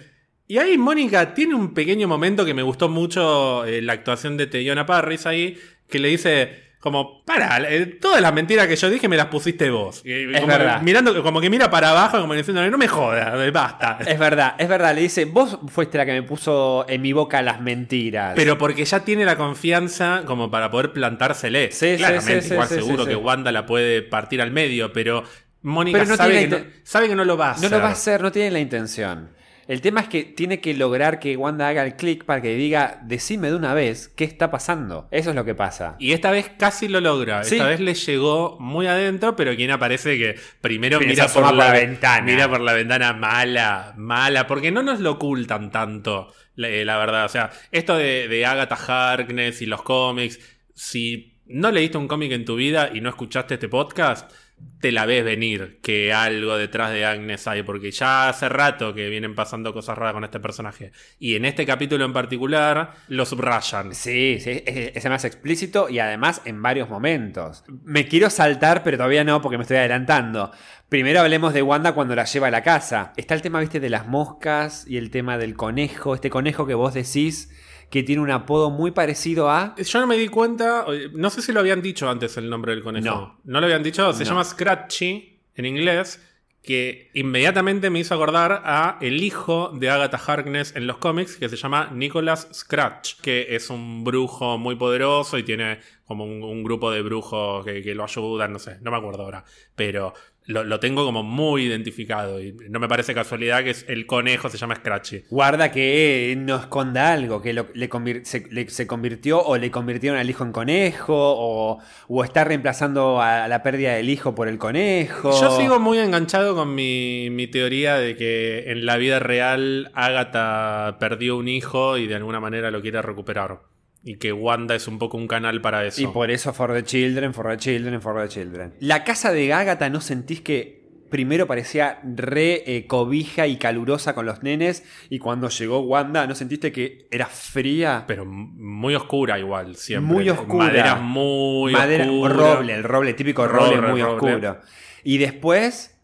Y 0.48 0.58
ahí 0.60 0.78
Mónica 0.78 1.34
tiene 1.34 1.56
un 1.56 1.74
pequeño 1.74 2.08
momento 2.08 2.46
que 2.46 2.54
me 2.54 2.62
gustó 2.64 2.88
mucho 2.90 3.66
eh, 3.66 3.82
la 3.82 3.94
actuación 3.94 4.38
de 4.38 4.48
Teyona 4.48 4.86
Parris 4.86 5.26
ahí, 5.26 5.58
que 5.90 6.00
le 6.00 6.08
dice, 6.08 6.64
como, 6.80 7.26
para, 7.26 7.70
eh, 7.70 7.86
todas 7.86 8.22
las 8.22 8.34
mentiras 8.34 8.66
que 8.68 8.78
yo 8.78 8.90
dije 8.90 9.10
me 9.10 9.18
las 9.18 9.26
pusiste 9.26 9.70
vos. 9.70 10.02
Y- 10.06 10.34
Es 10.34 10.40
como, 10.40 10.48
verdad. 10.54 10.82
Mirando, 10.84 11.22
como 11.22 11.42
que 11.42 11.50
mira 11.50 11.70
para 11.70 11.90
abajo, 11.90 12.22
como 12.22 12.34
diciendo, 12.34 12.66
no 12.70 12.78
me 12.78 12.88
jodas, 12.88 13.46
eh, 13.46 13.52
basta. 13.52 13.98
Es 14.08 14.18
verdad, 14.18 14.56
es 14.58 14.70
verdad. 14.70 14.96
Le 14.96 15.02
dice, 15.02 15.26
vos 15.26 15.60
fuiste 15.68 15.98
la 15.98 16.06
que 16.06 16.14
me 16.14 16.24
puso 16.24 16.86
en 16.88 17.02
mi 17.02 17.12
boca 17.12 17.42
las 17.42 17.60
mentiras. 17.60 18.32
Pero 18.38 18.58
porque 18.58 18.86
ya 18.86 19.02
tiene 19.02 19.26
la 19.26 19.36
confianza 19.36 20.22
como 20.26 20.50
para 20.50 20.72
poder 20.72 20.94
plantársele. 20.94 21.74
Sí, 21.74 21.96
Claramente, 21.98 22.42
sí, 22.42 22.48
sí, 22.48 22.54
igual 22.54 22.68
sí, 22.70 22.76
seguro 22.76 23.06
que. 23.06 23.18
Wanda 23.18 23.52
la 23.52 23.66
puede 23.66 24.02
partir 24.02 24.42
al 24.42 24.52
medio, 24.52 24.94
pero 24.94 25.26
Mónica 25.64 26.06
no 26.06 26.16
sabe, 26.16 26.40
que 26.40 26.48
no, 26.48 26.58
sabe 26.84 27.10
que 27.10 27.16
no 27.16 27.26
lo 27.26 27.36
va 27.36 27.48
a 27.48 27.52
No 27.54 27.58
hacer. 27.58 27.72
lo 27.72 27.80
va 27.80 27.90
a 27.90 27.92
hacer, 27.92 28.22
no 28.22 28.32
tiene 28.32 28.52
la 28.52 28.60
intención. 28.60 29.36
El 29.68 29.82
tema 29.82 30.00
es 30.00 30.08
que 30.08 30.24
tiene 30.24 30.62
que 30.62 30.74
lograr 30.74 31.20
que 31.20 31.36
Wanda 31.36 31.68
haga 31.68 31.84
el 31.84 31.96
clic 31.96 32.24
para 32.24 32.42
que 32.42 32.56
diga, 32.56 33.02
decime 33.04 33.50
de 33.50 33.56
una 33.56 33.74
vez 33.74 34.08
qué 34.08 34.24
está 34.24 34.50
pasando. 34.50 35.10
Eso 35.12 35.32
es 35.32 35.36
lo 35.36 35.44
que 35.44 35.56
pasa. 35.56 35.98
Y 36.00 36.14
esta 36.14 36.32
vez 36.32 36.50
casi 36.58 36.88
lo 36.88 37.02
logra. 37.02 37.44
Sí. 37.44 37.56
Esta 37.56 37.68
vez 37.68 37.82
le 37.82 37.94
llegó 37.94 38.58
muy 38.62 38.88
adentro, 38.88 39.36
pero 39.36 39.56
quien 39.58 39.72
aparece 39.72 40.18
que 40.18 40.40
primero 40.62 41.02
mira 41.02 41.28
por 41.28 41.54
la, 41.54 41.74
ventana. 41.74 42.24
Mira 42.24 42.50
por 42.50 42.62
la 42.62 42.74
ventana 42.74 43.12
mala, 43.12 43.94
mala, 43.98 44.48
porque 44.48 44.72
no 44.72 44.84
nos 44.84 45.02
lo 45.02 45.12
ocultan 45.12 45.70
tanto, 45.70 46.34
la, 46.56 46.70
eh, 46.70 46.86
la 46.86 46.98
verdad. 46.98 47.26
O 47.26 47.30
sea, 47.30 47.52
esto 47.74 47.98
de, 47.98 48.30
de 48.30 48.46
Agatha 48.46 48.78
Harkness 49.12 49.62
y 49.62 49.66
los 49.66 49.82
cómics, 49.82 50.40
si 50.74 51.34
no 51.46 51.72
leíste 51.72 51.98
un 51.98 52.08
cómic 52.08 52.32
en 52.32 52.46
tu 52.46 52.56
vida 52.56 52.90
y 52.94 53.02
no 53.02 53.10
escuchaste 53.10 53.56
este 53.56 53.68
podcast, 53.68 54.32
te 54.80 54.92
la 54.92 55.06
ves 55.06 55.24
venir 55.24 55.80
que 55.82 56.14
algo 56.14 56.58
detrás 56.58 56.92
de 56.92 57.06
Agnes 57.06 57.48
hay, 57.48 57.64
porque 57.64 57.92
ya 57.92 58.30
hace 58.30 58.48
rato 58.48 58.94
que 58.94 59.10
vienen 59.10 59.34
pasando 59.34 59.74
cosas 59.74 59.98
raras 59.98 60.14
con 60.14 60.24
este 60.24 60.40
personaje. 60.40 60.92
Y 61.20 61.36
en 61.36 61.46
este 61.46 61.66
capítulo 61.66 62.06
en 62.06 62.14
particular 62.14 62.94
lo 63.08 63.26
subrayan. 63.26 63.94
Sí, 63.96 64.38
sí, 64.40 64.64
es, 64.66 65.06
más 65.08 65.26
explícito 65.26 65.90
y 65.90 66.00
además 66.00 66.42
en 66.46 66.62
varios 66.62 66.90
momentos. 66.90 67.64
Me 67.84 68.08
quiero 68.08 68.30
saltar, 68.30 68.84
pero 68.84 68.98
todavía 68.98 69.24
no 69.24 69.42
porque 69.42 69.58
me 69.58 69.64
estoy 69.64 69.78
adelantando. 69.78 70.52
Primero 70.90 71.22
hablemos 71.22 71.54
de 71.54 71.64
Wanda 71.64 71.94
cuando 71.94 72.16
la 72.16 72.26
lleva 72.26 72.48
a 72.48 72.52
la 72.52 72.64
casa. 72.64 73.14
Está 73.18 73.34
el 73.34 73.42
tema, 73.42 73.60
viste, 73.60 73.80
de 73.80 73.90
las 73.90 74.08
moscas 74.08 74.86
y 74.88 74.98
el 74.98 75.10
tema 75.10 75.38
del 75.38 75.56
conejo. 75.56 76.14
Este 76.14 76.30
conejo 76.30 76.68
que 76.68 76.76
vos 76.76 76.94
decís 76.94 77.50
que 77.90 78.04
tiene 78.04 78.22
un 78.22 78.32
apodo 78.32 78.70
muy 78.70 78.92
parecido 78.92 79.50
a... 79.50 79.76
Yo 79.78 80.00
no 80.00 80.08
me 80.08 80.18
di 80.18 80.28
cuenta, 80.28 80.86
eh, 80.90 81.10
no 81.14 81.30
sé 81.30 81.42
si 81.42 81.52
lo 81.54 81.60
habían 81.62 81.82
dicho 81.82 82.10
antes 82.10 82.36
el 82.38 82.50
nombre 82.50 82.74
del 82.74 82.84
conejo. 82.84 83.06
No. 83.06 83.40
No 83.46 83.60
lo 83.60 83.66
habían 83.66 83.84
dicho, 83.84 84.12
se 84.14 84.24
No. 84.24 84.30
llama 84.32 84.44
Scratchy 84.44 85.40
en 85.56 85.66
inglés, 85.66 86.22
que 86.62 87.10
inmediatamente 87.14 87.90
me 87.90 88.00
hizo 88.00 88.14
acordar 88.14 88.62
a 88.66 88.98
el 89.00 89.24
hijo 89.24 89.72
de 89.74 89.90
Agatha 89.90 90.18
Harkness 90.18 90.76
en 90.76 90.86
los 90.86 90.98
cómics, 90.98 91.38
que 91.38 91.48
se 91.48 91.56
llama 91.56 91.90
Nicholas 91.94 92.50
Scratch, 92.54 93.22
que 93.22 93.56
es 93.56 93.70
un 93.70 94.04
brujo 94.04 94.58
muy 94.58 94.76
poderoso 94.76 95.38
y 95.38 95.44
tiene 95.44 95.80
como 96.06 96.26
un, 96.26 96.44
un 96.44 96.64
grupo 96.64 96.92
de 96.92 97.02
brujos 97.02 97.64
que, 97.64 97.82
que 97.82 97.96
lo 97.96 98.04
ayudan, 98.04 98.52
no 98.52 98.60
sé, 98.60 98.80
no 98.82 98.92
me 98.92 98.98
acuerdo 98.98 99.24
ahora, 99.24 99.46
pero 99.76 100.14
lo, 100.48 100.64
lo 100.64 100.80
tengo 100.80 101.06
como 101.06 101.24
muy 101.24 101.64
identificado 101.66 102.42
y 102.42 102.54
no 102.70 102.80
me 102.80 102.88
parece 102.88 103.14
casualidad 103.14 103.64
que 103.64 103.70
es- 103.72 103.86
el 103.88 104.06
conejo 104.06 104.50
se 104.50 104.58
llama 104.58 104.76
Scratchy. 104.76 105.24
Guarda 105.30 105.72
que 105.72 106.36
no 106.40 106.56
esconda 106.56 107.12
algo, 107.14 107.42
que 107.42 107.54
lo- 107.54 107.68
le, 107.74 107.90
convir- 107.90 108.24
se, 108.26 108.48
le- 108.50 108.70
se 108.70 108.88
convirtió 108.88 109.42
o 109.42 109.58
le 109.58 109.70
convirtieron 109.72 110.18
al 110.18 110.30
hijo 110.30 110.44
en 110.44 110.52
conejo 110.52 111.14
o, 111.16 111.80
o 112.08 112.24
está 112.24 112.44
reemplazando 112.44 113.22
a 113.22 113.48
la 113.48 113.62
pérdida 113.62 113.94
del 113.94 114.10
hijo 114.10 114.34
por 114.36 114.48
el 114.48 114.58
conejo. 114.58 115.32
Yo 115.40 115.56
sigo 115.58 115.80
muy 115.80 116.00
enganchado 116.00 116.56
con 116.56 116.74
mi, 116.74 117.30
mi 117.30 117.48
teoría 117.48 117.96
de 117.98 118.16
que 118.16 118.72
en 118.72 118.86
la 118.86 118.98
vida 118.98 119.20
real 119.20 119.92
Agatha 119.94 120.98
perdió 121.00 121.38
un 121.38 121.48
hijo 121.48 121.98
y 121.98 122.08
de 122.08 122.16
alguna 122.16 122.40
manera 122.40 122.72
lo 122.72 122.82
quiere 122.82 123.02
recuperar. 123.02 123.60
Y 124.04 124.18
que 124.18 124.32
Wanda 124.32 124.76
es 124.76 124.88
un 124.88 125.00
poco 125.00 125.18
un 125.18 125.28
canal 125.28 125.60
para 125.62 125.86
eso. 125.86 126.02
Y 126.02 126.08
por 126.08 126.32
eso 126.32 126.54
For 126.54 126.74
the 126.74 126.84
Children, 126.84 127.34
For 127.34 127.50
the 127.50 127.58
Children, 127.58 128.02
For 128.02 128.22
the 128.22 128.30
Children. 128.30 128.74
La 128.80 129.04
casa 129.04 129.32
de 129.34 129.52
Agatha, 129.52 129.90
¿no 129.90 130.00
sentís 130.02 130.40
que 130.42 130.78
primero 131.10 131.48
parecía 131.48 132.00
re 132.04 132.64
eh, 132.68 132.86
cobija 132.86 133.48
y 133.48 133.58
calurosa 133.58 134.14
con 134.16 134.26
los 134.26 134.44
nenes? 134.44 134.84
Y 135.10 135.20
cuando 135.20 135.50
llegó 135.50 135.80
Wanda, 135.80 136.26
¿no 136.28 136.36
sentiste 136.36 136.72
que 136.72 137.08
era 137.12 137.26
fría? 137.26 138.06
Pero 138.08 138.24
muy 138.26 138.96
oscura 138.96 139.40
igual, 139.40 139.76
siempre. 139.76 140.14
Muy 140.14 140.30
oscura. 140.30 140.66
Madera 140.68 140.96
muy 140.96 141.74
Madera, 141.74 142.06
oscura. 142.06 142.34
roble, 142.34 142.74
el 142.76 142.84
roble, 142.84 143.14
típico 143.14 143.46
roble, 143.48 143.76
Roble, 143.78 143.92
muy 143.92 144.02
roble. 144.02 144.36
oscuro. 144.36 144.62
Y 145.04 145.18
después, 145.18 145.97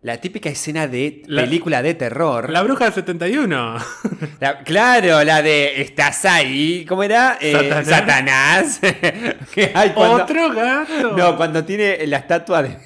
la 0.00 0.16
típica 0.18 0.48
escena 0.48 0.86
de 0.86 1.22
La- 1.26 1.42
película 1.42 1.82
de 1.82 1.94
terror. 1.94 2.50
La 2.50 2.62
bruja 2.62 2.84
del 2.84 2.94
71. 2.94 3.76
La- 4.40 4.58
claro, 4.62 5.24
la 5.24 5.42
de 5.42 5.80
estás 5.82 6.24
ahí, 6.24 6.84
¿cómo 6.88 7.02
era? 7.02 7.38
Eh, 7.40 7.82
Satanás. 7.84 8.80
Que 9.54 9.72
hay 9.74 9.90
cuando- 9.90 10.22
Otro 10.24 10.50
gato. 10.52 11.16
No, 11.16 11.36
cuando 11.36 11.64
tiene 11.64 12.06
la 12.06 12.18
estatua 12.18 12.62
de 12.62 12.78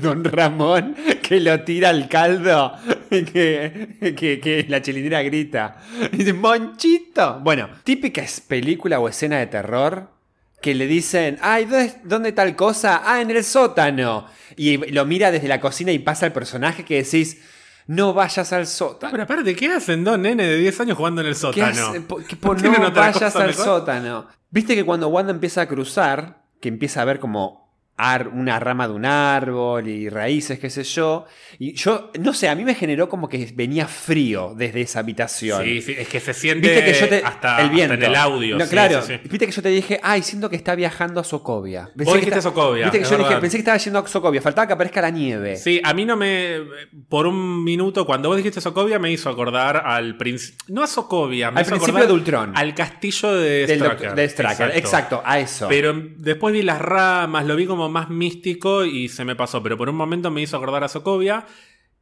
Don 0.00 0.24
Ramón 0.24 0.96
que 1.22 1.38
lo 1.40 1.60
tira 1.62 1.90
al 1.90 2.08
caldo, 2.08 2.72
que, 3.10 4.14
que, 4.16 4.40
que 4.40 4.66
la 4.68 4.82
chilindrina 4.82 5.22
grita. 5.22 5.76
Y 6.12 6.16
dice, 6.18 6.32
Monchito. 6.32 7.38
Bueno, 7.40 7.68
típica 7.84 8.22
es 8.22 8.40
película 8.40 8.98
o 8.98 9.08
escena 9.08 9.38
de 9.38 9.46
terror 9.46 10.10
que 10.60 10.74
le 10.74 10.86
dicen, 10.86 11.38
ay, 11.42 11.64
¿dónde, 11.66 11.94
dónde 12.04 12.32
tal 12.32 12.56
cosa? 12.56 13.02
Ah, 13.04 13.20
en 13.20 13.30
el 13.30 13.44
sótano. 13.44 14.26
Y 14.56 14.76
lo 14.92 15.04
mira 15.04 15.30
desde 15.30 15.48
la 15.48 15.60
cocina 15.60 15.92
y 15.92 15.98
pasa 15.98 16.26
el 16.26 16.32
personaje 16.32 16.84
que 16.84 17.02
decís, 17.02 17.40
no 17.86 18.14
vayas 18.14 18.52
al 18.52 18.66
sótano. 18.66 19.10
Pero 19.12 19.22
aparte, 19.24 19.54
¿qué 19.54 19.68
hacen 19.72 20.02
dos 20.02 20.18
nenes 20.18 20.46
de 20.48 20.56
10 20.56 20.80
años 20.80 20.96
jugando 20.96 21.20
en 21.20 21.28
el 21.28 21.34
¿Qué 21.34 21.38
sótano? 21.40 21.86
hace? 21.88 22.00
Po- 22.00 22.16
que 22.16 22.36
po- 22.36 22.56
¿Tienen 22.56 22.80
no 22.82 22.90
vayas 22.90 23.36
al 23.36 23.48
mejor? 23.48 23.64
sótano. 23.64 24.26
Viste 24.50 24.74
que 24.74 24.84
cuando 24.84 25.08
Wanda 25.08 25.32
empieza 25.32 25.60
a 25.62 25.66
cruzar, 25.68 26.42
que 26.60 26.68
empieza 26.68 27.02
a 27.02 27.04
ver 27.04 27.20
como 27.20 27.65
ar- 27.98 28.28
una 28.28 28.60
rama 28.60 28.86
de 28.88 28.94
un 28.94 29.04
árbol 29.06 29.88
y 29.88 30.08
raíces, 30.08 30.58
qué 30.58 30.68
sé 30.70 30.84
yo. 30.84 31.24
Y 31.58 31.72
yo, 31.74 32.10
no 32.20 32.34
sé, 32.34 32.48
a 32.48 32.54
mí 32.54 32.64
me 32.64 32.74
generó 32.74 33.08
como 33.08 33.28
que 33.28 33.50
venía 33.54 33.86
frío 33.86 34.52
desde 34.56 34.82
esa 34.82 35.00
habitación. 35.00 35.64
Sí, 35.64 35.80
sí, 35.80 35.94
es 35.98 36.08
que 36.08 36.20
se 36.20 36.34
siente 36.34 36.68
Viste 36.68 36.84
que 36.84 36.92
yo 37.00 37.08
te. 37.08 37.22
hasta, 37.24 37.62
el 37.62 37.70
viento. 37.70 37.94
hasta 37.94 38.04
en 38.06 38.10
el 38.12 38.16
audio. 38.16 38.58
No, 38.58 38.64
sí, 38.64 38.70
claro. 38.70 39.00
sí. 39.02 39.14
Viste 39.24 39.46
que 39.46 39.52
yo 39.52 39.62
te 39.62 39.68
dije, 39.70 39.98
ay, 40.02 40.22
siento 40.22 40.50
que 40.50 40.56
está 40.56 40.74
viajando 40.74 41.20
a 41.20 41.24
Sokovia. 41.24 41.86
Pensé 41.96 42.04
Vos 42.04 42.12
que 42.14 42.20
dijiste 42.20 42.38
está- 42.38 42.50
Sokovia, 42.50 42.84
Viste 42.84 42.98
que 42.98 43.04
yo 43.04 43.18
dije, 43.18 43.36
pensé 43.40 43.56
que 43.56 43.60
estaba 43.62 43.78
yendo 43.78 43.98
a 43.98 44.06
Sokovia. 44.06 44.42
Faltaba 44.42 44.66
que 44.66 44.72
aparezca 44.74 45.00
la 45.00 45.10
nieve. 45.10 45.56
Sí, 45.56 45.80
a 45.82 45.94
mí 45.94 46.04
no 46.04 46.16
me. 46.16 46.58
Por 47.08 47.26
un 47.26 47.64
minuto, 47.64 48.04
cuando 48.04 48.28
vos 48.28 48.36
dijiste 48.36 48.60
Sokovia, 48.60 48.98
me 48.98 49.10
hizo 49.10 49.30
acordar 49.30 49.82
al 49.86 50.16
principio. 50.18 50.56
No 50.68 50.82
a 50.82 50.86
Sokovia, 50.86 51.50
me 51.50 51.60
Al 51.60 51.66
hizo 51.66 51.76
principio 51.76 52.06
de 52.06 52.12
Ultron. 52.12 52.52
Al 52.54 52.74
castillo 52.74 53.32
de 53.34 53.64
Stracker. 53.74 54.14
de 54.14 54.28
Stracker. 54.28 54.72
Exacto. 54.76 55.22
a 55.24 55.38
eso. 55.38 55.66
Pero 55.68 55.94
después 56.18 56.52
vi 56.52 56.62
las 56.62 56.80
ramas, 56.80 57.46
lo 57.46 57.56
vi 57.56 57.64
como 57.66 57.85
más 57.88 58.08
místico 58.10 58.84
y 58.84 59.08
se 59.08 59.24
me 59.24 59.36
pasó. 59.36 59.62
Pero 59.62 59.76
por 59.76 59.88
un 59.88 59.96
momento 59.96 60.30
me 60.30 60.42
hizo 60.42 60.56
acordar 60.56 60.84
a 60.84 60.88
Sokovia 60.88 61.46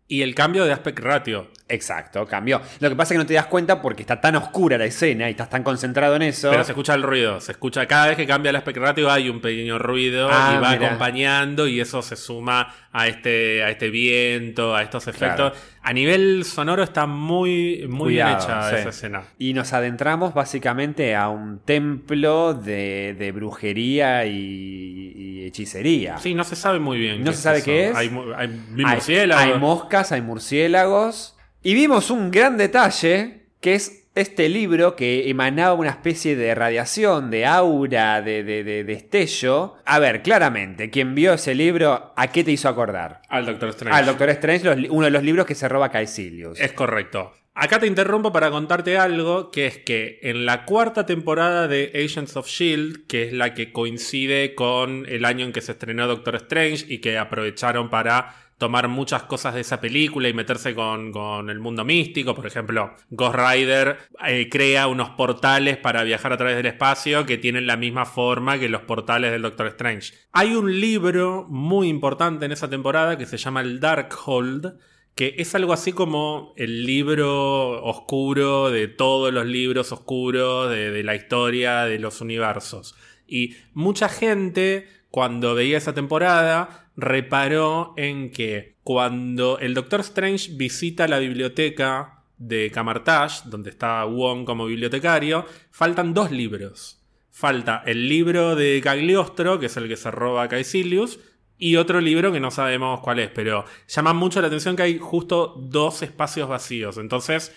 y 0.07 0.21
el 0.21 0.35
cambio 0.35 0.67
de 0.67 0.73
aspect 0.73 0.99
ratio. 0.99 1.49
Exacto, 1.67 2.27
cambió. 2.27 2.61
Lo 2.81 2.91
que 2.91 2.95
pasa 2.95 3.15
es 3.15 3.17
que 3.17 3.23
no 3.23 3.27
te 3.27 3.33
das 3.33 3.47
cuenta 3.47 3.81
porque 3.81 4.03
está 4.03 4.21
tan 4.21 4.37
oscura 4.37 4.77
la 4.77 4.85
escena 4.85 5.29
y 5.29 5.31
estás 5.31 5.49
tan 5.49 5.63
concentrado 5.63 6.15
en 6.17 6.23
eso. 6.23 6.51
Pero 6.51 6.63
se 6.63 6.73
escucha 6.73 6.93
el 6.95 7.03
ruido, 7.03 7.41
se 7.41 7.53
escucha 7.53 7.87
cada 7.87 8.09
vez 8.09 8.17
que 8.19 8.27
cambia 8.27 8.51
el 8.51 8.57
aspect 8.57 8.77
ratio 8.79 9.11
hay 9.11 9.31
un 9.31 9.41
pequeño 9.41 9.79
ruido 9.79 10.29
Ah, 10.31 10.57
y 10.59 10.63
va 10.63 10.73
mira. 10.73 10.89
acompañando 10.89 11.67
y 11.67 11.81
eso 11.81 12.03
se 12.03 12.17
suma 12.17 12.75
a 12.93 13.09
este, 13.09 13.65
a 13.65 13.71
este 13.71 13.89
viento, 13.89 14.77
a 14.77 14.83
estos 14.83 15.07
efectos. 15.09 15.53
Claro. 15.53 15.74
A 15.87 15.93
nivel 15.93 16.45
sonoro 16.45 16.83
está 16.83 17.07
muy, 17.07 17.87
muy 17.89 18.15
bien 18.15 18.27
hecha 18.27 18.71
sí. 18.71 18.77
esa 18.77 18.89
escena. 18.89 19.23
Y 19.39 19.53
nos 19.53 19.75
adentramos 19.75 20.33
básicamente 20.33 21.15
a 21.15 21.29
un 21.29 21.59
templo 21.59 22.55
de, 22.55 23.15
de 23.19 23.33
brujería 23.33 24.25
y, 24.25 25.13
y 25.15 25.45
hechicería. 25.45 26.17
Sí, 26.17 26.35
no 26.35 26.43
se 26.43 26.57
sabe 26.57 26.79
muy 26.79 26.99
bien. 26.99 27.23
No 27.23 27.33
se 27.33 27.43
sabe 27.43 27.63
qué 27.63 27.91
es. 27.91 27.97
Hay, 27.97 28.11
hay, 28.35 28.49
vi 28.71 28.83
hay, 28.87 28.95
murciélagos. 28.95 29.45
hay 29.45 29.61
moscas, 29.61 30.13
hay 30.13 30.23
murciélagos. 30.23 31.37
Y 31.63 31.75
vimos 31.75 32.11
un 32.11 32.31
gran 32.31 32.57
detalle 32.57 33.49
que 33.61 33.75
es 33.75 34.04
este 34.15 34.49
libro 34.49 34.97
que 34.97 35.29
emanaba 35.29 35.75
una 35.75 35.91
especie 35.91 36.37
de 36.37 36.55
radiación, 36.55 37.31
de 37.31 37.47
aura, 37.47 38.23
de, 38.23 38.45
de, 38.45 38.63
de 38.63 38.85
destello. 38.85 39.77
A 39.85 39.99
ver, 39.99 40.23
claramente, 40.23 40.91
quien 40.91 41.15
vio 41.15 41.35
ese 41.35 41.55
libro, 41.55 42.13
¿a 42.17 42.27
qué 42.29 42.45
te 42.45 42.53
hizo 42.53 42.69
acordar? 42.69 43.23
Al 43.29 43.47
Doctor 43.47 43.71
Strange. 43.71 43.99
Al 43.99 44.07
Doctor 44.07 44.31
Strange, 44.31 44.65
los 44.65 44.91
uno 44.91 45.05
de 45.07 45.11
los 45.11 45.23
libros 45.23 45.47
que 45.47 45.55
se 45.55 45.69
roba 45.69 45.91
Caecilius. 45.91 46.61
Es 46.61 46.73
correcto. 46.73 47.33
Acá 47.57 47.79
te 47.79 47.87
interrumpo 47.87 48.33
para 48.33 48.51
contarte 48.51 48.99
algo, 48.99 49.53
que 49.53 49.67
es 49.67 49.79
que 49.79 50.19
en 50.23 50.45
la 50.45 50.65
cuarta 50.65 51.07
temporada 51.07 51.69
de 51.69 51.93
Agents 51.95 52.37
of 52.37 52.49
Shield, 52.49 53.07
que 53.07 53.29
es 53.29 53.33
la 53.33 53.55
que 53.55 53.71
coincide 53.71 54.57
con 54.57 55.07
el 55.09 55.25
año 55.25 55.47
en 55.47 55.53
que 55.53 55.61
se 55.61 55.71
estrenó 55.71 56.09
Doctor 56.09 56.35
Strange 56.35 56.85
y 56.89 56.99
que 56.99 57.17
aprovecharon 57.17 57.91
para 57.91 58.35
tomar 58.65 58.89
muchas 58.89 59.25
cosas 59.25 59.53
de 59.53 59.61
esa 59.61 59.79
película 59.79 60.27
y 60.27 60.33
meterse 60.33 60.75
con, 60.75 61.51
el 61.51 61.61
mundo 61.61 61.85
místico. 61.85 62.35
Por 62.35 62.47
ejemplo, 62.47 62.95
Ghost 63.11 63.37
Rider 63.37 63.99
eh, 64.27 64.49
crea 64.49 64.87
unos 64.87 65.11
portales 65.11 65.77
para 65.77 66.03
viajar 66.03 66.33
a 66.33 66.39
través 66.39 66.57
del 66.57 66.65
espacio 66.65 67.27
que 67.27 67.37
tienen 67.37 67.67
la 67.67 67.77
misma 67.77 68.07
forma 68.07 68.59
que 68.59 68.71
los 68.71 68.81
portales 68.81 69.33
del 69.33 69.43
Doctor 69.43 69.67
Strange. 69.67 70.15
Hay 70.33 70.55
un 70.55 70.81
libro 70.81 71.45
muy 71.47 71.89
importante 71.89 72.47
en 72.47 72.53
esa 72.53 72.71
temporada 72.71 73.19
que 73.19 73.27
se 73.27 73.37
llama 73.37 73.61
el 73.61 73.81
Darkhold 73.81 74.79
que 75.15 75.35
es 75.37 75.55
algo 75.55 75.75
así 75.75 75.93
como 75.93 76.55
el 76.57 76.87
libro 76.87 77.85
oscuro 77.85 78.71
de 78.71 78.89
todos 78.89 79.31
los 79.31 79.45
libros 79.45 79.93
oscuros 79.93 80.71
de, 80.71 81.03
la 81.05 81.15
historia 81.15 81.85
de 81.85 81.99
los 81.99 82.23
universos. 82.23 82.97
Y 83.27 83.57
mucha 83.75 84.09
gente, 84.09 84.89
cuando 85.15 85.55
veía 85.55 85.79
esa 85.79 85.95
temporada, 85.95 86.91
reparó 86.97 87.95
en 87.97 88.33
que 88.33 88.75
cuando 88.83 89.61
el 89.61 89.73
Doctor 89.73 90.01
Strange 90.01 90.51
visita 90.57 91.07
la 91.07 91.21
biblioteca 91.21 92.25
de 92.37 92.73
Camartage, 92.73 93.43
donde 93.45 93.71
está 93.71 94.05
Wong 94.07 94.45
como 94.45 94.67
bibliotecario, 94.67 95.47
faltan 95.71 96.15
dos 96.15 96.33
libros. 96.33 97.01
Falta 97.31 97.85
el 97.87 98.09
libro 98.09 98.57
de 98.57 98.81
Cagliostro, 98.83 99.61
que 99.61 99.67
es 99.67 99.77
el 99.77 99.87
que 99.87 99.97
se 99.97 100.11
roba 100.11 100.43
a 100.43 100.49
Caecilius, 100.49 101.21
y 101.59 101.77
otro 101.77 102.01
libro 102.01 102.33
que 102.33 102.41
no 102.41 102.51
sabemos 102.51 102.99
cuál 102.99 103.21
es, 103.21 103.31
pero 103.31 103.65
llama 103.87 104.15
mucho 104.15 104.41
la 104.41 104.49
atención 104.49 104.75
que 104.75 104.83
hay 104.83 104.99
justo 104.99 105.55
dos 105.57 106.03
espacios 106.03 106.49
vacíos. 106.49 106.99
Entonces, 106.99 107.55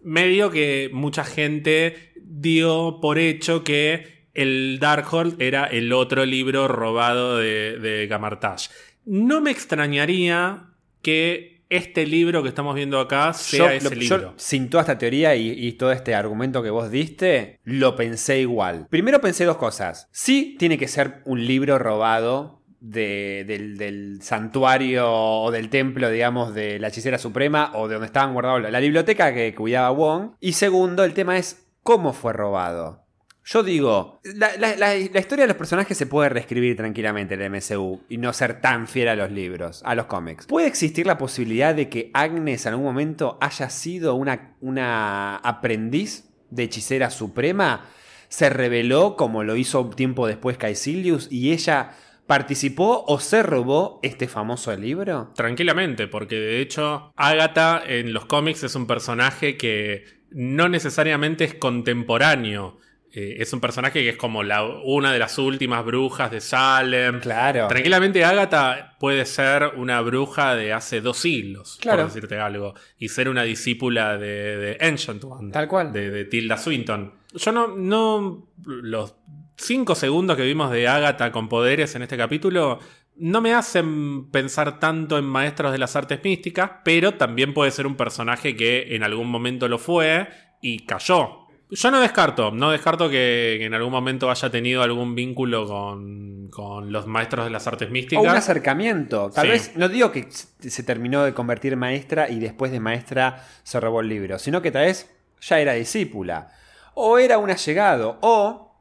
medio 0.00 0.52
que 0.52 0.90
mucha 0.92 1.24
gente 1.24 2.12
dio 2.22 3.00
por 3.02 3.18
hecho 3.18 3.64
que 3.64 4.19
el 4.42 4.78
Darkhold 4.80 5.40
era 5.40 5.64
el 5.64 5.92
otro 5.92 6.24
libro 6.24 6.68
robado 6.68 7.38
de, 7.38 7.78
de 7.78 8.06
Gamartage. 8.06 8.70
No 9.04 9.40
me 9.40 9.50
extrañaría 9.50 10.66
que 11.02 11.62
este 11.70 12.04
libro 12.04 12.42
que 12.42 12.48
estamos 12.48 12.74
viendo 12.74 12.98
acá 12.98 13.32
sea 13.32 13.72
ese 13.74 13.94
libro. 13.94 14.34
sin 14.36 14.68
toda 14.68 14.82
esta 14.82 14.98
teoría 14.98 15.36
y, 15.36 15.50
y, 15.50 15.72
todo 15.72 15.92
este 15.92 16.14
argumento 16.14 16.62
que 16.62 16.70
vos 16.70 16.90
diste, 16.90 17.60
lo 17.64 17.94
pensé 17.94 18.40
igual. 18.40 18.88
Primero 18.90 19.20
pensé 19.20 19.44
dos 19.44 19.56
cosas. 19.56 20.08
Sí, 20.10 20.56
tiene 20.58 20.78
que 20.78 20.88
ser 20.88 21.22
un 21.24 21.46
libro 21.46 21.78
robado 21.78 22.60
del, 22.80 24.18
santuario 24.22 25.10
o 25.12 25.50
del 25.50 25.68
templo, 25.68 26.10
digamos, 26.10 26.54
de 26.54 26.78
la 26.78 26.88
hechicera 26.88 27.18
suprema 27.18 27.70
o 27.74 27.88
de 27.88 27.94
donde 27.94 28.06
estaban 28.06 28.32
guardados 28.32 28.70
la 28.70 28.80
biblioteca 28.80 29.32
que 29.32 29.54
cuidaba 29.54 29.90
Wong. 29.90 30.32
Y 30.40 30.54
segundo, 30.54 31.04
el 31.04 31.14
tema 31.14 31.38
es 31.38 31.66
cómo 31.82 32.12
fue 32.12 32.32
robado. 32.32 33.04
Yo 33.44 33.62
digo, 33.62 34.20
la, 34.22 34.96
historia 34.96 35.44
de 35.44 35.48
los 35.48 35.56
personajes 35.56 35.96
se 35.96 36.06
puede 36.06 36.28
reescribir 36.28 36.76
tranquilamente 36.76 37.34
en 37.34 37.42
el 37.42 37.50
MCU 37.50 38.00
y 38.08 38.18
no 38.18 38.32
ser 38.32 38.60
tan 38.60 38.86
fiel 38.86 39.08
a 39.08 39.16
los 39.16 39.30
libros, 39.30 39.82
a 39.84 39.94
los 39.94 40.06
cómics. 40.06 40.46
¿Puede 40.46 40.66
existir 40.66 41.06
la 41.06 41.18
posibilidad 41.18 41.74
de 41.74 41.88
que 41.88 42.10
Agnes 42.14 42.66
en 42.66 42.72
algún 42.72 42.86
momento 42.86 43.38
haya 43.40 43.70
sido 43.70 44.14
una, 44.14 44.56
una 44.60 45.36
aprendiz 45.36 46.28
de 46.50 46.64
hechicera 46.64 47.10
suprema? 47.10 47.86
Se 48.28 48.50
reveló 48.50 49.16
como 49.16 49.42
lo 49.42 49.56
hizo 49.56 49.88
tiempo 49.90 50.26
después 50.26 50.56
Caecilius 50.56 51.26
y 51.30 51.52
ella 51.52 51.92
¿Participó 52.30 53.04
o 53.08 53.18
se 53.18 53.42
robó 53.42 53.98
este 54.04 54.28
famoso 54.28 54.76
libro? 54.76 55.32
Tranquilamente, 55.34 56.06
porque 56.06 56.36
de 56.36 56.60
hecho 56.60 57.12
Agatha 57.16 57.82
en 57.84 58.12
los 58.12 58.26
cómics 58.26 58.62
es 58.62 58.76
un 58.76 58.86
personaje 58.86 59.56
que 59.56 60.04
no 60.30 60.68
necesariamente 60.68 61.42
es 61.42 61.54
contemporáneo. 61.54 62.78
Eh, 63.12 63.36
es 63.38 63.52
un 63.52 63.60
personaje 63.60 64.02
que 64.02 64.10
es 64.10 64.16
como 64.16 64.42
la, 64.42 64.64
una 64.64 65.12
de 65.12 65.18
las 65.18 65.36
últimas 65.38 65.84
brujas 65.84 66.30
de 66.30 66.40
Salem. 66.40 67.20
Claro. 67.20 67.66
Tranquilamente, 67.68 68.24
Agatha 68.24 68.96
puede 69.00 69.26
ser 69.26 69.72
una 69.76 70.00
bruja 70.00 70.54
de 70.54 70.72
hace 70.72 71.00
dos 71.00 71.16
siglos, 71.16 71.78
por 71.82 72.04
decirte 72.04 72.38
algo. 72.38 72.74
Y 72.98 73.08
ser 73.08 73.28
una 73.28 73.42
discípula 73.42 74.16
de, 74.16 74.56
de 74.56 74.78
Ancient 74.80 75.24
One. 75.24 75.50
Tal 75.50 75.66
cual. 75.66 75.92
De, 75.92 76.10
de 76.10 76.24
Tilda 76.24 76.56
Swinton. 76.56 77.14
Yo 77.34 77.52
no, 77.52 77.68
no. 77.68 78.48
Los 78.64 79.14
cinco 79.56 79.94
segundos 79.94 80.36
que 80.36 80.44
vimos 80.44 80.70
de 80.70 80.88
Agatha 80.88 81.32
con 81.32 81.48
poderes 81.48 81.94
en 81.94 82.02
este 82.02 82.16
capítulo 82.16 82.78
no 83.16 83.42
me 83.42 83.52
hacen 83.52 84.30
pensar 84.30 84.80
tanto 84.80 85.18
en 85.18 85.24
maestros 85.26 85.72
de 85.72 85.78
las 85.78 85.94
artes 85.94 86.20
místicas, 86.24 86.70
pero 86.84 87.14
también 87.14 87.52
puede 87.52 87.70
ser 87.70 87.86
un 87.86 87.96
personaje 87.96 88.56
que 88.56 88.94
en 88.94 89.02
algún 89.02 89.28
momento 89.28 89.68
lo 89.68 89.78
fue 89.78 90.28
y 90.62 90.86
cayó. 90.86 91.49
Yo 91.72 91.90
no 91.92 92.00
descarto, 92.00 92.50
no 92.50 92.72
descarto 92.72 93.08
que 93.08 93.64
en 93.64 93.74
algún 93.74 93.92
momento 93.92 94.28
haya 94.28 94.50
tenido 94.50 94.82
algún 94.82 95.14
vínculo 95.14 95.66
con, 95.66 96.90
los 96.90 97.06
maestros 97.06 97.44
de 97.44 97.50
las 97.50 97.66
artes 97.66 97.90
místicas. 97.90 98.24
O 98.24 98.28
un 98.28 98.36
acercamiento. 98.36 99.30
Tal 99.30 99.48
vez, 99.48 99.76
no 99.76 99.88
digo 99.88 100.10
que 100.10 100.28
se 100.30 100.82
terminó 100.82 101.24
de 101.24 101.32
convertir 101.32 101.74
en 101.74 101.78
maestra 101.78 102.28
y 102.28 102.40
después 102.40 102.72
de 102.72 102.80
maestra 102.80 103.46
se 103.62 103.78
robó 103.78 104.00
el 104.00 104.08
libro, 104.08 104.38
sino 104.38 104.60
que 104.60 104.72
tal 104.72 104.86
vez 104.86 105.10
ya 105.40 105.60
era 105.60 105.74
discípula. 105.74 106.52
O 106.94 107.18
era 107.18 107.38
un 107.38 107.50
allegado. 107.50 108.18
O 108.20 108.74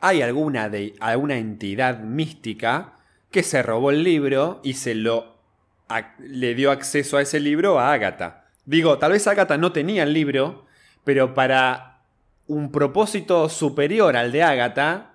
hay 0.00 0.22
alguna, 0.22 0.68
de, 0.68 0.94
alguna 1.00 1.36
entidad 1.36 1.98
mística 1.98 2.94
que 3.32 3.42
se 3.42 3.62
robó 3.62 3.90
el 3.90 4.04
libro 4.04 4.60
y 4.62 4.74
se 4.74 4.94
lo 4.94 5.36
le 6.18 6.54
dio 6.54 6.70
acceso 6.70 7.16
a 7.16 7.22
ese 7.22 7.38
libro 7.40 7.78
a 7.78 7.92
Agatha. 7.92 8.44
Digo, 8.64 8.98
tal 8.98 9.12
vez 9.12 9.26
Agatha 9.26 9.56
no 9.56 9.72
tenía 9.72 10.02
el 10.02 10.12
libro, 10.12 10.66
pero 11.04 11.34
para 11.34 11.95
un 12.46 12.70
propósito 12.70 13.48
superior 13.48 14.16
al 14.16 14.32
de 14.32 14.42
Agatha, 14.42 15.14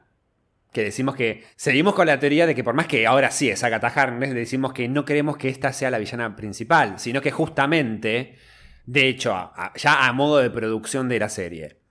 que 0.72 0.84
decimos 0.84 1.16
que 1.16 1.44
seguimos 1.56 1.94
con 1.94 2.08
la 2.08 2.20
teoría 2.20 2.48
de 2.48 2.56
que 2.56 2.64
por 2.64 2.74
más 2.74 2.88
que 2.88 3.06
ahora 3.06 3.32
sí 3.32 3.50
es 3.50 3.64
Agatha 3.64 3.88
Harkness, 3.88 4.34
decimos 4.34 4.74
que 4.74 4.88
no 4.88 5.06
queremos 5.06 5.38
que 5.38 5.50
esta 5.50 5.74
sea 5.74 5.92
la 5.92 5.98
villana 5.98 6.36
principal, 6.36 7.00
sino 7.00 7.22
que 7.22 7.32
justamente, 7.32 8.38
de 8.86 9.08
hecho, 9.08 9.52
ya 9.76 10.08
a 10.08 10.14
modo 10.14 10.38
de 10.38 10.50
producción 10.50 11.10
de 11.10 11.20
la 11.20 11.30
serie, 11.30 11.82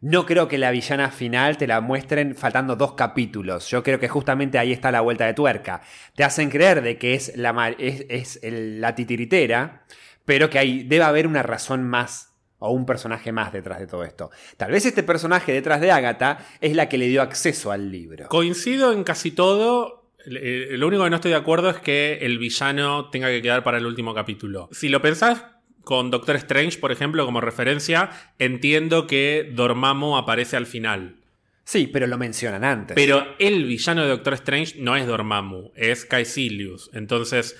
no 0.00 0.26
creo 0.26 0.46
que 0.46 0.58
la 0.58 0.70
villana 0.70 1.10
final 1.10 1.56
te 1.56 1.66
la 1.66 1.80
muestren 1.80 2.36
faltando 2.36 2.76
dos 2.76 2.92
capítulos. 2.92 3.68
Yo 3.68 3.82
creo 3.82 3.98
que 3.98 4.08
justamente 4.08 4.58
ahí 4.58 4.72
está 4.72 4.92
la 4.92 5.00
vuelta 5.00 5.26
de 5.26 5.34
tuerca. 5.34 5.80
Te 6.14 6.22
hacen 6.22 6.50
creer 6.50 6.82
de 6.82 6.98
que 6.98 7.14
es 7.14 7.36
la, 7.36 7.74
es, 7.78 8.38
la 8.42 8.94
titiritera, 8.94 9.82
pero 10.24 10.50
que 10.50 10.60
ahí 10.60 10.84
debe 10.84 11.04
haber 11.04 11.26
una 11.26 11.42
razón 11.42 11.82
más 11.82 12.27
o 12.58 12.70
un 12.70 12.86
personaje 12.86 13.32
más 13.32 13.52
detrás 13.52 13.78
de 13.78 13.86
todo 13.86 14.04
esto. 14.04 14.30
Tal 14.56 14.70
vez 14.70 14.84
este 14.84 15.02
personaje 15.02 15.52
detrás 15.52 15.80
de 15.80 15.90
Agatha 15.90 16.38
es 16.60 16.74
la 16.74 16.88
que 16.88 16.98
le 16.98 17.08
dio 17.08 17.22
acceso 17.22 17.70
al 17.70 17.90
libro. 17.90 18.28
Coincido 18.28 18.92
en 18.92 19.04
casi 19.04 19.30
todo. 19.30 20.12
Lo 20.26 20.86
único 20.88 21.04
que 21.04 21.10
no 21.10 21.16
estoy 21.16 21.30
de 21.30 21.36
acuerdo 21.36 21.70
es 21.70 21.78
que 21.78 22.18
el 22.22 22.38
villano 22.38 23.08
tenga 23.10 23.28
que 23.28 23.40
quedar 23.40 23.62
para 23.64 23.78
el 23.78 23.86
último 23.86 24.14
capítulo. 24.14 24.68
Si 24.72 24.88
lo 24.88 25.00
pensás, 25.00 25.44
con 25.84 26.10
Doctor 26.10 26.36
Strange, 26.36 26.78
por 26.78 26.92
ejemplo, 26.92 27.24
como 27.24 27.40
referencia, 27.40 28.10
entiendo 28.38 29.06
que 29.06 29.50
Dormammu 29.54 30.18
aparece 30.18 30.56
al 30.56 30.66
final. 30.66 31.16
Sí, 31.64 31.86
pero 31.86 32.06
lo 32.06 32.18
mencionan 32.18 32.64
antes. 32.64 32.94
Pero 32.94 33.26
el 33.38 33.64
villano 33.64 34.02
de 34.02 34.08
Doctor 34.08 34.34
Strange 34.34 34.74
no 34.80 34.96
es 34.96 35.06
Dormammu, 35.06 35.72
es 35.76 36.04
Caecilius. 36.04 36.90
Entonces, 36.92 37.56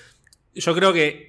yo 0.53 0.75
creo 0.75 0.93
que 0.93 1.28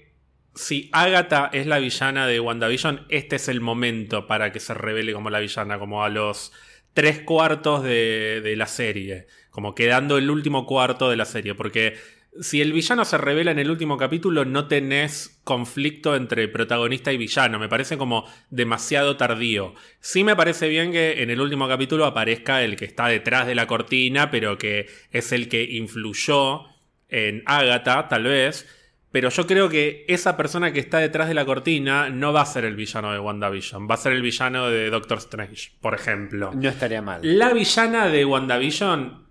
si 0.55 0.88
Agatha 0.92 1.51
es 1.53 1.66
la 1.66 1.78
villana 1.78 2.26
de 2.26 2.40
WandaVision, 2.40 3.07
este 3.09 3.36
es 3.36 3.48
el 3.48 3.61
momento 3.61 4.26
para 4.26 4.53
que 4.53 4.61
se 4.61 4.74
revele 4.74 5.12
como 5.12 5.30
la 5.30 5.40
villana, 5.40 5.78
como 5.78 6.05
a 6.05 6.09
los 6.09 6.53
tres 6.92 7.20
cuartos 7.20 7.82
de, 7.82 8.55
la 8.57 8.66
serie, 8.66 9.26
como 9.51 9.74
quedando 9.74 10.18
el 10.18 10.30
último 10.30 10.66
cuarto 10.66 11.09
de 11.09 11.16
la 11.16 11.24
serie, 11.24 11.55
porque 11.55 11.94
si 12.40 12.61
el 12.61 12.72
villano 12.72 13.05
se 13.05 13.18
revela 13.18 13.51
en 13.51 13.59
el 13.59 13.70
último 13.70 13.96
capítulo, 13.96 14.44
no 14.44 14.68
tenés 14.68 15.40
conflicto 15.44 16.14
entre 16.14 16.46
protagonista 16.46 17.12
y 17.12 17.16
villano. 17.16 17.59
Me 17.59 17.68
parece 17.68 17.98
como 17.98 18.24
demasiado 18.51 19.16
tardío. 19.16 19.74
Sí 19.98 20.22
me 20.22 20.36
parece 20.36 20.68
bien 20.68 20.92
que 20.92 21.22
en 21.22 21.30
el 21.30 21.40
último 21.40 21.66
capítulo 21.66 22.05
aparezca 22.07 22.62
el 22.62 22.76
que 22.76 22.84
está 22.84 23.09
detrás 23.09 23.48
de 23.48 23.57
la 23.57 23.66
cortina, 23.66 24.30
pero 24.30 24.59
que 24.59 24.86
es 25.11 25.32
el 25.32 25.48
que 25.48 25.64
influyó 25.64 26.66
en 27.09 27.42
Agatha, 27.46 28.07
tal 28.07 28.22
vez. 28.22 28.68
Pero 29.13 29.29
yo 29.29 29.47
creo 29.47 29.69
que 29.69 30.05
esa 30.09 30.37
persona 30.37 30.73
que 30.73 30.81
está 30.81 30.99
detrás 30.99 31.29
de 31.29 31.35
la 31.35 31.45
cortina 31.45 32.11
no 32.11 32.33
va 32.33 32.43
a 32.43 32.47
ser 32.47 32.65
el 32.65 32.77
villano 32.77 33.13
de 33.13 33.19
WandaVision, 33.19 33.89
va 33.91 33.95
a 33.95 33.99
ser 33.99 34.13
el 34.13 34.23
villano 34.23 34.71
de 34.71 34.89
Doctor 34.89 35.19
Strange, 35.19 35.73
por 35.81 35.95
ejemplo. 35.95 36.53
No 36.55 36.69
estaría 36.69 37.03
mal. 37.03 37.21
La 37.23 37.53
villana 37.53 38.07
de 38.09 38.25
WandaVision 38.25 39.27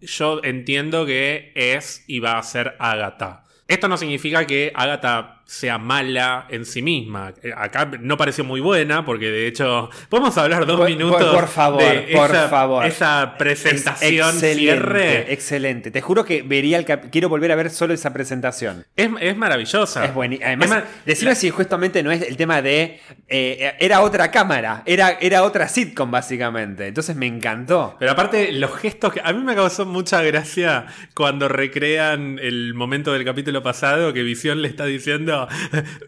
yo 0.00 0.40
entiendo 0.44 1.06
que 1.06 1.52
es 1.54 2.04
y 2.06 2.20
va 2.20 2.38
a 2.38 2.42
ser 2.42 2.76
Agatha. 2.78 3.44
Esto 3.66 3.88
no 3.88 3.96
significa 3.96 4.46
que 4.46 4.72
Agatha 4.74 5.33
sea 5.46 5.78
mala 5.78 6.46
en 6.48 6.64
sí 6.64 6.80
misma. 6.82 7.32
Acá 7.56 7.90
no 8.00 8.16
pareció 8.16 8.44
muy 8.44 8.60
buena, 8.60 9.04
porque 9.04 9.30
de 9.30 9.46
hecho. 9.46 9.90
Podemos 10.08 10.36
hablar 10.38 10.64
dos 10.66 10.78
Por- 10.78 10.88
minutos. 10.88 11.22
por- 11.22 11.34
por 11.40 11.48
favor, 11.48 11.82
de 11.82 12.12
por 12.14 12.30
esa, 12.30 12.48
favor. 12.48 12.86
Esa 12.86 13.34
presentación 13.38 14.32
cierre. 14.34 15.32
excelente. 15.32 15.90
Te 15.90 16.00
juro 16.00 16.24
que 16.24 16.42
vería 16.42 16.78
el 16.78 16.84
cap- 16.84 17.04
quiero 17.10 17.28
volver 17.28 17.52
a 17.52 17.56
ver 17.56 17.70
solo 17.70 17.92
esa 17.94 18.12
presentación. 18.12 18.84
Es, 18.96 19.08
es 19.20 19.36
maravillosa. 19.36 20.04
Es 20.04 20.14
buenísimo. 20.14 20.46
Además, 20.46 20.68
mar- 20.70 20.86
decime 21.04 21.34
si 21.34 21.50
justamente 21.50 22.02
no 22.02 22.10
es 22.10 22.22
el 22.22 22.36
tema 22.36 22.62
de. 22.62 23.00
eh, 23.28 23.74
era 23.80 24.00
otra 24.00 24.30
cámara, 24.30 24.82
era, 24.86 25.18
era 25.20 25.42
otra 25.42 25.68
sitcom, 25.68 26.10
básicamente. 26.10 26.86
Entonces 26.86 27.16
me 27.16 27.26
encantó. 27.26 27.96
Pero 27.98 28.12
aparte, 28.12 28.52
los 28.52 28.74
gestos 28.76 29.12
que. 29.12 29.20
A 29.22 29.32
mí 29.32 29.42
me 29.42 29.54
causó 29.54 29.84
mucha 29.86 30.22
gracia 30.22 30.86
cuando 31.14 31.48
recrean 31.48 32.38
el 32.40 32.74
momento 32.74 33.12
del 33.12 33.24
capítulo 33.24 33.62
pasado 33.62 34.12
que 34.12 34.22
Visión 34.22 34.62
le 34.62 34.68
está 34.68 34.84
diciendo: 34.86 35.33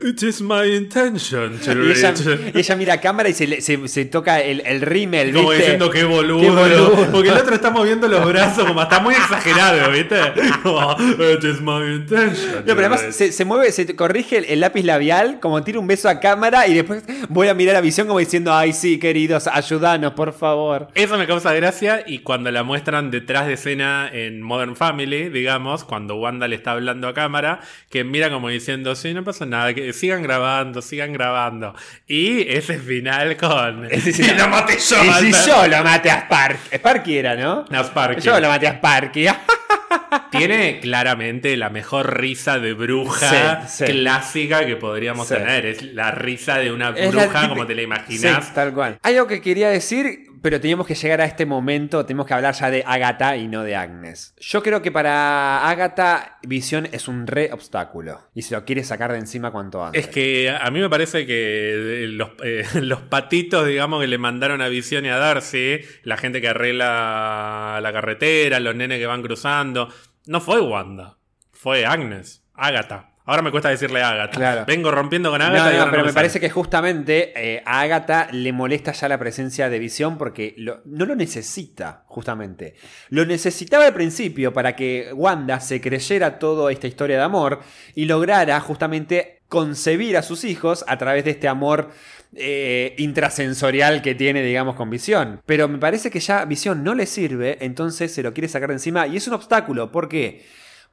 It 0.03 0.23
is 0.23 0.41
my 0.41 0.65
intention 0.77 1.59
to 1.59 1.73
Y 1.73 1.91
ella, 1.93 2.13
reach". 2.13 2.55
y 2.55 2.59
ella 2.59 2.77
mira 2.77 2.95
a 2.95 3.01
cámara 3.01 3.29
y 3.29 3.35
se, 3.35 3.61
se- 3.61 3.89
se 3.89 4.05
toca 4.07 4.41
el, 4.41 4.61
el 4.67 4.81
rímel, 4.81 5.33
Como 5.33 5.49
¿viste? 5.51 5.63
diciendo 5.65 5.91
qué 5.91 6.05
boludo, 6.05 6.41
Qué 6.41 6.51
boludo. 6.51 7.09
Porque 7.13 7.29
el 7.31 7.37
otro 7.37 7.55
está 7.55 7.71
moviendo 7.71 8.09
los 8.09 8.25
brazos 8.27 8.65
como 8.65 8.83
está 8.83 9.01
muy 9.01 9.15
exagerado, 9.15 9.91
¿viste? 9.91 10.17
Como, 10.63 10.93
It 11.33 11.45
is 11.45 11.61
my 11.61 11.95
intention. 11.97 12.57
No, 12.67 12.75
pero 12.75 12.81
además 12.81 13.07
se, 13.15 13.33
se 13.33 13.45
mueve, 13.45 13.73
se 13.73 13.95
corrige 13.97 14.39
el, 14.39 14.45
el 14.47 14.61
lápiz 14.61 14.85
labial, 14.85 15.39
como 15.41 15.63
tira 15.63 15.79
un 15.79 15.87
beso 15.87 16.09
a 16.09 16.21
cámara 16.21 16.67
y 16.67 16.75
después 16.75 17.03
voy 17.29 17.49
a 17.49 17.55
mirar 17.55 17.77
a 17.77 17.81
visión 17.81 18.07
como 18.07 18.19
diciendo, 18.19 18.53
ay 18.55 18.73
sí, 18.73 18.99
queridos, 18.99 19.47
ayúdanos, 19.49 20.13
por 20.15 20.33
favor. 20.33 20.89
Eso 20.95 21.17
me 21.19 21.27
causa 21.27 21.53
gracia 21.53 22.03
y 22.07 22.19
cuando 22.21 22.51
la 22.51 22.63
muestran 22.63 23.11
detrás 23.11 23.47
de 23.47 23.55
escena 23.55 24.09
en 24.13 24.43
Modern 24.43 24.77
Family, 24.77 25.29
digamos, 25.29 25.85
cuando 25.85 26.17
Wanda 26.17 26.49
le 26.49 26.57
está 26.57 26.73
hablando 26.73 27.09
a 27.09 27.15
cámara, 27.15 27.61
que 27.91 28.05
mira 28.05 28.31
como 28.31 28.49
diciendo, 28.49 28.95
sí, 28.95 29.15
no 29.17 29.25
pasa 29.25 29.45
nada, 29.47 29.75
que 29.75 29.93
sigan 29.93 30.23
grabando, 30.23 30.81
sigan 30.81 31.13
grabando. 31.13 31.75
Y 32.07 32.43
ese 32.49 32.79
final 32.79 33.37
con... 33.37 33.89
Sí, 34.01 34.13
sí. 34.13 34.23
lo 34.39 34.49
maté 34.49 34.75
yo. 34.75 34.79
Y 34.79 34.81
si 34.81 35.09
Wanda". 35.09 35.47
yo 35.47 35.67
lo 35.69 35.85
maté 35.85 36.11
a 36.11 36.21
Spark. 36.23 36.59
Sparky 36.75 37.19
era, 37.19 37.35
¿no? 37.35 37.65
No, 37.71 37.81
Sparky. 37.83 38.21
Yo 38.23 38.39
lo 38.39 38.49
maté 38.49 38.69
a 38.69 38.75
Sparky. 38.75 39.27
Tiene 40.31 40.81
claramente 40.81 41.57
la 41.57 41.71
mejor 41.71 42.21
risa 42.21 42.59
de 42.59 42.75
bruja 42.75 43.67
Sí, 43.67 43.85
sí. 43.87 43.93
clásica 43.93 44.67
que 44.67 44.77
podríamos 44.77 45.29
Sí. 45.29 45.35
tener. 45.35 45.67
Es 45.67 45.83
la 45.83 46.11
risa 46.11 46.59
de 46.59 46.71
una 46.73 46.91
la 46.91 47.09
bruja 47.09 47.49
como 47.49 47.67
te 47.67 47.75
la 47.75 47.83
imaginas. 47.83 48.47
Sí, 48.47 48.53
tal 48.55 48.73
cual. 48.73 48.99
Hay 49.03 49.15
algo 49.17 49.27
que 49.29 49.41
quería 49.41 49.69
decir, 49.71 50.27
pero 50.47 50.61
teníamos 50.61 50.87
que 50.87 50.95
llegar 50.95 51.21
a 51.21 51.25
este 51.25 51.45
momento, 51.45 52.07
tenemos 52.07 52.25
que 52.25 52.33
hablar 52.33 52.55
ya 52.55 52.71
de 52.71 52.85
Agatha 52.87 53.37
y 53.37 53.49
no 53.49 53.65
de 53.65 53.75
Agnes. 53.75 54.33
Yo 54.39 54.63
creo 54.63 54.81
que 54.81 54.93
para 54.93 55.69
Agatha, 55.69 56.39
Visión 56.47 56.89
es 56.93 57.09
un 57.09 57.27
re 57.27 57.51
obstáculo 57.53 58.21
y 58.33 58.43
se 58.43 58.55
lo 58.55 58.65
quiere 58.65 58.85
sacar 58.85 59.11
de 59.11 59.19
encima 59.19 59.51
cuanto 59.51 59.85
antes. 59.85 60.05
Es 60.05 60.09
que 60.09 60.49
a 60.49 60.71
mí 60.71 60.79
me 60.79 60.89
parece 60.89 61.27
que 61.27 62.05
eh, 62.05 62.07
los, 62.07 62.31
eh, 62.45 62.65
los 62.81 63.01
patitos, 63.01 63.67
digamos, 63.67 64.01
que 64.01 64.07
le 64.07 64.19
mandaron 64.19 64.63
a 64.63 64.69
Visión 64.69 65.05
y 65.05 65.09
a 65.09 65.17
Darcy, 65.17 65.81
la 66.05 66.17
gente 66.17 66.41
que 66.41 66.47
arregla 66.47 67.81
la 67.83 67.93
carretera, 67.93 68.61
los 68.61 68.77
nenes 68.77 69.01
que 69.01 69.07
van 69.07 69.23
cruzando, 69.23 69.93
no 70.27 70.41
fue 70.41 70.61
Wanda, 70.61 71.19
fue 71.51 71.87
Agnes, 71.87 72.45
Agatha. 72.55 73.16
Ahora 73.27 73.43
me 73.43 73.51
cuesta 73.51 73.69
decirle 73.69 74.03
Agatha. 74.03 74.37
Claro. 74.39 74.65
Vengo 74.67 74.91
rompiendo 74.93 75.31
con 75.31 75.41
No, 75.41 75.47
Agatha. 75.47 75.71
y 75.71 75.75
no, 75.75 75.79
ahora 75.81 75.91
pero 75.91 76.05
me 76.05 76.13
parece 76.13 76.39
que 76.41 76.49
justamente 76.49 77.33
eh, 77.35 77.63
a 77.67 77.81
Agatha 77.81 78.29
le 78.31 78.53
molesta 78.53 78.93
ya 78.93 79.09
la 79.09 79.19
presencia 79.19 79.69
de 79.69 79.79
Visión 79.81 80.17
porque 80.17 80.55
lo- 80.59 80.81
no 80.85 81.07
lo 81.07 81.17
necesita, 81.17 82.05
justamente. 82.07 82.75
Lo 83.09 83.25
necesitaba 83.27 83.85
al 83.87 83.95
principio 83.95 84.53
para 84.53 84.77
que 84.77 85.11
Wanda 85.13 85.59
se 85.61 85.81
creyera 85.81 86.39
toda 86.39 86.71
esta 86.71 86.87
historia 86.87 87.17
de 87.17 87.23
amor 87.25 87.61
y 87.97 88.05
lograra 88.05 88.61
justamente 88.61 89.41
concebir 89.49 90.17
a 90.17 90.23
sus 90.23 90.45
hijos 90.45 90.85
a 90.89 90.97
través 90.99 91.25
de 91.25 91.33
este 91.33 91.49
amor 91.49 91.91
eh, 92.35 92.95
intrasensorial 92.99 94.03
que 94.03 94.15
tiene, 94.15 94.43
digamos, 94.43 94.77
con 94.77 94.91
Visión. 94.91 95.41
Pero 95.47 95.69
me 95.69 95.79
parece 95.79 96.11
que 96.11 96.21
ya 96.21 96.45
Visión 96.45 96.85
no 96.85 96.95
le 96.95 97.07
sirve, 97.07 97.59
entonces 97.65 98.13
se 98.13 98.23
lo 98.23 98.33
quiere 98.33 98.49
sacar 98.49 98.69
de 98.69 98.75
encima 98.75 99.07
y 99.07 99.17
es 99.17 99.27
un 99.27 99.35
obstáculo. 99.35 99.91
¿Por 99.91 100.09
qué? 100.09 100.45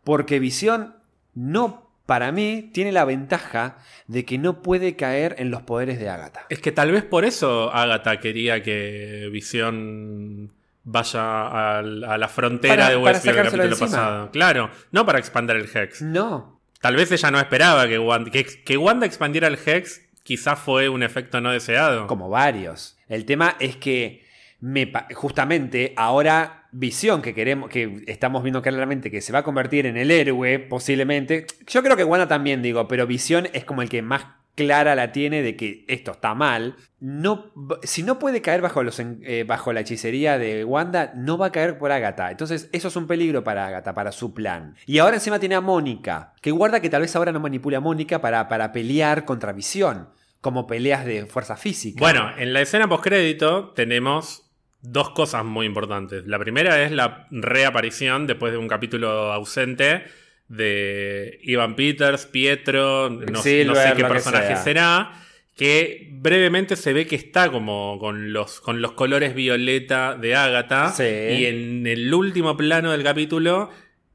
Porque 0.03 0.39
Visión 0.39 0.95
no, 1.35 1.82
para 2.05 2.31
mí, 2.31 2.69
tiene 2.73 2.91
la 2.91 3.05
ventaja 3.05 3.77
de 4.07 4.25
que 4.25 4.37
no 4.37 4.61
puede 4.61 4.95
caer 4.95 5.35
en 5.39 5.51
los 5.51 5.61
poderes 5.63 5.99
de 5.99 6.09
Agatha. 6.09 6.45
Es 6.49 6.59
que 6.59 6.71
tal 6.71 6.91
vez 6.91 7.03
por 7.03 7.23
eso 7.25 7.73
Agatha 7.73 8.19
quería 8.19 8.61
que 8.61 9.29
Visión 9.31 10.51
vaya 10.83 11.77
al- 11.77 12.03
a, 12.03 12.17
la 12.17 12.27
frontera 12.27 12.75
Para- 12.75 12.89
de 12.89 12.97
Westview 12.97 13.35
el 13.37 13.43
capítulo 13.45 13.77
pasado. 13.77 14.31
Claro, 14.31 14.69
no 14.91 15.05
para 15.05 15.19
expandir 15.19 15.55
el 15.55 15.69
Hex. 15.73 16.01
No. 16.01 16.59
Tal 16.81 16.95
vez 16.97 17.11
ella 17.11 17.31
no 17.31 17.39
esperaba 17.39 17.87
que 17.87 17.97
Wanda, 17.97 18.29
que, 18.31 18.43
que 18.43 18.75
Wanda 18.77 19.05
expandiera 19.05 19.47
el 19.47 19.57
Hex, 19.65 20.01
quizás 20.23 20.59
fue 20.59 20.89
un 20.89 21.03
efecto 21.03 21.39
no 21.39 21.51
deseado. 21.51 22.07
Como 22.07 22.29
varios. 22.29 22.97
El 23.07 23.23
tema 23.25 23.55
es 23.59 23.77
que 23.77 24.25
me 24.59 24.91
justamente 25.13 25.93
ahora 25.95 26.62
Visión 26.73 27.21
que 27.21 27.33
queremos, 27.33 27.69
que 27.69 28.03
estamos 28.07 28.43
viendo 28.43 28.61
claramente 28.61 29.11
que 29.11 29.21
se 29.21 29.31
va 29.31 29.39
a 29.39 29.43
convertir 29.43 29.85
en 29.85 29.95
el 29.95 30.11
héroe, 30.11 30.59
posiblemente. 30.59 31.45
Yo 31.67 31.83
creo 31.83 31.95
que 31.95 32.03
Wanda 32.03 32.27
también, 32.27 32.61
digo, 32.61 32.87
pero 32.87 33.07
Visión 33.07 33.47
es 33.53 33.63
como 33.63 33.81
el 33.81 33.89
que 33.89 34.01
más 34.01 34.25
clara 34.55 34.95
la 34.95 35.11
tiene 35.11 35.41
de 35.41 35.55
que 35.55 35.85
esto 35.87 36.11
está 36.11 36.35
mal. 36.35 36.75
No, 36.99 37.51
si 37.83 38.03
no 38.03 38.19
puede 38.19 38.41
caer 38.41 38.61
bajo, 38.61 38.83
los, 38.83 38.99
eh, 38.99 39.43
bajo 39.47 39.73
la 39.73 39.81
hechicería 39.81 40.37
de 40.37 40.63
Wanda, 40.63 41.13
no 41.15 41.37
va 41.37 41.47
a 41.47 41.51
caer 41.51 41.77
por 41.77 41.91
Agatha. 41.91 42.31
Entonces, 42.31 42.69
eso 42.71 42.87
es 42.87 42.95
un 42.95 43.07
peligro 43.07 43.43
para 43.43 43.67
Agatha, 43.67 43.93
para 43.93 44.11
su 44.11 44.33
plan. 44.33 44.75
Y 44.85 44.99
ahora 44.99 45.15
encima 45.15 45.39
tiene 45.39 45.55
a 45.55 45.61
Mónica, 45.61 46.33
que 46.41 46.51
guarda 46.51 46.79
que 46.79 46.89
tal 46.89 47.01
vez 47.01 47.15
ahora 47.15 47.31
no 47.31 47.39
manipule 47.39 47.75
a 47.75 47.81
Mónica 47.81 48.21
para, 48.21 48.47
para 48.47 48.71
pelear 48.71 49.25
contra 49.25 49.53
Visión, 49.53 50.09
como 50.41 50.67
peleas 50.67 51.05
de 51.05 51.25
fuerza 51.25 51.55
física. 51.57 51.99
Bueno, 51.99 52.31
en 52.37 52.53
la 52.53 52.61
escena 52.61 52.87
postcrédito 52.87 53.69
tenemos 53.69 54.49
dos 54.83 55.09
cosas 55.11 55.43
muy 55.43 55.65
importantes. 55.65 56.27
La 56.27 56.37
primera 56.37 56.83
es 56.83 56.91
la 56.91 57.27
reaparición 57.31 58.27
después 58.27 58.51
de 58.51 58.59
un 58.59 58.67
capítulo 58.67 59.31
ausente 59.31 60.03
de 60.49 61.39
Ivan 61.41 61.75
Peters, 61.75 62.25
Pietro, 62.25 63.09
no, 63.09 63.41
sé 63.41 63.65
qué 63.65 63.93
que 63.95 64.05
personaje 64.05 64.55
será, 64.57 65.13
que 65.55 66.09
brevemente 66.11 66.75
se 66.75 66.93
ve 66.93 67.07
que 67.07 67.15
está 67.15 67.49
como 67.49 67.97
con 67.97 68.33
los, 68.33 68.59
con 68.59 68.81
los 68.81 68.91
colores 68.91 69.33
violeta 69.33 70.15
de 70.15 70.35
Agatha 70.35 70.91
Sí. 70.91 71.03
y 71.03 71.45
en 71.45 71.87
el 71.87 72.13
último 72.13 72.57
plano 72.57 72.91
del 72.91 73.03
capítulo 73.03 73.69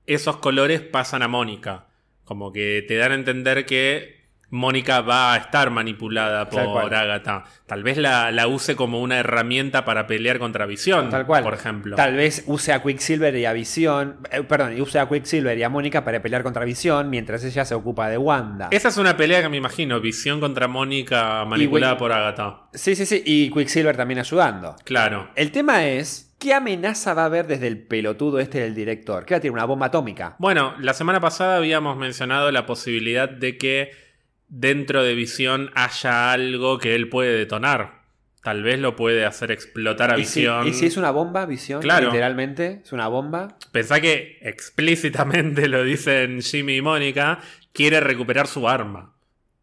esos 0.07 0.37
colores 0.37 0.81
pasan 0.81 1.23
a 1.23 1.29
Mónica. 1.29 1.87
Como 2.25 2.53
que 2.53 2.85
te 2.87 2.97
dan 2.97 3.12
a 3.12 3.14
entender 3.14 3.64
que 3.64 4.18
Mónica 4.51 5.03
va 5.03 5.34
a 5.34 5.36
estar 5.36 5.70
manipulada 5.70 6.49
por. 6.49 6.94
Agatha. 6.94 7.44
Tal 7.66 7.82
vez 7.82 7.99
la, 7.99 8.32
la 8.32 8.46
use 8.49 8.76
como 8.76 9.03
una 9.03 9.18
herramienta 9.18 9.84
para 9.84 10.07
pelear 10.07 10.38
contra 10.38 10.64
Visión, 10.66 11.11
Tal 11.11 11.26
cual. 11.26 11.42
por 11.44 11.55
ejemplo. 11.55 11.96
Tal 11.96 12.14
vez 12.16 12.44
use 12.46 12.72
a 12.72 12.82
Quicksilver 12.82 13.34
y 13.36 13.44
a 13.44 13.53
Visión. 13.53 14.16
eh, 14.30 14.42
perdón, 14.42 14.80
use 14.80 14.99
a 14.99 15.09
Quicksilver 15.09 15.57
y 15.59 15.62
a 15.62 15.68
Mónica 15.68 16.03
para 16.05 16.22
pelear 16.22 16.42
contra 16.42 16.64
Visión 16.64 17.11
mientras 17.11 17.44
ella 17.44 17.64
se 17.64 17.74
ocupa 17.74 18.09
de 18.09 18.16
Wanda. 18.18 18.68
Esa 18.70 18.88
es 18.88 18.96
una 18.96 19.16
pelea 19.16 19.42
que 19.42 19.49
me 19.51 19.59
imagino, 19.59 20.01
Visión 20.01 20.40
contra 20.40 20.66
Mónica 20.66 21.44
manipulada 21.44 21.99
por 21.99 22.12
Agatha. 22.12 22.68
Sí, 22.72 22.94
sí, 22.96 23.05
sí. 23.05 23.22
Y 23.26 23.51
Quicksilver 23.51 23.96
también 23.96 24.20
ayudando. 24.20 24.76
Claro. 24.84 25.28
El 25.34 25.51
tema 25.53 25.86
es. 25.86 26.24
¿Qué 26.38 26.55
amenaza 26.55 27.14
va 27.14 27.22
a 27.22 27.24
haber 27.24 27.49
desde 27.49 27.66
el 27.66 27.82
pelotudo 27.82 28.38
este 28.38 28.61
del 28.61 28.72
director? 28.72 29.24
¿Qué 29.24 29.34
va 29.34 29.38
a 29.38 29.40
tirar 29.40 29.55
una 29.55 29.64
bomba 29.64 29.86
atómica? 29.86 30.36
Bueno, 30.38 30.72
la 30.78 30.94
semana 30.94 31.18
pasada 31.18 31.57
habíamos 31.57 31.96
mencionado 31.96 32.53
la 32.53 32.64
posibilidad 32.64 33.28
de 33.28 33.59
que 33.59 33.90
dentro 34.49 35.03
de 35.03 35.14
Visión 35.14 35.70
haya 35.74 36.32
algo 36.32 36.78
que 36.78 36.94
él 36.94 37.09
puede 37.09 37.36
detonar. 37.36 37.99
Tal 38.42 38.62
vez 38.62 38.78
lo 38.78 38.96
puede 38.96 39.26
hacer 39.26 39.51
explotar 39.51 40.12
a 40.14 40.18
¿Y 40.18 40.24
si, 40.24 40.40
Visión. 40.40 40.66
y 40.66 40.72
si 40.72 40.86
es 40.86 40.96
una 40.96 41.11
bomba, 41.11 41.44
visión? 41.44 41.82
Claro. 41.82 42.07
Literalmente, 42.07 42.80
es 42.84 42.92
una 42.92 43.09
bomba. 43.09 43.59
Pensá 43.72 44.01
que 44.01 44.38
explícitamente 44.40 45.68
lo 45.68 45.82
dicen 45.82 46.40
Jimmy 46.40 46.76
y 46.76 46.82
Mónica, 46.82 47.40
quiere 47.72 48.01
recuperar 48.01 48.46
su 48.46 48.68
arma. 48.68 49.14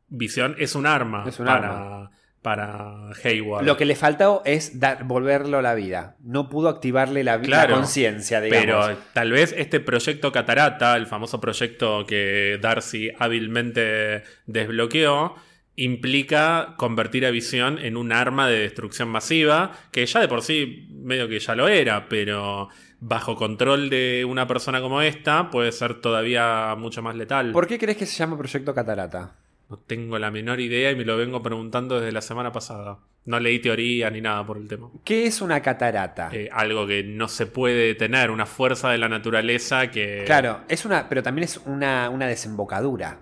Visión 0.08 0.56
es 0.60 0.76
un 0.76 0.86
arma 0.86 1.24
Es 1.28 1.40
un 1.40 1.46
para, 1.48 1.72
arma. 1.72 2.12
Para 2.46 3.10
Hayward. 3.24 3.66
Lo 3.66 3.76
que 3.76 3.86
le 3.86 3.96
faltó 3.96 4.44
es 4.46 4.80
dar- 4.80 5.04
volverlo 5.06 5.58
a 5.58 5.62
la 5.64 5.74
vida. 5.74 6.16
No 6.24 6.48
pudo 6.48 6.70
activarle 6.70 7.24
la, 7.24 7.38
vi- 7.38 7.48
la 7.48 7.58
Claro, 7.64 7.76
conciencia, 7.78 8.40
digamos. 8.40 8.86
Pero 8.88 8.98
tal 9.14 9.32
vez 9.32 9.52
este 9.58 9.80
proyecto 9.80 10.32
Catarata, 10.32 10.96
el 10.96 11.08
famoso 11.08 11.42
proyecto 11.42 12.06
que 12.06 12.60
Darcy 12.62 13.10
hábilmente 13.18 14.22
desbloqueó, 14.46 15.34
implica 15.76 16.76
convertir 16.78 17.26
a 17.26 17.32
Visión 17.32 17.80
en 17.80 17.98
un 17.98 18.12
arma 18.12 18.48
de 18.48 18.60
destrucción 18.60 19.10
masiva, 19.10 19.72
que 19.92 20.06
ya 20.06 20.20
de 20.20 20.28
por 20.28 20.42
sí 20.44 20.88
medio 20.92 21.28
que 21.28 21.40
ya 21.40 21.56
lo 21.56 21.68
era, 21.68 22.08
pero 22.08 22.70
bajo 23.00 23.36
control 23.36 23.90
de 23.90 24.24
una 24.28 24.48
persona 24.48 24.82
como 24.82 25.02
esta 25.02 25.50
puede 25.50 25.72
ser 25.72 25.96
todavía 25.96 26.76
mucho 26.78 27.02
más 27.02 27.16
letal. 27.16 27.52
¿Por 27.52 27.68
qué 27.68 27.78
crees 27.80 27.98
que 27.98 28.06
se 28.06 28.16
llama 28.18 28.38
Proyecto 28.38 28.74
Catarata? 28.74 29.34
No 29.70 29.78
tengo 29.80 30.20
la 30.20 30.30
menor 30.32 30.60
idea 30.60 30.92
y 30.92 30.96
me 30.96 31.06
lo 31.06 31.18
vengo 31.18 31.42
preguntando 31.42 32.00
desde 32.00 32.12
la 32.12 32.22
semana 32.22 32.52
pasada. 32.52 33.00
No 33.26 33.40
leí 33.40 33.60
teoría 33.60 34.12
ni 34.12 34.22
nada 34.22 34.46
por 34.46 34.58
el 34.58 34.68
tema. 34.68 34.90
¿Qué 35.04 35.26
es 35.26 35.42
una 35.42 35.62
catarata? 35.62 36.30
Eh, 36.32 36.48
algo 36.52 36.86
que 36.86 37.04
no 37.04 37.28
se 37.28 37.48
puede 37.48 37.88
detener, 37.88 38.30
una 38.30 38.46
fuerza 38.46 38.92
de 38.92 39.00
la 39.00 39.10
naturaleza 39.10 39.90
que... 39.90 40.24
Claro, 40.28 40.62
es 40.68 40.86
una, 40.86 41.10
pero 41.10 41.24
también 41.24 41.46
es 41.46 41.58
una, 41.66 42.10
una 42.12 42.28
desembocadura. 42.28 43.20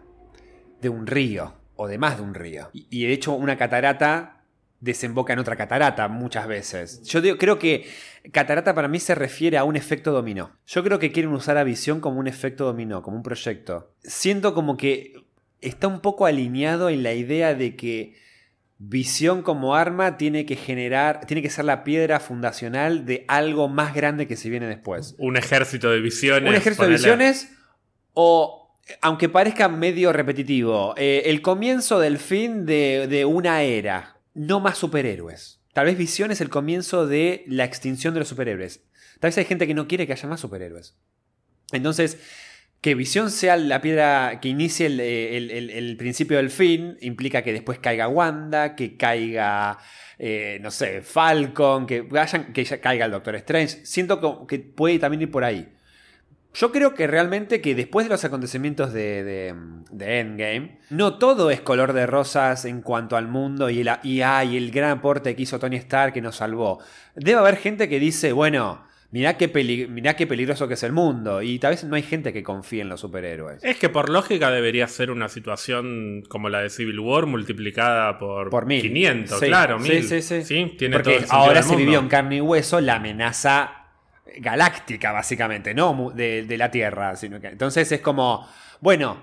de 0.81 0.89
un 0.89 1.07
río, 1.07 1.53
o 1.77 1.87
de 1.87 1.97
más 1.97 2.17
de 2.17 2.23
un 2.23 2.33
río. 2.33 2.69
Y, 2.73 2.87
y 2.89 3.05
de 3.07 3.13
hecho 3.13 3.31
una 3.31 3.57
catarata 3.57 4.43
desemboca 4.81 5.31
en 5.31 5.39
otra 5.39 5.55
catarata 5.55 6.09
muchas 6.09 6.45
veces. 6.45 7.01
Yo 7.05 7.21
digo- 7.21 7.37
creo 7.37 7.57
que 7.57 7.87
catarata 8.33 8.75
para 8.75 8.89
mí 8.89 8.99
se 8.99 9.15
refiere 9.15 9.57
a 9.57 9.63
un 9.63 9.77
efecto 9.77 10.11
dominó. 10.11 10.51
Yo 10.67 10.83
creo 10.83 10.99
que 10.99 11.13
quieren 11.13 11.31
usar 11.31 11.55
a 11.57 11.63
Visión 11.63 12.01
como 12.01 12.19
un 12.19 12.27
efecto 12.27 12.65
dominó, 12.65 13.01
como 13.01 13.15
un 13.15 13.23
proyecto. 13.23 13.93
Siento 14.01 14.53
como 14.53 14.75
que 14.75 15.13
está 15.63 15.87
un 15.87 16.01
poco 16.01 16.25
alineado 16.25 16.89
en 16.89 17.03
la 17.03 17.13
idea 17.13 17.55
de 17.55 17.75
que 17.75 18.21
Visión 18.85 19.43
como 19.43 19.75
arma 19.75 20.17
tiene 20.17 20.45
que 20.45 20.57
generar, 20.57 21.25
tiene 21.25 21.41
que 21.41 21.49
ser 21.49 21.63
la 21.63 21.85
piedra 21.85 22.19
fundacional 22.19 23.05
de 23.05 23.23
algo 23.29 23.69
más 23.69 23.93
grande 23.93 24.27
que 24.27 24.35
se 24.35 24.49
viene 24.49 24.67
después. 24.67 25.15
Un 25.19 25.37
ejército 25.37 25.89
de 25.89 26.01
visiones. 26.01 26.49
Un 26.49 26.55
ejército 26.55 26.83
de 26.83 26.89
visiones 26.89 27.49
o, 28.13 28.75
aunque 29.01 29.29
parezca 29.29 29.69
medio 29.69 30.11
repetitivo, 30.11 30.95
eh, 30.97 31.23
el 31.27 31.41
comienzo 31.41 31.99
del 31.99 32.17
fin 32.17 32.65
de, 32.65 33.07
de 33.07 33.23
una 33.23 33.61
era. 33.61 34.17
No 34.33 34.59
más 34.59 34.79
superhéroes. 34.79 35.61
Tal 35.73 35.85
vez 35.85 35.97
Visión 35.97 36.31
es 36.31 36.41
el 36.41 36.49
comienzo 36.49 37.07
de 37.07 37.45
la 37.47 37.63
extinción 37.63 38.13
de 38.13 38.19
los 38.19 38.29
superhéroes. 38.29 38.83
Tal 39.19 39.29
vez 39.29 39.37
hay 39.37 39.45
gente 39.45 39.65
que 39.65 39.73
no 39.73 39.87
quiere 39.87 40.05
que 40.07 40.13
haya 40.13 40.27
más 40.27 40.41
superhéroes. 40.41 40.97
Entonces, 41.71 42.17
que 42.83 42.95
Visión 42.95 43.31
sea 43.31 43.55
la 43.55 43.79
piedra 43.79 44.41
que 44.41 44.49
inicie 44.49 44.87
el, 44.87 45.95
principio 45.97 46.35
del 46.35 46.49
fin 46.49 46.97
implica 46.99 47.41
que 47.41 47.53
después 47.53 47.79
caiga 47.79 48.09
Wanda, 48.09 48.75
que 48.75 48.97
caiga, 48.97 49.77
eh, 50.19 50.59
no 50.61 50.69
sé, 50.69 51.01
Falcon, 51.01 51.87
que, 51.87 52.01
vayan, 52.01 52.51
que 52.51 52.65
caiga 52.81 53.05
el 53.05 53.11
Doctor 53.11 53.35
Strange. 53.35 53.85
Siento 53.85 54.45
que 54.45 54.59
puede 54.59 54.99
también 54.99 55.21
ir 55.21 55.31
por 55.31 55.45
ahí. 55.45 55.69
Yo 56.55 56.73
creo 56.73 56.93
que 56.93 57.07
realmente 57.07 57.61
que 57.61 57.73
después 57.73 58.05
de 58.05 58.09
los 58.09 58.25
acontecimientos 58.25 58.91
de, 58.91 59.23
de- 59.23 59.55
de 59.89 60.19
Endgame, 60.19 60.79
no 60.89 61.17
todo 61.17 61.51
es 61.51 61.61
color 61.61 61.93
de 61.93 62.05
rosas 62.05 62.65
en 62.65 62.81
cuanto 62.81 63.15
al 63.15 63.29
mundo 63.29 63.69
y 63.69 63.79
el, 63.79 63.91
y, 64.03 64.19
ay, 64.23 64.57
el 64.57 64.71
gran 64.71 64.97
aporte 64.97 65.37
que 65.37 65.43
hizo 65.43 65.57
Tony 65.57 65.77
Stark 65.77 66.11
que 66.13 66.21
nos 66.21 66.35
salvó. 66.35 66.79
Debe 67.15 67.39
haber 67.39 67.55
gente 67.55 67.87
que 67.87 67.97
dice, 67.97 68.33
bueno, 68.33 68.83
mirá 69.13 69.37
qué, 69.37 69.47
peli- 69.47 69.87
mirá 69.87 70.15
qué 70.15 70.25
peligroso 70.27 70.67
que 70.67 70.73
es 70.73 70.81
el 70.83 70.91
mundo. 70.91 71.41
Y 71.41 71.59
tal 71.59 71.71
vez 71.71 71.83
no 71.83 71.95
hay 71.95 72.01
gente 72.01 72.33
que 72.33 72.41
confíe 72.43 72.81
en 72.81 72.89
los 72.89 72.99
superhéroes. 72.99 73.63
Es 73.63 73.77
que 73.77 73.87
por 73.87 74.09
lógica 74.09 74.49
debería 74.49 74.87
ser 74.87 75.11
una 75.11 75.29
situación 75.29 76.23
como 76.27 76.49
la 76.49 76.59
de 76.61 76.69
Civil 76.71 76.99
War 76.99 77.27
multiplicada 77.27 78.17
por, 78.17 78.49
Por 78.49 78.65
mil. 78.65 78.81
500, 78.81 79.39
Sí, 79.39 79.45
claro, 79.45 79.79
sí, 79.79 79.89
mil. 79.91 80.03
sí, 80.03 80.21
sí. 80.21 80.75
tiene 80.77 80.97
todo 80.97 81.03
Porque 81.03 81.17
el 81.17 81.25
ahora 81.29 81.53
del 81.53 81.63
se 81.63 81.69
mundo. 81.69 81.85
vivió 81.85 81.99
en 81.99 82.07
carne 82.09 82.35
y 82.37 82.41
hueso 82.41 82.81
la 82.81 82.95
amenaza 82.95 83.85
galáctica, 84.39 85.11
básicamente, 85.11 85.73
no 85.75 86.11
de, 86.13 86.43
de 86.43 86.57
la 86.57 86.71
Tierra. 86.71 87.15
Sino 87.15 87.39
que, 87.39 87.47
entonces 87.47 87.91
es 87.91 88.01
como, 88.01 88.47
bueno, 88.81 89.17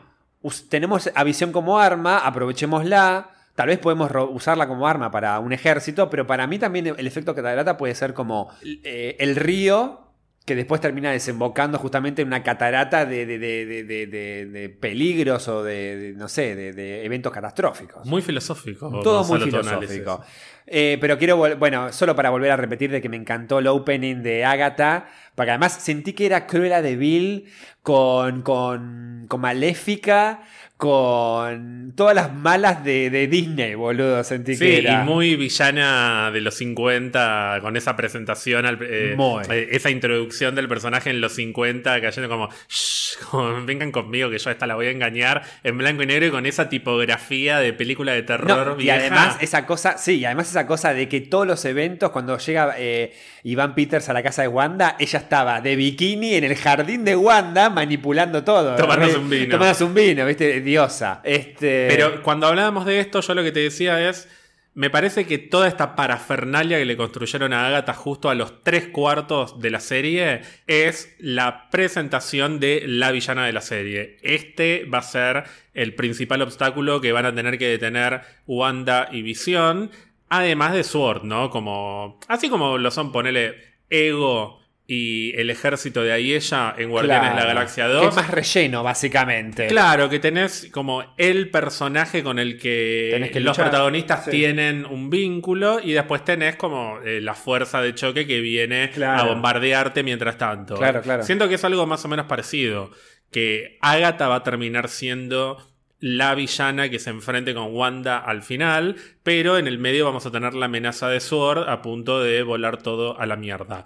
tenemos 0.68 1.10
a 1.14 1.24
visión 1.24 1.52
como 1.52 1.78
arma, 1.80 2.18
aprovechémosla. 2.18 3.30
Tal 3.54 3.66
vez 3.68 3.78
podemos 3.78 4.10
usarla 4.30 4.66
como 4.68 4.86
arma 4.88 5.10
para 5.10 5.38
un 5.38 5.52
ejército, 5.52 6.08
pero 6.08 6.26
para 6.26 6.46
mí 6.46 6.58
también 6.58 6.86
el 6.86 7.06
efecto 7.06 7.34
catarata 7.34 7.76
puede 7.76 7.94
ser 7.94 8.14
como 8.14 8.50
eh, 8.64 9.16
el 9.18 9.36
río 9.36 10.06
que 10.46 10.54
después 10.56 10.80
termina 10.80 11.12
desembocando 11.12 11.78
justamente 11.78 12.22
en 12.22 12.28
una 12.28 12.42
catarata 12.42 13.04
de, 13.04 13.26
de- 13.26 13.38
de- 13.38 14.46
de- 14.46 14.68
peligros 14.70 15.46
o 15.48 15.62
de, 15.62 16.14
no 16.16 16.28
sé, 16.28 16.56
de, 16.56 17.04
eventos 17.04 17.30
catastróficos. 17.32 18.06
Muy 18.06 18.22
filosófico. 18.22 19.00
Todo 19.02 19.22
muy 19.24 19.38
filosófico. 19.40 20.24
Eh, 20.66 20.98
pero 21.00 21.18
quiero, 21.18 21.36
bueno, 21.58 21.92
solo 21.92 22.16
para 22.16 22.30
volver 22.30 22.50
a 22.52 22.56
repetir 22.56 22.90
de 22.90 23.02
que 23.02 23.08
me 23.08 23.16
encantó 23.16 23.58
el 23.58 23.66
opening 23.66 24.22
de 24.22 24.44
Agatha, 24.44 25.08
porque 25.40 25.52
además 25.52 25.72
sentí 25.80 26.12
que 26.12 26.26
era 26.26 26.46
Cruella 26.46 26.82
de 26.82 26.96
Vil 26.96 27.46
con, 27.82 28.42
con, 28.42 29.24
con 29.26 29.40
Maléfica, 29.40 30.42
con 30.76 31.92
todas 31.96 32.14
las 32.14 32.32
malas 32.34 32.84
de, 32.84 33.08
de 33.10 33.26
Disney, 33.26 33.74
boludo, 33.74 34.22
sentí 34.24 34.54
Sí, 34.54 34.58
que 34.64 34.72
y 34.82 34.86
era. 34.86 35.04
muy 35.04 35.36
villana 35.36 36.30
de 36.30 36.40
los 36.42 36.54
50 36.56 37.58
con 37.62 37.76
esa 37.76 37.96
presentación, 37.96 38.66
al- 38.66 38.78
eh, 38.82 39.16
eh, 39.50 39.68
esa 39.72 39.90
introducción 39.90 40.54
del 40.54 40.68
personaje 40.68 41.08
en 41.10 41.20
los 41.20 41.32
50 41.34 42.00
cayendo 42.00 42.28
como, 42.28 42.48
"Shh, 42.68 43.18
como, 43.30 43.64
vengan 43.64 43.92
conmigo 43.92 44.30
que 44.30 44.38
yo 44.38 44.50
esta 44.50 44.66
la 44.66 44.74
voy 44.74 44.86
a 44.86 44.90
engañar 44.90 45.42
en 45.64 45.78
blanco 45.78 46.02
y 46.02 46.06
negro 46.06 46.26
y 46.26 46.30
con 46.30 46.46
esa 46.46 46.68
tipografía 46.68 47.58
de 47.58 47.72
película 47.72 48.12
de 48.12 48.22
terror 48.22 48.76
No, 48.76 48.80
y 48.82 48.90
además 48.90 49.36
esa 49.40 49.66
cosa, 49.66 49.96
sí, 49.98 50.16
y 50.18 50.24
además 50.24 50.50
esa 50.50 50.66
cosa 50.66 50.92
de 50.94 51.08
que 51.08 51.20
todos 51.20 51.46
los 51.46 51.64
eventos, 51.64 52.10
cuando 52.10 52.36
llega 52.38 52.74
eh, 52.78 53.12
Iván 53.42 53.74
Peters 53.74 54.08
a 54.08 54.12
la 54.12 54.22
casa 54.22 54.42
de 54.42 54.48
Wanda, 54.48 54.96
ella 54.98 55.18
estaba 55.30 55.60
de 55.60 55.76
bikini 55.76 56.34
en 56.34 56.42
el 56.42 56.56
jardín 56.56 57.04
de 57.04 57.14
Wanda 57.14 57.70
manipulando 57.70 58.42
todo. 58.42 58.74
Tomándose 58.74 59.16
un 59.16 59.30
vino. 59.30 59.48
Tomándose 59.52 59.84
un 59.84 59.94
vino, 59.94 60.26
viste, 60.26 60.60
diosa. 60.60 61.20
Este... 61.22 61.86
Pero 61.88 62.20
cuando 62.24 62.48
hablábamos 62.48 62.84
de 62.84 62.98
esto, 62.98 63.20
yo 63.20 63.34
lo 63.34 63.44
que 63.44 63.52
te 63.52 63.60
decía 63.60 64.08
es. 64.08 64.28
Me 64.72 64.88
parece 64.88 65.26
que 65.26 65.38
toda 65.38 65.66
esta 65.68 65.94
parafernalia 65.96 66.78
que 66.78 66.84
le 66.84 66.96
construyeron 66.96 67.52
a 67.52 67.66
Agatha 67.66 67.92
justo 67.92 68.30
a 68.30 68.34
los 68.34 68.62
tres 68.62 68.88
cuartos 68.88 69.60
de 69.60 69.70
la 69.70 69.80
serie 69.80 70.42
es 70.68 71.14
la 71.18 71.70
presentación 71.70 72.60
de 72.60 72.84
la 72.86 73.10
villana 73.10 73.46
de 73.46 73.52
la 73.52 73.60
serie. 73.62 74.16
Este 74.22 74.84
va 74.84 74.98
a 74.98 75.02
ser 75.02 75.44
el 75.74 75.94
principal 75.94 76.42
obstáculo 76.42 77.00
que 77.00 77.12
van 77.12 77.26
a 77.26 77.34
tener 77.34 77.58
que 77.58 77.68
detener 77.68 78.22
Wanda 78.46 79.08
y 79.12 79.22
Visión. 79.22 79.90
Además 80.28 80.72
de 80.72 80.84
Sword, 80.84 81.24
¿no? 81.24 81.50
Como. 81.50 82.18
Así 82.26 82.48
como 82.48 82.78
lo 82.78 82.90
son, 82.90 83.12
ponele 83.12 83.56
Ego 83.90 84.59
y 84.92 85.32
el 85.38 85.50
ejército 85.50 86.02
de 86.02 86.10
Aiyella 86.10 86.74
en 86.76 86.90
Guardianes 86.90 87.30
de 87.30 87.36
la 87.40 87.46
Galaxia 87.46 87.86
que 87.86 87.92
2. 87.92 88.06
es 88.08 88.16
más 88.16 88.28
relleno, 88.28 88.82
básicamente. 88.82 89.68
Claro, 89.68 90.08
que 90.08 90.18
tenés 90.18 90.68
como 90.72 91.14
el 91.16 91.48
personaje 91.48 92.24
con 92.24 92.40
el 92.40 92.58
que, 92.58 93.10
Tenés 93.12 93.30
que 93.30 93.38
los 93.38 93.56
luchar. 93.56 93.70
protagonistas 93.70 94.24
Sí. 94.24 94.32
tienen 94.32 94.84
un 94.84 95.08
vínculo 95.08 95.78
y 95.80 95.92
después 95.92 96.24
tenés 96.24 96.56
como 96.56 96.98
eh, 97.04 97.20
la 97.20 97.34
fuerza 97.34 97.80
de 97.80 97.94
choque 97.94 98.26
que 98.26 98.40
viene 98.40 98.90
Claro. 98.92 99.20
a 99.22 99.24
bombardearte 99.32 100.02
mientras 100.02 100.36
tanto. 100.38 100.74
Claro, 100.74 101.02
claro. 101.02 101.22
Siento 101.22 101.48
que 101.48 101.54
es 101.54 101.62
algo 101.64 101.86
más 101.86 102.04
o 102.04 102.08
menos 102.08 102.26
parecido, 102.26 102.90
que 103.30 103.78
Agatha 103.82 104.26
va 104.26 104.34
a 104.36 104.42
terminar 104.42 104.88
siendo 104.88 105.58
la 106.00 106.34
villana 106.34 106.88
que 106.88 106.98
se 106.98 107.10
enfrente 107.10 107.54
con 107.54 107.72
Wanda 107.76 108.18
al 108.18 108.42
final, 108.42 108.96
pero 109.22 109.56
en 109.56 109.68
el 109.68 109.78
medio 109.78 110.04
vamos 110.06 110.26
a 110.26 110.32
tener 110.32 110.54
la 110.54 110.66
amenaza 110.66 111.08
de 111.08 111.20
Sword 111.20 111.68
a 111.68 111.80
punto 111.80 112.20
de 112.20 112.42
volar 112.42 112.82
todo 112.82 113.20
a 113.20 113.26
la 113.26 113.36
mierda. 113.36 113.84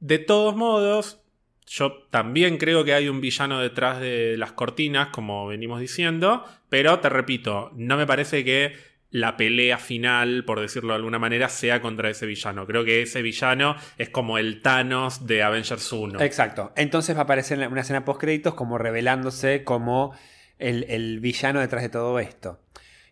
De 0.00 0.18
todos 0.18 0.54
modos, 0.56 1.24
yo 1.66 2.04
también 2.10 2.58
creo 2.58 2.84
que 2.84 2.94
hay 2.94 3.08
un 3.08 3.20
villano 3.20 3.60
detrás 3.60 4.00
de 4.00 4.36
las 4.36 4.52
cortinas, 4.52 5.08
como 5.08 5.46
venimos 5.46 5.80
diciendo, 5.80 6.44
pero 6.68 7.00
te 7.00 7.08
repito, 7.08 7.70
no 7.74 7.96
me 7.96 8.06
parece 8.06 8.44
que 8.44 8.74
la 9.10 9.36
pelea 9.36 9.78
final, 9.78 10.44
por 10.44 10.60
decirlo 10.60 10.90
de 10.90 10.96
alguna 10.96 11.20
manera, 11.20 11.48
sea 11.48 11.80
contra 11.80 12.10
ese 12.10 12.26
villano. 12.26 12.66
Creo 12.66 12.84
que 12.84 13.02
ese 13.02 13.22
villano 13.22 13.76
es 13.96 14.10
como 14.10 14.38
el 14.38 14.60
Thanos 14.60 15.26
de 15.26 15.44
Avengers 15.44 15.92
1. 15.92 16.20
Exacto. 16.20 16.72
Entonces 16.74 17.14
va 17.14 17.20
a 17.20 17.22
aparecer 17.22 17.60
en 17.60 17.70
una 17.70 17.82
escena 17.82 18.04
post 18.04 18.20
créditos 18.20 18.54
como 18.54 18.76
revelándose 18.76 19.62
como 19.62 20.14
el, 20.58 20.84
el 20.88 21.20
villano 21.20 21.60
detrás 21.60 21.82
de 21.82 21.90
todo 21.90 22.18
esto. 22.18 22.60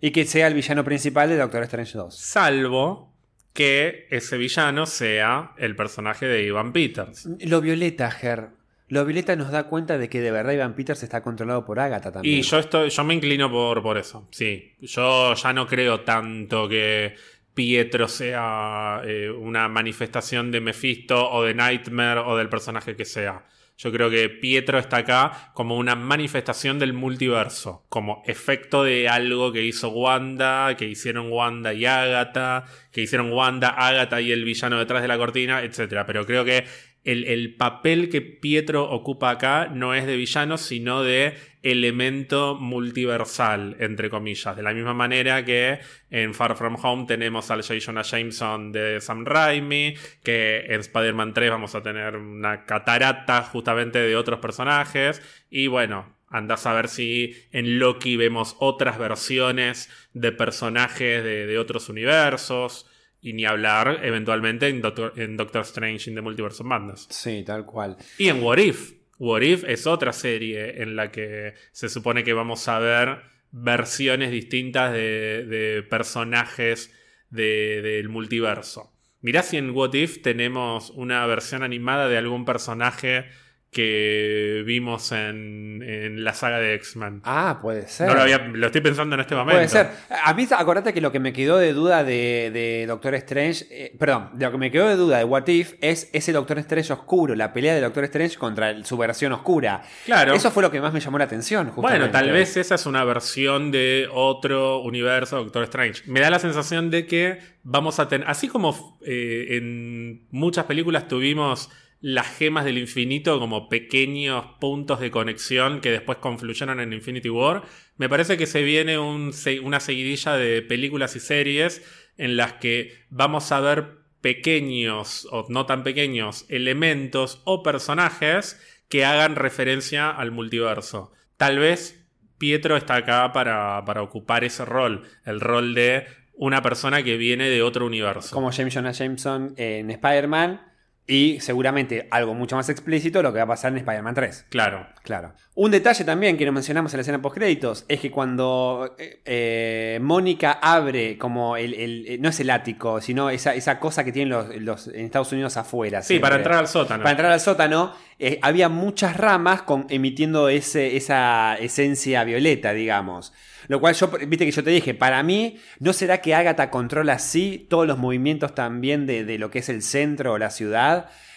Y 0.01 0.11
que 0.11 0.25
sea 0.25 0.49
el 0.49 0.55
villano 0.55 0.83
principal 0.83 1.29
de 1.29 1.37
Doctor 1.37 1.63
Strange 1.63 1.97
2. 1.97 2.19
Salvo 2.19 3.12
que 3.53 4.07
ese 4.11 4.39
villano 4.39 4.87
sea 4.87 5.53
el 5.59 5.77
personaje 5.77 6.27
de 6.27 6.45
Ivan 6.45 6.73
Peters. 6.73 7.29
Lo 7.41 7.61
violeta, 7.61 8.11
Ger. 8.11 8.49
Lo 8.89 9.05
violeta 9.05 9.37
nos 9.37 9.51
da 9.51 9.65
cuenta 9.65 9.97
de 9.97 10.09
que 10.09 10.21
de 10.21 10.31
verdad 10.31 10.53
Ivan 10.53 10.75
Peters 10.75 11.03
está 11.03 11.23
controlado 11.23 11.65
por 11.65 11.81
Agatha 11.81 12.13
también. 12.13 12.39
Y 12.39 12.43
yo 12.43 12.59
estoy, 12.59 12.91
yo 12.91 13.05
me 13.05 13.15
inclino 13.15 13.51
por, 13.51 13.83
por 13.83 13.97
eso. 13.97 14.29
Sí. 14.31 14.75
Yo 14.81 15.35
ya 15.35 15.53
no 15.53 15.67
creo 15.67 16.01
tanto 16.01 16.69
que 16.69 17.15
Pietro 17.55 18.09
sea 18.09 19.01
eh, 19.05 19.31
una 19.31 19.69
manifestación 19.69 20.51
de 20.51 20.61
Mephisto 20.61 21.31
o 21.31 21.43
de 21.43 21.55
Nightmare 21.55 22.21
o 22.21 22.37
del 22.37 22.49
personaje 22.49 22.97
que 22.97 23.05
sea. 23.05 23.47
Yo 23.83 23.91
creo 23.91 24.11
que 24.11 24.29
Pietro 24.29 24.79
está 24.79 24.99
acá 24.99 25.51
como 25.55 25.77
una 25.77 25.97
manifestación 25.97 26.79
del 26.79 26.93
multiverso, 26.93 27.85
como 27.89 28.23
efecto 28.27 28.85
de 28.85 29.09
algo 29.09 29.51
que 29.51 29.65
hizo 29.65 29.89
Wanda, 29.89 30.77
que 30.77 30.87
hicieron 30.87 31.33
Wanda 31.33 31.75
y 31.75 31.85
Agatha, 31.85 32.65
que 32.93 33.01
hicieron 33.01 33.33
Wanda, 33.33 33.71
Agatha 33.71 34.21
y 34.21 34.31
el 34.31 34.45
villano 34.45 34.79
detrás 34.79 35.03
de 35.03 35.09
la 35.09 35.19
cortina, 35.19 35.65
etc. 35.65 36.05
Pero 36.07 36.25
creo 36.27 36.45
que 36.45 36.65
el, 37.05 37.25
el 37.25 37.55
papel 37.57 38.09
que 38.09 38.21
Pietro 38.21 38.91
ocupa 38.91 39.31
acá 39.31 39.69
no 39.69 39.95
es 39.95 40.07
de 40.07 40.17
villano, 40.17 40.57
sino 40.59 41.03
de 41.03 41.35
elemento 41.63 42.57
multiversal, 42.57 43.77
entre 43.79 44.11
comillas. 44.11 44.57
De 44.57 44.63
la 44.63 44.75
misma 44.75 44.95
manera 44.95 45.45
que 45.45 45.81
en 46.11 46.35
Far 46.35 46.57
From 46.57 46.77
Home 46.83 47.07
tenemos 47.07 47.51
al 47.51 47.63
J. 47.63 47.75
Jonah 47.79 48.03
Jameson 48.03 48.73
de 48.73 49.01
Sam 49.01 49.25
Raimi, 49.25 49.95
que 50.23 50.65
en 50.69 50.81
Spider-Man 50.81 51.35
3 51.35 51.51
vamos 51.51 51.75
a 51.75 51.83
tener 51.83 52.17
una 52.17 52.65
catarata 52.65 53.43
justamente 53.43 53.99
de 53.99 54.17
otros 54.17 54.41
personajes. 54.41 55.23
Y 55.51 55.67
bueno, 55.69 56.21
Andás 56.33 56.65
a 56.65 56.73
ver 56.73 56.89
si 56.89 57.37
en 57.53 57.79
Loki 57.79 58.17
vemos 58.17 58.57
otras 58.59 58.97
versiones 58.97 59.91
de 60.15 60.33
personajes 60.33 61.23
de, 61.23 61.47
de 61.47 61.59
otros 61.59 61.91
universos. 61.91 62.87
Y 63.25 63.33
ni 63.35 63.45
hablar 63.47 64.01
eventualmente 64.03 64.67
en 64.69 64.83
Doctor, 64.83 65.13
en 65.17 65.37
Doctor 65.37 65.63
Strange 65.63 66.11
in 66.11 66.17
the 66.17 66.21
Multiverse 66.23 66.63
of 66.63 66.67
Madness. 66.69 67.07
Sí, 67.09 67.45
tal 67.47 67.65
cual. 67.65 67.97
Y 68.19 68.29
en 68.29 68.43
What 68.43 68.59
If. 68.59 68.95
What 69.19 69.43
If 69.43 69.63
es 69.65 69.87
otra 69.87 70.13
serie 70.13 70.83
en 70.83 70.97
la 70.97 71.13
que 71.13 71.55
se 71.71 71.89
supone 71.89 72.25
que 72.25 72.33
vamos 72.33 72.67
a 72.69 72.81
ver 72.81 73.21
versiones 73.53 74.33
distintas 74.33 74.93
de, 74.93 75.45
de 75.47 75.83
personajes 75.85 76.93
de- 77.31 77.81
del 77.83 78.09
multiverso. 78.09 78.93
Mirá 79.21 79.43
si 79.45 79.57
en 79.57 79.71
What 79.71 79.95
If 79.95 80.21
tenemos 80.23 80.91
una 80.91 81.25
versión 81.27 81.63
animada 81.63 82.09
de 82.09 82.19
algún 82.19 82.45
personaje 82.45 83.27
que 83.73 84.63
vimos 84.67 85.13
en, 85.13 85.83
en 85.83 86.23
la 86.25 86.35
saga 86.35 86.59
de 86.59 86.75
X-Men. 86.75 87.23
Ah, 87.25 87.59
puede 87.63 87.89
ser. 87.89 88.07
No 88.07 88.15
lo, 88.15 88.21
había- 88.21 88.39
lo 88.39 88.67
estoy 88.67 88.83
pensando 88.83 89.15
en 89.15 89.21
este 89.23 89.35
momento. 89.35 89.57
Puede 89.57 89.69
ser. 89.69 89.89
A 90.25 90.35
mí, 90.35 90.47
acordate 90.51 90.93
que 90.93 91.01
lo 91.01 91.11
que 91.11 91.19
me 91.19 91.33
quedó 91.33 91.57
de 91.57 91.73
duda 91.73 92.05
de, 92.05 92.51
de 92.53 92.85
Doctor 92.87 93.15
Strange, 93.15 93.65
eh, 93.71 93.97
perdón, 93.99 94.29
de 94.35 94.45
lo 94.45 94.53
que 94.53 94.59
me 94.59 94.71
quedó 94.71 94.89
de 94.89 94.97
duda 94.97 95.17
de 95.19 95.25
What 95.25 95.49
If 95.49 95.75
es 95.81 96.11
ese 96.13 96.33
Doctor 96.33 96.59
Strange 96.59 96.93
oscuro, 96.93 97.35
la 97.35 97.55
pelea 97.55 97.75
de 97.75 97.81
Doctor 97.81 98.05
Strange 98.05 98.37
contra 98.37 98.69
el- 98.71 98.85
su 98.85 98.99
versión 98.99 99.33
oscura. 99.33 99.83
Claro. 100.05 100.35
Eso 100.35 100.51
fue 100.51 100.63
lo 100.63 100.71
que 100.71 100.81
más 100.81 100.93
me 100.93 101.01
llamó 101.01 101.17
la 101.17 101.25
atención, 101.25 101.71
justamente. 101.71 101.99
Bueno, 101.99 102.13
tal 102.13 102.31
vez 102.31 102.57
esa 102.59 102.75
es 102.75 102.85
una 102.85 103.05
versión 103.05 103.71
de 103.73 104.07
otro 104.13 104.81
universo 104.83 105.37
Doctor 105.39 105.63
Strange. 105.65 106.03
Me 106.07 106.21
da 106.21 106.29
la 106.29 106.39
sensación 106.39 106.91
de 106.91 107.07
que 107.07 107.39
vamos 107.63 107.99
a 107.99 108.07
tener, 108.09 108.29
así 108.29 108.49
como 108.49 108.99
eh, 109.07 109.47
en 109.57 110.27
muchas 110.31 110.67
películas 110.67 111.09
tuvimos 111.09 111.71
las 112.03 112.27
gemas 112.37 112.65
del 112.65 112.79
infinito 112.79 113.39
como 113.39 113.69
pequeños 113.69 114.45
puntos 114.61 114.99
de 114.99 115.13
conexión 115.13 115.81
que 115.81 115.93
después 115.93 116.19
confluyeron 116.19 116.81
en 116.81 116.93
Infinity 116.93 117.31
War, 117.31 117.63
me 117.97 118.09
parece 118.09 118.37
que 118.37 118.47
se 118.47 118.63
viene 118.63 118.99
una 118.99 119.81
seguidilla 119.81 120.35
de 120.35 120.63
películas 120.63 121.15
y 121.15 121.21
series 121.21 121.83
en 122.19 122.37
las 122.37 122.55
que 122.55 122.93
vamos 123.09 123.53
a 123.53 123.61
ver 123.61 124.03
pequeños 124.21 125.29
o 125.31 125.47
no 125.49 125.65
tan 125.65 125.85
pequeños 125.85 126.45
elementos 126.49 127.41
o 127.45 127.63
personajes 127.63 128.61
que 128.89 129.05
hagan 129.05 129.37
referencia 129.37 130.11
al 130.11 130.33
multiverso. 130.33 131.13
Tal 131.37 131.61
vez 131.61 132.05
Pietro 132.37 132.77
está 132.77 132.97
acá 132.97 133.33
para, 133.33 133.85
para 133.85 134.03
ocupar 134.03 134.43
ese 134.43 134.65
rol, 134.65 135.05
el 135.25 135.41
rol 135.41 135.75
de 135.75 136.07
una 136.35 136.63
persona 136.63 137.05
que 137.05 137.17
viene 137.17 137.49
de 137.49 137.63
otro 137.63 137.87
universo. 137.87 138.35
Como 138.35 138.51
James 138.51 138.75
Jonah 138.75 138.91
Jameson 138.91 139.55
en 139.57 139.89
Spider-Man 139.89 140.72
y 141.07 141.41
seguramente 141.41 142.07
algo 142.11 142.33
mucho 142.35 142.55
más 142.57 142.69
explícito 142.69 143.23
lo 143.23 143.33
que 143.33 143.39
va 143.39 143.45
a 143.45 143.49
pasar 143.49 143.73
en 143.73 143.79
Spider-Man 143.79 144.15
3. 144.15 144.47
Claro. 144.49 144.87
Claro. 145.03 145.33
Un 145.55 145.71
detalle 145.73 146.05
también 146.05 146.37
que 146.39 146.47
no 146.47 146.53
mencionamos 146.53 146.95
en 146.95 146.99
la 146.99 147.01
escena 147.03 147.21
post-créditos 147.21 147.85
es 147.89 147.99
que 148.01 148.11
cuando 148.11 148.95
eh, 148.99 149.21
eh, 149.25 149.99
Mónica 150.01 150.53
abre 150.63 151.19
como 151.19 151.57
el, 151.57 151.75
el- 151.75 152.07
eh, 152.07 152.19
no 152.19 152.29
es 152.29 152.39
el 152.41 152.51
ático, 152.51 153.01
sino 153.01 153.31
esa, 153.31 153.55
esa 153.55 153.81
cosa 153.81 154.05
que 154.05 154.13
tienen 154.13 154.31
los, 154.31 154.55
los- 154.57 154.87
en 154.89 155.05
Estados 155.05 155.33
Unidos 155.33 155.57
afuera. 155.57 156.03
Sí, 156.03 156.09
siempre. 156.15 156.23
para 156.23 156.37
entrar 156.37 156.59
al 156.59 156.69
sótano. 156.69 157.03
Para 157.03 157.11
entrar 157.13 157.33
al 157.33 157.41
sótano, 157.41 157.93
eh, 158.21 158.39
había 158.41 158.69
muchas 158.69 159.17
ramas 159.17 159.63
con, 159.63 159.87
emitiendo 159.91 160.49
ese, 160.49 160.97
esa 160.97 161.57
esencia 161.57 162.23
violeta, 162.25 162.73
digamos. 162.73 163.33
Lo 163.69 163.81
cual 163.81 163.95
yo, 163.95 164.09
viste 164.27 164.45
que 164.45 164.51
yo 164.51 164.65
te 164.65 164.71
dije, 164.71 164.93
para 164.93 165.23
mí, 165.23 165.59
¿no 165.79 165.93
será 165.93 166.21
que 166.21 166.35
Agatha 166.35 166.69
controla 166.71 167.15
así 167.15 167.67
todos 167.71 167.87
los 167.87 167.97
movimientos 167.97 168.55
también 168.57 169.07
de, 169.07 169.25
de 169.25 169.39
lo 169.39 169.51
que 169.51 169.61
es 169.61 169.69
el 169.69 169.83
centro 169.83 170.33
o 170.33 170.39
la 170.39 170.51
ciudad, 170.51 170.92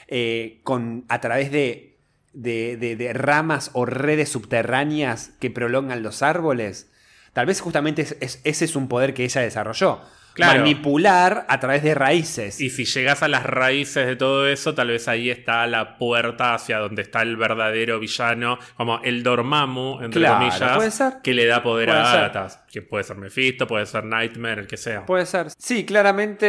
eh, 0.08 0.60
con, 0.64 1.06
a 1.10 1.20
través 1.22 1.51
de, 1.51 1.97
de, 2.34 3.12
ramas 3.14 3.72
o 3.74 3.86
redes 3.86 4.30
subterráneas 4.30 5.32
que 5.39 5.49
prolongan 5.49 6.03
los 6.03 6.22
árboles? 6.22 6.89
Tal 7.34 7.45
vez 7.45 7.60
justamente 7.62 8.01
es- 8.03 8.18
es- 8.22 8.39
ese 8.43 8.66
es 8.66 8.76
un 8.76 8.88
poder 8.88 9.14
que 9.14 9.24
ella 9.26 9.41
desarrolló. 9.41 10.01
Claro. 10.36 10.59
Manipular 10.61 11.45
a 11.47 11.59
través 11.59 11.81
de 11.81 11.95
raíces. 11.95 12.59
Y 12.61 12.69
si 12.69 12.86
llegas 12.86 13.23
a 13.23 13.27
las 13.29 13.43
raíces 13.45 14.05
de 14.05 14.15
todo 14.17 14.47
eso, 14.47 14.75
tal 14.75 14.89
vez 14.89 15.07
ahí 15.07 15.29
está 15.29 15.65
la 15.65 15.97
puerta 15.97 16.53
hacia 16.53 16.77
donde 16.79 17.01
está 17.03 17.21
el 17.21 17.38
verdadero 17.38 17.99
villano, 17.99 18.59
como 18.75 18.99
el 19.03 19.23
Dormammu, 19.23 20.01
entre 20.01 20.19
Claro, 20.21 20.45
comillas, 20.45 20.75
puede 20.75 20.91
ser. 20.91 21.13
que 21.23 21.33
le 21.33 21.45
da 21.45 21.63
poder 21.63 21.88
Puede 21.88 21.99
a. 22.01 22.11
Agatha. 22.11 22.65
Que 22.69 22.81
puede 22.81 23.05
ser 23.05 23.15
Mephisto, 23.17 23.65
puede 23.65 23.86
ser 23.86 24.03
Nightmare, 24.03 24.61
el 24.61 24.67
que 24.67 24.75
sea. 24.77 25.05
Puede 25.05 25.25
ser. 25.25 25.47
Sí, 25.57 25.86
claramente. 25.86 26.45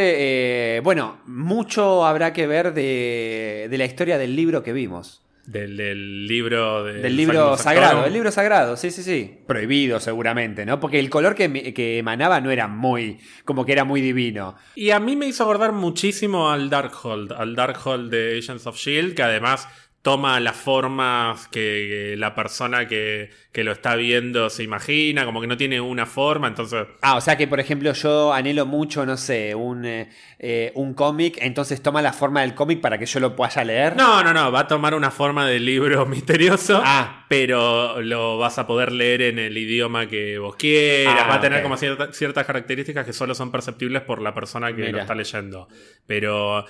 eh, 0.76 0.80
bueno, 0.80 1.20
mucho 1.26 2.04
habrá 2.04 2.32
que 2.32 2.46
ver 2.48 2.74
de, 2.74 3.68
de 3.70 3.78
la 3.78 3.84
historia 3.84 4.18
del 4.18 4.34
libro 4.34 4.62
que 4.62 4.72
vimos. 4.72 5.22
Del, 5.46 5.76
del 5.76 6.26
libro 6.26 6.82
de- 6.82 6.94
Del 7.02 7.16
libro 7.16 7.56
sagrado. 7.56 8.04
El 8.04 8.12
libro 8.12 8.32
sagrado, 8.32 8.76
sí, 8.76 8.90
sí, 8.90 9.02
sí. 9.04 9.38
Prohibido 9.46 10.00
seguramente, 10.00 10.66
¿no? 10.66 10.80
Porque 10.80 10.98
el 10.98 11.08
color 11.08 11.36
que, 11.36 11.72
que 11.72 11.98
emanaba 11.98 12.40
no 12.40 12.50
era 12.50 12.66
muy. 12.66 13.18
como 13.44 13.64
que 13.64 13.70
era 13.72 13.84
muy 13.84 14.00
divino. 14.00 14.56
Y 14.74 14.90
a 14.90 14.98
mí 14.98 15.14
me 15.14 15.26
hizo 15.26 15.44
acordar 15.44 15.70
muchísimo 15.72 16.50
al 16.50 16.68
Darkhold, 16.68 17.32
al 17.32 17.54
Darkhold 17.54 18.10
de 18.10 18.38
Agents 18.38 18.66
of 18.66 18.76
Shield, 18.76 19.14
que 19.14 19.22
además 19.22 19.68
toma 20.06 20.38
las 20.38 20.54
formas 20.54 21.48
que 21.48 22.14
la 22.16 22.32
persona 22.36 22.86
que, 22.86 23.28
que 23.50 23.64
lo 23.64 23.72
está 23.72 23.96
viendo 23.96 24.48
se 24.50 24.62
imagina, 24.62 25.24
como 25.24 25.40
que 25.40 25.48
no 25.48 25.56
tiene 25.56 25.80
una 25.80 26.06
forma, 26.06 26.46
entonces... 26.46 26.86
Ah, 27.02 27.16
o 27.16 27.20
sea 27.20 27.36
que, 27.36 27.48
por 27.48 27.58
ejemplo, 27.58 27.92
yo 27.92 28.32
anhelo 28.32 28.66
mucho, 28.66 29.04
no 29.04 29.16
sé, 29.16 29.52
un, 29.56 29.84
eh, 29.84 30.08
eh, 30.38 30.70
un 30.76 30.94
cómic, 30.94 31.38
entonces 31.40 31.82
toma 31.82 32.02
la 32.02 32.12
forma 32.12 32.42
del 32.42 32.54
cómic 32.54 32.80
para 32.80 32.98
que 32.98 33.06
yo 33.06 33.18
lo 33.18 33.34
pueda 33.34 33.64
leer. 33.64 33.96
No, 33.96 34.22
no, 34.22 34.32
no, 34.32 34.52
va 34.52 34.60
a 34.60 34.68
tomar 34.68 34.94
una 34.94 35.10
forma 35.10 35.44
de 35.48 35.58
libro 35.58 36.06
misterioso, 36.06 36.80
Ah. 36.84 37.24
pero 37.28 38.00
lo 38.00 38.38
vas 38.38 38.60
a 38.60 38.66
poder 38.68 38.92
leer 38.92 39.22
en 39.22 39.40
el 39.40 39.58
idioma 39.58 40.06
que 40.06 40.38
vos 40.38 40.54
quieras, 40.54 41.16
Ah, 41.24 41.28
va 41.28 41.34
a 41.34 41.40
tener 41.40 41.64
como 41.64 41.76
cierta- 41.76 42.12
ciertas 42.12 42.46
características 42.46 43.04
que 43.04 43.12
solo 43.12 43.34
son 43.34 43.50
perceptibles 43.50 44.02
por 44.02 44.22
la 44.22 44.32
persona 44.34 44.72
que 44.72 44.92
lo 44.92 45.00
está 45.00 45.16
leyendo. 45.16 45.66
Pero 46.06 46.64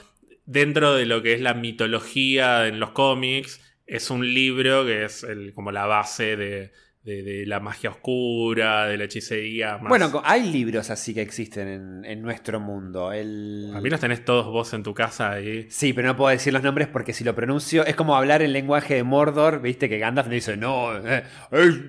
dentro 0.46 0.94
de 0.94 1.06
lo 1.06 1.22
que 1.22 1.34
es 1.34 1.40
la 1.40 1.54
mitología 1.54 2.66
en 2.66 2.80
los 2.80 2.90
cómics, 2.92 3.60
es 3.86 4.10
un 4.10 4.32
libro 4.34 4.84
que 4.86 5.04
es 5.04 5.22
el- 5.22 5.52
como 5.54 5.70
la 5.72 5.86
base 5.86 6.36
de, 6.36 6.72
de- 7.02 7.22
de 7.22 7.46
la 7.46 7.60
magia 7.60 7.90
oscura, 7.90 8.86
de 8.86 8.96
la 8.98 9.04
hechicería. 9.04 9.78
Más. 9.78 9.88
Bueno, 9.88 10.20
hay 10.24 10.50
libros 10.50 10.90
así 10.90 11.14
que 11.14 11.22
existen 11.22 11.68
en, 11.68 12.04
en 12.04 12.20
nuestro 12.22 12.58
mundo. 12.58 13.12
El... 13.12 13.70
a 13.74 13.80
mí 13.80 13.88
los 13.88 14.00
tenés 14.00 14.24
todos 14.24 14.46
vos 14.46 14.72
en 14.74 14.82
tu 14.82 14.92
casa 14.92 15.30
ahí. 15.32 15.66
Sí, 15.70 15.92
pero 15.92 16.08
no 16.08 16.16
puedo 16.16 16.30
decir 16.30 16.52
los 16.52 16.64
nombres 16.64 16.88
porque 16.88 17.12
si 17.12 17.22
lo 17.22 17.32
pronuncio 17.36 17.86
es 17.86 17.94
como 17.94 18.16
hablar 18.16 18.42
el 18.42 18.52
lenguaje 18.52 18.94
de 18.94 19.04
Mordor, 19.04 19.62
viste 19.62 19.88
que 19.88 19.98
Gandalf 19.98 20.26
no 20.26 20.34
dice 20.34 20.56
no. 20.56 20.96
eh, 20.96 21.22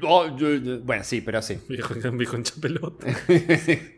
oh, 0.03 0.26
eh, 0.28 0.62
eh". 0.64 0.80
Bueno, 0.84 1.03
sí, 1.03 1.22
pero 1.22 1.41
sí. 1.41 1.58
Viejo, 1.68 1.95
viejo 2.12 2.38
pelota. 2.62 3.08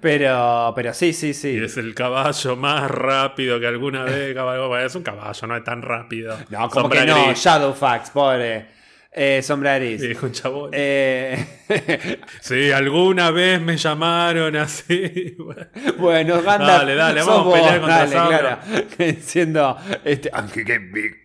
Pero, 0.00 0.72
pero 0.74 0.94
sí, 0.94 1.12
sí, 1.12 1.28
Y 1.28 1.34
sí. 1.34 1.56
es 1.56 1.76
el 1.76 1.94
caballo 1.94 2.56
más 2.56 2.90
rápido 2.90 3.60
que 3.60 3.66
alguna 3.66 4.04
vez 4.04 4.34
cabalgó. 4.34 4.76
Es 4.78 4.94
un 4.94 5.02
caballo, 5.02 5.46
no 5.46 5.56
es 5.56 5.64
tan 5.64 5.82
rápido. 5.82 6.36
No, 6.50 6.68
como 6.68 6.82
Sombra 6.82 7.00
que 7.00 7.06
no, 7.06 7.26
gris. 7.26 7.38
Shadowfax, 7.38 8.10
pobre. 8.10 8.74
Eh, 9.16 9.42
Sombra 9.42 9.78
Gris. 9.78 10.02
Y 10.02 10.08
dijo 10.08 10.26
un 10.26 10.32
chabón. 10.32 10.70
Eh, 10.72 11.60
Sí, 12.40 12.72
alguna 12.72 13.30
vez 13.30 13.60
me 13.60 13.76
llamaron 13.76 14.56
así. 14.56 15.36
bueno, 15.98 16.42
Gandalf. 16.42 16.80
Dale, 16.80 16.94
dale, 16.96 17.22
vamos 17.22 17.54
a 17.54 17.56
pelear 17.56 17.80
contra 17.80 18.06
dale, 18.06 18.58
claro. 18.98 19.20
Siendo 19.20 19.78
este. 20.04 20.30
Aunque 20.32 20.64
que 20.64 20.80
me 20.80 21.24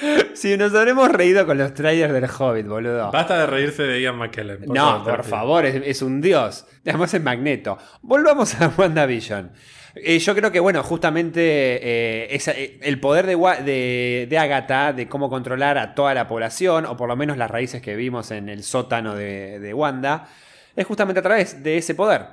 Si 0.34 0.56
nos 0.56 0.74
habremos 0.74 1.08
reído 1.10 1.46
con 1.46 1.58
los 1.58 1.72
trailers 1.74 2.12
del 2.12 2.24
Hobbit, 2.28 2.66
boludo. 2.66 3.10
Basta 3.12 3.38
de 3.38 3.46
reírse 3.46 3.84
de 3.84 4.00
Ian 4.02 4.16
McKellen. 4.16 4.64
por 4.64 4.74
No, 4.76 4.84
favor, 5.04 5.04
por 5.16 5.24
favor, 5.24 5.64
es, 5.66 5.82
es 5.86 6.02
un 6.02 6.20
dios. 6.20 6.66
Además 6.86 7.14
es 7.14 7.22
Magneto. 7.22 7.78
Volvamos 8.02 8.60
a 8.60 8.68
WandaVision. 8.76 9.52
Eh, 9.96 10.18
yo 10.18 10.34
creo 10.34 10.50
que, 10.50 10.58
bueno, 10.58 10.82
justamente 10.82 11.40
eh, 11.40 12.34
esa- 12.34 12.50
eh, 12.52 12.80
el 12.82 12.98
poder 12.98 13.26
de, 13.26 13.36
Wa- 13.36 13.56
de, 13.58 14.26
de 14.28 14.38
Agatha, 14.38 14.92
de 14.92 15.06
cómo 15.08 15.30
controlar 15.30 15.78
a 15.78 15.94
toda 15.94 16.14
la 16.14 16.26
población, 16.26 16.84
o 16.86 16.96
por 16.96 17.08
lo 17.08 17.14
menos 17.14 17.36
las 17.36 17.48
raíces 17.50 17.80
que 17.80 17.94
vimos 17.94 18.32
en 18.32 18.48
el 18.48 18.64
sótano 18.64 19.14
de, 19.14 19.60
de 19.60 19.72
Wanda, 19.72 20.26
es 20.74 20.84
justamente 20.84 21.20
a 21.20 21.22
través 21.22 21.62
de 21.62 21.76
ese 21.78 21.94
poder. 21.94 22.26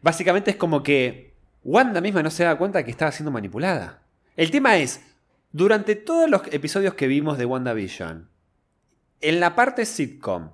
Básicamente 0.00 0.52
es 0.52 0.56
como 0.56 0.82
que 0.84 1.34
Wanda 1.64 2.00
misma 2.00 2.22
no 2.22 2.30
se 2.30 2.44
da 2.44 2.54
cuenta 2.56 2.84
que 2.84 2.92
estaba 2.92 3.10
siendo 3.10 3.32
manipulada. 3.32 3.98
El 4.36 4.52
tema 4.52 4.76
es, 4.76 5.00
durante 5.52 5.94
todos 5.96 6.28
los 6.28 6.42
episodios 6.52 6.94
que 6.94 7.06
vimos 7.06 7.38
de 7.38 7.44
WandaVision, 7.44 8.28
en 9.20 9.40
la 9.40 9.54
parte 9.54 9.84
sitcom, 9.86 10.50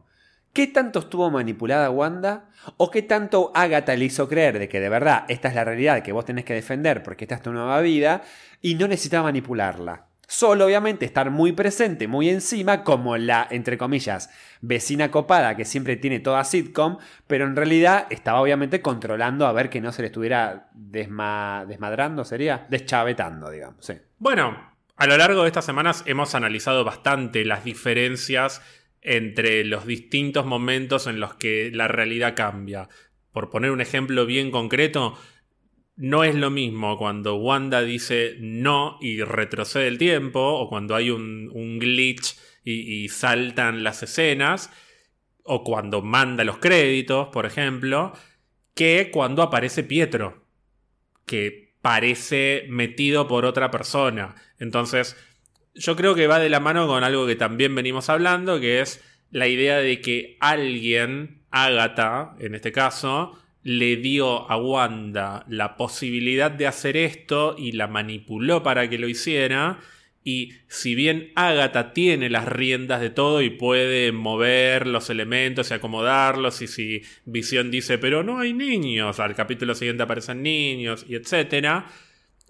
¿qué 0.53 0.67
tanto 0.67 0.99
estuvo 0.99 1.31
manipulada 1.31 1.91
Wanda? 1.91 2.51
¿O 2.77 2.91
qué 2.91 3.03
tanto 3.03 3.53
Agatha 3.55 3.97
le 3.97 4.05
hizo 4.05 4.29
creer 4.29 4.59
de 4.59 4.69
que 4.69 4.81
de 4.81 4.89
verdad 4.89 5.25
esta 5.29 5.49
es 5.49 5.55
la 5.55 5.65
realidad 5.65 6.03
que 6.03 6.13
vos 6.13 6.25
tenés 6.25 6.45
que 6.45 6.55
defender 6.55 7.03
porque 7.03 7.25
esta 7.25 7.37
es 7.37 7.43
tu 7.43 7.53
nueva 7.53 7.81
vida 7.81 8.23
y 8.61 8.75
no 8.75 8.89
necesitaba 8.89 9.25
manipularla? 9.25 10.07
Solo 10.31 10.67
obviamente 10.67 11.07
estar 11.07 11.31
muy 11.31 11.53
presente, 11.53 12.07
muy 12.07 12.29
encima, 12.29 12.85
como 12.85 13.17
la, 13.17 13.47
entre 13.51 13.79
comillas, 13.79 14.29
vecina 14.61 15.11
copada 15.11 15.57
que 15.57 15.65
siempre 15.65 15.97
tiene 15.97 16.21
toda 16.21 16.45
sitcom, 16.45 16.99
pero 17.27 17.47
en 17.47 17.57
realidad 17.57 18.07
estaba 18.11 18.43
obviamente 18.43 18.83
controlando 18.83 19.47
a 19.47 19.53
ver 19.53 19.71
que 19.71 19.81
no 19.81 19.91
se 19.91 20.03
le 20.03 20.09
estuviera 20.09 20.69
desma- 20.75 21.65
desmadrando, 21.65 22.27
sería 22.27 22.67
deschavetando, 22.69 23.49
digamos. 23.49 23.87
Sí. 23.87 23.95
Bueno, 24.19 24.68
a 24.99 25.07
lo 25.07 25.17
largo 25.17 25.43
de 25.43 25.49
estas 25.49 25.65
semanas 25.65 26.03
hemos 26.07 26.35
analizado 26.35 26.83
bastante 26.83 27.45
las 27.45 27.65
diferencias 27.65 28.61
entre 29.01 29.65
los 29.65 29.87
distintos 29.87 30.45
momentos 30.45 31.07
en 31.07 31.21
los 31.21 31.35
que 31.35 31.71
la 31.73 31.87
realidad 31.87 32.35
cambia. 32.35 32.89
Por 33.31 33.49
poner 33.49 33.71
un 33.71 33.81
ejemplo 33.81 34.27
bien 34.27 34.51
concreto, 34.51 35.17
no 35.95 36.25
es 36.25 36.35
lo 36.35 36.51
mismo 36.51 36.99
cuando 36.99 37.37
Wanda 37.37 37.83
dice 37.83 38.39
no 38.41 38.99
y 39.01 39.23
retrocede 39.23 39.87
el 39.87 39.99
tiempo, 39.99 40.41
o 40.41 40.69
cuando 40.69 40.97
hay 40.97 41.11
un, 41.11 41.79
glitch 41.79 42.37
y, 42.65 43.05
y, 43.05 43.09
saltan 43.09 43.85
las 43.85 44.03
escenas, 44.03 44.73
o 45.45 45.63
cuando 45.63 46.03
manda 46.03 46.43
los 46.43 46.59
créditos, 46.59 47.29
por 47.29 47.47
ejemplo, 47.47 48.15
que 48.75 49.11
cuando 49.13 49.43
aparece 49.43 49.85
Pietro, 49.85 50.45
que 51.25 51.68
parece 51.89 52.66
metido 52.68 53.26
por 53.28 53.47
otra 53.47 53.70
persona. 53.70 54.34
Entonces, 54.59 55.16
yo 55.74 55.97
creo 55.97 56.14
que 56.14 56.26
va 56.26 56.39
de 56.39 56.51
la 56.51 56.61
mano 56.61 56.86
con 56.86 57.03
algo 57.03 57.26
que 57.26 57.34
también 57.34 57.74
venimos 57.74 58.11
hablando, 58.11 58.61
que 58.61 58.82
es 58.82 59.03
la 59.30 59.47
idea 59.49 59.78
de 59.78 60.03
que 60.03 60.36
alguien, 60.39 61.41
Agatha 61.51 62.36
en 62.41 62.55
este 62.55 62.72
caso, 62.72 63.39
le 63.62 63.97
dio 63.97 64.51
a 64.51 64.59
Wanda 64.59 65.47
la 65.49 65.78
posibilidad 65.78 66.51
de 66.51 66.66
hacer 66.66 66.99
esto 66.99 67.55
y 67.57 67.72
la 67.72 67.86
manipuló 67.86 68.62
para 68.62 68.90
que 68.90 68.98
lo 68.98 69.09
hiciera. 69.09 69.78
Y 70.31 70.53
si 70.67 70.95
bien 70.95 71.33
Agatha 71.37 71.95
tiene 71.95 72.29
las 72.29 72.47
riendas 72.47 73.01
de 73.01 73.09
todo 73.09 73.41
y 73.41 73.49
puede 73.49 74.13
mover 74.13 74.87
los 74.87 75.09
elementos 75.09 75.71
y 75.71 75.75
acomodarlos, 75.75 76.61
y 76.61 76.67
si 76.67 77.01
Visión 77.25 77.71
dice, 77.71 77.97
pero 77.97 78.23
no 78.23 78.39
hay 78.39 78.53
niños, 78.53 79.21
al 79.21 79.35
capítulo 79.35 79.75
siguiente 79.75 80.03
aparecen 80.03 80.43
niños, 80.43 81.07
y 81.09 81.15
etc., 81.15 81.87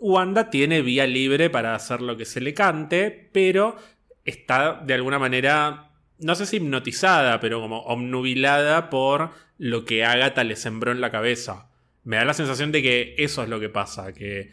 Wanda 0.01 0.51
tiene 0.51 0.83
vía 0.83 1.07
libre 1.07 1.51
para 1.51 1.77
hacer 1.77 2.03
lo 2.03 2.17
que 2.17 2.25
se 2.25 2.41
le 2.41 2.53
cante, 2.53 3.31
pero 3.33 3.77
está 4.25 4.83
de 4.85 4.95
alguna 4.95 5.21
manera, 5.21 5.93
no 6.19 6.35
sé 6.35 6.47
si 6.47 6.57
hipnotizada, 6.57 7.39
pero 7.39 7.61
como 7.61 7.83
omnubilada 7.83 8.91
por 8.91 9.31
lo 9.57 9.85
que 9.85 10.05
Agatha 10.05 10.43
le 10.43 10.57
sembró 10.57 10.91
en 10.91 11.01
la 11.01 11.13
cabeza. 11.13 11.71
Me 12.03 12.17
da 12.17 12.25
la 12.25 12.35
sensación 12.35 12.73
de 12.73 12.83
que 12.83 13.15
eso 13.19 13.45
es 13.45 13.49
lo 13.49 13.61
que 13.61 13.69
pasa, 13.69 14.13
que 14.13 14.51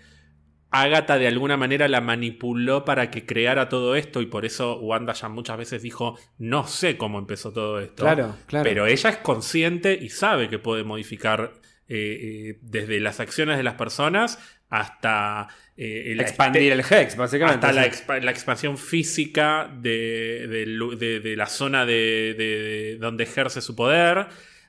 Agatha 0.82 1.18
de 1.18 1.28
alguna 1.28 1.58
manera 1.58 1.88
la 1.88 2.02
manipuló 2.02 2.86
para 2.86 3.10
que 3.12 3.26
creara 3.26 3.70
todo 3.70 3.96
esto 3.96 4.22
y 4.22 4.26
por 4.26 4.46
eso 4.46 4.80
Wanda 4.80 5.14
ya 5.14 5.30
muchas 5.30 5.58
veces 5.58 5.82
dijo, 5.82 6.18
no 6.38 6.68
sé 6.68 6.98
cómo 6.98 7.20
empezó 7.20 7.52
todo 7.54 7.80
esto. 7.80 8.04
Claro, 8.04 8.36
claro. 8.46 8.64
Pero 8.64 8.86
ella 8.86 9.10
es 9.10 9.18
consciente 9.18 9.98
y 10.00 10.10
sabe 10.10 10.50
que 10.50 10.60
puede 10.60 10.84
modificar 10.84 11.54
eh, 11.88 11.98
eh, 11.98 12.60
desde 12.62 13.00
las 13.00 13.20
acciones 13.20 13.58
de 13.58 13.64
las 13.64 13.76
personas 13.76 14.40
hasta 14.70 15.48
eh, 15.78 16.16
expandir 16.20 16.72
el 16.72 16.80
Hex, 16.80 17.16
básicamente. 17.16 17.66
Hasta 17.68 18.20
la, 18.20 18.32
expansión 18.32 18.78
física 18.78 19.70
de, 19.72 21.36
la 21.38 21.46
zona 21.46 21.86
de, 21.86 22.98
donde 23.00 23.26
ejerce 23.26 23.62
su 23.62 23.76
poder 23.76 24.28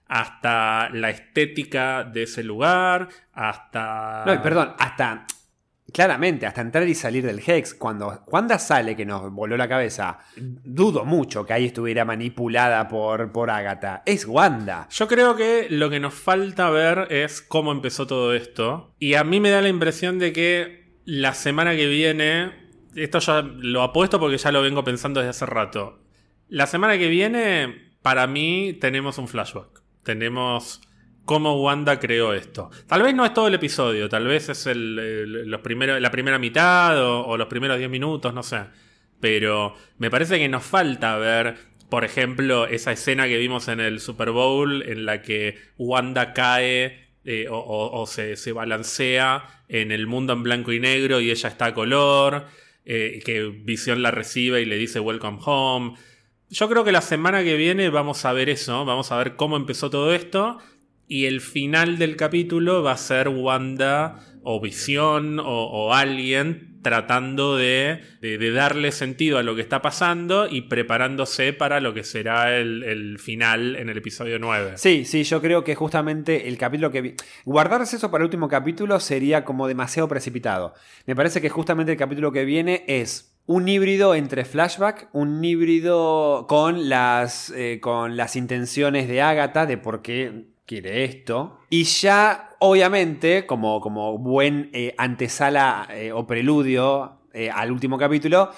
hasta 0.09 0.91
la 0.91 1.11
estética 1.11 2.05
de 2.05 2.25
ese 2.25 2.45
lugar, 2.45 3.09
hasta... 3.33 4.25
No, 4.25 4.43
perdón, 4.43 4.75
hasta... 4.79 5.27
Claramente, 5.97 6.45
hasta 6.45 6.61
entrar 6.61 6.87
y 6.87 6.95
salir 6.95 7.25
del 7.25 7.41
Hex, 7.41 7.73
cuando 7.73 8.23
Wanda 8.27 8.59
sale, 8.59 8.95
que 8.95 9.07
nos 9.07 9.33
voló 9.33 9.57
la 9.57 9.67
cabeza, 9.67 10.19
dudo 10.37 11.07
mucho 11.07 11.47
que 11.47 11.55
ahí 11.55 11.65
estuviera 11.65 12.05
manipulada 12.05 12.87
por, 12.87 13.33
por 13.33 13.49
Agatha. 13.49 14.03
Es 14.05 14.27
Wanda. 14.27 14.89
Yo 14.91 15.09
creo 15.09 15.37
que 15.37 15.69
lo 15.71 15.89
que 15.89 15.99
nos 15.99 16.13
falta 16.13 16.69
ver 16.69 17.07
es 17.09 17.41
cómo 17.41 17.73
empezó 17.73 18.07
todo 18.07 18.35
esto. 18.35 18.95
Y 18.99 19.15
a 19.15 19.25
mí 19.25 19.41
me 19.41 19.49
da 19.49 19.63
la 19.63 19.71
impresión 19.71 20.19
de 20.19 20.35
que 20.35 21.01
la 21.07 21.33
semana 21.33 21.75
que 21.75 21.87
viene, 21.87 22.53
esto 22.95 23.19
ya 23.21 23.41
lo 23.41 23.83
apuesto 23.83 24.21
porque 24.21 24.37
ya 24.37 24.53
lo 24.53 24.61
vengo 24.61 24.85
pensando 24.85 25.21
desde 25.21 25.31
hace 25.31 25.47
rato. 25.47 26.03
La 26.51 26.67
semana 26.67 26.99
que 26.99 27.09
viene, 27.09 27.95
para 28.03 28.27
mí, 28.27 28.77
tenemos 28.79 29.17
un 29.17 29.29
flashback 29.29 29.87
tenemos 30.07 30.81
cómo 31.27 31.61
Wanda 31.61 32.01
creó 32.01 32.33
esto. 32.33 32.71
Tal 32.87 33.03
vez 33.03 33.15
no 33.15 33.27
es 33.27 33.35
todo 33.35 33.49
el 33.49 33.55
episodio, 33.55 34.09
tal 34.09 34.27
vez 34.27 34.49
es 34.49 34.65
los 34.67 35.61
la 35.61 36.11
primera 36.11 36.39
mitad 36.39 37.05
o, 37.05 37.37
los 37.37 37.49
primeros 37.49 37.77
10 37.77 37.91
minutos, 37.91 38.33
no 38.33 38.43
sé. 38.43 38.61
Pero 39.21 39.75
me 39.99 40.09
parece 40.09 40.39
que 40.39 40.49
nos 40.49 40.65
falta 40.65 41.17
ver, 41.19 41.57
por 41.91 42.05
ejemplo, 42.05 42.67
esa 42.67 42.93
escena 42.93 43.27
que 43.27 43.39
vimos 43.39 43.69
en 43.69 43.81
el 43.81 44.01
Super 44.01 44.31
Bowl 44.31 44.83
en 44.83 45.05
la 45.05 45.21
que 45.21 45.59
Wanda 45.77 46.33
cae 46.33 47.09
eh, 47.25 47.49
o, 47.51 48.07
se, 48.07 48.53
balancea 48.53 49.65
en 49.69 49.91
el 49.91 50.07
mundo 50.07 50.33
en 50.33 50.45
blanco 50.45 50.73
y 50.73 50.79
negro 50.79 51.21
y 51.21 51.31
ella 51.31 51.49
está 51.49 51.67
a 51.67 51.75
color, 51.75 52.47
eh, 52.85 53.21
que 53.25 53.43
Visión 53.49 54.01
la 54.01 54.13
recibe 54.13 54.63
y 54.63 54.65
le 54.65 54.77
dice 54.77 55.01
Welcome 55.01 55.41
Home. 55.45 55.95
Yo 56.51 56.69
creo 56.69 56.85
que 56.85 56.93
la 56.93 57.01
semana 57.01 57.43
que 57.43 57.57
viene 57.57 57.91
vamos 57.91 58.25
a 58.25 58.33
ver 58.33 58.49
eso, 58.49 58.85
vamos 58.85 59.11
a 59.11 59.17
ver 59.17 59.35
cómo 59.35 59.57
empezó 59.57 59.91
todo 59.91 60.15
esto. 60.15 60.61
Y 61.09 61.27
el 61.27 61.41
final 61.41 61.99
del 61.99 62.17
capítulo 62.17 62.83
va 62.83 62.93
a 62.93 62.97
ser 62.97 63.29
Wanda 63.29 64.21
o 64.43 64.61
Visión 64.61 65.41
o, 65.41 65.93
alguien 65.93 66.79
tratando 66.83 67.57
de, 67.57 68.01
darle 68.55 68.93
sentido 68.93 69.39
a 69.39 69.43
lo 69.43 69.57
que 69.57 69.61
está 69.61 69.83
pasando 69.83 70.47
y 70.49 70.63
preparándose 70.63 71.53
para 71.53 71.81
lo 71.81 71.95
que 71.95 72.05
será 72.05 72.57
el, 72.57 73.19
final 73.19 73.75
en 73.75 73.89
el 73.89 73.99
episodio 73.99 74.39
9. 74.39 74.75
Sí, 74.77 75.05
sí, 75.05 75.25
yo 75.25 75.41
creo 75.41 75.65
que 75.65 75.75
justamente 75.75 76.49
el 76.49 76.59
capítulo 76.59 76.93
que... 76.93 77.17
Guardarse 77.45 77.97
eso 77.97 78.11
para 78.11 78.23
el 78.23 78.27
último 78.27 78.49
capítulo 78.49 79.01
sería 79.01 79.45
como 79.45 79.67
demasiado 79.67 80.09
precipitado. 80.09 80.75
Me 81.07 81.17
parece 81.17 81.41
que 81.41 81.49
justamente 81.49 81.93
el 81.93 81.99
capítulo 81.99 82.31
que 82.31 82.45
viene 82.45 82.85
es 82.87 83.37
un 83.47 83.69
híbrido 83.69 84.15
entre 84.15 84.45
flashback, 84.45 85.09
un 85.13 85.45
híbrido 85.45 86.47
con 86.49 86.89
las, 86.89 87.51
eh, 87.51 87.79
con 87.81 88.17
las 88.17 88.37
intenciones 88.37 89.09
de 89.09 89.23
Agatha 89.23 89.67
de 89.67 89.79
por 89.79 90.03
qué 90.03 90.56
quiere 90.67 91.05
esto. 91.05 91.61
Y 91.71 91.85
ya, 91.85 92.57
obviamente, 92.59 93.47
como, 93.47 93.81
como 93.81 94.19
buen 94.19 94.71
eh, 94.73 94.95
antesala 94.99 95.89
eh, 95.91 96.13
o 96.13 96.27
preludio 96.27 97.21
al 97.53 97.71
último 97.71 97.99
capítulo, 97.99 98.51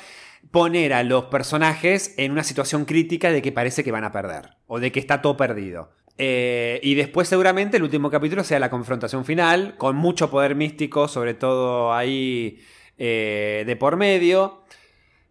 poner 0.52 0.93
a 0.93 1.02
los 1.02 1.24
personajes 1.24 2.14
en 2.16 2.30
una 2.30 2.44
situación 2.44 2.85
crítica 2.85 3.32
de 3.32 3.43
que 3.43 3.51
parece 3.51 3.82
que 3.82 3.90
van 3.90 4.05
a 4.05 4.12
perder 4.12 4.51
o 4.68 4.78
de 4.78 4.93
que 4.93 5.01
está 5.01 5.20
todo 5.20 5.36
perdido. 5.36 5.90
y 6.16 6.94
después 6.94 7.26
seguramente 7.26 7.78
el 7.78 7.82
último 7.82 8.09
capítulo 8.09 8.44
sea 8.44 8.60
la 8.60 8.70
confrontación 8.70 9.24
final, 9.24 9.74
con 9.78 9.97
mucho 9.97 10.30
poder 10.30 10.55
místico, 10.55 11.09
sobre 11.09 11.35
todo 11.35 11.93
ahí 11.93 12.60
de 12.97 13.76
por 13.80 13.97
medio. 13.97 14.62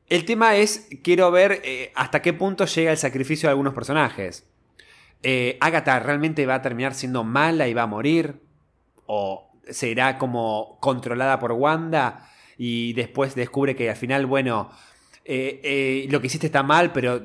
El 0.09 0.23
tema 0.23 0.55
es, 0.55 0.87
quiero 1.03 1.31
ver 1.31 1.61
eh, 1.65 1.91
hasta 1.93 2.21
qué 2.21 2.31
punto 2.31 2.65
llega 2.65 2.91
el 2.91 2.97
sacrificio 2.97 3.47
de 3.47 3.51
algunos 3.51 3.73
personajes. 3.73 4.47
Eh, 5.23 5.57
Agatha 5.59 5.99
realmente 5.99 6.45
va 6.45 6.55
a 6.55 6.61
terminar 6.61 6.93
siendo 6.93 7.23
mala 7.23 7.67
y 7.67 7.73
va 7.73 7.83
a 7.83 7.87
morir. 7.87 8.41
O 9.05 9.51
será 9.69 10.17
como 10.17 10.77
controlada 10.79 11.39
por 11.39 11.51
Wanda 11.53 12.29
y 12.57 12.93
después 12.93 13.35
descubre 13.35 13.75
que 13.75 13.89
al 13.89 13.95
final, 13.95 14.25
bueno, 14.25 14.69
eh, 15.25 16.07
lo 16.09 16.21
que 16.21 16.27
hiciste 16.27 16.47
está 16.47 16.63
mal, 16.63 16.91
pero 16.93 17.21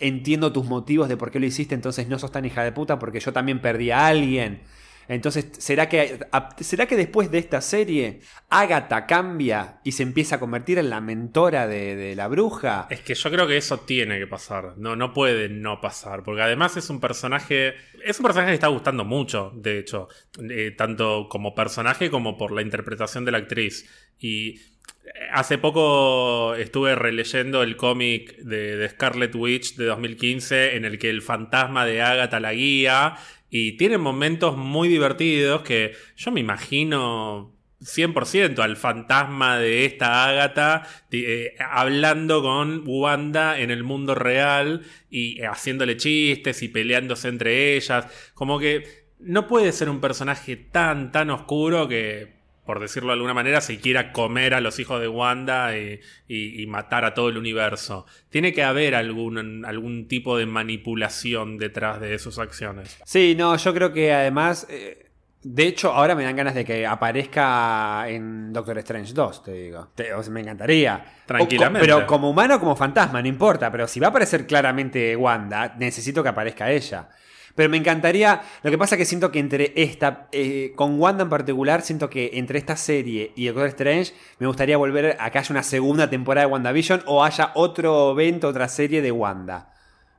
entiendo 0.00 0.52
tus 0.52 0.66
motivos 0.66 1.08
de 1.08 1.16
por 1.16 1.30
qué 1.30 1.38
lo 1.38 1.46
hiciste, 1.46 1.74
entonces 1.74 2.08
no 2.08 2.18
sos 2.18 2.32
tan 2.32 2.44
hija 2.44 2.64
de 2.64 2.72
puta 2.72 2.98
porque 2.98 3.20
yo 3.20 3.32
también 3.32 3.60
perdí 3.60 3.90
a 3.90 4.06
alguien. 4.08 4.62
Entonces, 5.08 5.46
¿será 5.58 5.88
que, 5.88 6.18
¿será 6.60 6.86
que 6.86 6.96
después 6.96 7.30
de 7.30 7.38
esta 7.38 7.60
serie 7.60 8.20
Agatha 8.48 9.06
cambia 9.06 9.80
y 9.84 9.92
se 9.92 10.02
empieza 10.02 10.36
a 10.36 10.40
convertir 10.40 10.78
en 10.78 10.90
la 10.90 11.00
mentora 11.00 11.66
de, 11.66 12.14
la 12.16 12.28
bruja? 12.28 12.86
Es 12.90 13.00
que 13.00 13.14
yo 13.14 13.30
creo 13.30 13.46
que 13.46 13.56
eso 13.56 13.80
tiene 13.80 14.18
que 14.18 14.26
pasar. 14.26 14.74
No, 14.76 14.96
no 14.96 15.12
puede 15.12 15.48
no 15.48 15.80
pasar. 15.80 16.22
Porque 16.22 16.42
además 16.42 16.76
es 16.76 16.90
un 16.90 17.00
personaje. 17.00 17.74
Es 18.04 18.18
un 18.18 18.24
personaje 18.24 18.50
que 18.50 18.54
está 18.54 18.68
gustando 18.68 19.04
mucho, 19.04 19.52
de 19.54 19.78
hecho. 19.78 20.08
Eh, 20.50 20.74
tanto 20.76 21.28
como 21.28 21.54
personaje 21.54 22.10
como 22.10 22.36
por 22.36 22.52
la 22.52 22.62
interpretación 22.62 23.24
de 23.24 23.32
la 23.32 23.38
actriz. 23.38 23.88
Y 24.18 24.60
Hace 25.32 25.58
poco 25.58 26.54
estuve 26.54 26.94
releyendo 26.94 27.62
el 27.62 27.76
cómic 27.76 28.36
de, 28.38 28.76
de, 28.76 28.88
Scarlet 28.88 29.34
Witch 29.34 29.76
de 29.76 29.86
2015 29.86 30.76
en 30.76 30.84
el 30.84 30.98
que 30.98 31.10
el 31.10 31.22
fantasma 31.22 31.84
de 31.84 32.02
Agatha 32.02 32.38
la 32.38 32.52
guía 32.52 33.16
y 33.54 33.72
tiene 33.76 33.98
momentos 33.98 34.56
muy 34.56 34.88
divertidos 34.88 35.60
que 35.60 35.92
yo 36.16 36.32
me 36.32 36.40
imagino 36.40 37.54
100% 37.82 38.58
al 38.60 38.78
fantasma 38.78 39.58
de 39.58 39.84
esta 39.84 40.26
Agatha 40.26 40.88
eh, 41.10 41.54
hablando 41.60 42.40
con 42.40 42.82
Wanda 42.86 43.60
en 43.60 43.70
el 43.70 43.84
mundo 43.84 44.14
real 44.14 44.86
y 45.10 45.42
haciéndole 45.42 45.98
chistes 45.98 46.62
y 46.62 46.68
peleándose 46.68 47.28
entre 47.28 47.76
ellas. 47.76 48.06
Como 48.32 48.58
que 48.58 49.04
no 49.18 49.46
puede 49.46 49.72
ser 49.72 49.90
un 49.90 50.00
personaje 50.00 50.56
tan, 50.56 51.12
tan 51.12 51.28
oscuro 51.28 51.88
que 51.88 52.41
por 52.64 52.80
decirlo 52.80 53.08
de 53.08 53.14
alguna 53.14 53.34
manera, 53.34 53.60
se 53.60 53.78
quiera 53.78 54.12
comer 54.12 54.54
a 54.54 54.60
los 54.60 54.78
hijos 54.78 55.00
de 55.00 55.08
Wanda 55.08 55.76
y, 55.76 56.66
matar 56.68 57.04
a 57.04 57.12
todo 57.12 57.28
el 57.28 57.36
universo. 57.36 58.06
Tiene 58.30 58.52
que 58.52 58.62
haber 58.62 58.94
algún, 58.94 59.64
algún 59.64 60.08
tipo 60.08 60.36
de 60.36 60.46
manipulación 60.46 61.58
detrás 61.58 62.00
de 62.00 62.18
sus 62.18 62.38
acciones. 62.38 62.98
Sí, 63.04 63.34
no, 63.36 63.56
yo 63.56 63.74
creo 63.74 63.92
que 63.92 64.12
además... 64.12 64.66
Eh, 64.70 65.08
de 65.44 65.66
hecho, 65.66 65.90
ahora 65.92 66.14
me 66.14 66.22
dan 66.22 66.36
ganas 66.36 66.54
de 66.54 66.64
que 66.64 66.86
aparezca 66.86 68.04
en 68.08 68.52
Doctor 68.52 68.78
Strange 68.78 69.12
2, 69.12 69.42
te 69.42 69.52
digo. 69.52 69.90
me 70.30 70.40
encantaría. 70.40 71.04
Tranquilamente. 71.26 71.84
pero 71.84 72.06
como 72.06 72.30
humano, 72.30 72.60
como 72.60 72.76
fantasma, 72.76 73.20
no 73.20 73.26
importa. 73.26 73.68
Pero 73.72 73.88
si 73.88 73.98
va 73.98 74.06
a 74.06 74.10
aparecer 74.10 74.46
claramente 74.46 75.16
Wanda, 75.16 75.74
necesito 75.78 76.22
que 76.22 76.28
aparezca 76.28 76.70
ella. 76.70 77.08
Pero 77.54 77.68
me 77.68 77.76
encantaría. 77.76 78.40
Lo 78.62 78.70
que 78.70 78.78
pasa 78.78 78.94
es 78.94 78.98
que 79.00 79.04
siento 79.04 79.30
que 79.30 79.38
entre 79.38 79.72
esta. 79.76 80.28
eh, 80.32 80.72
con 80.74 80.98
Wanda 80.98 81.24
en 81.24 81.28
particular, 81.28 81.82
siento 81.82 82.08
que 82.08 82.30
entre 82.34 82.58
esta 82.58 82.76
serie 82.76 83.32
y 83.36 83.46
Doctor 83.46 83.66
Strange, 83.68 84.12
me 84.38 84.46
gustaría 84.46 84.76
volver 84.76 85.16
a 85.20 85.30
que 85.30 85.38
haya 85.38 85.52
una 85.52 85.62
segunda 85.62 86.08
temporada 86.08 86.46
de 86.46 86.52
WandaVision 86.52 87.02
o 87.06 87.22
haya 87.24 87.52
otro 87.54 88.12
evento, 88.12 88.48
otra 88.48 88.68
serie 88.68 89.02
de 89.02 89.12
Wanda. 89.12 89.68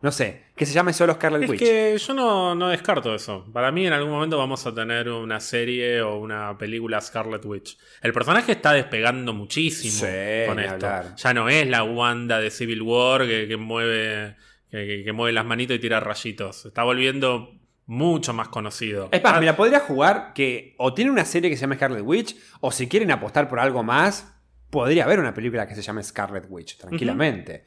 No 0.02 0.12
sé, 0.12 0.44
que 0.58 0.66
se 0.66 0.74
llame 0.74 0.92
solo 0.92 1.14
Scarlet 1.14 1.44
Es 1.44 1.50
Witch. 1.50 1.60
que 1.62 1.98
yo 1.98 2.14
no, 2.14 2.54
no 2.56 2.68
descarto 2.68 3.16
eso. 3.16 3.46
Para 3.54 3.72
mí 3.72 3.88
en 3.88 3.94
algún 3.94 4.12
momento 4.12 4.38
vamos 4.38 4.68
a 4.68 4.76
tener 4.76 5.08
una 5.08 5.40
serie 5.40 6.02
o 6.02 6.18
una 6.18 6.58
película 6.58 7.00
Scarlet 7.00 7.46
Witch. 7.46 7.78
El 8.02 8.12
personaje 8.12 8.52
está 8.52 8.74
despegando 8.74 9.32
muchísimo 9.34 9.94
Sí, 10.06 10.46
con 10.46 10.60
esto. 10.60 10.74
hablar. 10.74 11.16
Ya 11.16 11.34
no 11.34 11.48
es 11.48 11.68
la 11.70 11.84
Wanda 11.86 12.40
de 12.42 12.52
Civil 12.52 12.82
War 12.82 13.26
que, 13.26 13.48
que 13.48 13.56
mueve 13.56 14.36
que, 14.74 14.88
que- 14.88 15.04
que 15.04 15.12
mueve 15.14 15.32
las 15.34 15.46
manitos 15.46 15.76
y 15.76 15.80
tira 15.80 16.00
rayitos. 16.00 16.66
Está 16.66 16.84
volviendo 16.84 17.60
mucho 17.86 18.34
más 18.34 18.48
conocido. 18.48 19.10
Es 19.12 19.22
más, 19.24 19.34
Ah, 19.36 19.40
mira, 19.40 19.56
podría 19.56 19.80
jugar 19.82 20.34
que 20.34 20.74
o 20.78 20.94
tiene 20.94 21.12
una 21.12 21.26
serie 21.26 21.50
que 21.50 21.56
se 21.58 21.62
llame 21.62 21.76
Scarlet 21.76 22.02
Witch, 22.04 22.36
o 22.62 22.72
si 22.72 22.88
quieren 22.88 23.12
apostar 23.12 23.48
por 23.50 23.60
algo 23.60 23.84
más, 23.84 24.34
podría 24.70 25.04
haber 25.04 25.20
una 25.20 25.34
película 25.34 25.68
que 25.68 25.76
se 25.76 25.82
llame 25.82 26.02
Scarlet 26.04 26.46
Witch, 26.50 26.78
tranquilamente. 26.78 27.66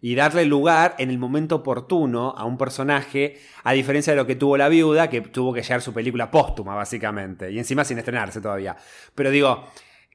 Y 0.00 0.14
darle 0.14 0.44
lugar 0.44 0.94
en 0.98 1.10
el 1.10 1.18
momento 1.18 1.56
oportuno 1.56 2.34
a 2.36 2.44
un 2.44 2.58
personaje, 2.58 3.38
a 3.64 3.72
diferencia 3.72 4.12
de 4.12 4.16
lo 4.18 4.26
que 4.26 4.36
tuvo 4.36 4.56
la 4.56 4.68
viuda, 4.68 5.10
que 5.10 5.20
tuvo 5.22 5.52
que 5.52 5.62
llegar 5.62 5.82
su 5.82 5.92
película 5.92 6.30
póstuma, 6.30 6.74
básicamente. 6.74 7.50
Y 7.50 7.58
encima 7.58 7.84
sin 7.84 7.98
estrenarse 7.98 8.40
todavía. 8.40 8.76
Pero 9.14 9.30
digo, 9.30 9.66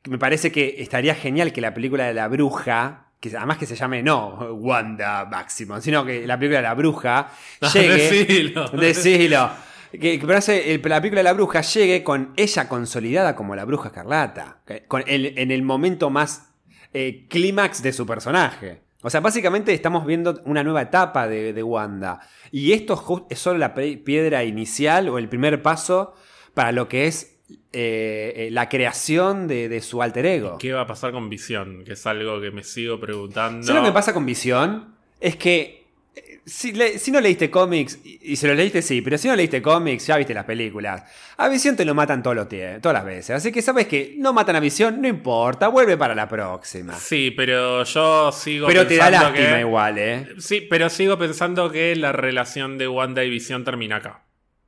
me 0.08 0.18
parece 0.18 0.52
que 0.52 0.76
estaría 0.80 1.14
genial 1.14 1.52
que 1.52 1.62
la 1.62 1.74
película 1.74 2.06
de 2.06 2.14
la 2.14 2.28
bruja, 2.28 3.11
que 3.22 3.30
además 3.38 3.58
que 3.58 3.66
se 3.66 3.76
llame 3.78 4.04
no 4.04 4.30
Wanda 4.56 5.24
Maximum, 5.26 5.80
sino 5.80 6.04
que 6.04 6.28
la 6.28 6.38
película 6.38 6.58
de 6.58 6.64
la 6.64 6.74
bruja 6.74 7.30
llegue. 7.74 7.94
Decilo. 8.10 8.70
Decilo. 8.74 9.50
Que, 9.92 10.16
el- 10.16 10.82
la 10.86 11.00
película 11.02 11.20
de 11.20 11.24
la 11.24 11.34
bruja 11.34 11.62
llegue 11.62 12.04
con 12.04 12.34
ella 12.36 12.68
consolidada 12.68 13.36
como 13.36 13.56
la 13.56 13.64
bruja 13.66 13.90
escarlata. 13.90 14.58
Con 14.88 15.04
el- 15.08 15.38
en 15.38 15.52
el 15.52 15.62
momento 15.64 16.10
más 16.10 16.50
eh, 16.94 17.28
clímax 17.30 17.82
de 17.84 17.94
su 17.94 18.06
personaje. 18.06 18.82
O 19.04 19.10
sea, 19.10 19.20
básicamente 19.20 19.74
estamos 19.74 20.06
viendo 20.06 20.42
una 20.46 20.64
nueva 20.64 20.82
etapa 20.84 21.28
de, 21.28 21.54
de 21.54 21.64
Wanda. 21.64 22.20
Y 22.52 22.72
esto 22.74 23.28
es 23.30 23.40
solo 23.40 23.58
la 23.58 23.74
piedra 23.74 24.44
inicial 24.44 25.10
o 25.10 25.18
el 25.18 25.28
primer 25.30 25.62
paso 25.62 26.14
para 26.54 26.72
lo 26.72 26.88
que 26.88 27.08
es 27.08 27.40
eh, 27.74 28.34
eh, 28.36 28.50
la 28.52 28.68
creación 28.70 29.48
de, 29.48 29.70
de 29.70 29.82
su 29.82 30.02
alter 30.02 30.26
ego. 30.26 30.58
¿Qué 30.58 30.74
va 30.74 30.82
a 30.82 30.88
pasar 30.88 31.12
con 31.12 31.30
Visión? 31.30 31.84
Que 31.86 31.94
es 31.94 32.06
algo 32.06 32.42
que 32.42 32.52
me 32.52 32.64
sigo 32.64 33.00
preguntando. 33.00 33.66
¿Sabes 33.66 33.82
lo 33.82 33.88
que 33.88 33.94
pasa 33.94 34.14
con 34.14 34.26
Visión? 34.26 34.96
Es 35.20 35.36
que 35.38 35.86
eh, 36.16 36.40
si, 36.46 36.74
le- 36.74 37.00
si 37.00 37.12
no 37.12 37.22
leíste 37.22 37.50
cómics, 37.50 38.00
y, 38.04 38.20
y 38.34 38.36
si 38.36 38.46
lo 38.48 38.54
leíste 38.56 38.82
sí, 38.82 39.02
pero 39.02 39.18
si 39.18 39.28
no 39.30 39.36
leíste 39.36 39.62
cómics, 39.62 40.08
ya 40.08 40.18
viste 40.18 40.34
las 40.34 40.44
películas. 40.46 41.04
A 41.38 41.48
Visión 41.48 41.76
te 41.78 41.86
lo 41.86 41.96
matan 41.96 42.22
todos 42.22 42.36
los 42.36 42.48
todas 42.50 42.94
las 42.94 43.06
veces. 43.06 43.30
Así 43.38 43.52
que 43.54 43.62
sabes 43.62 43.88
que 43.88 44.16
no 44.18 44.34
matan 44.34 44.58
a 44.58 44.60
Visión, 44.60 45.02
no 45.02 45.08
importa, 45.08 45.70
vuelve 45.70 45.96
para 45.96 46.14
la 46.14 46.28
próxima. 46.28 46.94
Sí, 46.96 47.32
pero 47.32 47.84
yo 47.86 48.32
sigo 48.34 48.68
Pero 48.68 48.86
te 48.86 48.98
da 48.98 49.06
pensando 49.06 49.30
lástima 49.30 49.54
que- 49.56 49.60
igual, 49.62 49.98
¿eh? 49.98 50.28
Sí, 50.40 50.62
pero 50.70 50.90
sigo 50.90 51.18
pensando 51.18 51.72
que 51.72 51.96
la 51.96 52.12
relación 52.12 52.78
de 52.78 52.88
Wanda 52.90 53.24
y 53.24 53.30
Visión 53.30 53.64
termina 53.64 53.96
acá. 53.98 54.24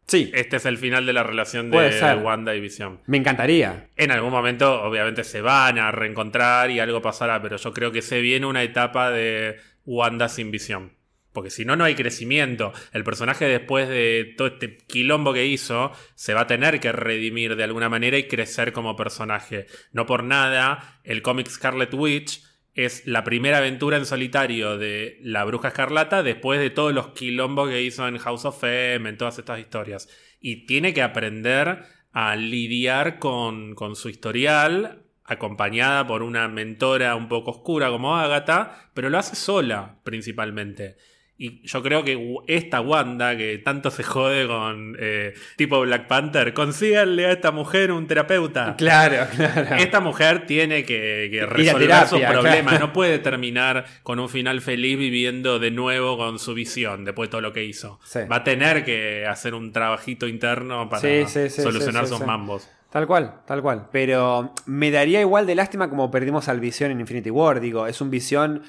Sí, 0.08 0.32
Este 0.34 0.58
es 0.58 0.66
el 0.66 0.78
final 0.78 1.06
de 1.06 1.14
la 1.14 1.24
relación 1.24 1.72
de. 1.72 2.20
Wanda 2.22 2.56
y 2.56 2.60
Visión. 2.60 3.00
me 3.08 3.18
encantaría. 3.18 3.90
En 3.96 4.12
algún 4.12 4.32
momento, 4.32 4.84
obviamente, 4.84 5.24
se 5.24 5.42
van 5.42 5.80
a 5.80 5.92
reencontrar 5.92 6.70
y 6.72 6.80
algo 6.80 7.02
pasará, 7.02 7.42
pero 7.42 7.58
yo 7.58 7.74
creo 7.74 7.92
que 7.92 8.02
se 8.02 8.22
viene 8.22 8.46
una 8.46 8.64
etapa 8.64 9.12
de 9.12 9.58
Wanda 9.86 10.30
sin 10.30 10.52
visión. 10.52 10.94
Porque 11.32 11.50
si 11.50 11.66
no, 11.66 11.76
no 11.76 11.84
hay 11.84 11.96
crecimiento. 11.96 12.74
El 12.92 13.04
personaje, 13.04 13.46
después 13.46 13.90
de 13.90 14.36
todo 14.38 14.50
este 14.50 14.78
quilombo 14.78 15.34
que 15.34 15.48
hizo, 15.48 15.92
se 16.14 16.36
va 16.36 16.42
a 16.42 16.48
tener 16.48 16.80
que 16.80 16.92
redimir 16.92 17.56
de 17.56 17.64
alguna 17.64 17.90
manera 17.90 18.18
y 18.20 18.28
crecer 18.28 18.72
como 18.72 18.96
personaje. 18.96 19.66
No 19.94 20.06
por 20.06 20.24
nada, 20.24 21.00
el 21.04 21.24
cómic 21.24 21.50
Scarlet 21.50 21.92
Witch 21.94 22.44
es 22.74 23.06
la 23.06 23.24
primera 23.24 23.60
aventura 23.60 23.98
en 23.98 24.06
solitario 24.06 24.78
de 24.78 25.20
la 25.22 25.44
Bruja 25.46 25.70
Escarlata 25.70 26.24
después 26.24 26.60
de 26.60 26.70
todos 26.70 26.94
los 26.94 27.10
quilombos 27.10 27.70
que 27.70 27.84
hizo 27.84 28.08
en 28.08 28.18
House 28.18 28.46
of 28.46 28.64
M, 28.64 29.08
en 29.08 29.18
todas 29.18 29.38
estas 29.38 29.60
historias. 29.60 30.10
Y 30.40 30.66
tiene 30.66 30.94
que 30.94 31.04
aprender 31.04 31.84
a 32.12 32.36
lidiar 32.36 33.20
con, 33.20 33.76
con 33.76 33.96
su 33.96 34.10
historial, 34.10 35.04
acompañada 35.24 36.06
por 36.08 36.24
una 36.24 36.48
mentora 36.48 37.16
un 37.16 37.28
poco 37.28 37.52
oscura 37.52 37.90
como 37.90 38.16
Agatha, 38.16 38.90
pero 38.94 39.10
lo 39.10 39.20
hace 39.20 39.36
sola 39.36 40.00
principalmente. 40.04 40.98
Y 41.44 41.60
yo 41.68 41.84
creo 41.84 42.06
que 42.06 42.38
esta 42.48 42.80
Wanda, 42.80 43.36
que 43.36 43.58
tanto 43.58 43.92
se 43.92 44.02
jode 44.02 44.48
con 44.48 44.96
eh, 44.98 45.34
tipo 45.58 45.82
Black 45.82 46.08
Panther, 46.08 46.54
consíganle 46.54 47.26
a 47.26 47.34
esta 47.34 47.52
mujer 47.52 47.92
un 47.92 48.08
terapeuta. 48.08 48.76
Claro, 48.78 49.28
claro. 49.36 49.76
Esta 49.76 50.00
mujer 50.00 50.46
tiene 50.46 50.86
que, 50.86 51.28
que 51.30 51.46
resolver 51.46 51.88
terapia, 51.88 52.08
sus 52.08 52.22
problemas. 52.22 52.62
claro. 52.62 52.88
No 52.88 52.94
puede 52.94 53.20
terminar 53.20 53.84
con 54.04 54.22
un 54.22 54.30
final 54.30 54.62
feliz 54.62 54.98
viviendo 54.98 55.60
de 55.60 55.70
nuevo 55.70 56.16
con 56.18 56.40
su 56.40 56.54
visión 56.54 57.04
después 57.04 57.28
de 57.28 57.32
todo 57.32 57.42
lo 57.42 57.52
que 57.52 57.66
hizo. 57.66 58.00
Sí. 58.06 58.20
Va 58.32 58.38
a 58.38 58.44
tener 58.46 58.86
que 58.86 59.26
hacer 59.28 59.54
un 59.54 59.74
trabajito 59.74 60.30
interno 60.30 60.88
para 60.88 61.02
Sí, 61.02 61.26
sí, 61.28 61.50
sí, 61.50 61.62
solucionar 61.62 62.08
sus 62.08 62.26
mambos. 62.26 62.70
Tal 62.90 63.06
cual, 63.06 63.42
tal 63.46 63.62
cual. 63.62 63.90
Pero 63.92 64.54
me 64.66 64.92
daría 64.92 65.20
igual 65.20 65.46
de 65.46 65.56
lástima 65.56 65.90
como 65.90 66.10
perdimos 66.10 66.48
al 66.48 66.62
Visión 66.62 66.90
en 66.90 67.02
Infinity 67.02 67.32
War. 67.32 67.60
Digo, 67.60 67.86
es 67.86 68.00
un 68.00 68.10
Visión 68.10 68.64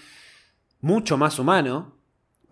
mucho 0.81 1.17
más 1.17 1.39
humano. 1.39 1.94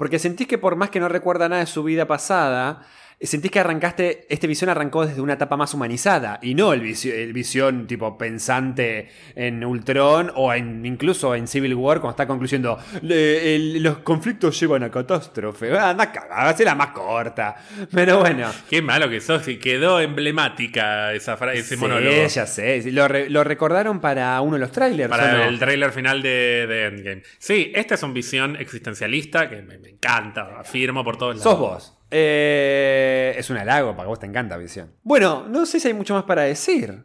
Porque 0.02 0.18
sentís 0.18 0.48
que 0.48 0.58
por 0.58 0.74
más 0.74 0.90
que 0.90 0.98
no 0.98 1.08
recuerda 1.08 1.48
nada 1.48 1.60
de 1.60 1.68
su 1.68 1.84
vida 1.84 2.08
pasada, 2.08 2.82
sentís 3.26 3.50
que 3.50 3.60
arrancaste, 3.60 4.26
este 4.28 4.46
Visión 4.46 4.70
arrancó 4.70 5.06
desde 5.06 5.20
una 5.20 5.34
etapa 5.34 5.56
más 5.56 5.72
humanizada. 5.74 6.38
Y 6.42 6.54
no 6.54 6.72
el 6.72 6.80
Visión, 6.80 7.14
el 7.16 7.32
visión 7.32 7.86
tipo 7.86 8.16
pensante 8.18 9.08
en 9.34 9.64
Ultron 9.64 10.32
o 10.34 10.52
en, 10.52 10.84
incluso 10.86 11.34
en 11.34 11.46
Civil 11.46 11.74
War 11.74 12.00
cuando 12.00 12.10
está 12.12 12.26
concluyendo, 12.26 12.78
"Le- 13.02 13.54
el- 13.56 13.82
los 13.82 13.98
conflictos 13.98 14.58
llevan 14.60 14.82
a 14.82 14.90
catástrofe. 14.90 15.72
Ah, 15.76 15.90
Anda 15.90 16.04
a 16.04 16.12
cagar, 16.12 16.60
la 16.60 16.74
más 16.74 16.88
corta. 16.88 17.56
Pero 17.92 18.20
bueno. 18.20 18.50
Qué 18.68 18.80
malo 18.82 19.08
que 19.08 19.20
sos, 19.20 19.46
y 19.48 19.58
quedó 19.58 20.00
emblemática 20.00 21.12
esa 21.12 21.36
frase, 21.36 21.58
ese 21.60 21.74
Sí, 21.76 21.80
monólogo. 21.80 22.26
ya 22.26 22.46
sé. 22.46 22.82
Lo, 22.92 23.08
re- 23.08 23.28
lo 23.30 23.44
recordaron 23.44 24.00
para 24.00 24.40
uno 24.40 24.54
de 24.54 24.60
los 24.60 24.72
trailers. 24.72 25.08
¿o 25.08 25.10
Para 25.10 25.32
no? 25.38 25.44
el 25.44 25.58
tráiler 25.58 25.92
final 25.92 26.22
de, 26.22 26.66
de 26.66 26.86
Endgame. 26.86 27.22
Sí, 27.38 27.72
esta 27.74 27.94
es 27.94 28.02
una 28.02 28.12
visión 28.12 28.56
existencialista 28.56 29.48
que 29.48 29.62
me, 29.62 29.78
me 29.78 29.90
encanta, 29.90 30.58
afirmo 30.60 31.04
por 31.04 31.16
todos 31.16 31.36
lados. 31.36 31.50
Sos 31.52 31.58
vos. 31.58 31.98
Eh, 32.14 33.34
es 33.38 33.48
un 33.48 33.56
halago 33.56 33.96
para 33.96 34.06
vos 34.06 34.20
te 34.20 34.26
encanta 34.26 34.58
Visión. 34.58 34.92
Bueno, 35.02 35.48
no 35.48 35.64
sé 35.64 35.80
si 35.80 35.88
hay 35.88 35.94
mucho 35.94 36.12
más 36.12 36.24
para 36.24 36.42
decir. 36.42 37.04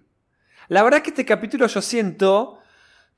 La 0.67 0.84
verdad 0.84 0.97
es 0.97 1.03
que 1.03 1.09
este 1.11 1.25
capítulo 1.25 1.65
yo 1.67 1.81
siento 1.81 2.59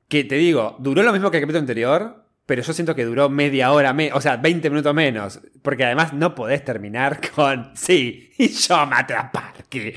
que, 0.08 0.24
te 0.24 0.36
digo, 0.36 0.76
duró 0.80 1.02
lo 1.02 1.12
mismo 1.12 1.32
que 1.32 1.38
el 1.38 1.44
capítulo 1.44 1.62
anterior, 1.62 2.26
pero 2.46 2.62
yo 2.62 2.74
siento 2.74 2.94
que 2.94 3.06
duró 3.06 3.28
media 3.30 3.72
hora, 3.72 3.96
o 4.14 4.22
sea, 4.22 4.38
20 4.38 4.70
minutos 4.70 4.94
menos. 4.94 5.40
Porque 5.64 5.84
además 5.84 6.14
no 6.14 6.36
podés 6.36 6.64
terminar 6.64 7.20
con, 7.36 7.72
sí, 7.76 8.29
y 8.44 8.48
yo 8.50 8.86
maté 8.86 9.14
a 9.16 9.32
Parky. 9.32 9.94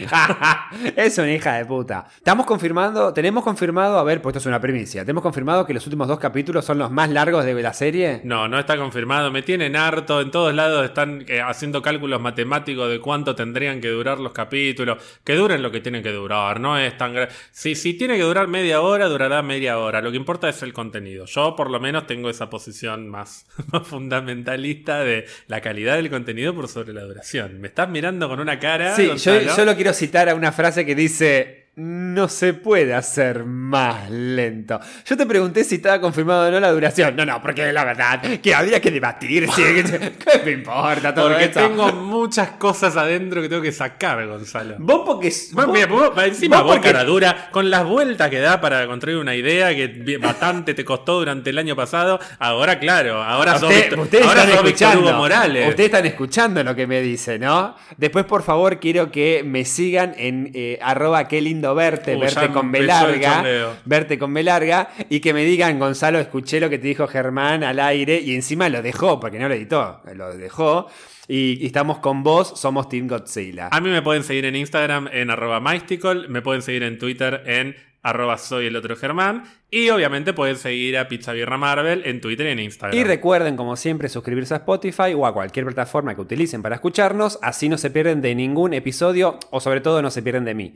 es 0.97 1.17
una 1.19 1.33
hija 1.33 1.55
de 1.55 1.65
puta. 1.65 2.07
Estamos 2.17 2.45
confirmando, 2.45 3.13
tenemos 3.15 3.45
confirmado, 3.45 3.99
a 3.99 4.05
ver, 4.05 4.21
pues 4.21 4.33
esto 4.33 4.41
es 4.41 4.47
una 4.47 4.61
primicia, 4.61 5.03
tenemos 5.03 5.23
confirmado 5.23 5.65
que 5.65 5.73
los 5.75 5.87
últimos 5.87 6.09
dos 6.09 6.19
capítulos 6.19 6.65
son 6.65 6.79
los 6.79 6.91
más 6.91 7.09
largos 7.11 7.45
de 7.45 7.63
la 7.63 7.73
serie. 7.73 8.21
No, 8.25 8.49
no 8.49 8.59
está 8.59 8.77
confirmado. 8.77 9.31
Me 9.31 9.43
tienen 9.43 9.77
harto. 9.77 10.21
En 10.21 10.31
todos 10.31 10.53
lados 10.55 10.85
están 10.85 11.25
eh, 11.29 11.41
haciendo 11.41 11.81
cálculos 11.83 12.21
matemáticos 12.21 12.91
de 12.91 12.99
cuánto 12.99 13.35
tendrían 13.37 13.81
que 13.81 13.89
durar 13.89 14.19
los 14.19 14.33
capítulos. 14.33 14.99
Que 15.23 15.35
duren 15.37 15.63
lo 15.63 15.71
que 15.71 15.81
tienen 15.81 16.03
que 16.03 16.11
durar. 16.13 16.59
No 16.59 16.77
es 16.79 16.97
tan 16.99 17.15
gra- 17.15 17.29
Si, 17.53 17.75
si 17.77 17.95
tiene 17.95 18.17
que 18.17 18.23
durar 18.25 18.49
media 18.49 18.81
hora, 18.81 19.07
durará 19.07 19.43
media 19.43 19.79
hora. 19.79 20.01
Lo 20.01 20.11
que 20.11 20.17
importa 20.17 20.49
es 20.49 20.63
el 20.63 20.73
contenido. 20.73 21.27
Yo, 21.27 21.55
por 21.55 21.71
lo 21.71 21.79
menos, 21.79 22.07
tengo 22.07 22.29
esa 22.31 22.51
posición 22.51 23.09
más, 23.09 23.47
más 23.73 23.87
fundamentalista 23.87 25.01
de 25.05 25.27
la 25.47 25.61
calidad 25.61 25.97
del 25.97 26.11
contenido 26.11 26.55
por 26.55 26.67
sobre 26.69 26.93
la 26.93 27.03
duración. 27.03 27.61
Me 27.61 27.69
estás 27.69 27.89
mirando 27.89 28.29
con 28.33 28.41
una 28.41 28.59
cara. 28.59 28.97
Sí, 28.97 29.03
yo 29.03 29.09
Gonzalo? 29.11 29.55
solo 29.55 29.75
quiero 29.75 29.93
citar 29.93 30.31
a 30.31 30.35
una 30.35 30.53
frase 30.53 30.87
que 30.87 30.95
dice: 30.95 31.62
No 31.75 32.29
se 32.29 32.53
puede 32.53 32.93
hacer 32.93 33.45
más 33.45 34.11
lento. 34.11 34.79
Yo 35.07 35.17
te 35.17 35.25
pregunté 35.25 35.65
si 35.65 35.77
estaba 35.77 35.99
confirmado 36.03 36.49
o 36.49 36.51
no 36.51 36.61
la 36.61 36.71
duración. 36.71 37.17
No, 37.17 37.25
no, 37.25 37.41
porque 37.41 37.73
la 37.73 37.83
verdad 37.87 38.21
que 38.43 38.55
habría 38.55 38.79
que 38.79 38.91
debatir. 38.91 39.49
¿Qué 39.57 40.43
me 40.45 40.51
importa 40.51 41.15
todo 41.15 41.29
Porque 41.31 41.45
esto? 41.45 41.61
tengo 41.61 41.91
muchas 41.95 42.51
cosas 42.51 42.95
adentro 42.99 43.41
que 43.41 43.49
tengo 43.49 43.63
que 43.63 43.73
sacar, 43.73 44.27
Gonzalo. 44.27 44.75
Vos 44.81 45.01
porque. 45.07 45.29
Vos, 45.53 45.65
vos- 45.65 45.73
mira, 45.75 45.87
vos- 45.87 46.13
encima 46.27 46.61
vos 46.61 46.75
porque- 46.77 46.93
cara 46.93 47.05
dura, 47.05 47.49
con 47.51 47.71
las 47.71 47.87
vueltas 47.87 48.29
que 48.29 48.41
da 48.41 48.61
para 48.61 48.87
construir 48.87 49.17
una 49.17 49.35
idea 49.35 49.75
que 49.75 50.19
bastante 50.21 50.75
te 50.75 50.85
costó 50.85 51.21
durante 51.21 51.49
el 51.49 51.57
año 51.57 51.75
pasado, 51.75 52.21
ahora 52.39 52.79
claro, 52.79 53.23
ahora 53.23 53.59
sos, 53.59 53.71
Usted- 53.71 53.85
Víctor- 53.89 53.99
ustedes 54.01 54.27
ahora 54.27 54.41
están 54.43 54.57
sos 54.59 54.67
escuchando. 54.67 55.01
Hugo 55.09 55.13
Morales. 55.15 55.69
Ustedes 55.71 55.87
están 55.89 56.05
escuchando 56.05 56.63
lo 56.63 56.75
que 56.77 56.87
me 56.87 57.01
dice, 57.01 57.39
¿no? 57.39 57.77
Después, 57.97 58.27
por 58.27 58.43
favor, 58.43 58.79
quiero 58.79 59.11
que 59.11 59.43
me 59.43 59.65
sigan 59.65 60.13
en 60.19 60.51
eh, 60.53 60.79
arroba 60.83 61.29
qué 61.29 61.41
lindo 61.41 61.62
lindo 61.63 61.75
verte, 61.75 62.17
Uh, 62.17 62.21
verte 62.21 62.49
con 62.51 62.73
B 62.73 62.83
larga, 62.83 63.45
verte 63.85 64.19
con 64.19 64.35
B 64.35 64.43
larga, 64.43 64.91
y 65.09 65.21
que 65.21 65.33
me 65.33 65.45
digan, 65.45 65.79
Gonzalo, 65.79 66.19
escuché 66.19 66.61
lo 66.61 66.69
que 66.69 66.79
te 66.79 66.89
dijo 66.89 67.07
Germán 67.07 67.63
al 67.63 67.79
aire, 67.79 68.21
y 68.21 68.35
encima 68.35 68.69
lo 68.69 68.83
dejó, 68.83 69.21
porque 69.21 69.39
no 69.39 69.49
lo 69.49 69.55
editó, 69.55 70.01
lo 70.15 70.37
dejó, 70.37 70.89
y, 71.29 71.59
y 71.63 71.67
estamos 71.67 71.99
con 71.99 72.23
vos, 72.23 72.53
somos 72.57 72.89
Team 72.89 73.07
Godzilla. 73.07 73.69
A 73.71 73.81
mí 73.81 73.91
me 73.91 74.03
pueden 74.03 74.25
seguir 74.25 74.45
en 74.45 74.57
Instagram 74.57 75.09
en 75.13 75.31
arroba 75.31 75.61
mystical, 75.61 76.29
me 76.29 76.43
pueden 76.43 76.63
seguir 76.63 76.83
en 76.83 76.99
Twitter 76.99 77.43
en 77.47 77.77
arroba 78.05 78.37
soy 78.37 78.67
el 78.67 78.75
otro 78.75 78.97
Germán, 78.97 79.45
y 79.71 79.89
obviamente 79.91 80.33
pueden 80.33 80.57
seguir 80.57 80.99
a 80.99 81.07
Pizza 81.07 81.33
Birra 81.33 81.57
Marvel 81.57 82.03
en 82.05 82.21
Twitter 82.21 82.49
y 82.49 82.51
en 82.51 82.59
Instagram. 82.59 82.99
Y 82.99 83.05
recuerden, 83.05 83.57
como 83.57 83.77
siempre, 83.77 84.09
suscribirse 84.09 84.55
a 84.55 84.57
Spotify 84.57 85.15
o 85.17 85.25
a 85.25 85.33
cualquier 85.33 85.67
plataforma 85.67 86.13
que 86.15 86.21
utilicen 86.21 86.63
para 86.63 86.75
escucharnos, 86.75 87.39
así 87.43 87.69
no 87.69 87.79
se 87.79 87.91
pierden 87.91 88.21
de 88.21 88.35
ningún 88.35 88.75
episodio, 88.75 89.39
o 89.51 89.61
sobre 89.61 89.81
todo 89.81 90.03
no 90.03 90.11
se 90.11 90.21
pierden 90.21 90.45
de 90.45 90.55
mí. 90.55 90.75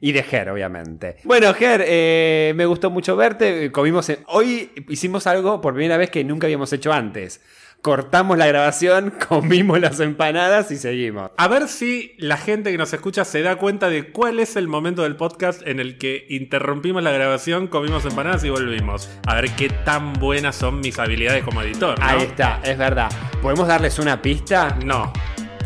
Y 0.00 0.12
de 0.12 0.22
Ger, 0.22 0.50
obviamente. 0.50 1.16
Bueno, 1.24 1.52
Ger, 1.54 1.82
eh, 1.86 2.52
me 2.54 2.66
gustó 2.66 2.90
mucho 2.90 3.16
verte. 3.16 3.72
Comimos 3.72 4.08
en- 4.10 4.18
Hoy 4.26 4.70
hicimos 4.88 5.26
algo 5.26 5.60
por 5.60 5.72
primera 5.74 5.96
vez 5.96 6.10
que 6.10 6.22
nunca 6.24 6.46
habíamos 6.46 6.72
hecho 6.72 6.92
antes. 6.92 7.40
Cortamos 7.82 8.36
la 8.36 8.46
grabación, 8.46 9.12
comimos 9.28 9.78
las 9.80 10.00
empanadas 10.00 10.70
y 10.70 10.76
seguimos. 10.76 11.30
A 11.36 11.46
ver 11.48 11.68
si 11.68 12.14
la 12.18 12.36
gente 12.36 12.72
que 12.72 12.78
nos 12.78 12.92
escucha 12.92 13.24
se 13.24 13.42
da 13.42 13.56
cuenta 13.56 13.88
de 13.88 14.10
cuál 14.10 14.40
es 14.40 14.56
el 14.56 14.66
momento 14.66 15.02
del 15.02 15.14
podcast 15.16 15.66
en 15.66 15.78
el 15.78 15.96
que 15.96 16.26
interrumpimos 16.30 17.02
la 17.02 17.12
grabación, 17.12 17.66
comimos 17.68 18.04
empanadas 18.04 18.42
y 18.44 18.50
volvimos. 18.50 19.08
A 19.26 19.36
ver 19.36 19.50
qué 19.56 19.68
tan 19.70 20.14
buenas 20.14 20.56
son 20.56 20.80
mis 20.80 20.98
habilidades 20.98 21.44
como 21.44 21.62
editor. 21.62 21.98
¿no? 21.98 22.04
Ahí 22.04 22.22
está, 22.22 22.60
es 22.64 22.76
verdad. 22.76 23.10
¿Podemos 23.40 23.68
darles 23.68 23.98
una 23.98 24.20
pista? 24.20 24.76
No, 24.84 25.12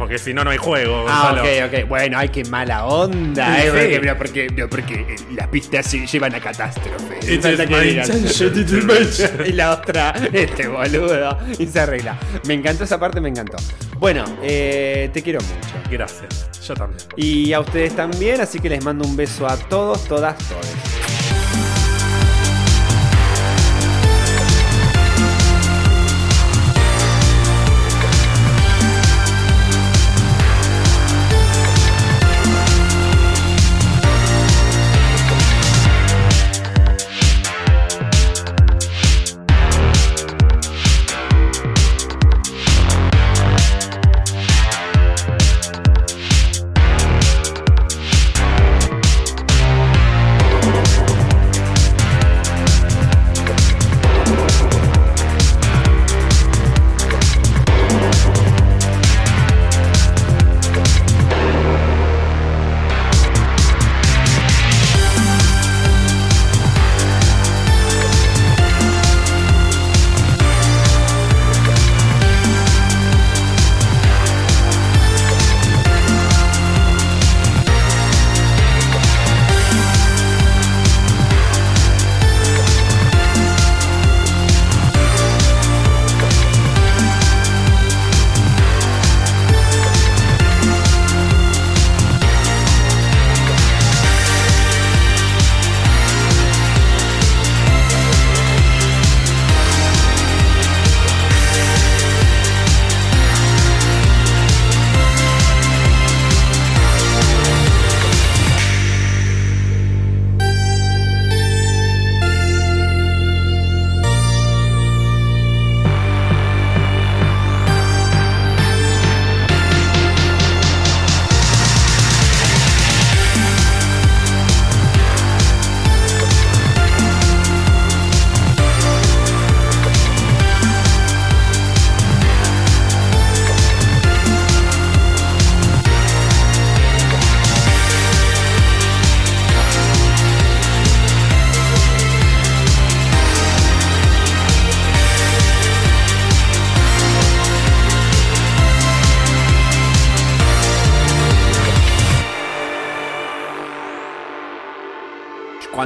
porque 0.01 0.17
si 0.17 0.33
no, 0.33 0.43
no 0.45 0.51
hay 0.51 0.57
juego. 0.57 1.05
Ah, 1.07 1.35
Gonzalo. 1.35 1.43
ok, 1.43 1.75
ok. 1.83 1.89
Bueno, 1.91 2.19
ay, 2.19 2.31
qué 2.31 2.43
mala 2.45 2.87
onda. 2.87 3.55
Sí, 3.55 3.67
eh, 3.67 4.01
sí. 4.01 4.09
porque, 4.09 4.15
porque, 4.15 4.47
no, 4.57 4.69
porque 4.71 4.95
eh, 4.95 5.17
las 5.35 5.49
pistas 5.49 5.87
se 5.87 6.07
llevan 6.07 6.35
a 6.35 6.41
catástrofe. 6.41 7.19
It 7.31 7.45
is 7.45 7.61
que 7.61 9.47
y 9.49 9.53
la 9.53 9.73
otra, 9.73 10.15
este 10.33 10.69
boludo. 10.69 11.37
Y 11.59 11.67
se 11.67 11.81
arregla. 11.81 12.19
Me 12.47 12.55
encantó 12.55 12.85
esa 12.85 12.99
parte, 12.99 13.21
me 13.21 13.29
encantó. 13.29 13.59
Bueno, 13.99 14.25
eh, 14.43 15.11
te 15.13 15.23
quiero 15.23 15.41
mucho. 15.43 15.75
Gracias, 15.91 16.49
yo 16.67 16.73
también. 16.73 17.07
Y 17.17 17.53
a 17.53 17.61
ustedes 17.61 17.95
también, 17.95 18.41
así 18.41 18.59
que 18.59 18.71
les 18.71 18.83
mando 18.83 19.07
un 19.07 19.15
beso 19.15 19.47
a 19.47 19.59
todos, 19.59 20.07
todas, 20.07 20.39
todos. 20.49 21.10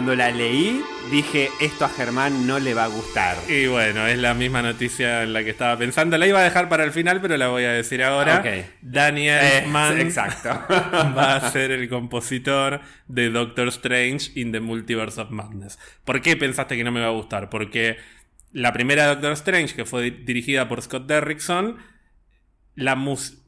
Cuando 0.04 0.22
la 0.22 0.30
leí, 0.32 0.84
dije, 1.10 1.48
esto 1.62 1.86
a 1.86 1.88
Germán 1.88 2.46
no 2.46 2.58
le 2.58 2.74
va 2.74 2.84
a 2.84 2.88
gustar. 2.88 3.38
Y 3.48 3.68
bueno, 3.68 4.06
es 4.06 4.18
la 4.18 4.34
misma 4.34 4.60
noticia 4.60 5.22
en 5.22 5.32
la 5.32 5.42
que 5.42 5.48
estaba 5.48 5.78
pensando. 5.78 6.18
La 6.18 6.26
iba 6.26 6.40
a 6.40 6.42
dejar 6.44 6.68
para 6.68 6.84
el 6.84 6.92
final, 6.92 7.22
pero 7.22 7.38
la 7.38 7.48
voy 7.48 7.64
a 7.64 7.72
decir 7.72 8.02
ahora. 8.02 8.40
Daniel 8.82 9.40
Eh, 9.42 9.64
Mann 9.66 9.98
exacto. 9.98 10.50
va 10.68 11.36
a 11.36 11.50
ser 11.50 11.70
el 11.70 11.88
compositor 11.88 12.82
de 13.08 13.30
Doctor 13.30 13.68
Strange 13.68 14.30
in 14.38 14.52
the 14.52 14.60
Multiverse 14.60 15.18
of 15.22 15.30
Madness. 15.30 15.78
¿Por 16.04 16.20
qué 16.20 16.36
pensaste 16.36 16.76
que 16.76 16.84
no 16.84 16.92
me 16.92 17.00
va 17.00 17.06
a 17.06 17.12
gustar? 17.12 17.48
Porque 17.48 17.96
la 18.52 18.74
primera 18.74 19.06
Doctor 19.06 19.32
Strange, 19.32 19.74
que 19.74 19.86
fue 19.86 20.02
di- 20.02 20.10
dirigida 20.10 20.68
por 20.68 20.82
Scott 20.82 21.06
Derrickson, 21.06 21.78
la 22.74 22.94
mus... 22.94 23.38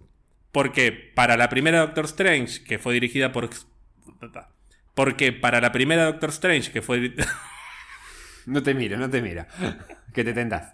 Porque 0.53 0.91
para 1.15 1.37
la 1.37 1.51
primera 1.51 1.81
Doctor 1.81 2.07
Strange, 2.07 2.65
que 2.65 2.78
fue 2.78 2.95
dirigida 2.95 3.31
por... 3.31 3.51
Porque 4.97 5.31
para 5.31 5.60
la 5.60 5.73
primera 5.73 6.06
Doctor 6.06 6.31
Strange, 6.31 6.73
que 6.73 6.81
fue... 6.81 7.14
No 8.47 8.62
te 8.62 8.73
miro, 8.74 8.97
no 8.97 9.10
te 9.10 9.20
miro. 9.20 9.44
Que 10.14 10.24
te 10.24 10.32
tentás. 10.32 10.73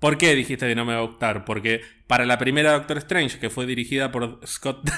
¿Por 0.00 0.16
qué 0.16 0.34
dijiste 0.34 0.66
que 0.66 0.74
no 0.74 0.86
me 0.86 0.94
va 0.94 1.00
a 1.00 1.06
gustar? 1.06 1.44
Porque 1.44 1.82
para 2.06 2.24
la 2.24 2.38
primera 2.38 2.72
Doctor 2.72 2.96
Strange, 2.98 3.38
que 3.38 3.50
fue 3.50 3.66
dirigida 3.66 4.10
por 4.10 4.40
Scott, 4.46 4.90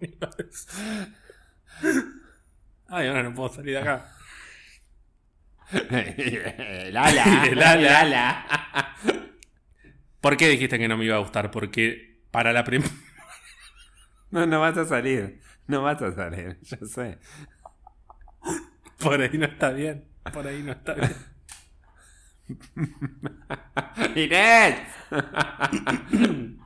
iba 0.00 0.26
a 0.26 0.36
decir. 0.36 0.68
Ay, 2.88 3.08
ahora 3.08 3.22
no 3.22 3.34
puedo 3.34 3.52
salir 3.52 3.74
de 3.74 3.78
acá. 3.78 4.12
el 5.70 6.96
ala. 6.96 7.44
El 7.46 7.62
ala. 7.62 7.74
El 7.74 7.94
ala. 7.94 8.96
¿Por 10.20 10.36
qué 10.38 10.48
dijiste 10.48 10.78
que 10.78 10.88
no 10.88 10.96
me 10.96 11.04
iba 11.04 11.16
a 11.16 11.20
gustar? 11.20 11.50
Porque 11.50 12.22
para 12.30 12.52
la 12.54 12.64
primera. 12.64 12.90
No, 14.32 14.46
no 14.46 14.60
vas 14.60 14.76
a 14.76 14.84
salir. 14.86 15.40
No 15.66 15.82
vas 15.82 16.00
a 16.02 16.12
salir, 16.12 16.58
yo 16.62 16.86
sé. 16.86 17.18
Por 18.98 19.20
ahí 19.20 19.36
no 19.38 19.46
está 19.46 19.70
bien. 19.70 20.04
Por 20.32 20.46
ahí 20.46 20.62
no 20.62 20.72
está 20.72 20.94
bien. 20.94 21.16
Inés. 24.16 24.78